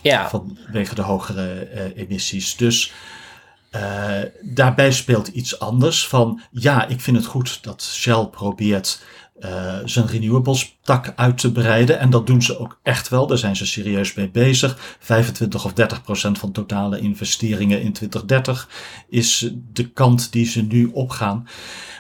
Ja. 0.01 0.29
Vanwege 0.29 0.95
de 0.95 1.01
hogere 1.01 1.69
uh, 1.73 2.03
emissies. 2.03 2.55
Dus 2.55 2.93
uh, 3.75 4.11
daarbij 4.41 4.91
speelt 4.91 5.27
iets 5.27 5.59
anders 5.59 6.07
van, 6.07 6.41
ja, 6.51 6.87
ik 6.87 7.01
vind 7.01 7.17
het 7.17 7.25
goed 7.25 7.63
dat 7.63 7.83
Shell 7.83 8.25
probeert 8.25 9.03
uh, 9.45 9.77
zijn 9.85 10.07
renewables 10.07 10.77
tak 10.81 11.13
uit 11.15 11.37
te 11.37 11.51
breiden. 11.51 11.99
En 11.99 12.09
dat 12.09 12.27
doen 12.27 12.41
ze 12.41 12.59
ook 12.59 12.79
echt 12.83 13.09
wel. 13.09 13.27
Daar 13.27 13.37
zijn 13.37 13.55
ze 13.55 13.65
serieus 13.65 14.13
mee 14.13 14.29
bezig. 14.29 14.95
25 14.99 15.65
of 15.65 15.73
30 15.73 16.01
procent 16.01 16.39
van 16.39 16.51
totale 16.51 16.99
investeringen 16.99 17.81
in 17.81 17.93
2030 17.93 18.69
is 19.09 19.51
de 19.73 19.89
kant 19.89 20.31
die 20.31 20.45
ze 20.45 20.61
nu 20.61 20.89
opgaan. 20.93 21.47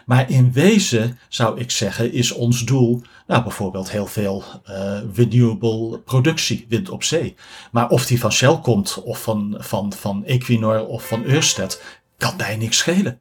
Maar 0.05 0.29
in 0.29 0.51
wezen 0.51 1.19
zou 1.29 1.59
ik 1.59 1.71
zeggen, 1.71 2.13
is 2.13 2.31
ons 2.31 2.65
doel, 2.65 3.01
nou 3.27 3.43
bijvoorbeeld 3.43 3.91
heel 3.91 4.07
veel 4.07 4.43
uh, 4.69 4.99
renewable 5.13 5.99
productie, 5.99 6.65
wind 6.69 6.89
op 6.89 7.03
zee. 7.03 7.35
Maar 7.71 7.89
of 7.89 8.05
die 8.05 8.19
van 8.19 8.31
Shell 8.31 8.59
komt, 8.61 9.01
of 9.03 9.21
van, 9.21 9.55
van, 9.59 9.93
van 9.93 10.25
Equinor 10.25 10.85
of 10.85 11.07
van 11.07 11.23
Ørsted, 11.23 11.83
kan 12.17 12.35
mij 12.35 12.55
niks 12.57 12.77
schelen. 12.77 13.19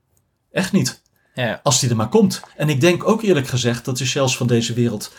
Echt 0.53 0.73
niet. 0.73 1.00
Als 1.63 1.81
die 1.81 1.91
er 1.91 1.97
maar 1.97 2.09
komt. 2.09 2.43
En 2.57 2.69
ik 2.69 2.81
denk 2.81 3.09
ook 3.09 3.23
eerlijk 3.23 3.49
gezegd 3.49 3.85
dat 3.85 3.99
de 3.99 4.07
Shells 4.07 4.37
van 4.37 4.47
deze 4.47 4.73
wereld. 4.73 5.13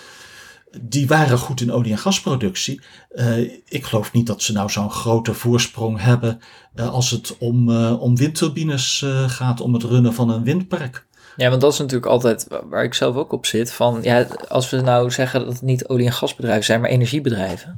Die 0.82 1.08
waren 1.08 1.38
goed 1.38 1.62
in 1.62 1.72
olie- 1.72 1.92
en 1.92 1.98
gasproductie. 1.98 2.82
Uh, 3.12 3.38
ik 3.66 3.86
geloof 3.86 4.12
niet 4.12 4.28
dat 4.28 4.42
ze 4.42 4.52
nou 4.52 4.70
zo'n 4.70 4.92
grote 4.92 5.34
voorsprong 5.34 6.02
hebben. 6.02 6.42
Uh, 6.76 6.90
als 6.90 7.12
het 7.12 7.38
om, 7.38 7.70
uh, 7.70 8.02
om 8.02 8.18
windturbines 8.18 9.06
gaat, 9.28 9.62
om 9.62 9.74
het 9.74 9.84
runnen 9.84 10.14
van 10.14 10.30
een 10.30 10.44
windpark. 10.44 11.06
Ja, 11.38 11.50
want 11.50 11.62
dat 11.62 11.74
is 11.74 11.80
natuurlijk 11.80 12.12
altijd 12.12 12.48
waar 12.70 12.84
ik 12.84 12.94
zelf 12.94 13.16
ook 13.16 13.32
op 13.32 13.46
zit. 13.46 13.72
Van 13.72 14.00
ja, 14.02 14.28
als 14.48 14.70
we 14.70 14.82
nou 14.82 15.12
zeggen 15.12 15.40
dat 15.40 15.54
het 15.54 15.62
niet 15.62 15.88
olie- 15.88 16.06
en 16.06 16.14
gasbedrijven 16.14 16.66
zijn, 16.66 16.82
maar 16.82 16.90
energiebedrijven 16.90 17.78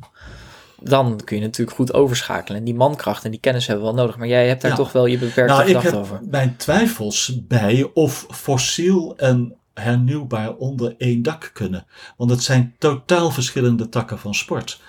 dan 0.84 1.22
kun 1.24 1.38
je 1.38 1.44
natuurlijk 1.44 1.78
goed 1.78 1.94
overschakelen. 1.94 2.60
En 2.60 2.66
die 2.66 2.76
mankracht 2.76 3.26
en 3.26 3.32
die 3.32 3.40
kennis 3.40 3.68
hebben 3.68 3.86
we 3.86 3.92
wel 3.92 4.02
nodig. 4.02 4.18
Maar 4.18 4.28
jij 4.28 4.48
hebt 4.48 4.62
daar 4.62 4.72
ja. 4.72 4.78
toch 4.78 4.92
wel 4.92 5.06
je 5.06 5.18
beperkte 5.18 5.54
nou, 5.54 5.66
gedachten 5.66 6.00
over. 6.00 6.16
Ik 6.16 6.22
heb 6.22 6.32
mijn 6.32 6.56
twijfels 6.56 7.40
bij 7.48 7.90
of 7.94 8.26
fossiel 8.30 9.18
en 9.18 9.56
hernieuwbaar 9.74 10.54
onder 10.56 10.96
één 10.98 11.22
dak 11.22 11.50
kunnen. 11.54 11.86
Want 12.18 12.30
het 12.30 12.44
zijn 12.44 12.76
totaal 12.78 13.32
verschillende 13.32 13.90
takken 13.90 14.20
van 14.20 14.34
sport. 14.34 14.82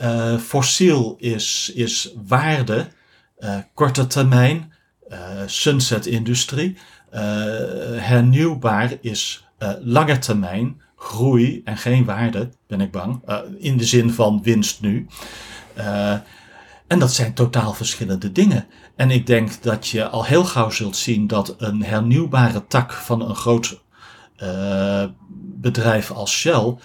Uh, 0.00 0.38
fossiel 0.38 1.16
is, 1.18 1.72
is 1.74 2.14
waarde, 2.26 2.86
uh, 3.38 3.56
korte 3.74 4.06
termijn, 4.06 4.72
uh, 5.08 5.18
sunset-industrie. 5.46 6.76
hernieuwbaar 7.96 8.92
is 9.00 9.46
lange 9.80 10.18
termijn, 10.18 10.80
groei 11.02 11.60
en 11.64 11.76
geen 11.76 12.04
waarde, 12.04 12.50
ben 12.66 12.80
ik 12.80 12.90
bang. 12.90 13.22
Uh, 13.28 13.38
in 13.58 13.76
de 13.76 13.84
zin 13.84 14.10
van 14.10 14.42
winst 14.42 14.80
nu. 14.80 15.06
Uh, 15.78 16.12
en 16.86 16.98
dat 16.98 17.12
zijn 17.12 17.34
totaal 17.34 17.72
verschillende 17.72 18.32
dingen. 18.32 18.66
En 18.96 19.10
ik 19.10 19.26
denk 19.26 19.62
dat 19.62 19.88
je 19.88 20.08
al 20.08 20.24
heel 20.24 20.44
gauw 20.44 20.70
zult 20.70 20.96
zien 20.96 21.26
dat 21.26 21.54
een 21.58 21.82
hernieuwbare 21.82 22.66
tak 22.66 22.92
van 22.92 23.28
een 23.28 23.34
groot 23.34 23.80
uh, 24.42 25.04
bedrijf 25.54 26.10
als 26.10 26.32
Shell. 26.32 26.76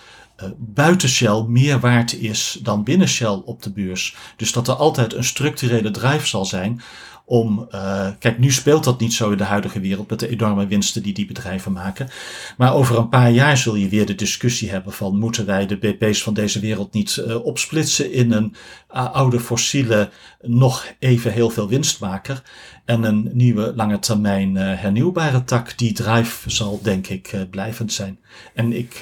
buiten 0.57 1.09
Shell 1.09 1.43
meer 1.47 1.79
waard 1.79 2.13
is 2.13 2.59
dan 2.61 2.83
binnen 2.83 3.07
Shell 3.07 3.41
op 3.45 3.63
de 3.63 3.71
beurs. 3.71 4.15
Dus 4.35 4.51
dat 4.51 4.67
er 4.67 4.75
altijd 4.75 5.13
een 5.13 5.23
structurele 5.23 5.91
drive 5.91 6.27
zal 6.27 6.45
zijn 6.45 6.81
om. 7.29 7.67
Uh, 7.71 8.07
kijk, 8.19 8.39
nu 8.39 8.51
speelt 8.51 8.83
dat 8.83 8.99
niet 8.99 9.13
zo 9.13 9.31
in 9.31 9.37
de 9.37 9.43
huidige 9.43 9.79
wereld 9.79 10.09
met 10.09 10.19
de 10.19 10.29
enorme 10.29 10.67
winsten 10.67 11.03
die 11.03 11.13
die 11.13 11.25
bedrijven 11.25 11.71
maken. 11.71 12.09
Maar 12.57 12.73
over 12.73 12.97
een 12.97 13.09
paar 13.09 13.31
jaar 13.31 13.57
zul 13.57 13.75
je 13.75 13.89
weer 13.89 14.05
de 14.05 14.15
discussie 14.15 14.69
hebben 14.69 14.93
van 14.93 15.17
moeten 15.17 15.45
wij 15.45 15.65
de 15.65 15.77
BP's 15.77 16.23
van 16.23 16.33
deze 16.33 16.59
wereld 16.59 16.93
niet 16.93 17.23
uh, 17.27 17.45
opsplitsen 17.45 18.11
in 18.11 18.31
een 18.31 18.55
uh, 18.95 19.13
oude 19.13 19.39
fossiele, 19.39 20.09
nog 20.41 20.85
even 20.99 21.31
heel 21.31 21.49
veel 21.49 21.67
winstmaker 21.67 22.41
en 22.85 23.03
een 23.03 23.29
nieuwe 23.33 23.73
lange 23.75 23.99
termijn 23.99 24.55
hernieuwbare 24.55 25.43
tak. 25.43 25.77
Die 25.77 25.93
drive 25.93 26.49
zal 26.49 26.79
denk 26.81 27.07
ik 27.07 27.35
blijvend 27.49 27.93
zijn. 27.93 28.19
En 28.53 28.73
ik, 28.73 28.99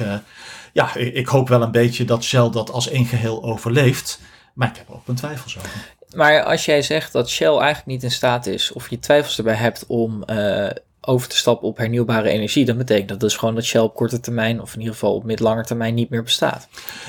ja, 0.73 0.95
ik 0.95 1.27
hoop 1.27 1.49
wel 1.49 1.61
een 1.61 1.71
beetje 1.71 2.05
dat 2.05 2.23
Shell 2.23 2.49
dat 2.49 2.71
als 2.71 2.89
één 2.89 3.05
geheel 3.05 3.43
overleeft. 3.43 4.19
Maar 4.53 4.67
ik 4.67 4.77
heb 4.77 4.89
ook 4.89 5.05
mijn 5.05 5.17
twijfels 5.17 5.57
over. 5.57 5.94
Maar 6.15 6.43
als 6.43 6.65
jij 6.65 6.81
zegt 6.81 7.11
dat 7.11 7.29
Shell 7.29 7.47
eigenlijk 7.47 7.85
niet 7.85 8.03
in 8.03 8.11
staat 8.11 8.45
is, 8.45 8.71
of 8.71 8.89
je 8.89 8.99
twijfels 8.99 9.37
erbij 9.37 9.55
hebt 9.55 9.85
om 9.87 10.23
uh, 10.29 10.69
over 11.01 11.27
te 11.27 11.37
stappen 11.37 11.67
op 11.67 11.77
hernieuwbare 11.77 12.29
energie, 12.29 12.65
dan 12.65 12.77
betekent 12.77 13.09
dat 13.09 13.19
dus 13.19 13.35
gewoon 13.35 13.55
dat 13.55 13.63
Shell 13.63 13.81
op 13.81 13.95
korte 13.95 14.19
termijn, 14.19 14.61
of 14.61 14.73
in 14.73 14.79
ieder 14.79 14.93
geval 14.93 15.15
op 15.15 15.23
middellange 15.23 15.63
termijn, 15.63 15.93
niet 15.93 16.09
meer 16.09 16.23
bestaat. 16.23 16.67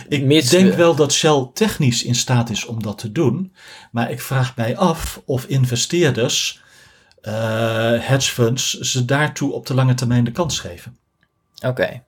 Ik 0.09 0.22
Mits 0.22 0.50
denk 0.50 0.70
we... 0.70 0.76
wel 0.76 0.94
dat 0.94 1.12
Shell 1.12 1.50
technisch 1.54 2.02
in 2.04 2.14
staat 2.14 2.50
is 2.50 2.64
om 2.64 2.82
dat 2.82 2.98
te 2.98 3.12
doen, 3.12 3.54
maar 3.90 4.11
ik 4.11 4.20
vraag 4.20 4.57
mij 4.57 4.76
af 4.76 5.22
of 5.24 5.44
investeerders, 5.44 6.62
uh, 7.22 7.32
hedge 8.00 8.32
funds, 8.32 8.70
ze 8.78 9.04
daartoe 9.04 9.52
op 9.52 9.66
de 9.66 9.74
lange 9.74 9.94
termijn 9.94 10.24
de 10.24 10.32
kans 10.32 10.59
geven. 10.59 10.96
Oké. 11.57 11.66
Okay. 11.66 12.02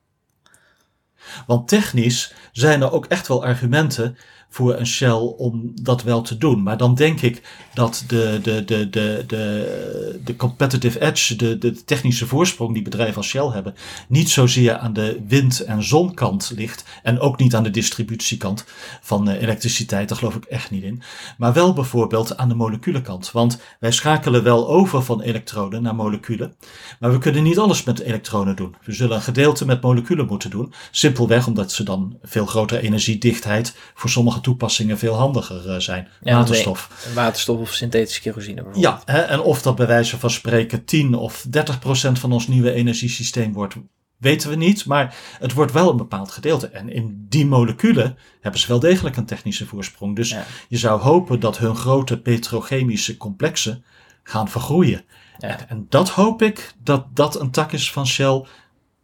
Want 1.46 1.68
technisch 1.68 2.32
zijn 2.52 2.82
er 2.82 2.92
ook 2.92 3.06
echt 3.06 3.28
wel 3.28 3.44
argumenten 3.44 4.16
voor 4.58 4.76
een 4.76 4.86
Shell 4.86 5.34
om 5.36 5.72
dat 5.82 6.02
wel 6.02 6.22
te 6.22 6.38
doen. 6.38 6.62
Maar 6.62 6.76
dan 6.76 6.94
denk 6.94 7.20
ik 7.20 7.42
dat 7.74 8.04
de, 8.06 8.38
de, 8.42 8.64
de, 8.64 8.90
de, 8.90 9.24
de, 9.26 10.20
de 10.24 10.36
competitive 10.36 11.00
edge, 11.00 11.36
de, 11.36 11.58
de 11.58 11.84
technische 11.84 12.26
voorsprong 12.26 12.74
die 12.74 12.82
bedrijven 12.82 13.16
als 13.16 13.28
Shell 13.28 13.46
hebben, 13.46 13.74
niet 14.08 14.30
zozeer 14.30 14.76
aan 14.76 14.92
de 14.92 15.20
wind- 15.28 15.64
en 15.64 15.82
zonkant 15.82 16.52
ligt. 16.56 16.84
En 17.02 17.20
ook 17.20 17.38
niet 17.38 17.54
aan 17.54 17.62
de 17.62 17.70
distributiekant 17.70 18.64
van 19.00 19.28
elektriciteit, 19.28 20.08
daar 20.08 20.18
geloof 20.18 20.34
ik 20.34 20.44
echt 20.44 20.70
niet 20.70 20.82
in. 20.82 21.02
Maar 21.36 21.52
wel 21.52 21.72
bijvoorbeeld 21.72 22.36
aan 22.36 22.48
de 22.48 22.54
moleculenkant. 22.54 23.30
Want 23.32 23.60
wij 23.80 23.92
schakelen 23.92 24.42
wel 24.42 24.68
over 24.68 25.02
van 25.02 25.20
elektronen 25.20 25.82
naar 25.82 25.94
moleculen. 25.94 26.54
Maar 27.00 27.12
we 27.12 27.18
kunnen 27.18 27.42
niet 27.42 27.58
alles 27.58 27.84
met 27.84 28.00
elektronen 28.00 28.56
doen. 28.56 28.74
We 28.84 28.92
zullen 28.92 29.16
een 29.16 29.22
gedeelte 29.22 29.66
met 29.66 29.82
moleculen 29.82 30.26
moeten 30.26 30.50
doen. 30.50 30.72
Simpelweg 30.90 31.46
omdat 31.46 31.72
ze 31.72 31.82
dan 31.82 32.18
veel 32.22 32.46
grotere 32.46 32.80
energiedichtheid 32.80 33.76
voor 33.94 34.10
sommige 34.10 34.40
toepassingen 34.48 34.98
veel 34.98 35.14
handiger 35.14 35.66
uh, 35.66 35.78
zijn. 35.78 36.08
Ja, 36.22 36.34
waterstof. 36.34 37.04
Nee, 37.04 37.14
waterstof 37.14 37.58
of 37.58 37.72
synthetische 37.72 38.20
kerosine 38.20 38.62
bijvoorbeeld. 38.62 38.84
Ja, 39.06 39.12
hè, 39.12 39.20
en 39.20 39.40
of 39.40 39.62
dat 39.62 39.76
bij 39.76 39.86
wijze 39.86 40.18
van 40.18 40.30
spreken 40.30 40.84
10 40.84 41.14
of 41.14 41.46
30 41.48 41.78
procent 41.78 42.18
van 42.18 42.32
ons 42.32 42.48
nieuwe 42.48 42.72
energiesysteem 42.72 43.52
wordt, 43.52 43.74
weten 44.16 44.50
we 44.50 44.56
niet. 44.56 44.86
Maar 44.86 45.16
het 45.38 45.52
wordt 45.52 45.72
wel 45.72 45.90
een 45.90 45.96
bepaald 45.96 46.30
gedeelte. 46.30 46.66
En 46.66 46.88
in 46.92 47.26
die 47.28 47.46
moleculen 47.46 48.18
hebben 48.40 48.60
ze 48.60 48.66
wel 48.66 48.78
degelijk 48.78 49.16
een 49.16 49.26
technische 49.26 49.66
voorsprong. 49.66 50.16
Dus 50.16 50.30
ja. 50.30 50.44
je 50.68 50.78
zou 50.78 51.00
hopen 51.00 51.40
dat 51.40 51.58
hun 51.58 51.76
grote 51.76 52.20
petrochemische 52.20 53.16
complexen 53.16 53.84
gaan 54.22 54.48
vergroeien. 54.48 55.04
Ja. 55.38 55.48
En, 55.48 55.68
en 55.68 55.86
dat 55.88 56.08
hoop 56.08 56.42
ik 56.42 56.74
dat 56.82 57.06
dat 57.14 57.40
een 57.40 57.50
tak 57.50 57.72
is 57.72 57.92
van 57.92 58.06
Shell 58.06 58.44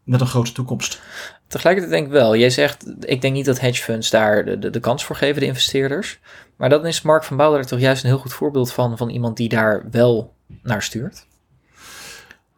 met 0.05 0.20
een 0.20 0.26
grote 0.26 0.53
toekomst. 0.53 1.01
Tegelijkertijd 1.55 1.94
denk 1.94 2.07
ik 2.07 2.20
wel. 2.20 2.36
Jij 2.36 2.50
zegt, 2.50 2.86
ik 3.00 3.20
denk 3.20 3.34
niet 3.34 3.44
dat 3.44 3.61
hedge 3.61 3.82
funds 3.82 4.11
daar 4.11 4.44
de, 4.44 4.59
de, 4.59 4.70
de 4.70 4.80
kans 4.80 5.05
voor 5.05 5.16
geven, 5.16 5.40
de 5.40 5.46
investeerders. 5.46 6.18
Maar 6.57 6.68
dan 6.68 6.86
is 6.86 7.02
Mark 7.02 7.24
van 7.24 7.36
Bouwler 7.36 7.66
toch 7.66 7.78
juist 7.78 8.02
een 8.02 8.09
heel 8.09 8.18
goed 8.18 8.32
voorbeeld 8.32 8.72
van, 8.72 8.96
van 8.96 9.09
iemand 9.09 9.36
die 9.36 9.48
daar 9.48 9.86
wel 9.90 10.34
naar 10.62 10.82
stuurt. 10.82 11.26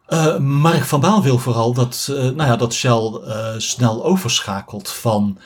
Uh, 0.09 0.37
Mark 0.37 0.83
van 0.83 0.99
Baal 0.99 1.23
wil 1.23 1.37
vooral 1.37 1.73
dat, 1.73 2.07
uh, 2.11 2.17
nou 2.17 2.35
ja, 2.43 2.55
dat 2.55 2.73
Shell 2.73 3.21
uh, 3.23 3.53
snel 3.57 4.05
overschakelt 4.05 4.89
van, 4.89 5.39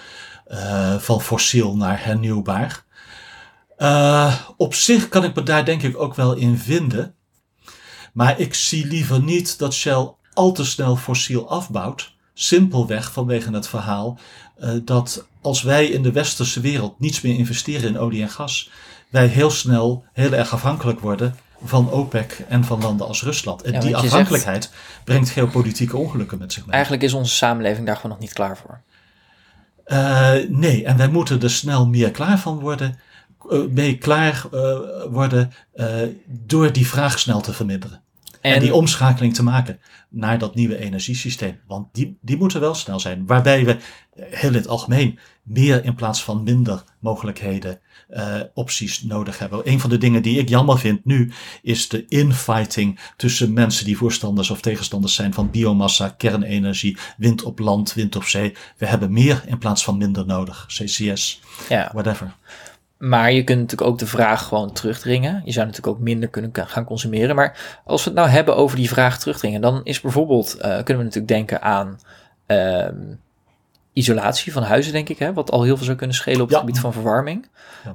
van 0.97 1.21
fossiel 1.21 1.75
naar 1.75 2.05
hernieuwbaar. 2.05 2.83
op 4.57 4.73
zich 4.73 5.09
kan 5.09 5.23
ik 5.23 5.35
me 5.35 5.43
daar 5.43 5.65
denk 5.65 5.83
ik 5.83 5.97
ook 5.97 6.15
wel 6.15 6.33
in 6.33 6.57
vinden. 6.57 7.15
Maar 8.13 8.39
ik 8.39 8.53
zie 8.53 8.85
liever 8.85 9.21
niet 9.21 9.59
dat 9.59 9.73
Shell 9.73 10.13
al 10.33 10.51
te 10.51 10.65
snel 10.65 10.95
fossiel 10.95 11.49
afbouwt. 11.49 12.19
Simpelweg 12.33 13.11
vanwege 13.11 13.53
het 13.53 13.67
verhaal 13.67 14.19
uh, 14.59 14.69
dat 14.83 15.25
als 15.41 15.61
wij 15.61 15.85
in 15.85 16.03
de 16.03 16.11
westerse 16.11 16.59
wereld 16.59 16.99
niets 16.99 17.21
meer 17.21 17.37
investeren 17.37 17.89
in 17.89 17.99
olie 17.99 18.21
en 18.21 18.29
gas, 18.29 18.69
wij 19.09 19.27
heel 19.27 19.49
snel 19.49 20.03
heel 20.13 20.33
erg 20.33 20.53
afhankelijk 20.53 20.99
worden 20.99 21.35
van 21.63 21.91
OPEC 21.91 22.45
en 22.47 22.63
van 22.63 22.81
landen 22.81 23.07
als 23.07 23.23
Rusland. 23.23 23.61
En 23.61 23.73
ja, 23.73 23.79
die 23.79 23.95
afhankelijkheid 23.95 24.63
zegt, 24.63 25.03
brengt 25.03 25.29
geopolitieke 25.29 25.97
ongelukken 25.97 26.37
met 26.37 26.53
zich 26.53 26.65
mee. 26.65 26.73
Eigenlijk 26.73 27.03
is 27.03 27.13
onze 27.13 27.35
samenleving 27.35 27.85
daar 27.85 27.95
gewoon 27.95 28.11
nog 28.11 28.19
niet 28.19 28.33
klaar 28.33 28.57
voor. 28.57 28.81
Uh, 29.87 30.33
nee, 30.49 30.85
en 30.85 30.97
wij 30.97 31.07
moeten 31.07 31.41
er 31.41 31.49
snel 31.49 31.87
meer 31.87 32.11
klaar 32.11 32.39
van 32.39 32.59
worden, 32.59 32.99
uh, 33.49 33.65
mee 33.69 33.97
klaar 33.97 34.43
uh, 34.53 34.79
worden 35.09 35.53
door 36.27 36.71
die 36.71 36.87
vraag 36.87 37.19
snel 37.19 37.41
te 37.41 37.53
verminderen. 37.53 38.01
En, 38.41 38.53
en, 38.53 38.59
die 38.59 38.73
omschakeling 38.73 39.33
te 39.33 39.43
maken 39.43 39.79
naar 40.09 40.37
dat 40.37 40.55
nieuwe 40.55 40.77
energiesysteem. 40.77 41.59
Want 41.67 41.87
die, 41.91 42.17
die 42.21 42.37
moeten 42.37 42.59
wel 42.59 42.73
snel 42.73 42.99
zijn. 42.99 43.25
Waarbij 43.25 43.65
we 43.65 43.77
heel 44.15 44.49
in 44.49 44.55
het 44.55 44.67
algemeen 44.67 45.19
meer 45.43 45.85
in 45.85 45.95
plaats 45.95 46.23
van 46.23 46.43
minder 46.43 46.83
mogelijkheden, 46.99 47.79
uh, 48.09 48.39
opties 48.53 49.01
nodig 49.01 49.39
hebben. 49.39 49.69
Een 49.69 49.79
van 49.79 49.89
de 49.89 49.97
dingen 49.97 50.21
die 50.21 50.39
ik 50.39 50.49
jammer 50.49 50.79
vind 50.79 51.05
nu 51.05 51.31
is 51.61 51.89
de 51.89 52.05
infighting 52.07 52.99
tussen 53.17 53.53
mensen 53.53 53.85
die 53.85 53.97
voorstanders 53.97 54.49
of 54.49 54.61
tegenstanders 54.61 55.15
zijn 55.15 55.33
van 55.33 55.51
biomassa, 55.51 56.09
kernenergie, 56.09 56.97
wind 57.17 57.43
op 57.43 57.59
land, 57.59 57.93
wind 57.93 58.15
op 58.15 58.23
zee. 58.23 58.53
We 58.77 58.85
hebben 58.85 59.13
meer 59.13 59.43
in 59.45 59.57
plaats 59.57 59.83
van 59.83 59.97
minder 59.97 60.25
nodig. 60.25 60.65
CCS, 60.67 61.41
ja. 61.69 61.89
whatever. 61.93 62.35
Maar 63.01 63.31
je 63.31 63.43
kunt 63.43 63.59
natuurlijk 63.59 63.89
ook 63.89 63.99
de 63.99 64.07
vraag 64.07 64.43
gewoon 64.43 64.73
terugdringen. 64.73 65.41
Je 65.45 65.51
zou 65.51 65.65
natuurlijk 65.65 65.95
ook 65.97 66.03
minder 66.03 66.29
kunnen 66.29 66.51
gaan 66.53 66.83
consumeren. 66.83 67.35
Maar 67.35 67.81
als 67.85 68.03
we 68.03 68.09
het 68.09 68.19
nou 68.19 68.29
hebben 68.29 68.55
over 68.55 68.77
die 68.77 68.89
vraag 68.89 69.19
terugdringen, 69.19 69.61
dan 69.61 69.81
is 69.83 70.01
bijvoorbeeld, 70.01 70.55
uh, 70.55 70.61
kunnen 70.61 70.97
we 70.97 71.03
natuurlijk 71.03 71.27
denken 71.27 71.61
aan 71.61 71.99
uh, 72.47 72.87
isolatie 73.93 74.53
van 74.53 74.63
huizen, 74.63 74.93
denk 74.93 75.09
ik, 75.09 75.19
hè, 75.19 75.33
wat 75.33 75.51
al 75.51 75.63
heel 75.63 75.75
veel 75.75 75.85
zou 75.85 75.97
kunnen 75.97 76.15
schelen 76.15 76.41
op 76.41 76.49
het 76.49 76.57
gebied 76.57 76.79
van 76.79 76.93
verwarming. 76.93 77.49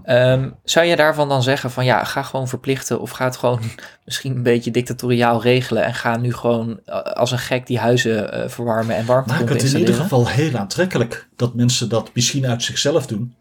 Ja. 0.05 0.33
Um, 0.33 0.55
zou 0.65 0.87
je 0.87 0.97
daarvan 0.97 1.29
dan 1.29 1.43
zeggen 1.43 1.71
van 1.71 1.85
ja, 1.85 2.05
ga 2.05 2.23
gewoon 2.23 2.49
verplichten 2.49 3.01
of 3.01 3.11
ga 3.11 3.25
het 3.25 3.37
gewoon 3.37 3.61
misschien 4.05 4.37
een 4.37 4.43
beetje 4.43 4.71
dictatoriaal 4.71 5.43
regelen 5.43 5.85
en 5.85 5.95
ga 5.95 6.17
nu 6.17 6.33
gewoon 6.33 6.81
uh, 6.87 7.03
als 7.03 7.31
een 7.31 7.39
gek 7.39 7.67
die 7.67 7.79
huizen 7.79 8.39
uh, 8.39 8.49
verwarmen 8.49 8.97
en 8.97 9.07
warmtepompen 9.07 9.55
Maak 9.55 9.63
het 9.63 9.73
in 9.73 9.79
ieder 9.79 9.95
geval 9.95 10.29
heel 10.29 10.57
aantrekkelijk 10.57 11.29
dat 11.37 11.55
mensen 11.55 11.89
dat 11.89 12.11
misschien 12.15 12.47
uit 12.47 12.63
zichzelf 12.63 13.07
doen. 13.07 13.35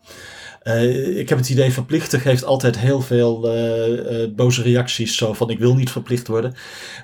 Uh, 0.67 1.17
ik 1.17 1.29
heb 1.29 1.37
het 1.37 1.49
idee 1.49 1.71
verplichten 1.71 2.19
geeft 2.19 2.45
altijd 2.45 2.79
heel 2.79 3.01
veel 3.01 3.55
uh, 3.55 3.87
uh, 3.87 4.35
boze 4.35 4.61
reacties. 4.61 5.17
Zo 5.17 5.33
van 5.33 5.49
ik 5.49 5.59
wil 5.59 5.75
niet 5.75 5.91
verplicht 5.91 6.27
worden. 6.27 6.55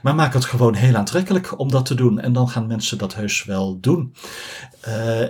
Maar 0.01 0.15
maak 0.15 0.33
het 0.33 0.45
gewoon 0.45 0.73
heel 0.73 0.95
aantrekkelijk 0.95 1.59
om 1.59 1.71
dat 1.71 1.85
te 1.85 1.95
doen. 1.95 2.19
En 2.19 2.33
dan 2.33 2.49
gaan 2.49 2.67
mensen 2.67 2.97
dat 2.97 3.15
heus 3.15 3.43
wel 3.43 3.79
doen. 3.79 4.13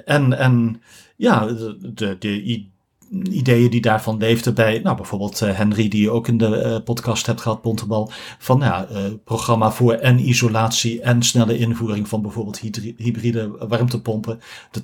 en, 0.05 0.37
en 0.37 0.81
ja, 1.15 1.45
de, 1.45 1.77
de, 1.93 2.17
de 2.19 2.65
ideeën 3.09 3.69
die 3.69 3.81
daarvan 3.81 4.17
leefden 4.17 4.53
bij, 4.53 4.79
nou 4.83 4.95
bijvoorbeeld 4.95 5.39
Henry, 5.39 5.87
die 5.87 6.01
je 6.01 6.11
ook 6.11 6.27
in 6.27 6.37
de 6.37 6.81
podcast 6.85 7.25
hebt 7.25 7.41
gehad, 7.41 7.61
Bontebal, 7.61 8.11
van 8.37 8.59
ja, 8.59 8.87
programma 9.23 9.71
voor 9.71 9.93
en 9.93 10.29
isolatie 10.29 11.01
en 11.01 11.23
snelle 11.23 11.57
invoering 11.57 12.07
van 12.07 12.21
bijvoorbeeld 12.21 12.59
hybride 12.97 13.67
warmtepompen, 13.67 14.39
de 14.71 14.81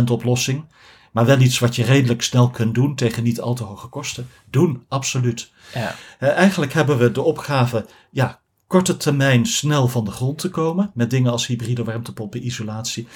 80% 0.00 0.04
oplossing. 0.10 0.64
Maar 1.12 1.26
wel 1.26 1.40
iets 1.40 1.58
wat 1.58 1.76
je 1.76 1.84
redelijk 1.84 2.22
snel 2.22 2.50
kunt 2.50 2.74
doen 2.74 2.94
tegen 2.94 3.22
niet 3.22 3.40
al 3.40 3.54
te 3.54 3.64
hoge 3.64 3.86
kosten. 3.86 4.28
Doen, 4.50 4.84
absoluut. 4.88 5.50
Ja. 5.74 5.94
Uh, 6.20 6.28
eigenlijk 6.28 6.72
hebben 6.72 6.98
we 6.98 7.12
de 7.12 7.22
opgave, 7.22 7.86
ja, 8.10 8.40
korte 8.66 8.96
termijn 8.96 9.46
snel 9.46 9.88
van 9.88 10.04
de 10.04 10.10
grond 10.10 10.38
te 10.38 10.50
komen. 10.50 10.90
Met 10.94 11.10
dingen 11.10 11.32
als 11.32 11.46
hybride 11.46 11.84
warmtepompen, 11.84 12.46
isolatie. 12.46 13.08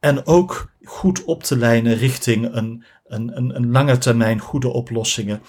En 0.00 0.26
ook 0.26 0.70
goed 0.84 1.24
op 1.24 1.42
te 1.42 1.56
lijnen 1.56 1.96
richting 1.96 2.54
een, 2.54 2.84
een, 3.06 3.36
een, 3.36 3.56
een 3.56 3.70
lange 3.70 3.98
termijn 3.98 4.40
goede 4.40 4.68
oplossingen 4.68 5.42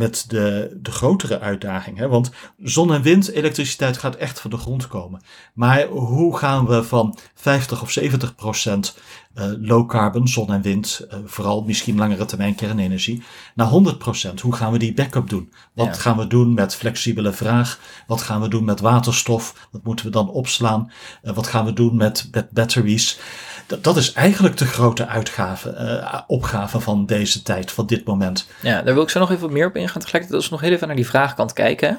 met 0.00 0.24
de, 0.28 0.78
de 0.82 0.90
grotere 0.90 1.40
uitdaging. 1.40 1.98
Hè? 1.98 2.08
Want 2.08 2.30
zon- 2.58 2.92
en 2.92 3.02
wind, 3.02 3.30
elektriciteit 3.30 3.98
gaat 3.98 4.16
echt 4.16 4.40
van 4.40 4.50
de 4.50 4.56
grond 4.56 4.88
komen. 4.88 5.22
Maar 5.54 5.86
hoe 5.86 6.36
gaan 6.36 6.66
we 6.66 6.82
van 6.82 7.18
50 7.34 7.82
of 7.82 7.90
70 7.90 8.34
procent 8.34 8.96
uh, 9.34 9.44
low 9.60 9.88
carbon, 9.88 10.28
zon 10.28 10.52
en 10.52 10.62
wind, 10.62 11.06
uh, 11.12 11.18
vooral 11.24 11.62
misschien 11.62 11.96
langere 11.96 12.24
termijn 12.24 12.54
kernenergie, 12.54 13.22
naar 13.54 13.66
100 13.66 13.98
procent? 13.98 14.40
Hoe 14.40 14.54
gaan 14.54 14.72
we 14.72 14.78
die 14.78 14.94
backup 14.94 15.28
doen? 15.28 15.52
Wat 15.74 15.98
gaan 15.98 16.16
we 16.16 16.26
doen 16.26 16.54
met 16.54 16.74
flexibele 16.74 17.32
vraag? 17.32 17.80
Wat 18.06 18.22
gaan 18.22 18.40
we 18.40 18.48
doen 18.48 18.64
met 18.64 18.80
waterstof? 18.80 19.68
Wat 19.70 19.84
moeten 19.84 20.04
we 20.04 20.10
dan 20.10 20.30
opslaan? 20.30 20.92
Uh, 21.22 21.32
wat 21.32 21.46
gaan 21.46 21.64
we 21.64 21.72
doen 21.72 21.96
met, 21.96 22.28
met 22.30 22.50
batteries? 22.50 23.18
Dat, 23.70 23.84
dat 23.84 23.96
is 23.96 24.12
eigenlijk 24.12 24.56
de 24.56 24.66
grote 24.66 25.06
uitgave, 25.06 26.00
uh, 26.12 26.20
opgave 26.26 26.80
van 26.80 27.06
deze 27.06 27.42
tijd, 27.42 27.70
van 27.72 27.86
dit 27.86 28.04
moment. 28.04 28.46
Ja, 28.62 28.82
daar 28.82 28.94
wil 28.94 29.02
ik 29.02 29.08
zo 29.08 29.18
nog 29.18 29.30
even 29.30 29.42
wat 29.42 29.50
meer 29.50 29.66
op 29.66 29.76
ingaan. 29.76 30.00
Tegelijkertijd 30.00 30.40
als 30.40 30.48
we 30.48 30.54
nog 30.54 30.60
heel 30.60 30.72
even 30.72 30.86
naar 30.86 30.96
die 30.96 31.06
vraagkant 31.06 31.52
kijken. 31.52 31.98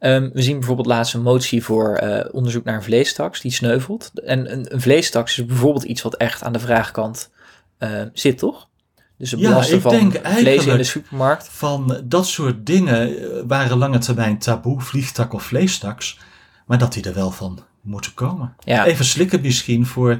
Um, 0.00 0.30
we 0.32 0.42
zien 0.42 0.58
bijvoorbeeld 0.58 0.86
laatst 0.86 1.14
een 1.14 1.22
motie 1.22 1.64
voor 1.64 2.00
uh, 2.02 2.24
onderzoek 2.32 2.64
naar 2.64 2.74
een 2.74 2.82
vleestaks 2.82 3.40
die 3.40 3.52
sneuvelt. 3.52 4.10
En 4.24 4.52
een, 4.52 4.74
een 4.74 4.80
vleestaks 4.80 5.38
is 5.38 5.46
bijvoorbeeld 5.46 5.84
iets 5.84 6.02
wat 6.02 6.16
echt 6.16 6.42
aan 6.42 6.52
de 6.52 6.58
vraagkant 6.58 7.30
uh, 7.78 8.02
zit, 8.12 8.38
toch? 8.38 8.68
Dus 9.18 9.30
het 9.30 9.40
ja, 9.40 9.64
ik 9.64 9.80
van 9.80 9.90
denk 9.90 10.20
vlees 10.22 10.66
in 10.66 10.76
de 10.76 10.84
supermarkt. 10.84 11.48
Van 11.50 12.00
dat 12.04 12.26
soort 12.26 12.66
dingen 12.66 13.16
waren 13.48 13.78
lange 13.78 13.98
termijn 13.98 14.38
taboe, 14.38 14.80
vliegtak 14.80 15.32
of 15.32 15.42
vleestaks. 15.42 16.18
Maar 16.66 16.78
dat 16.78 16.92
die 16.92 17.02
er 17.02 17.14
wel 17.14 17.30
van 17.30 17.58
moeten 17.80 18.14
komen. 18.14 18.54
Ja. 18.58 18.84
Even 18.84 19.04
slikken 19.04 19.40
misschien 19.40 19.86
voor 19.86 20.18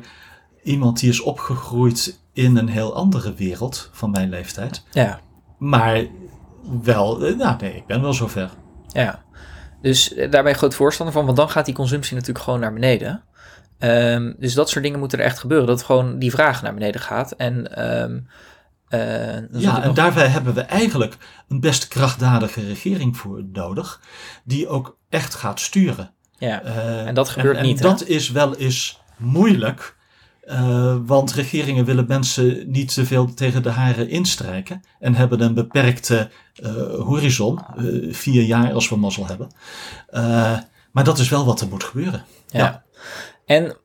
iemand 0.62 1.01
die 1.01 1.09
is 1.09 1.20
opgegroeid 1.20 2.20
in 2.32 2.57
een 2.57 2.69
heel 2.69 2.95
andere 2.95 3.35
wereld 3.35 3.91
van 3.93 4.11
mijn 4.11 4.28
leeftijd. 4.28 4.85
Ja. 4.91 5.20
Maar 5.59 6.07
wel, 6.82 7.27
eh, 7.27 7.37
nou 7.37 7.57
nee, 7.61 7.77
ik 7.77 7.87
ben 7.87 8.03
wel 8.03 8.12
zover. 8.12 8.51
Ja, 8.89 9.23
dus 9.82 10.15
eh, 10.15 10.31
daar 10.31 10.43
ben 10.43 10.53
je 10.53 10.59
groot 10.59 10.74
voorstander 10.74 11.15
van, 11.15 11.24
want 11.24 11.37
dan 11.37 11.51
gaat 11.51 11.65
die 11.65 11.74
consumptie 11.74 12.15
natuurlijk 12.15 12.45
gewoon 12.45 12.61
naar 12.61 12.73
beneden. 12.73 13.23
Um, 13.78 14.35
dus 14.39 14.55
dat 14.55 14.69
soort 14.69 14.85
dingen 14.85 14.99
moeten 14.99 15.19
er 15.19 15.24
echt 15.24 15.39
gebeuren, 15.39 15.66
dat 15.66 15.82
gewoon 15.82 16.19
die 16.19 16.31
vraag 16.31 16.62
naar 16.62 16.74
beneden 16.74 17.01
gaat. 17.01 17.32
En, 17.32 17.85
um, 18.03 18.28
uh, 18.91 19.61
ja, 19.61 19.82
en 19.82 19.95
daarbij 19.95 20.27
hebben 20.27 20.55
we 20.55 20.61
eigenlijk 20.61 21.16
een 21.49 21.61
best 21.61 21.89
krachtdadige 21.89 22.66
regering 22.66 23.16
voor 23.16 23.45
nodig, 23.53 24.01
die 24.45 24.69
ook 24.69 24.99
echt 25.09 25.35
gaat 25.35 25.61
sturen. 25.61 26.12
Ja, 26.39 26.65
uh, 26.65 27.07
en 27.07 27.15
dat 27.15 27.28
gebeurt 27.28 27.57
en, 27.57 27.65
niet. 27.65 27.77
En 27.81 27.82
dat 27.82 28.07
is 28.07 28.31
wel 28.31 28.57
eens 28.57 29.01
moeilijk, 29.16 29.97
uh, 30.45 30.97
want 31.07 31.33
regeringen 31.33 31.85
willen 31.85 32.07
mensen 32.09 32.71
niet 32.71 32.95
te 32.95 33.07
veel 33.07 33.35
tegen 33.35 33.62
de 33.62 33.71
haren 33.71 34.09
instrijken 34.09 34.83
en 34.99 35.15
hebben 35.15 35.41
een 35.41 35.55
beperkte 35.55 36.31
uh, 36.62 36.73
horizon, 36.95 37.61
uh, 37.79 38.15
vier 38.15 38.43
jaar 38.43 38.73
als 38.73 38.89
we 38.89 38.97
mazzel 38.97 39.27
hebben. 39.27 39.51
maar 40.91 41.05
dat 41.05 41.19
is 41.19 41.29
wel 41.29 41.45
wat 41.45 41.61
er 41.61 41.69
moet 41.69 41.85
gebeuren. 41.85 42.25
Ja. 42.49 42.59
ja. 42.59 42.83
En 43.45 43.77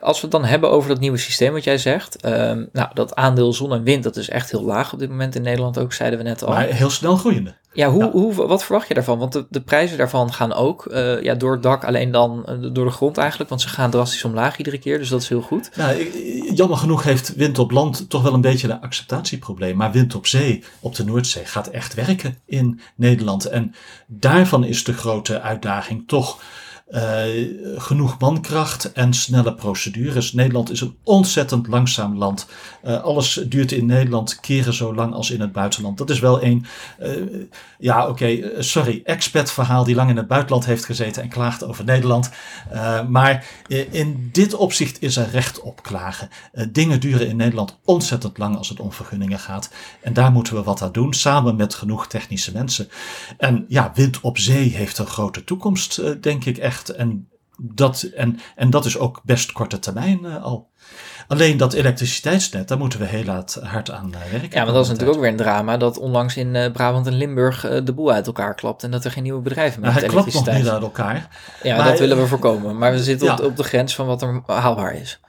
als 0.00 0.16
we 0.16 0.22
het 0.22 0.30
dan 0.30 0.44
hebben 0.44 0.70
over 0.70 0.88
dat 0.88 1.00
nieuwe 1.00 1.18
systeem 1.18 1.52
wat 1.52 1.64
jij 1.64 1.78
zegt, 1.78 2.20
ehm, 2.20 2.64
nou 2.72 2.88
dat 2.94 3.14
aandeel 3.14 3.52
zon 3.52 3.72
en 3.72 3.82
wind 3.82 4.02
dat 4.02 4.16
is 4.16 4.28
echt 4.28 4.50
heel 4.50 4.64
laag 4.64 4.92
op 4.92 4.98
dit 4.98 5.08
moment 5.08 5.34
in 5.34 5.42
Nederland 5.42 5.78
ook, 5.78 5.92
zeiden 5.92 6.18
we 6.18 6.24
net 6.24 6.42
al. 6.44 6.52
Maar 6.52 6.66
heel 6.66 6.90
snel 6.90 7.16
groeiende. 7.16 7.54
Ja, 7.74 7.90
hoe, 7.90 8.10
Hoe, 8.10 8.34
wat 8.34 8.64
verwacht 8.64 8.88
je 8.88 8.94
daarvan? 8.94 9.18
Want 9.18 9.32
de, 9.32 9.46
de 9.50 9.60
prijzen 9.60 9.98
daarvan 9.98 10.32
gaan 10.32 10.52
ook 10.52 10.86
uh, 10.90 11.22
ja, 11.22 11.34
door 11.34 11.52
het 11.52 11.62
dak, 11.62 11.84
alleen 11.84 12.10
dan 12.10 12.46
uh, 12.48 12.72
door 12.72 12.84
de 12.84 12.90
grond 12.90 13.18
eigenlijk. 13.18 13.50
Want 13.50 13.62
ze 13.62 13.68
gaan 13.68 13.90
drastisch 13.90 14.24
omlaag 14.24 14.58
iedere 14.58 14.78
keer, 14.78 14.98
dus 14.98 15.08
dat 15.08 15.22
is 15.22 15.28
heel 15.28 15.40
goed. 15.40 15.70
Nou, 15.76 16.10
jammer 16.54 16.78
genoeg 16.78 17.02
heeft 17.02 17.34
wind 17.34 17.58
op 17.58 17.70
land 17.70 18.10
toch 18.10 18.22
wel 18.22 18.34
een 18.34 18.40
beetje 18.40 18.68
een 18.68 18.80
acceptatieprobleem. 18.80 19.76
Maar 19.76 19.92
wind 19.92 20.14
op 20.14 20.26
zee, 20.26 20.64
op 20.80 20.94
de 20.94 21.04
Noordzee, 21.04 21.44
gaat 21.44 21.66
echt 21.66 21.94
werken 21.94 22.38
in 22.46 22.80
Nederland. 22.96 23.44
En 23.44 23.74
daarvan 24.06 24.64
is 24.64 24.84
de 24.84 24.92
grote 24.92 25.40
uitdaging 25.40 26.08
toch 26.08 26.42
uh, 26.94 27.80
genoeg 27.80 28.18
mankracht 28.18 28.92
en 28.92 29.12
snelle 29.12 29.54
procedures. 29.54 30.32
Nederland 30.32 30.70
is 30.70 30.80
een 30.80 30.96
ontzettend 31.02 31.66
langzaam 31.66 32.18
land. 32.18 32.46
Uh, 32.84 33.02
alles 33.02 33.44
duurt 33.46 33.72
in 33.72 33.86
Nederland 33.86 34.40
keren 34.40 34.74
zo 34.74 34.94
lang 34.94 35.14
als 35.14 35.30
in 35.30 35.40
het 35.40 35.52
buitenland. 35.52 35.98
Dat 35.98 36.10
is 36.10 36.18
wel 36.18 36.42
een, 36.42 36.66
uh, 37.02 37.08
ja 37.78 38.08
oké, 38.08 38.50
sorry, 38.58 39.00
expat 39.04 39.52
verhaal 39.52 39.84
die 39.84 39.94
lang 39.94 40.10
in 40.10 40.16
het 40.16 40.26
buitenland 40.26 40.64
heeft 40.66 40.84
gezeten 40.84 41.22
en 41.22 41.28
klaagt 41.28 41.64
over 41.64 41.84
Nederland. 41.84 42.30
maar 43.08 43.46
in 43.90 44.28
dit 44.32 44.54
opzicht 44.54 45.02
is 45.02 45.16
er 45.16 45.30
recht 45.30 45.60
op 45.60 45.82
klagen. 45.82 46.28
dingen 46.72 47.00
duren 47.00 47.28
in 47.28 47.36
Nederland 47.36 47.78
ontzettend 47.84 48.38
lang 48.38 48.56
als 48.56 48.68
het 48.68 48.80
om 48.80 48.92
vergunningen 48.92 49.38
gaat. 49.38 49.70
En 50.00 50.12
daar 50.12 50.32
moeten 50.32 50.54
we 50.54 50.62
wat 50.62 50.82
aan 50.82 50.92
doen, 50.92 51.12
samen 51.14 51.56
met 51.56 51.74
genoeg 51.74 52.06
technische 52.06 52.52
mensen. 52.52 52.88
En 53.38 53.64
ja, 53.68 53.92
wind 53.94 54.20
op 54.20 54.38
zee 54.38 54.68
heeft 54.68 54.98
een 54.98 55.06
grote 55.06 55.44
toekomst, 55.44 56.22
denk 56.22 56.44
ik 56.44 56.58
echt. 56.58 56.83
En 56.88 57.28
dat, 57.62 58.02
en, 58.02 58.38
en 58.56 58.70
dat 58.70 58.84
is 58.84 58.98
ook 58.98 59.20
best 59.24 59.52
korte 59.52 59.78
termijn 59.78 60.20
uh, 60.22 60.42
al. 60.42 60.68
Alleen 61.28 61.56
dat 61.56 61.72
elektriciteitsnet, 61.72 62.68
daar 62.68 62.78
moeten 62.78 62.98
we 62.98 63.04
heel 63.04 63.24
laat 63.24 63.58
hard 63.62 63.90
aan 63.90 64.14
uh, 64.14 64.30
werken. 64.30 64.58
Ja, 64.58 64.64
maar 64.64 64.74
dat 64.74 64.84
is 64.84 64.90
natuurlijk 64.90 65.16
ook 65.16 65.22
weer 65.22 65.32
een 65.32 65.36
drama 65.36 65.76
dat 65.76 65.98
onlangs 65.98 66.36
in 66.36 66.54
uh, 66.54 66.70
Brabant 66.70 67.06
en 67.06 67.16
Limburg 67.16 67.60
de 67.84 67.92
boel 67.92 68.12
uit 68.12 68.26
elkaar 68.26 68.54
klapt 68.54 68.82
en 68.82 68.90
dat 68.90 69.04
er 69.04 69.10
geen 69.10 69.22
nieuwe 69.22 69.40
bedrijven 69.40 69.80
meer 69.80 69.90
nou, 69.90 70.00
Hij 70.00 70.08
klapt 70.08 70.34
nog 70.34 70.56
niet 70.56 70.68
uit 70.68 70.82
elkaar. 70.82 71.28
Ja, 71.62 71.76
maar, 71.76 71.88
dat 71.88 71.98
willen 71.98 72.16
we 72.16 72.26
voorkomen. 72.26 72.78
Maar 72.78 72.92
we 72.92 73.02
zitten 73.02 73.32
op, 73.32 73.40
op, 73.40 73.56
de 73.56 73.64
grens 73.64 73.94
van 73.94 74.06
wat 74.06 74.22
er 74.22 74.42
haalbaar 74.46 74.94
is. 74.94 75.20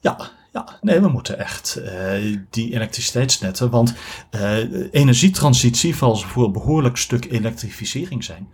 Ja, 0.00 0.16
ja, 0.52 0.78
nee, 0.80 1.00
we 1.00 1.08
moeten 1.08 1.38
echt 1.38 1.78
uh, 1.78 2.38
die 2.50 2.72
elektriciteitsnetten, 2.72 3.70
want 3.70 3.94
uh, 4.30 4.56
energietransitie 4.90 5.94
zal 5.94 6.16
voor 6.16 6.44
een 6.44 6.52
behoorlijk 6.52 6.96
stuk 6.96 7.24
elektrificering 7.24 8.24
zijn. 8.24 8.48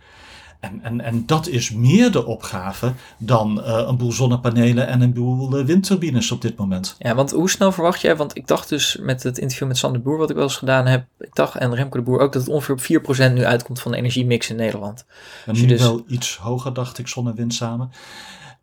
En, 0.61 0.79
en, 0.83 1.01
en 1.01 1.25
dat 1.25 1.47
is 1.47 1.71
meer 1.71 2.11
de 2.11 2.25
opgave 2.25 2.93
dan 3.17 3.59
uh, 3.59 3.83
een 3.87 3.97
boel 3.97 4.11
zonnepanelen 4.11 4.87
en 4.87 5.01
een 5.01 5.13
boel 5.13 5.59
uh, 5.59 5.65
windturbines 5.65 6.31
op 6.31 6.41
dit 6.41 6.57
moment. 6.57 6.95
Ja, 6.99 7.15
want 7.15 7.31
hoe 7.31 7.49
snel 7.49 7.71
verwacht 7.71 8.01
jij, 8.01 8.15
want 8.15 8.37
ik 8.37 8.47
dacht 8.47 8.69
dus 8.69 8.97
met 8.99 9.23
het 9.23 9.37
interview 9.37 9.67
met 9.67 9.77
Sander 9.77 10.01
Boer 10.01 10.17
wat 10.17 10.29
ik 10.29 10.35
wel 10.35 10.45
eens 10.45 10.57
gedaan 10.57 10.85
heb, 10.85 11.05
ik 11.19 11.35
dacht 11.35 11.55
en 11.55 11.75
Remco 11.75 11.97
de 11.97 12.03
Boer 12.03 12.19
ook 12.19 12.33
dat 12.33 12.41
het 12.41 12.51
ongeveer 12.51 12.99
op 12.99 13.29
4% 13.29 13.33
nu 13.33 13.45
uitkomt 13.45 13.79
van 13.79 13.91
de 13.91 13.97
energiemix 13.97 14.49
in 14.49 14.55
Nederland. 14.55 15.05
En 15.45 15.53
nu 15.53 15.65
dus... 15.65 15.81
wel 15.81 16.03
iets 16.07 16.37
hoger 16.37 16.73
dacht 16.73 16.97
ik, 16.97 17.07
zon 17.07 17.27
en 17.27 17.35
wind 17.35 17.53
samen. 17.53 17.91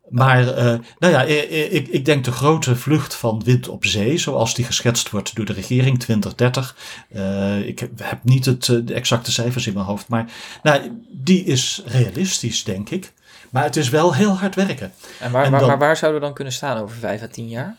Maar 0.09 0.43
uh, 0.43 0.63
nou 0.99 1.13
ja, 1.13 1.21
ik, 1.21 1.87
ik, 1.87 2.05
denk 2.05 2.23
de 2.23 2.31
grote 2.31 2.75
vlucht 2.75 3.15
van 3.15 3.41
wind 3.45 3.67
op 3.67 3.85
zee, 3.85 4.17
zoals 4.17 4.55
die 4.55 4.65
geschetst 4.65 5.09
wordt 5.09 5.35
door 5.35 5.45
de 5.45 5.53
regering 5.53 5.99
2030. 5.99 6.75
Uh, 7.15 7.59
ik 7.67 7.79
heb 7.95 8.23
niet 8.23 8.45
het, 8.45 8.65
de 8.65 8.93
exacte 8.93 9.31
cijfers 9.31 9.67
in 9.67 9.73
mijn 9.73 9.85
hoofd, 9.85 10.07
maar 10.07 10.31
nou, 10.63 11.03
die 11.11 11.43
is 11.43 11.81
realistisch, 11.85 12.63
denk 12.63 12.89
ik. 12.89 13.11
Maar 13.49 13.63
het 13.63 13.75
is 13.75 13.89
wel 13.89 14.13
heel 14.13 14.37
hard 14.37 14.55
werken. 14.55 14.91
En 15.19 15.31
waar, 15.31 15.45
en 15.45 15.51
dan, 15.51 15.67
maar 15.67 15.77
waar 15.77 15.97
zouden 15.97 16.19
we 16.19 16.25
dan 16.25 16.35
kunnen 16.35 16.53
staan 16.53 16.77
over 16.77 16.95
vijf 16.95 17.21
à 17.21 17.27
tien 17.27 17.47
jaar? 17.47 17.75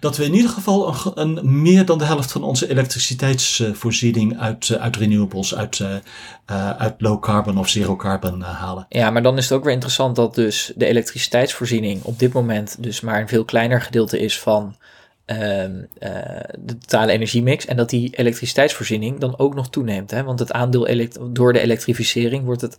Dat 0.00 0.16
we 0.16 0.24
in 0.24 0.34
ieder 0.34 0.50
geval 0.50 0.94
een, 1.14 1.36
een, 1.36 1.62
meer 1.62 1.84
dan 1.84 1.98
de 1.98 2.04
helft 2.04 2.32
van 2.32 2.42
onze 2.42 2.68
elektriciteitsvoorziening 2.68 4.38
uit, 4.38 4.76
uit 4.78 4.96
renewables, 4.96 5.54
uit, 5.54 5.78
uh, 5.78 6.70
uit 6.70 6.94
low 6.98 7.20
carbon 7.22 7.58
of 7.58 7.68
zero 7.68 7.96
carbon 7.96 8.40
halen. 8.40 8.86
Ja, 8.88 9.10
maar 9.10 9.22
dan 9.22 9.36
is 9.36 9.44
het 9.44 9.52
ook 9.52 9.64
weer 9.64 9.72
interessant 9.72 10.16
dat 10.16 10.34
dus 10.34 10.72
de 10.76 10.86
elektriciteitsvoorziening 10.86 12.02
op 12.02 12.18
dit 12.18 12.32
moment 12.32 12.82
dus 12.82 13.00
maar 13.00 13.20
een 13.20 13.28
veel 13.28 13.44
kleiner 13.44 13.80
gedeelte 13.80 14.18
is 14.18 14.38
van 14.38 14.76
uh, 15.26 15.36
de 16.58 16.78
totale 16.78 17.12
energiemix. 17.12 17.66
En 17.66 17.76
dat 17.76 17.90
die 17.90 18.16
elektriciteitsvoorziening 18.16 19.20
dan 19.20 19.38
ook 19.38 19.54
nog 19.54 19.70
toeneemt. 19.70 20.10
Hè? 20.10 20.22
Want 20.22 20.38
het 20.38 20.52
aandeel 20.52 21.08
door 21.30 21.52
de 21.52 21.60
elektrificering 21.60 22.44
wordt 22.44 22.60
het, 22.60 22.78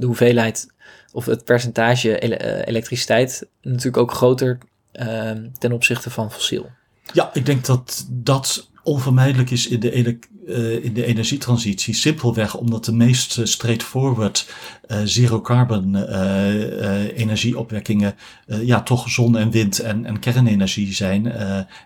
de 0.00 0.06
hoeveelheid 0.06 0.74
of 1.12 1.26
het 1.26 1.44
percentage 1.44 2.18
elektriciteit 2.66 3.46
natuurlijk 3.62 3.96
ook 3.96 4.12
groter 4.12 4.58
Ehm, 4.96 5.46
ten 5.58 5.72
opzichte 5.72 6.10
van 6.10 6.32
fossiel. 6.32 6.70
Ja, 7.12 7.30
ik 7.32 7.46
denk 7.46 7.64
dat 7.64 8.06
dat 8.10 8.70
onvermijdelijk 8.82 9.50
is 9.50 9.68
in 9.68 9.80
de, 9.80 10.18
uh, 10.46 10.84
in 10.84 10.94
de 10.94 11.04
energietransitie. 11.04 11.94
Simpelweg 11.94 12.54
omdat 12.54 12.84
de 12.84 12.92
meest 12.92 13.40
straightforward 13.42 14.48
uh, 14.88 14.98
zero 15.04 15.40
carbon 15.40 15.94
uh, 15.94 17.18
energieopwekkingen 17.18 18.14
ja, 18.46 18.82
toch 18.82 19.10
zon 19.10 19.36
en 19.36 19.50
wind 19.50 19.78
en, 19.78 20.04
en 20.04 20.18
kernenergie 20.18 20.94
zijn. 20.94 21.32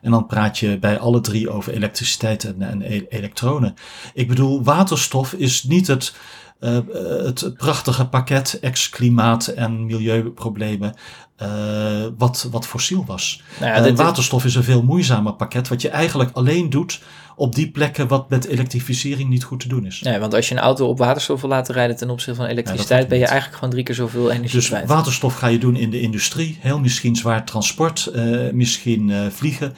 en 0.02 0.10
dan 0.10 0.26
praat 0.26 0.58
je 0.58 0.78
bij 0.78 0.98
alle 0.98 1.20
drie 1.20 1.50
over 1.50 1.72
elektriciteit 1.72 2.44
en, 2.44 2.62
en 2.62 2.82
e 2.82 3.06
elektronen. 3.08 3.74
Ik 4.14 4.28
bedoel, 4.28 4.62
waterstof 4.62 5.32
is 5.32 5.62
niet 5.62 5.86
het 5.86 6.14
uh, 6.60 6.78
het 7.24 7.54
prachtige 7.56 8.06
pakket 8.06 8.58
ex-klimaat 8.60 9.46
en 9.46 9.86
milieuproblemen, 9.86 10.94
uh, 11.42 12.06
wat, 12.18 12.48
wat 12.50 12.66
fossiel 12.66 13.04
was. 13.06 13.42
Nou 13.60 13.86
ja, 13.86 13.94
waterstof 13.94 14.44
is 14.44 14.54
een 14.54 14.62
veel 14.62 14.82
moeizamer 14.82 15.32
pakket, 15.32 15.68
wat 15.68 15.82
je 15.82 15.88
eigenlijk 15.88 16.30
alleen 16.32 16.70
doet 16.70 17.00
op 17.36 17.54
die 17.54 17.70
plekken 17.70 18.08
wat 18.08 18.30
met 18.30 18.44
elektrificering 18.44 19.28
niet 19.28 19.44
goed 19.44 19.60
te 19.60 19.68
doen 19.68 19.86
is. 19.86 20.00
Nee, 20.00 20.18
want 20.18 20.34
als 20.34 20.48
je 20.48 20.54
een 20.54 20.60
auto 20.60 20.86
op 20.86 20.98
waterstof 20.98 21.40
wil 21.40 21.50
laten 21.50 21.74
rijden 21.74 21.96
ten 21.96 22.10
opzichte 22.10 22.40
van 22.40 22.50
elektriciteit, 22.50 23.08
ben 23.08 23.18
je 23.18 23.24
eigenlijk 23.24 23.54
gewoon 23.54 23.70
drie 23.70 23.84
keer 23.84 23.94
zoveel 23.94 24.30
energie 24.30 24.58
dus 24.58 24.68
kwijt. 24.68 24.88
waterstof 24.88 25.34
ga 25.34 25.46
je 25.46 25.58
doen 25.58 25.76
in 25.76 25.90
de 25.90 26.00
industrie, 26.00 26.58
heel 26.60 26.80
misschien 26.80 27.16
zwaar 27.16 27.44
transport, 27.44 28.10
uh, 28.14 28.50
misschien 28.52 29.12
vliegen. 29.30 29.74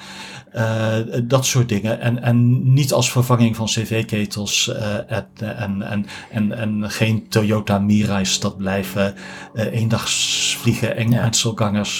Uh, 0.54 0.96
dat 1.24 1.46
soort 1.46 1.68
dingen. 1.68 2.00
En, 2.00 2.22
en 2.22 2.72
niet 2.72 2.92
als 2.92 3.10
vervanging 3.10 3.56
van 3.56 3.66
cv-ketels 3.66 4.68
uh, 4.68 5.10
en, 5.10 5.82
en, 5.82 6.06
en, 6.30 6.52
en, 6.52 6.90
geen 6.90 7.28
Toyota 7.28 7.78
Mirais 7.78 8.40
dat 8.40 8.56
blijven 8.56 9.14
uh, 9.54 9.72
eendags 9.72 10.56
vliegen, 10.60 11.10
ja. 11.10 11.30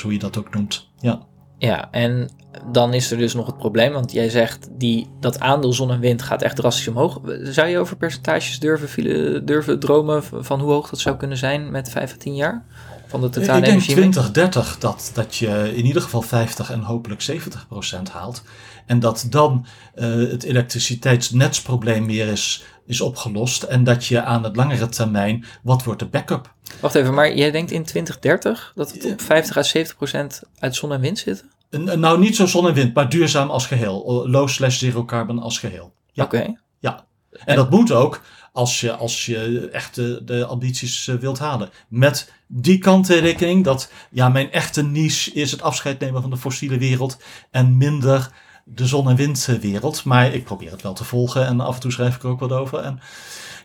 hoe 0.03 0.13
je 0.13 0.19
dat 0.19 0.39
ook 0.39 0.55
noemt. 0.55 0.89
Ja. 1.01 1.21
Ja, 1.59 1.91
en 1.91 2.31
dan 2.73 2.95
is 2.95 3.11
er 3.11 3.19
dus 3.19 3.35
nog 3.35 3.47
het 3.47 3.59
probleem, 3.59 3.93
want 3.93 4.13
jij 4.13 4.29
zegt 4.29 4.69
die, 4.79 5.09
dat 5.21 5.41
aandeel 5.41 5.73
zon 5.73 5.91
en 5.91 6.01
wind 6.01 6.23
gaat 6.23 6.43
echt 6.43 6.57
drastisch 6.57 6.89
omhoog. 6.89 7.21
Zou 7.43 7.69
je 7.69 7.79
over 7.79 7.97
percentages 7.97 8.59
durven, 8.59 9.47
durven 9.47 9.79
dromen 9.79 10.23
van 10.23 10.61
hoe 10.61 10.71
hoog 10.71 10.91
dat 10.91 11.01
zou 11.01 11.17
kunnen 11.17 11.37
zijn 11.37 11.71
met 11.71 11.91
5 11.91 12.13
à 12.13 12.17
10 12.19 12.35
jaar? 12.35 12.65
Van 13.13 13.21
de 13.21 13.29
totale 13.29 13.59
Ik 13.59 13.65
denk 13.65 13.81
2030 13.81 14.77
dat, 14.79 15.11
dat 15.15 15.37
je 15.37 15.73
in 15.75 15.87
ieder 15.87 16.03
geval 16.03 16.23
50 16.23 16.71
en 16.71 16.81
hopelijk 16.81 17.21
70 17.21 17.67
procent 17.69 18.11
haalt. 18.11 18.43
En 18.87 19.01
dat 19.01 19.27
dan 19.31 19.67
uh, 19.95 20.31
het 20.31 20.43
elektriciteitsnetsprobleem 20.43 22.07
weer 22.07 22.29
is, 22.29 22.65
is 22.87 23.01
opgelost. 23.01 23.63
En 23.63 23.85
dat 23.85 24.07
je 24.07 24.23
aan 24.23 24.45
het 24.45 24.57
langere 24.57 24.89
termijn, 24.89 25.45
wat 25.63 25.85
wordt 25.85 26.01
de 26.01 26.07
backup? 26.07 26.55
Wacht 26.81 26.95
even, 26.95 27.15
maar 27.15 27.35
jij 27.35 27.51
denkt 27.51 27.71
in 27.71 27.85
2030 27.85 28.73
dat 28.75 28.93
het 28.93 29.05
op 29.05 29.21
50 29.21 29.57
à 29.57 29.63
70 29.63 29.97
procent 29.97 30.43
uit 30.59 30.75
zon 30.75 30.93
en 30.93 31.01
wind 31.01 31.19
zit? 31.19 31.45
Nou, 31.71 32.19
niet 32.19 32.37
zo 32.37 32.47
zon 32.47 32.67
en 32.67 32.75
wind, 32.75 32.95
maar 32.95 33.09
duurzaam 33.09 33.51
als 33.51 33.67
geheel. 33.67 34.29
Low 34.29 34.49
slash 34.49 34.79
zero 34.79 35.05
carbon 35.05 35.39
als 35.39 35.59
geheel. 35.59 35.95
Ja. 36.13 36.25
Oké. 36.25 36.55
Ja. 36.79 37.07
En, 37.31 37.41
en 37.45 37.57
dat 37.57 37.71
moet 37.71 37.93
ook 37.93 38.21
als 38.53 38.81
je, 38.81 38.93
als 38.97 39.27
je 39.27 39.69
echt 39.73 39.95
de, 39.95 40.23
de 40.25 40.45
ambities 40.45 41.09
eh, 41.09 41.15
wilt 41.15 41.39
halen. 41.39 41.71
Met 41.89 42.33
die 42.47 42.79
kanttekening 42.79 43.65
dat 43.65 43.91
ja, 44.11 44.29
mijn 44.29 44.53
echte 44.53 44.83
niche 44.83 45.33
is 45.33 45.51
het 45.51 45.63
afscheid 45.63 45.99
nemen 45.99 46.21
van 46.21 46.31
de 46.31 46.37
fossiele 46.37 46.79
wereld 46.79 47.19
en 47.51 47.77
minder 47.77 48.31
de 48.65 48.87
zon- 48.87 49.09
en 49.09 49.17
windwereld. 49.17 50.05
Maar 50.05 50.35
ik 50.35 50.45
probeer 50.45 50.71
het 50.71 50.83
wel 50.83 50.95
te 50.95 51.05
volgen 51.05 51.47
en 51.47 51.61
af 51.61 51.75
en 51.75 51.81
toe 51.81 51.93
schrijf 51.93 52.17
ik 52.17 52.23
er 52.23 52.29
ook 52.29 52.41
wat 52.41 52.53
over. 52.53 52.79
En 52.79 53.01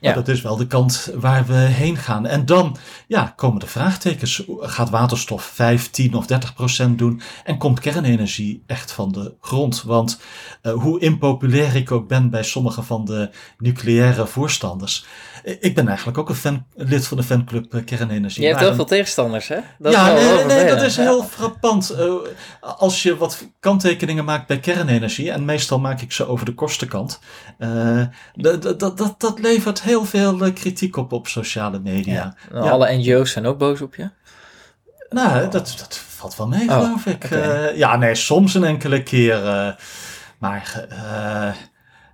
ja. 0.01 0.13
dat 0.13 0.27
is 0.27 0.41
wel 0.41 0.55
de 0.55 0.67
kant 0.67 1.11
waar 1.15 1.45
we 1.45 1.53
heen 1.53 1.97
gaan. 1.97 2.25
En 2.25 2.45
dan 2.45 2.77
ja, 3.07 3.33
komen 3.35 3.59
de 3.59 3.67
vraagtekens. 3.67 4.43
Gaat 4.59 4.89
waterstof 4.89 5.43
5, 5.43 5.89
10 5.89 6.13
of 6.13 6.25
30 6.25 6.53
procent 6.53 6.97
doen? 6.97 7.21
En 7.43 7.57
komt 7.57 7.79
kernenergie 7.79 8.63
echt 8.65 8.91
van 8.91 9.11
de 9.11 9.33
grond? 9.41 9.83
Want 9.83 10.19
uh, 10.63 10.73
hoe 10.73 10.99
impopulair 10.99 11.75
ik 11.75 11.91
ook 11.91 12.07
ben 12.07 12.29
bij 12.29 12.43
sommige 12.43 12.81
van 12.83 13.05
de 13.05 13.29
nucleaire 13.57 14.27
voorstanders. 14.27 15.05
Ik 15.47 15.75
ben 15.75 15.87
eigenlijk 15.87 16.17
ook 16.17 16.29
een 16.29 16.35
fan, 16.35 16.65
lid 16.75 17.07
van 17.07 17.17
de 17.17 17.23
fanclub 17.23 17.73
uh, 17.73 17.85
Kernenergie. 17.85 18.41
Je 18.41 18.47
hebt 18.47 18.59
heel 18.59 18.75
veel 18.75 18.85
tegenstanders, 18.85 19.47
hè? 19.47 19.57
Dat 19.77 19.93
ja, 19.93 20.13
nee, 20.13 20.45
nee, 20.45 20.65
dat 20.65 20.81
is 20.81 20.97
heel 20.97 21.23
frappant. 21.23 21.95
Uh, 21.99 22.13
als 22.61 23.03
je 23.03 23.17
wat 23.17 23.47
kanttekeningen 23.59 24.25
maakt 24.25 24.47
bij 24.47 24.59
kernenergie, 24.59 25.31
en 25.31 25.45
meestal 25.45 25.79
maak 25.79 26.01
ik 26.01 26.11
ze 26.11 26.27
over 26.27 26.45
de 26.45 26.53
kostenkant, 26.53 27.19
dat, 28.33 28.61
dat, 28.61 28.97
dat, 28.97 29.15
dat 29.17 29.39
levert 29.39 29.81
heel 29.81 30.05
veel 30.05 30.53
kritiek 30.53 30.95
op 30.95 31.11
op 31.11 31.27
sociale 31.27 31.79
media. 31.79 32.35
Ja. 32.51 32.59
Alle 32.59 32.97
NGO's 32.97 33.31
zijn 33.31 33.45
ook 33.45 33.57
boos 33.57 33.81
op 33.81 33.95
je? 33.95 34.09
Nou, 35.09 35.49
dat, 35.49 35.75
dat 35.77 36.03
valt 36.07 36.37
wel 36.37 36.47
mee, 36.47 36.69
oh, 36.69 36.81
geloof 36.81 37.05
ik. 37.05 37.23
Okay. 37.25 37.77
ja, 37.77 37.95
nee, 37.95 38.15
soms 38.15 38.53
een 38.53 38.63
enkele 38.63 39.03
keer. 39.03 39.41
maar, 40.39 40.85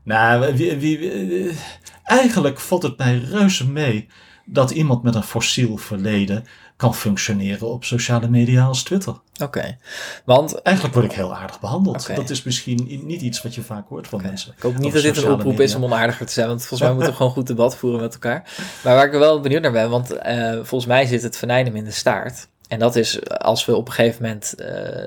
nou, 0.03 0.55
wie, 0.55 0.77
wie, 0.77 1.57
Eigenlijk 2.03 2.59
valt 2.59 2.83
het 2.83 2.97
mij 2.97 3.17
reuze 3.17 3.69
mee 3.69 4.07
dat 4.45 4.71
iemand 4.71 5.03
met 5.03 5.15
een 5.15 5.23
fossiel 5.23 5.77
verleden 5.77 6.45
kan 6.75 6.95
functioneren 6.95 7.67
op 7.67 7.83
sociale 7.83 8.27
media 8.27 8.65
als 8.65 8.83
Twitter. 8.83 9.15
Oké, 9.41 9.77
want... 10.25 10.61
Eigenlijk 10.61 10.95
word 10.95 11.07
ik 11.07 11.17
heel 11.17 11.35
aardig 11.35 11.59
behandeld. 11.59 12.15
Dat 12.15 12.29
is 12.29 12.43
misschien 12.43 13.01
niet 13.03 13.21
iets 13.21 13.41
wat 13.41 13.55
je 13.55 13.61
vaak 13.61 13.87
hoort 13.87 14.07
van 14.07 14.21
mensen. 14.21 14.53
Ik 14.57 14.61
hoop 14.61 14.77
niet 14.77 14.93
dat 14.93 15.01
dit 15.01 15.17
een 15.17 15.31
oproep 15.31 15.59
is 15.59 15.75
om 15.75 15.83
onaardiger 15.83 16.25
te 16.25 16.31
zijn, 16.31 16.47
want 16.47 16.59
volgens 16.59 16.81
mij 16.81 16.91
moeten 16.91 17.09
we 17.09 17.15
gewoon 17.15 17.31
goed 17.31 17.47
debat 17.47 17.77
voeren 17.77 18.01
met 18.01 18.13
elkaar. 18.13 18.49
Maar 18.83 18.95
waar 18.95 19.05
ik 19.05 19.11
wel 19.11 19.39
benieuwd 19.39 19.61
naar 19.61 19.71
ben, 19.71 19.89
want 19.89 20.13
uh, 20.13 20.53
volgens 20.53 20.85
mij 20.85 21.05
zit 21.05 21.21
het 21.21 21.37
venijn 21.37 21.75
in 21.75 21.83
de 21.83 21.91
staart. 21.91 22.47
En 22.73 22.79
dat 22.79 22.95
is 22.95 23.29
als 23.29 23.65
we 23.65 23.75
op 23.75 23.87
een 23.87 23.93
gegeven 23.93 24.21
moment 24.21 24.55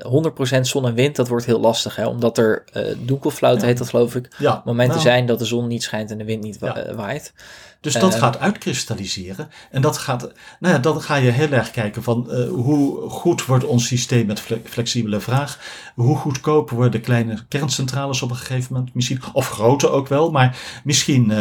uh, 0.05 0.59
100% 0.59 0.61
zon 0.61 0.87
en 0.87 0.95
wind, 0.95 1.17
dat 1.17 1.29
wordt 1.29 1.47
heel 1.47 1.61
lastig. 1.61 1.97
Hè? 1.97 2.07
Omdat 2.07 2.39
er 2.39 2.65
uh, 2.77 3.31
ja. 3.41 3.57
heet 3.57 3.79
dat 3.79 3.89
geloof 3.89 4.15
ik. 4.15 4.35
Ja. 4.39 4.63
Momenten 4.65 4.97
nou. 4.97 5.09
zijn 5.09 5.27
dat 5.27 5.39
de 5.39 5.45
zon 5.45 5.67
niet 5.67 5.83
schijnt 5.83 6.11
en 6.11 6.19
de 6.19 6.25
wind 6.25 6.43
niet 6.43 6.59
wa 6.59 6.79
ja. 6.79 6.95
waait. 6.95 7.33
Dus 7.81 7.93
dat 7.93 8.15
uh, 8.15 8.19
gaat 8.19 8.39
uitkristalliseren. 8.39 9.49
En 9.71 9.83
dat 9.83 9.99
gaat, 9.99 10.33
nou 10.61 10.75
ja, 10.75 10.81
dan 10.81 11.03
ga 11.03 11.15
je 11.15 11.31
heel 11.31 11.51
erg 11.51 11.71
kijken 11.71 12.03
van 12.03 12.27
uh, 12.31 12.49
hoe 12.49 13.11
goed 13.11 13.45
wordt 13.45 13.65
ons 13.65 13.87
systeem 13.87 14.27
met 14.27 14.43
flexibele 14.65 15.21
vraag. 15.21 15.59
Hoe 15.95 16.17
goedkoop 16.17 16.71
worden 16.71 17.01
kleine 17.01 17.39
kerncentrales 17.49 18.23
op 18.23 18.31
een 18.31 18.37
gegeven 18.37 18.73
moment 18.75 18.95
misschien. 18.95 19.21
Of 19.33 19.49
grote 19.49 19.89
ook 19.89 20.09
wel, 20.09 20.31
maar 20.31 20.59
misschien 20.85 21.33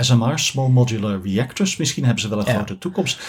SMR's, 0.00 0.46
Small 0.46 0.68
Modular 0.68 1.20
Reactors. 1.22 1.76
Misschien 1.76 2.04
hebben 2.04 2.22
ze 2.22 2.28
wel 2.28 2.38
een 2.38 2.54
grote 2.54 2.78
toekomst 2.78 3.20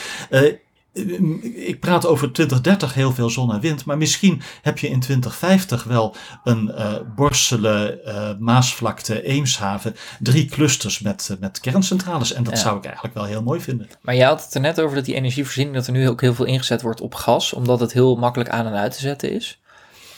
ik 1.54 1.80
praat 1.80 2.06
over 2.06 2.32
2030 2.32 2.94
heel 2.94 3.12
veel 3.12 3.30
zon 3.30 3.54
en 3.54 3.60
wind, 3.60 3.86
maar 3.86 3.98
misschien 3.98 4.42
heb 4.62 4.78
je 4.78 4.88
in 4.88 5.00
2050 5.00 5.84
wel 5.84 6.16
een 6.44 6.72
uh, 6.76 6.94
Borselen, 7.16 8.00
uh, 8.06 8.30
Maasvlakte, 8.40 9.24
Eemshaven, 9.24 9.96
drie 10.20 10.46
clusters 10.46 11.00
met, 11.00 11.30
uh, 11.32 11.38
met 11.40 11.60
kerncentrales. 11.60 12.34
En 12.34 12.44
dat 12.44 12.54
ja. 12.54 12.60
zou 12.60 12.78
ik 12.78 12.86
eigenlijk 12.86 13.16
wel 13.16 13.26
heel 13.26 13.44
mooi 13.44 13.62
vinden. 13.62 13.88
Maar 14.02 14.16
je 14.16 14.24
had 14.24 14.44
het 14.44 14.54
er 14.54 14.62
net 14.62 14.82
over 14.82 14.96
dat 14.96 15.06
die 15.06 15.16
energievoorziening, 15.16 15.76
dat 15.76 15.88
er 15.88 15.94
nu 15.94 16.10
ook 16.10 16.22
heel 16.22 16.34
veel 16.34 16.46
ingezet 16.46 16.82
wordt 16.82 17.02
op 17.02 17.16
gas, 17.16 17.54
omdat 17.54 17.80
het 17.80 17.94
heel 17.94 18.16
makkelijk 18.16 18.50
aan 18.50 18.66
en 18.66 18.74
uit 18.74 18.92
te 18.92 19.00
zetten 19.00 19.32
is. 19.32 19.60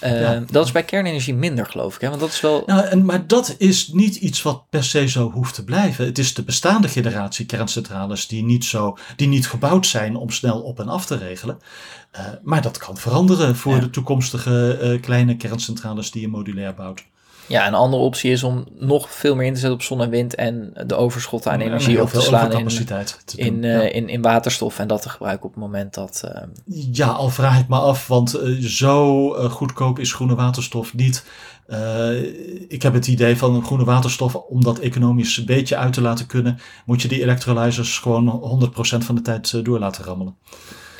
Uh, 0.03 0.39
Dat 0.51 0.65
is 0.65 0.71
bij 0.71 0.83
kernenergie 0.83 1.33
minder, 1.33 1.65
geloof 1.65 1.95
ik. 1.95 2.01
Hè? 2.01 2.07
Want 2.09 2.19
dat 2.19 2.29
is 2.29 2.41
wel. 2.41 2.63
Nou, 2.65 2.85
en, 2.85 3.05
maar 3.05 3.27
dat 3.27 3.55
is 3.57 3.87
niet 3.87 4.15
iets 4.15 4.41
wat 4.41 4.69
per 4.69 4.83
se 4.83 5.07
zo 5.07 5.31
hoeft 5.31 5.55
te 5.55 5.63
blijven. 5.63 6.05
Het 6.05 6.17
is 6.17 6.33
de 6.33 6.43
bestaande 6.43 6.87
generatie 6.87 7.45
kerncentrales 7.45 8.27
die 8.27 8.43
niet, 8.43 8.65
zo, 8.65 8.97
die 9.15 9.27
niet 9.27 9.47
gebouwd 9.47 9.85
zijn 9.85 10.15
om 10.15 10.29
snel 10.29 10.61
op 10.61 10.79
en 10.79 10.89
af 10.89 11.05
te 11.05 11.17
regelen. 11.17 11.59
Uh, 12.15 12.21
maar 12.43 12.61
dat 12.61 12.77
kan 12.77 12.97
veranderen 12.97 13.55
voor 13.55 13.79
de 13.79 13.89
toekomstige 13.89 14.79
uh, 14.81 15.01
kleine 15.01 15.37
kerncentrales 15.37 16.11
die 16.11 16.21
je 16.21 16.27
modulair 16.27 16.73
bouwt. 16.73 17.03
Ja, 17.47 17.67
een 17.67 17.73
andere 17.73 18.03
optie 18.03 18.31
is 18.31 18.43
om 18.43 18.65
nog 18.79 19.09
veel 19.09 19.35
meer 19.35 19.45
in 19.45 19.53
te 19.53 19.59
zetten 19.59 19.77
op 19.77 19.83
zon 19.83 20.01
en 20.01 20.09
wind 20.09 20.35
en 20.35 20.73
de 20.87 20.95
overschotten 20.95 21.51
aan 21.51 21.59
energie 21.59 22.01
op 22.01 22.09
te 22.09 22.21
slaan 22.21 22.51
in, 22.51 22.67
in, 23.35 23.63
uh, 23.63 23.95
in, 23.95 24.09
in, 24.09 24.21
waterstof 24.21 24.79
en 24.79 24.87
dat 24.87 25.01
te 25.01 25.09
gebruiken 25.09 25.45
op 25.45 25.51
het 25.51 25.63
moment 25.63 25.93
dat... 25.93 26.21
Uh... 26.25 26.41
Ja, 26.91 27.07
al 27.07 27.29
vraag 27.29 27.59
ik 27.59 27.67
me 27.67 27.77
af, 27.77 28.07
want 28.07 28.35
uh, 28.35 28.65
zo 28.65 29.29
goedkoop 29.49 29.99
is 29.99 30.13
groene 30.13 30.35
waterstof 30.35 30.93
niet. 30.93 31.25
ik 32.67 32.81
heb 32.81 32.93
het 32.93 33.07
idee 33.07 33.37
van 33.37 33.63
groene 33.63 33.85
waterstof, 33.85 34.35
om 34.35 34.63
dat 34.63 34.79
economisch 34.79 35.37
een 35.37 35.45
beetje 35.45 35.77
uit 35.77 35.93
te 35.93 36.01
laten 36.01 36.25
kunnen, 36.25 36.59
moet 36.85 37.01
je 37.01 37.07
die 37.07 37.21
electrolyzers 37.21 37.99
gewoon 37.99 38.61
100% 38.75 38.97
van 38.97 39.15
de 39.15 39.21
tijd 39.21 39.65
door 39.65 39.79
laten 39.79 40.03
rammelen. 40.03 40.35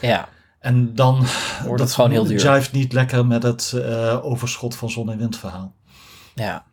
Ja. 0.02 0.30
En 0.60 0.96
dan 0.96 1.26
wordt 1.66 1.82
het 1.82 1.94
gewoon 1.94 2.12
heel 2.12 2.26
duur. 2.26 2.56
jive 2.56 2.70
niet 2.72 2.94
lekker 2.94 3.26
met 3.26 3.44
het 3.44 3.76
overschot 4.22 4.76
van 4.76 4.90
zon- 4.90 5.12
en 5.12 5.18
windverhaal. 5.18 5.74
Ja. 6.36 6.64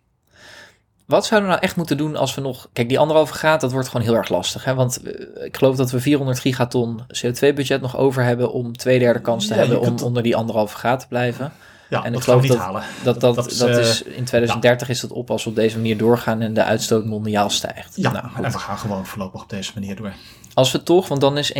Wat 1.06 1.26
zouden 1.26 1.48
we 1.48 1.54
nou 1.54 1.66
echt 1.66 1.76
moeten 1.76 1.96
doen 1.96 2.16
als 2.16 2.34
we 2.34 2.40
nog... 2.40 2.68
Kijk, 2.72 2.88
die 2.88 2.98
anderhalve 2.98 3.32
graad, 3.32 3.60
dat 3.60 3.72
wordt 3.72 3.88
gewoon 3.88 4.06
heel 4.06 4.16
erg 4.16 4.28
lastig. 4.28 4.64
Hè? 4.64 4.74
Want 4.74 5.02
eh, 5.02 5.44
ik 5.44 5.56
geloof 5.56 5.76
dat 5.76 5.90
we 5.90 6.00
400 6.00 6.40
gigaton 6.40 7.00
CO2-budget 7.00 7.80
nog 7.80 7.96
over 7.96 8.22
hebben... 8.22 8.52
om 8.52 8.76
twee 8.76 8.98
derde 8.98 9.20
kans 9.20 9.46
te 9.46 9.54
hebben 9.54 9.80
om 9.80 9.98
onder 9.98 10.22
die 10.22 10.36
anderhalve 10.36 10.76
graad 10.76 11.00
te 11.00 11.08
blijven. 11.08 11.52
Ja, 11.90 12.04
en 12.04 12.14
ik 12.14 12.20
geloof 12.20 12.46
dat, 12.46 12.56
halen. 12.56 12.82
Dat, 13.02 13.20
dat, 13.20 13.34
dat, 13.34 13.56
dat 13.58 13.76
is, 13.76 14.02
in 14.02 14.24
2030 14.24 14.88
is 14.88 15.00
dat 15.00 15.10
op 15.10 15.30
als 15.30 15.44
we 15.44 15.50
op 15.50 15.56
deze 15.56 15.76
manier 15.76 15.96
doorgaan 15.96 16.40
en 16.40 16.54
de 16.54 16.64
uitstoot 16.64 17.04
mondiaal 17.04 17.50
stijgt. 17.50 17.96
Ja, 17.96 18.12
nou, 18.12 18.26
en 18.44 18.52
we 18.52 18.58
gaan 18.58 18.78
gewoon 18.78 19.06
voorlopig 19.06 19.42
op 19.42 19.50
deze 19.50 19.72
manier 19.74 19.96
door. 19.96 20.12
Als 20.54 20.72
we 20.72 20.82
toch, 20.82 21.08
want 21.08 21.20
dan 21.20 21.38
is 21.38 21.52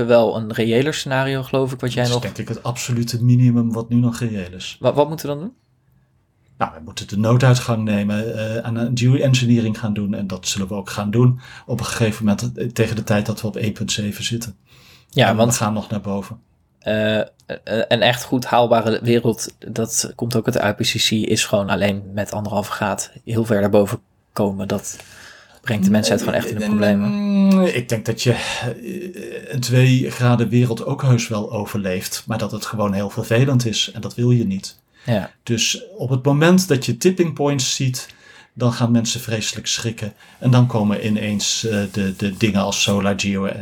1,7 0.00 0.06
wel 0.06 0.36
een 0.36 0.52
reëler 0.52 0.94
scenario, 0.94 1.42
geloof 1.42 1.72
ik, 1.72 1.80
wat 1.80 1.92
jij 1.92 2.02
dat 2.02 2.12
nog... 2.12 2.24
is 2.24 2.32
denk 2.32 2.48
ik 2.48 2.54
het 2.54 2.62
absolute 2.62 3.24
minimum 3.24 3.72
wat 3.72 3.88
nu 3.88 3.96
nog 3.96 4.18
reëel 4.18 4.52
is. 4.52 4.76
Wat, 4.80 4.94
wat 4.94 5.08
moeten 5.08 5.26
we 5.26 5.34
dan 5.34 5.42
doen? 5.42 5.54
Nou, 6.60 6.72
we 6.74 6.80
moeten 6.84 7.08
de 7.08 7.18
nooduitgang 7.18 7.84
nemen, 7.84 8.28
uh, 8.28 8.56
aan 8.56 8.76
een 8.76 8.98
geoengineering 8.98 9.78
gaan 9.78 9.92
doen. 9.92 10.14
En 10.14 10.26
dat 10.26 10.48
zullen 10.48 10.68
we 10.68 10.74
ook 10.74 10.90
gaan 10.90 11.10
doen 11.10 11.40
op 11.66 11.78
een 11.78 11.86
gegeven 11.86 12.24
moment 12.24 12.52
eh, 12.56 12.66
tegen 12.68 12.96
de 12.96 13.04
tijd 13.04 13.26
dat 13.26 13.40
we 13.40 13.46
op 13.46 13.58
1.7 13.58 14.08
zitten. 14.18 14.56
Ja, 15.08 15.28
en 15.28 15.36
want 15.36 15.52
we 15.52 15.58
gaan 15.58 15.72
nog 15.72 15.90
naar 15.90 16.00
boven. 16.00 16.40
Uh, 16.86 17.20
een 17.64 18.00
echt 18.00 18.22
goed 18.22 18.44
haalbare 18.44 19.00
wereld, 19.02 19.54
dat 19.58 20.12
komt 20.14 20.36
ook 20.36 20.48
uit 20.48 20.78
de 20.78 20.84
IPCC, 20.84 21.10
is 21.10 21.44
gewoon 21.44 21.68
alleen 21.68 22.02
met 22.14 22.32
anderhalve 22.32 22.70
graad 22.70 23.10
heel 23.24 23.44
ver 23.44 23.60
daarboven 23.60 24.00
komen. 24.32 24.68
Dat 24.68 24.96
brengt 25.60 25.84
de 25.84 25.90
mensheid 25.90 26.20
gewoon 26.20 26.34
echt 26.34 26.50
in 26.50 26.58
de 26.58 26.64
problemen. 26.64 27.10
Mm, 27.10 27.60
ik 27.60 27.88
denk 27.88 28.06
dat 28.06 28.22
je 28.22 28.36
een 29.48 29.60
twee 29.60 30.10
graden 30.10 30.48
wereld 30.48 30.84
ook 30.84 31.02
heus 31.02 31.28
wel 31.28 31.52
overleeft, 31.52 32.24
maar 32.26 32.38
dat 32.38 32.52
het 32.52 32.66
gewoon 32.66 32.92
heel 32.92 33.10
vervelend 33.10 33.66
is 33.66 33.90
en 33.94 34.00
dat 34.00 34.14
wil 34.14 34.30
je 34.30 34.46
niet. 34.46 34.79
Ja. 35.04 35.30
Dus 35.42 35.82
op 35.96 36.10
het 36.10 36.24
moment 36.24 36.68
dat 36.68 36.86
je 36.86 36.96
tipping 36.96 37.34
points 37.34 37.74
ziet, 37.74 38.08
dan 38.54 38.72
gaan 38.72 38.90
mensen 38.90 39.20
vreselijk 39.20 39.66
schrikken. 39.66 40.12
En 40.38 40.50
dan 40.50 40.66
komen 40.66 41.06
ineens 41.06 41.64
uh, 41.64 41.82
de, 41.92 42.16
de 42.16 42.36
dingen 42.36 42.60
als 42.60 42.82
solar, 42.82 43.14
geo, 43.16 43.46
uh, 43.46 43.52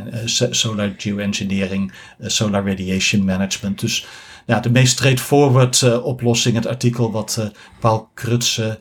solar 0.49 0.93
geoengineering, 0.97 1.91
uh, 1.91 2.27
solar 2.29 2.65
radiation 2.65 3.25
management. 3.25 3.79
Dus 3.79 4.07
ja, 4.45 4.59
de 4.59 4.69
meest 4.69 4.91
straightforward 4.91 6.01
oplossing, 6.01 6.55
het 6.55 6.65
artikel 6.65 7.11
wat 7.11 7.51
Paul 7.79 8.09
Krutse, 8.13 8.79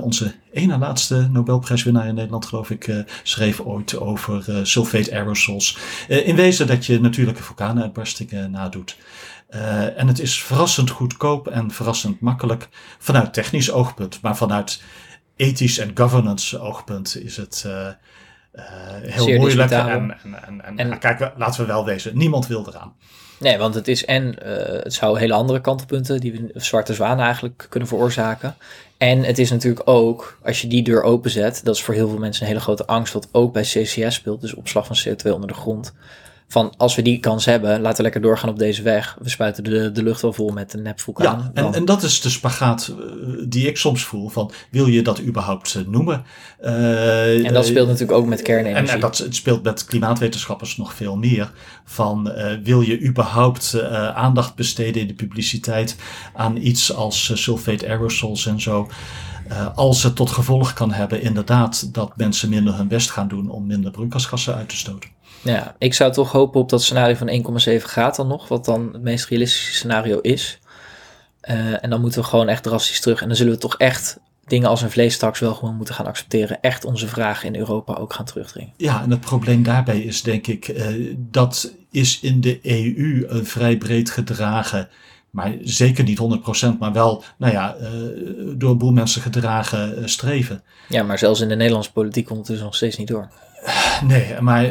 onze 0.00 0.34
ene 0.52 0.78
laatste 0.78 1.28
Nobelprijswinnaar 1.32 2.06
in 2.06 2.14
Nederland 2.14 2.46
geloof 2.46 2.70
ik, 2.70 3.04
schreef 3.22 3.60
ooit 3.60 3.98
over 3.98 4.66
sulfate 4.66 5.12
aerosols. 5.12 5.78
in 6.08 6.36
wezen 6.36 6.66
dat 6.66 6.86
je 6.86 7.00
natuurlijke 7.00 7.42
vulkaanuitbarstingen 7.42 8.50
nadoet. 8.50 8.96
Uh, 9.50 9.98
en 9.98 10.06
het 10.06 10.18
is 10.18 10.42
verrassend 10.42 10.90
goedkoop 10.90 11.48
en 11.48 11.70
verrassend 11.70 12.20
makkelijk 12.20 12.68
vanuit 12.98 13.32
technisch 13.32 13.70
oogpunt. 13.70 14.22
Maar 14.22 14.36
vanuit 14.36 14.82
ethisch 15.36 15.78
en 15.78 15.90
governance 15.94 16.58
oogpunt 16.58 17.16
is 17.22 17.36
het 17.36 17.64
uh, 17.66 17.72
uh, 17.72 18.62
heel 19.00 19.24
Zeer 19.24 19.38
moeilijk. 19.38 19.70
En, 19.70 20.16
en, 20.22 20.64
en, 20.64 20.76
en, 20.76 20.98
kijk, 20.98 21.32
laten 21.36 21.60
we 21.60 21.66
wel 21.66 21.84
wezen, 21.84 22.18
niemand 22.18 22.46
wil 22.46 22.66
eraan. 22.68 22.94
Nee, 23.38 23.58
want 23.58 23.74
het 23.74 23.88
is 23.88 24.04
en 24.04 24.36
het 24.82 24.94
zou 24.94 25.18
hele 25.18 25.34
andere 25.34 25.60
kantelpunten, 25.60 26.20
die 26.20 26.32
we 26.32 26.60
zwarte 26.60 26.94
zwanen 26.94 27.24
eigenlijk 27.24 27.66
kunnen 27.68 27.88
veroorzaken. 27.88 28.56
En 28.96 29.22
het 29.22 29.38
is 29.38 29.50
natuurlijk 29.50 29.88
ook, 29.88 30.38
als 30.42 30.60
je 30.60 30.68
die 30.68 30.82
deur 30.82 31.02
openzet, 31.02 31.60
dat 31.64 31.74
is 31.74 31.82
voor 31.82 31.94
heel 31.94 32.08
veel 32.08 32.18
mensen 32.18 32.42
een 32.42 32.48
hele 32.48 32.60
grote 32.60 32.86
angst, 32.86 33.12
wat 33.12 33.28
ook 33.32 33.52
bij 33.52 33.62
CCS 33.62 34.14
speelt, 34.14 34.40
dus 34.40 34.54
opslag 34.54 34.86
van 34.86 34.96
CO2 35.04 35.30
onder 35.30 35.48
de 35.48 35.54
grond 35.54 35.94
van 36.48 36.74
als 36.76 36.94
we 36.94 37.02
die 37.02 37.20
kans 37.20 37.44
hebben, 37.44 37.80
laten 37.80 37.96
we 37.96 38.02
lekker 38.02 38.20
doorgaan 38.20 38.48
op 38.48 38.58
deze 38.58 38.82
weg. 38.82 39.16
We 39.22 39.28
spuiten 39.28 39.64
de, 39.64 39.92
de 39.92 40.02
lucht 40.02 40.22
wel 40.22 40.32
vol 40.32 40.50
met 40.50 40.74
een 40.74 40.82
nepvulkaan. 40.82 41.50
Ja, 41.54 41.62
en, 41.62 41.74
en 41.74 41.84
dat 41.84 42.02
is 42.02 42.20
de 42.20 42.30
spagaat 42.30 42.94
uh, 42.98 43.44
die 43.48 43.66
ik 43.66 43.76
soms 43.76 44.04
voel. 44.04 44.28
Van, 44.28 44.50
wil 44.70 44.86
je 44.86 45.02
dat 45.02 45.20
überhaupt 45.20 45.74
uh, 45.74 45.86
noemen? 45.86 46.24
Uh, 46.62 47.46
en 47.46 47.52
dat 47.52 47.66
speelt 47.66 47.86
natuurlijk 47.86 48.18
ook 48.18 48.26
met 48.26 48.42
kernenergie. 48.42 48.88
En, 48.88 48.94
en 48.94 49.00
dat 49.00 49.18
het 49.18 49.34
speelt 49.34 49.62
met 49.62 49.84
klimaatwetenschappers 49.84 50.76
nog 50.76 50.94
veel 50.94 51.16
meer. 51.16 51.52
Van, 51.84 52.32
wil 52.62 52.80
je 52.80 53.02
überhaupt 53.02 53.82
aandacht 54.14 54.54
besteden 54.54 55.00
in 55.02 55.08
de 55.08 55.14
publiciteit 55.14 55.96
aan 56.34 56.56
iets 56.56 56.94
als 56.94 57.42
sulfate 57.42 57.88
aerosols 57.88 58.46
en 58.46 58.60
zo? 58.60 58.88
Uh, 59.50 59.68
als 59.74 60.02
het 60.02 60.16
tot 60.16 60.30
gevolg 60.30 60.72
kan 60.72 60.92
hebben, 60.92 61.22
inderdaad, 61.22 61.94
dat 61.94 62.16
mensen 62.16 62.48
minder 62.48 62.76
hun 62.76 62.88
best 62.88 63.10
gaan 63.10 63.28
doen 63.28 63.50
om 63.50 63.66
minder 63.66 63.90
broeikasgassen 63.90 64.54
uit 64.54 64.68
te 64.68 64.76
stoten. 64.76 65.10
Ja, 65.46 65.74
ik 65.78 65.94
zou 65.94 66.12
toch 66.12 66.32
hopen 66.32 66.60
op 66.60 66.68
dat 66.68 66.82
scenario 66.82 67.14
van 67.14 67.58
1,7 67.78 67.82
graad 67.82 68.16
dan 68.16 68.26
nog, 68.26 68.48
wat 68.48 68.64
dan 68.64 68.90
het 68.92 69.02
meest 69.02 69.28
realistische 69.28 69.72
scenario 69.72 70.18
is. 70.20 70.58
Uh, 71.50 71.84
en 71.84 71.90
dan 71.90 72.00
moeten 72.00 72.20
we 72.20 72.26
gewoon 72.26 72.48
echt 72.48 72.62
drastisch 72.62 73.00
terug. 73.00 73.20
En 73.20 73.26
dan 73.26 73.36
zullen 73.36 73.52
we 73.52 73.58
toch 73.58 73.76
echt 73.76 74.18
dingen 74.44 74.68
als 74.68 74.82
een 74.82 74.90
vleestaks 74.90 75.40
wel 75.40 75.54
gewoon 75.54 75.76
moeten 75.76 75.94
gaan 75.94 76.06
accepteren. 76.06 76.60
Echt 76.60 76.84
onze 76.84 77.08
vragen 77.08 77.48
in 77.48 77.60
Europa 77.60 77.94
ook 77.94 78.12
gaan 78.12 78.24
terugdringen. 78.24 78.72
Ja, 78.76 79.02
en 79.02 79.10
het 79.10 79.20
probleem 79.20 79.62
daarbij 79.62 80.00
is 80.00 80.22
denk 80.22 80.46
ik, 80.46 80.68
uh, 80.68 81.16
dat 81.16 81.72
is 81.90 82.20
in 82.20 82.40
de 82.40 82.58
EU 82.62 83.26
een 83.28 83.46
vrij 83.46 83.76
breed 83.76 84.10
gedragen 84.10 84.88
maar 85.36 85.54
zeker 85.62 86.04
niet 86.04 86.18
100%, 86.74 86.78
maar 86.78 86.92
wel, 86.92 87.24
nou 87.36 87.52
ja, 87.52 87.76
uh, 87.80 87.88
door 88.56 88.70
een 88.70 88.78
boel 88.78 88.92
mensen 88.92 89.22
gedragen 89.22 90.08
streven. 90.08 90.62
Ja, 90.88 91.02
maar 91.02 91.18
zelfs 91.18 91.40
in 91.40 91.48
de 91.48 91.56
Nederlandse 91.56 91.92
politiek 91.92 92.26
komt 92.26 92.38
het 92.38 92.46
dus 92.46 92.60
nog 92.60 92.74
steeds 92.74 92.96
niet 92.96 93.08
door. 93.08 93.28
Nee, 94.06 94.40
maar 94.40 94.70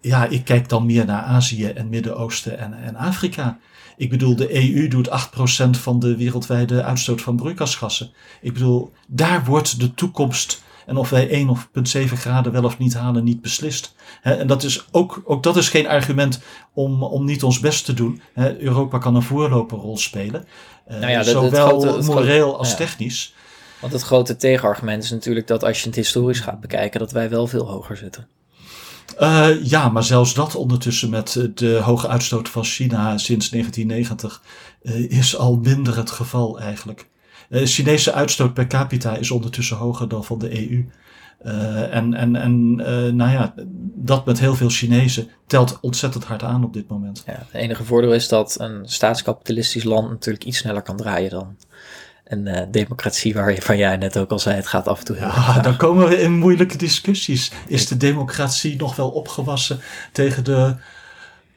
ja, 0.00 0.26
ik 0.26 0.44
kijk 0.44 0.68
dan 0.68 0.86
meer 0.86 1.04
naar 1.04 1.22
Azië 1.22 1.66
en 1.66 1.88
Midden-Oosten 1.88 2.58
en, 2.58 2.74
en 2.82 2.96
Afrika. 2.96 3.58
Ik 3.96 4.10
bedoel, 4.10 4.36
de 4.36 4.54
EU 4.54 4.88
doet 4.88 5.08
8% 5.08 5.70
van 5.70 5.98
de 5.98 6.16
wereldwijde 6.16 6.82
uitstoot 6.82 7.22
van 7.22 7.36
broeikasgassen. 7.36 8.10
Ik 8.40 8.52
bedoel, 8.52 8.92
daar 9.06 9.44
wordt 9.44 9.80
de 9.80 9.94
toekomst 9.94 10.62
en 10.86 10.96
of 10.96 11.10
wij 11.10 11.30
1 11.30 11.48
of 11.48 11.68
0,7 11.96 12.04
graden 12.12 12.52
wel 12.52 12.64
of 12.64 12.78
niet 12.78 12.94
halen, 12.94 13.24
niet 13.24 13.40
beslist. 13.40 13.94
en 14.22 14.46
dat 14.46 14.62
is 14.62 14.86
ook, 14.90 15.22
ook 15.24 15.42
dat 15.42 15.56
is 15.56 15.68
geen 15.68 15.88
argument 15.88 16.40
om, 16.72 17.02
om 17.02 17.24
niet 17.24 17.42
ons 17.42 17.60
best 17.60 17.84
te 17.84 17.94
doen. 17.94 18.20
Europa 18.58 18.98
kan 18.98 19.14
een 19.14 19.22
voorloperrol 19.22 19.96
spelen. 19.96 20.44
Uh, 20.90 20.98
nou 20.98 21.10
ja, 21.10 21.22
zowel 21.22 21.68
grote, 21.68 22.12
moreel 22.12 22.58
als 22.58 22.70
ja. 22.70 22.76
technisch. 22.76 23.34
Want 23.80 23.92
het 23.92 24.02
grote 24.02 24.36
tegenargument 24.36 25.02
is 25.02 25.10
natuurlijk 25.10 25.46
dat 25.46 25.64
als 25.64 25.80
je 25.80 25.86
het 25.86 25.96
historisch 25.96 26.40
gaat 26.40 26.60
bekijken, 26.60 27.00
dat 27.00 27.12
wij 27.12 27.30
wel 27.30 27.46
veel 27.46 27.66
hoger 27.66 27.96
zitten. 27.96 28.26
Uh, 29.20 29.64
ja, 29.64 29.88
maar 29.88 30.04
zelfs 30.04 30.34
dat 30.34 30.54
ondertussen 30.54 31.10
met 31.10 31.48
de 31.54 31.76
hoge 31.82 32.08
uitstoot 32.08 32.48
van 32.48 32.64
China 32.64 33.18
sinds 33.18 33.50
1990 33.50 34.42
uh, 34.82 35.10
is 35.10 35.36
al 35.36 35.56
minder 35.56 35.96
het 35.96 36.10
geval 36.10 36.60
eigenlijk. 36.60 37.08
Chinese 37.50 38.12
uitstoot 38.12 38.54
per 38.54 38.66
capita 38.66 39.16
is 39.16 39.30
ondertussen 39.30 39.76
hoger 39.76 40.08
dan 40.08 40.24
van 40.24 40.38
de 40.38 40.70
EU. 40.70 40.88
En 41.90 42.14
en, 42.14 42.36
en 42.36 42.74
nou 43.16 43.30
ja, 43.30 43.54
dat 43.94 44.26
met 44.26 44.38
heel 44.38 44.54
veel 44.54 44.68
Chinezen 44.68 45.28
telt 45.46 45.78
ontzettend 45.80 46.24
hard 46.24 46.42
aan 46.42 46.64
op 46.64 46.72
dit 46.72 46.88
moment. 46.88 47.22
Ja, 47.26 47.32
het 47.32 47.62
enige 47.62 47.84
voordeel 47.84 48.12
is 48.12 48.28
dat 48.28 48.60
een 48.60 48.88
staatskapitalistisch 48.88 49.84
land 49.84 50.08
natuurlijk 50.08 50.44
iets 50.44 50.58
sneller 50.58 50.82
kan 50.82 50.96
draaien 50.96 51.30
dan 51.30 51.56
een 52.28 52.46
uh, 52.46 52.60
democratie 52.70 53.34
waarvan 53.34 53.76
jij 53.76 53.96
net 53.96 54.18
ook 54.18 54.30
al 54.30 54.38
zei, 54.38 54.56
het 54.56 54.66
gaat 54.66 54.88
af 54.88 54.98
en 54.98 55.04
toe 55.04 55.16
Ja, 55.16 55.60
dan 55.60 55.76
komen 55.76 56.08
we 56.08 56.20
in 56.20 56.32
moeilijke 56.32 56.76
discussies. 56.76 57.52
Is 57.66 57.86
de 57.86 57.96
democratie 57.96 58.76
nog 58.76 58.96
wel 58.96 59.10
opgewassen 59.10 59.80
tegen 60.12 60.44
de 60.44 60.74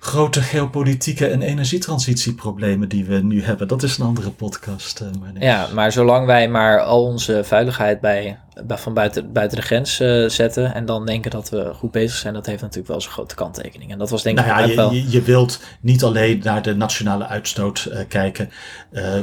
grote 0.04 0.42
geopolitieke 0.42 1.28
en 1.28 1.42
energietransitieproblemen 1.42 2.90
die 2.90 3.06
we 3.06 3.16
nu 3.16 3.44
hebben. 3.44 3.68
Dat 3.68 3.84
is 3.84 3.98
een 3.98 4.06
andere 4.06 4.32
podcast. 4.32 5.02
Uh, 5.02 5.08
maar 5.20 5.34
nee. 5.34 5.44
Ja, 5.44 5.68
maar 5.74 5.92
zolang 5.92 6.26
wij 6.26 6.50
maar 6.50 6.80
al 6.80 7.04
onze 7.04 7.44
veiligheid 7.44 8.00
bij, 8.00 8.40
bij 8.64 8.78
van 8.78 8.94
buiten, 8.94 9.32
buiten 9.32 9.58
de 9.58 9.64
grens 9.64 10.00
uh, 10.00 10.30
zetten 10.30 10.74
en 10.74 10.86
dan 10.86 11.06
denken 11.06 11.32
dat 11.32 11.50
we 11.50 11.72
goed 11.74 11.92
bezig 11.92 12.18
zijn, 12.18 12.34
dat 12.34 12.46
heeft 12.46 12.62
natuurlijk 12.62 12.88
wel 12.88 13.02
zijn 13.02 13.14
grote 13.14 13.36
kanttekening. 13.36 13.92
En 13.92 13.98
dat 13.98 14.10
was 14.10 14.24
denk 14.24 14.38
nou 14.38 14.50
ik 14.50 14.56
ja, 14.56 14.66
je, 14.66 14.76
wel... 14.76 14.92
je, 14.92 15.10
je, 15.10 15.22
wilt 15.22 15.60
niet 15.82 16.04
alleen 16.04 16.40
naar 16.44 16.62
de 16.62 16.76
nationale 16.76 17.28
uitstoot 17.28 17.88
uh, 17.90 18.00
kijken, 18.08 18.50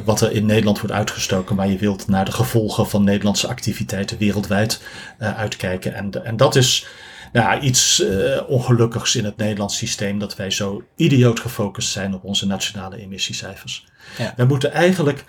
wat 0.04 0.20
er 0.20 0.32
in 0.32 0.46
Nederland 0.46 0.80
wordt 0.80 0.94
uitgestoken, 0.94 1.56
maar 1.56 1.68
je 1.68 1.78
wilt 1.78 2.08
naar 2.08 2.24
de 2.24 2.32
gevolgen 2.32 2.88
van 2.88 3.04
Nederlandse 3.04 3.48
activiteiten 3.48 4.18
wereldwijd 4.18 4.82
uitkijken. 5.18 5.94
En, 5.94 6.24
en 6.24 6.36
dat 6.36 6.56
is 6.56 6.86
nou, 7.32 7.60
iets 7.60 8.00
uh, 8.00 8.40
ongelukkigs 8.48 9.16
in 9.16 9.24
het 9.24 9.36
Nederlands 9.36 9.76
systeem 9.76 10.18
dat 10.18 10.36
wij 10.36 10.50
zo 10.50 10.82
idioot 10.96 11.40
gefocust 11.40 11.90
zijn 11.90 12.14
op 12.14 12.24
onze 12.24 12.46
nationale 12.46 12.96
emissiecijfers. 12.96 13.86
Ja. 14.18 14.32
Wij 14.36 14.46
moeten 14.46 14.72
eigenlijk, 14.72 15.24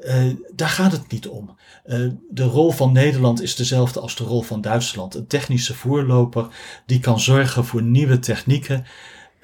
uh, 0.00 0.32
daar 0.54 0.68
gaat 0.68 0.92
het 0.92 1.10
niet 1.12 1.28
om. 1.28 1.58
Uh, 1.86 2.10
de 2.30 2.44
rol 2.44 2.70
van 2.70 2.92
Nederland 2.92 3.42
is 3.42 3.56
dezelfde 3.56 4.00
als 4.00 4.16
de 4.16 4.24
rol 4.24 4.42
van 4.42 4.60
Duitsland. 4.60 5.14
Een 5.14 5.26
technische 5.26 5.74
voorloper 5.74 6.46
die 6.86 7.00
kan 7.00 7.20
zorgen 7.20 7.64
voor 7.64 7.82
nieuwe 7.82 8.18
technieken 8.18 8.86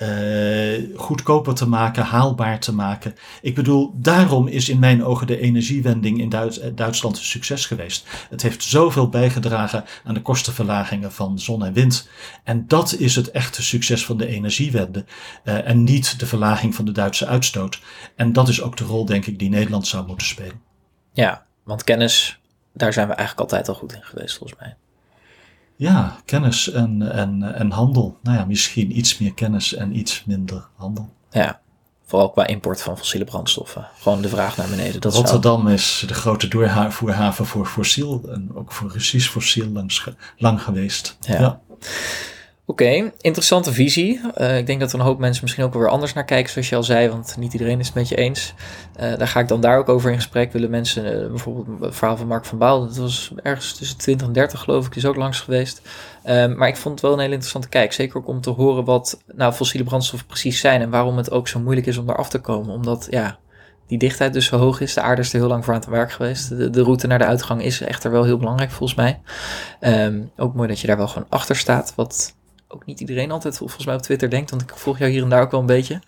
uh, 0.03 0.99
goedkoper 0.99 1.55
te 1.55 1.69
maken, 1.69 2.05
haalbaar 2.05 2.61
te 2.61 2.75
maken. 2.75 3.15
Ik 3.43 3.55
bedoel, 3.55 3.93
daarom 3.95 4.47
is 4.47 4.69
in 4.69 4.79
mijn 4.79 5.05
ogen 5.05 5.27
de 5.27 5.41
energiewending 5.41 6.21
in 6.21 6.29
Duits 6.29 6.59
eh, 6.59 6.71
Duitsland 6.75 7.17
een 7.17 7.25
succes 7.25 7.67
geweest. 7.67 8.07
Het 8.31 8.43
heeft 8.43 8.63
zoveel 8.63 9.09
bijgedragen 9.09 9.85
aan 10.05 10.15
de 10.15 10.23
kostenverlagingen 10.23 11.13
van 11.13 11.39
zon 11.39 11.65
en 11.65 11.73
wind. 11.73 12.09
En 12.45 12.67
dat 12.67 12.95
is 12.99 13.17
het 13.17 13.31
echte 13.31 13.63
succes 13.63 14.05
van 14.05 14.17
de 14.17 14.27
energiewende. 14.27 15.05
Uh, 15.45 15.69
en 15.69 15.85
niet 15.85 16.19
de 16.19 16.27
verlaging 16.27 16.75
van 16.75 16.85
de 16.85 16.93
Duitse 16.93 17.27
uitstoot. 17.27 17.81
En 18.17 18.33
dat 18.33 18.49
is 18.49 18.63
ook 18.63 18.77
de 18.77 18.85
rol, 18.85 19.05
denk 19.05 19.27
ik, 19.27 19.39
die 19.39 19.49
Nederland 19.49 19.87
zou 19.87 20.07
moeten 20.07 20.27
spelen. 20.27 20.61
Ja, 21.13 21.47
want 21.65 21.85
kennis, 21.85 22.41
daar 22.73 22.93
zijn 22.93 23.09
we 23.09 23.15
eigenlijk 23.15 23.51
altijd 23.51 23.69
al 23.69 23.81
goed 23.81 23.93
in 23.93 24.03
geweest, 24.03 24.37
volgens 24.37 24.61
mij. 24.61 24.77
Ja, 25.81 26.17
kennis 26.25 26.71
en, 26.71 27.13
en, 27.13 27.55
en 27.55 27.71
handel. 27.71 28.19
Nou 28.23 28.37
ja, 28.37 28.45
misschien 28.45 28.99
iets 28.99 29.19
meer 29.19 29.35
kennis 29.35 29.75
en 29.75 29.97
iets 29.97 30.25
minder 30.27 30.69
handel. 30.77 31.09
Ja, 31.31 31.61
vooral 32.05 32.31
qua 32.31 32.47
import 32.47 32.83
van 32.83 32.99
fossiele 32.99 33.25
brandstoffen. 33.25 33.89
Gewoon 34.01 34.23
de 34.23 34.29
vraag 34.29 34.57
naar 34.57 34.69
beneden. 34.69 35.01
Dat 35.01 35.15
Rotterdam 35.15 35.69
is 35.69 36.05
de 36.07 36.15
grote 36.15 36.49
doorvoerhaven 36.49 37.47
voor 37.47 37.67
fossiel 37.67 38.23
en 38.29 38.51
ook 38.55 38.73
voor 38.73 38.93
Russisch 38.93 39.31
fossiel 39.31 39.69
lang, 39.69 39.93
lang 40.37 40.63
geweest. 40.63 41.17
ja. 41.21 41.61
Oké, 42.71 43.13
interessante 43.21 43.73
visie. 43.73 44.21
Uh, 44.39 44.59
ik 44.59 44.67
denk 44.67 44.81
dat 44.81 44.93
er 44.93 44.99
een 44.99 45.05
hoop 45.05 45.19
mensen 45.19 45.43
misschien 45.43 45.65
ook 45.65 45.75
weer 45.75 45.89
anders 45.89 46.13
naar 46.13 46.25
kijken, 46.25 46.53
zoals 46.53 46.69
je 46.69 46.77
al 46.77 46.83
zei, 46.83 47.09
want 47.09 47.37
niet 47.39 47.53
iedereen 47.53 47.81
is 47.81 47.87
het 47.87 47.95
met 47.95 48.09
je 48.09 48.17
eens. 48.17 48.55
Uh, 49.01 49.17
daar 49.17 49.29
ga 49.29 49.41
ik 49.41 49.49
dan 49.49 49.61
daar 49.61 49.79
ook 49.79 49.89
over 49.89 50.11
in 50.11 50.17
gesprek. 50.17 50.53
Willen 50.53 50.71
mensen, 50.71 51.23
uh, 51.23 51.29
bijvoorbeeld 51.29 51.81
het 51.81 51.97
verhaal 51.97 52.17
van 52.17 52.27
Mark 52.27 52.45
van 52.45 52.59
Baal, 52.59 52.87
dat 52.87 52.97
was 52.97 53.33
ergens 53.43 53.77
tussen 53.77 53.99
20 53.99 54.27
en 54.27 54.33
30 54.33 54.61
geloof 54.61 54.87
ik, 54.87 54.97
is 54.97 55.07
ook 55.07 55.17
langs 55.17 55.41
geweest. 55.41 55.83
Ehm, 56.23 56.57
maar 56.57 56.69
ik 56.69 56.77
vond 56.77 56.95
het 56.95 57.03
wel 57.03 57.13
een 57.13 57.19
hele 57.19 57.33
interessante 57.33 57.69
kijk. 57.69 57.93
Zeker 57.93 58.17
ook 58.17 58.29
om 58.29 58.41
te 58.41 58.51
horen 58.51 58.85
wat 58.85 59.23
nou, 59.27 59.53
fossiele 59.53 59.87
brandstoffen 59.87 60.29
precies 60.29 60.61
zijn 60.61 60.81
en 60.81 60.91
waarom 60.91 61.17
het 61.17 61.31
ook 61.31 61.49
zo 61.49 61.61
moeilijk 61.61 61.87
is 61.87 61.97
om 61.97 62.07
daar 62.07 62.17
af 62.17 62.29
te 62.29 62.39
komen. 62.39 62.75
Omdat 62.75 63.07
ja, 63.11 63.39
die 63.87 63.99
dichtheid 63.99 64.33
dus 64.33 64.47
zo 64.47 64.57
hoog 64.57 64.81
is. 64.81 64.95
De 64.95 65.01
aarde 65.01 65.23
is 65.23 65.33
er 65.33 65.39
heel 65.39 65.49
lang 65.49 65.65
voor 65.65 65.75
aan 65.75 65.81
het 65.81 65.89
werk 65.89 66.13
geweest. 66.13 66.49
De, 66.49 66.83
route 66.83 67.07
naar 67.07 67.19
de 67.19 67.25
uitgang 67.25 67.63
is 67.63 67.81
echter 67.81 68.11
wel 68.11 68.25
heel 68.25 68.39
belangrijk 68.39 68.71
volgens 68.71 68.99
mij. 68.99 69.21
Um, 69.81 70.31
ook 70.37 70.55
mooi 70.55 70.69
dat 70.69 70.81
je 70.81 70.87
daar 70.87 70.97
wel 70.97 71.09
gewoon 71.09 71.29
achter 71.29 71.57
staat. 71.57 71.93
Wat 71.97 72.39
ook 72.73 72.87
niet 72.87 73.01
iedereen 73.01 73.31
altijd 73.31 73.57
volgens 73.57 73.87
mij 73.87 73.95
op 73.95 74.03
Twitter 74.03 74.31
denkt, 74.31 74.51
want 74.51 74.63
ik 74.63 74.71
volg 74.75 74.99
jou 74.99 75.11
hier 75.11 75.23
en 75.23 75.29
daar 75.29 75.43
ook 75.43 75.51
wel 75.51 75.61
een 75.61 75.67
beetje. 75.67 76.01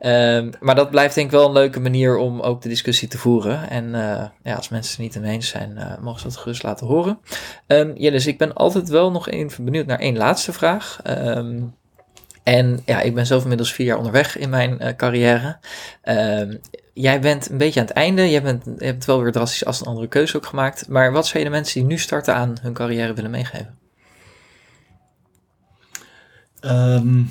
um, 0.00 0.50
maar 0.60 0.74
dat 0.74 0.90
blijft 0.90 1.14
denk 1.14 1.26
ik 1.26 1.32
wel 1.32 1.46
een 1.46 1.52
leuke 1.52 1.80
manier 1.80 2.16
om 2.16 2.40
ook 2.40 2.62
de 2.62 2.68
discussie 2.68 3.08
te 3.08 3.18
voeren. 3.18 3.70
En 3.70 3.84
uh, 3.84 4.24
ja, 4.42 4.54
als 4.54 4.68
mensen 4.68 5.02
het 5.02 5.14
niet 5.14 5.22
mee 5.22 5.32
eens 5.32 5.48
zijn, 5.48 5.74
uh, 5.76 5.98
mogen 6.00 6.20
ze 6.20 6.26
dat 6.26 6.36
gerust 6.36 6.62
laten 6.62 6.86
horen. 6.86 7.18
Um, 7.66 7.92
ja, 7.96 8.10
dus 8.10 8.26
ik 8.26 8.38
ben 8.38 8.54
altijd 8.54 8.88
wel 8.88 9.10
nog 9.10 9.28
even 9.28 9.64
benieuwd 9.64 9.86
naar 9.86 9.98
één 9.98 10.16
laatste 10.16 10.52
vraag. 10.52 11.00
Um, 11.06 11.74
en 12.42 12.82
ja, 12.84 13.00
ik 13.00 13.14
ben 13.14 13.26
zelf 13.26 13.42
inmiddels 13.42 13.72
vier 13.72 13.86
jaar 13.86 13.96
onderweg 13.96 14.38
in 14.38 14.50
mijn 14.50 14.78
uh, 14.82 14.88
carrière. 14.96 15.58
jij 16.94 17.20
bent 17.20 17.50
een 17.50 17.58
beetje 17.58 17.80
aan 17.80 17.86
het 17.86 17.94
einde. 17.94 18.22
Je, 18.22 18.40
bent, 18.40 18.64
je 18.78 18.84
hebt 18.84 19.04
wel 19.04 19.22
weer 19.22 19.32
drastisch 19.32 19.64
als 19.64 19.80
een 19.80 19.86
andere 19.86 20.08
keuze 20.08 20.36
ook 20.36 20.46
gemaakt. 20.46 20.88
Maar 20.88 21.12
wat 21.12 21.26
zou 21.26 21.38
je 21.38 21.44
de 21.44 21.50
mensen 21.50 21.80
die 21.80 21.88
nu 21.88 21.98
starten 21.98 22.34
aan 22.34 22.56
hun 22.60 22.72
carrière 22.72 23.14
willen 23.14 23.30
meegeven? 23.30 23.78
Um, 26.60 27.30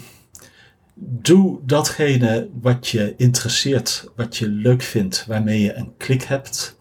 doe 0.99 1.59
datgene 1.63 2.49
wat 2.61 2.87
je 2.87 3.13
interesseert, 3.17 4.09
wat 4.15 4.37
je 4.37 4.47
leuk 4.47 4.81
vindt, 4.81 5.25
waarmee 5.27 5.61
je 5.61 5.73
een 5.73 5.93
klik 5.97 6.23
hebt. 6.23 6.77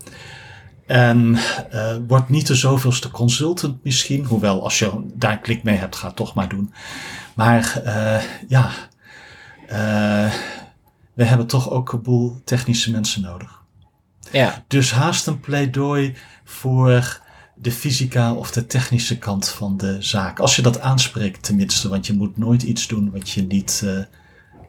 En 0.86 1.38
uh, 1.74 1.96
word 2.06 2.28
niet 2.28 2.46
de 2.46 2.54
zoveelste 2.54 3.10
consultant 3.10 3.84
misschien, 3.84 4.24
hoewel 4.24 4.62
als 4.62 4.78
je 4.78 4.92
daar 5.14 5.32
een 5.32 5.40
klik 5.40 5.62
mee 5.62 5.76
hebt, 5.76 5.96
ga 5.96 6.06
het 6.06 6.16
toch 6.16 6.34
maar 6.34 6.48
doen. 6.48 6.72
Maar 7.34 7.82
uh, 7.84 8.22
ja, 8.48 8.70
uh, 9.68 10.32
we 11.14 11.24
hebben 11.24 11.46
toch 11.46 11.70
ook 11.70 11.92
een 11.92 12.02
boel 12.02 12.40
technische 12.44 12.90
mensen 12.90 13.22
nodig. 13.22 13.62
Ja. 14.30 14.64
Dus 14.66 14.90
haast 14.90 15.26
een 15.26 15.40
pleidooi 15.40 16.14
voor 16.44 17.20
de 17.58 17.72
fysica 17.72 18.34
of 18.34 18.50
de 18.50 18.66
technische 18.66 19.18
kant 19.18 19.48
van 19.48 19.76
de 19.76 19.96
zaak. 19.98 20.38
Als 20.38 20.56
je 20.56 20.62
dat 20.62 20.80
aanspreekt 20.80 21.42
tenminste, 21.42 21.88
want 21.88 22.06
je 22.06 22.12
moet 22.12 22.36
nooit 22.36 22.62
iets 22.62 22.86
doen 22.86 23.10
wat 23.10 23.30
je 23.30 23.42
niet 23.42 23.82
uh, 23.84 23.98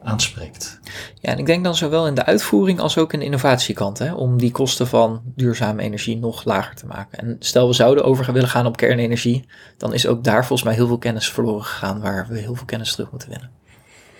aanspreekt. 0.02 0.80
Ja, 1.20 1.30
en 1.30 1.38
ik 1.38 1.46
denk 1.46 1.64
dan 1.64 1.74
zowel 1.74 2.06
in 2.06 2.14
de 2.14 2.24
uitvoering 2.24 2.80
als 2.80 2.98
ook 2.98 3.12
in 3.12 3.18
de 3.18 3.24
innovatiekant, 3.24 3.98
hè, 3.98 4.14
om 4.14 4.38
die 4.38 4.50
kosten 4.50 4.86
van 4.86 5.22
duurzame 5.34 5.82
energie 5.82 6.16
nog 6.16 6.44
lager 6.44 6.74
te 6.74 6.86
maken. 6.86 7.18
En 7.18 7.36
stel 7.38 7.66
we 7.68 7.74
zouden 7.74 8.04
over 8.04 8.32
willen 8.32 8.48
gaan 8.48 8.66
op 8.66 8.76
kernenergie, 8.76 9.44
dan 9.76 9.94
is 9.94 10.06
ook 10.06 10.24
daar 10.24 10.46
volgens 10.46 10.62
mij 10.62 10.74
heel 10.74 10.86
veel 10.86 10.98
kennis 10.98 11.30
verloren 11.30 11.64
gegaan, 11.64 12.00
waar 12.00 12.26
we 12.28 12.38
heel 12.38 12.54
veel 12.54 12.66
kennis 12.66 12.92
terug 12.92 13.10
moeten 13.10 13.28
winnen. 13.28 13.50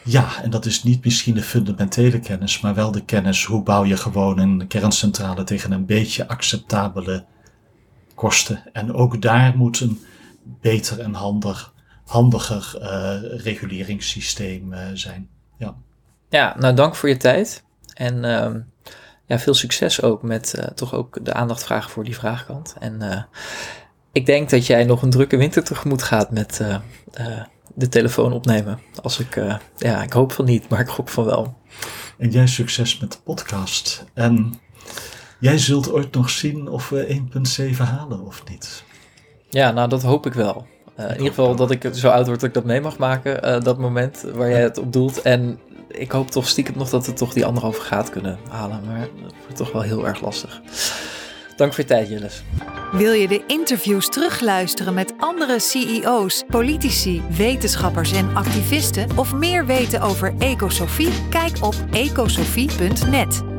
Ja, 0.05 0.43
en 0.43 0.51
dat 0.51 0.67
is 0.67 0.83
niet 0.83 1.05
misschien 1.05 1.35
de 1.35 1.43
fundamentele 1.43 2.21
kennis, 2.21 2.61
maar 2.61 2.75
wel 2.75 2.91
de 2.91 3.05
kennis 3.05 3.45
hoe 3.45 3.63
bouw 3.63 3.85
je 3.85 3.97
gewoon 3.97 4.39
een 4.39 4.67
kerncentrale 4.67 5.45
tegen 5.45 5.73
een 5.73 5.87
beetje 5.87 6.29
acceptabele 6.29 7.25
kosten. 8.19 8.63
En 8.73 8.95
ook 8.95 9.23
daar 9.23 9.57
moet 9.57 9.81
een 9.81 10.05
beter 10.45 11.01
en 11.01 11.15
handig, 11.15 11.75
handiger 12.05 12.79
uh, 12.81 13.41
reguleringssysteem 13.43 14.73
uh, 14.73 14.81
zijn. 14.95 15.29
Ja. 15.59 15.75
ja, 16.29 16.55
nou 16.59 16.75
dank 16.75 16.95
voor 16.95 17.09
je 17.09 17.17
tijd. 17.17 17.65
En 17.95 18.15
uh, 18.25 18.55
ja, 19.27 19.39
veel 19.39 19.55
succes 19.55 20.03
ook 20.03 20.23
met 20.23 20.55
uh, 20.59 20.65
toch 20.65 20.95
ook 20.95 21.25
de 21.25 21.33
aandacht 21.33 21.65
vragen 21.65 21.91
voor 21.91 22.05
die 22.05 22.15
vraagkant. 22.15 22.75
En 22.79 23.27
ik 24.13 24.27
denk 24.27 24.51
dat 24.51 24.67
jij 24.67 24.85
nog 24.85 25.03
een 25.03 25.11
drukke 25.11 25.37
winter 25.37 25.65
tegemoet 25.65 26.03
gaat 26.03 26.31
met 26.31 26.61
de 27.75 27.89
telefoon 27.89 28.33
opnemen. 28.33 28.81
Als 29.03 29.19
ik, 29.19 29.41
ja, 29.77 30.03
ik 30.03 30.13
hoop 30.13 30.33
van 30.33 30.45
niet, 30.45 30.69
maar 30.69 30.81
ik 30.81 30.89
hoop 30.89 31.09
van 31.09 31.25
wel. 31.25 31.57
En 32.19 32.31
jij 32.31 32.47
succes 32.47 32.99
met 32.99 33.13
de 33.13 33.19
podcast. 33.25 34.05
En 34.15 34.61
Jij 35.39 35.59
zult 35.59 35.93
ooit 35.93 36.15
nog 36.15 36.31
zien 36.31 36.69
of 36.69 36.89
we 36.89 37.21
1.7 37.73 37.77
halen 37.77 38.27
of 38.27 38.43
niet. 38.49 38.85
Ja, 39.51 39.71
nou 39.71 39.89
dat 39.89 40.03
hoop 40.03 40.27
ik 40.27 40.33
wel. 40.33 40.67
Uh, 40.99 41.05
in 41.05 41.13
ieder 41.13 41.29
geval 41.29 41.57
dat 41.57 41.71
ik 41.71 41.89
zo 41.93 42.09
oud 42.09 42.27
word 42.27 42.41
dat 42.41 42.49
ik 42.49 42.55
dat 42.55 42.65
mee 42.65 42.81
mag 42.81 42.99
maken, 42.99 43.49
uh, 43.49 43.61
dat 43.61 43.79
moment 43.79 44.25
waar 44.35 44.51
jij 44.51 44.63
het 44.63 44.79
op 44.79 44.93
doelt. 44.93 45.23
En 45.23 45.59
ik 45.89 46.11
hoop 46.11 46.31
toch 46.31 46.49
stiekem 46.49 46.75
nog 46.77 46.89
dat 46.89 47.07
we 47.07 47.13
toch 47.13 47.33
die 47.33 47.45
anderhalve 47.45 47.81
graad 47.81 48.11
kunnen 48.11 48.39
halen. 48.49 48.81
Maar 48.87 49.09
dat 49.23 49.33
wordt 49.41 49.57
toch 49.57 49.73
wel 49.73 49.83
heel 49.83 50.07
erg 50.07 50.21
lastig. 50.21 50.61
Dank 51.57 51.75
voor 51.75 51.83
je 51.83 51.89
tijd, 51.89 52.09
Jillis. 52.09 52.43
Wil 52.93 53.13
je 53.13 53.29
de 53.29 53.43
interviews 53.47 54.09
terugluisteren 54.09 54.95
met 54.95 55.15
andere 55.19 55.59
CEO's, 55.59 56.45
politici, 56.49 57.23
wetenschappers 57.37 58.13
en 58.13 58.37
activisten? 58.37 59.09
Of 59.17 59.35
meer 59.35 59.67
weten 59.67 60.01
over 60.01 60.35
Ecosofie? 60.39 61.29
Kijk 61.31 61.57
op 61.61 61.75
ecosofie.net. 61.91 63.58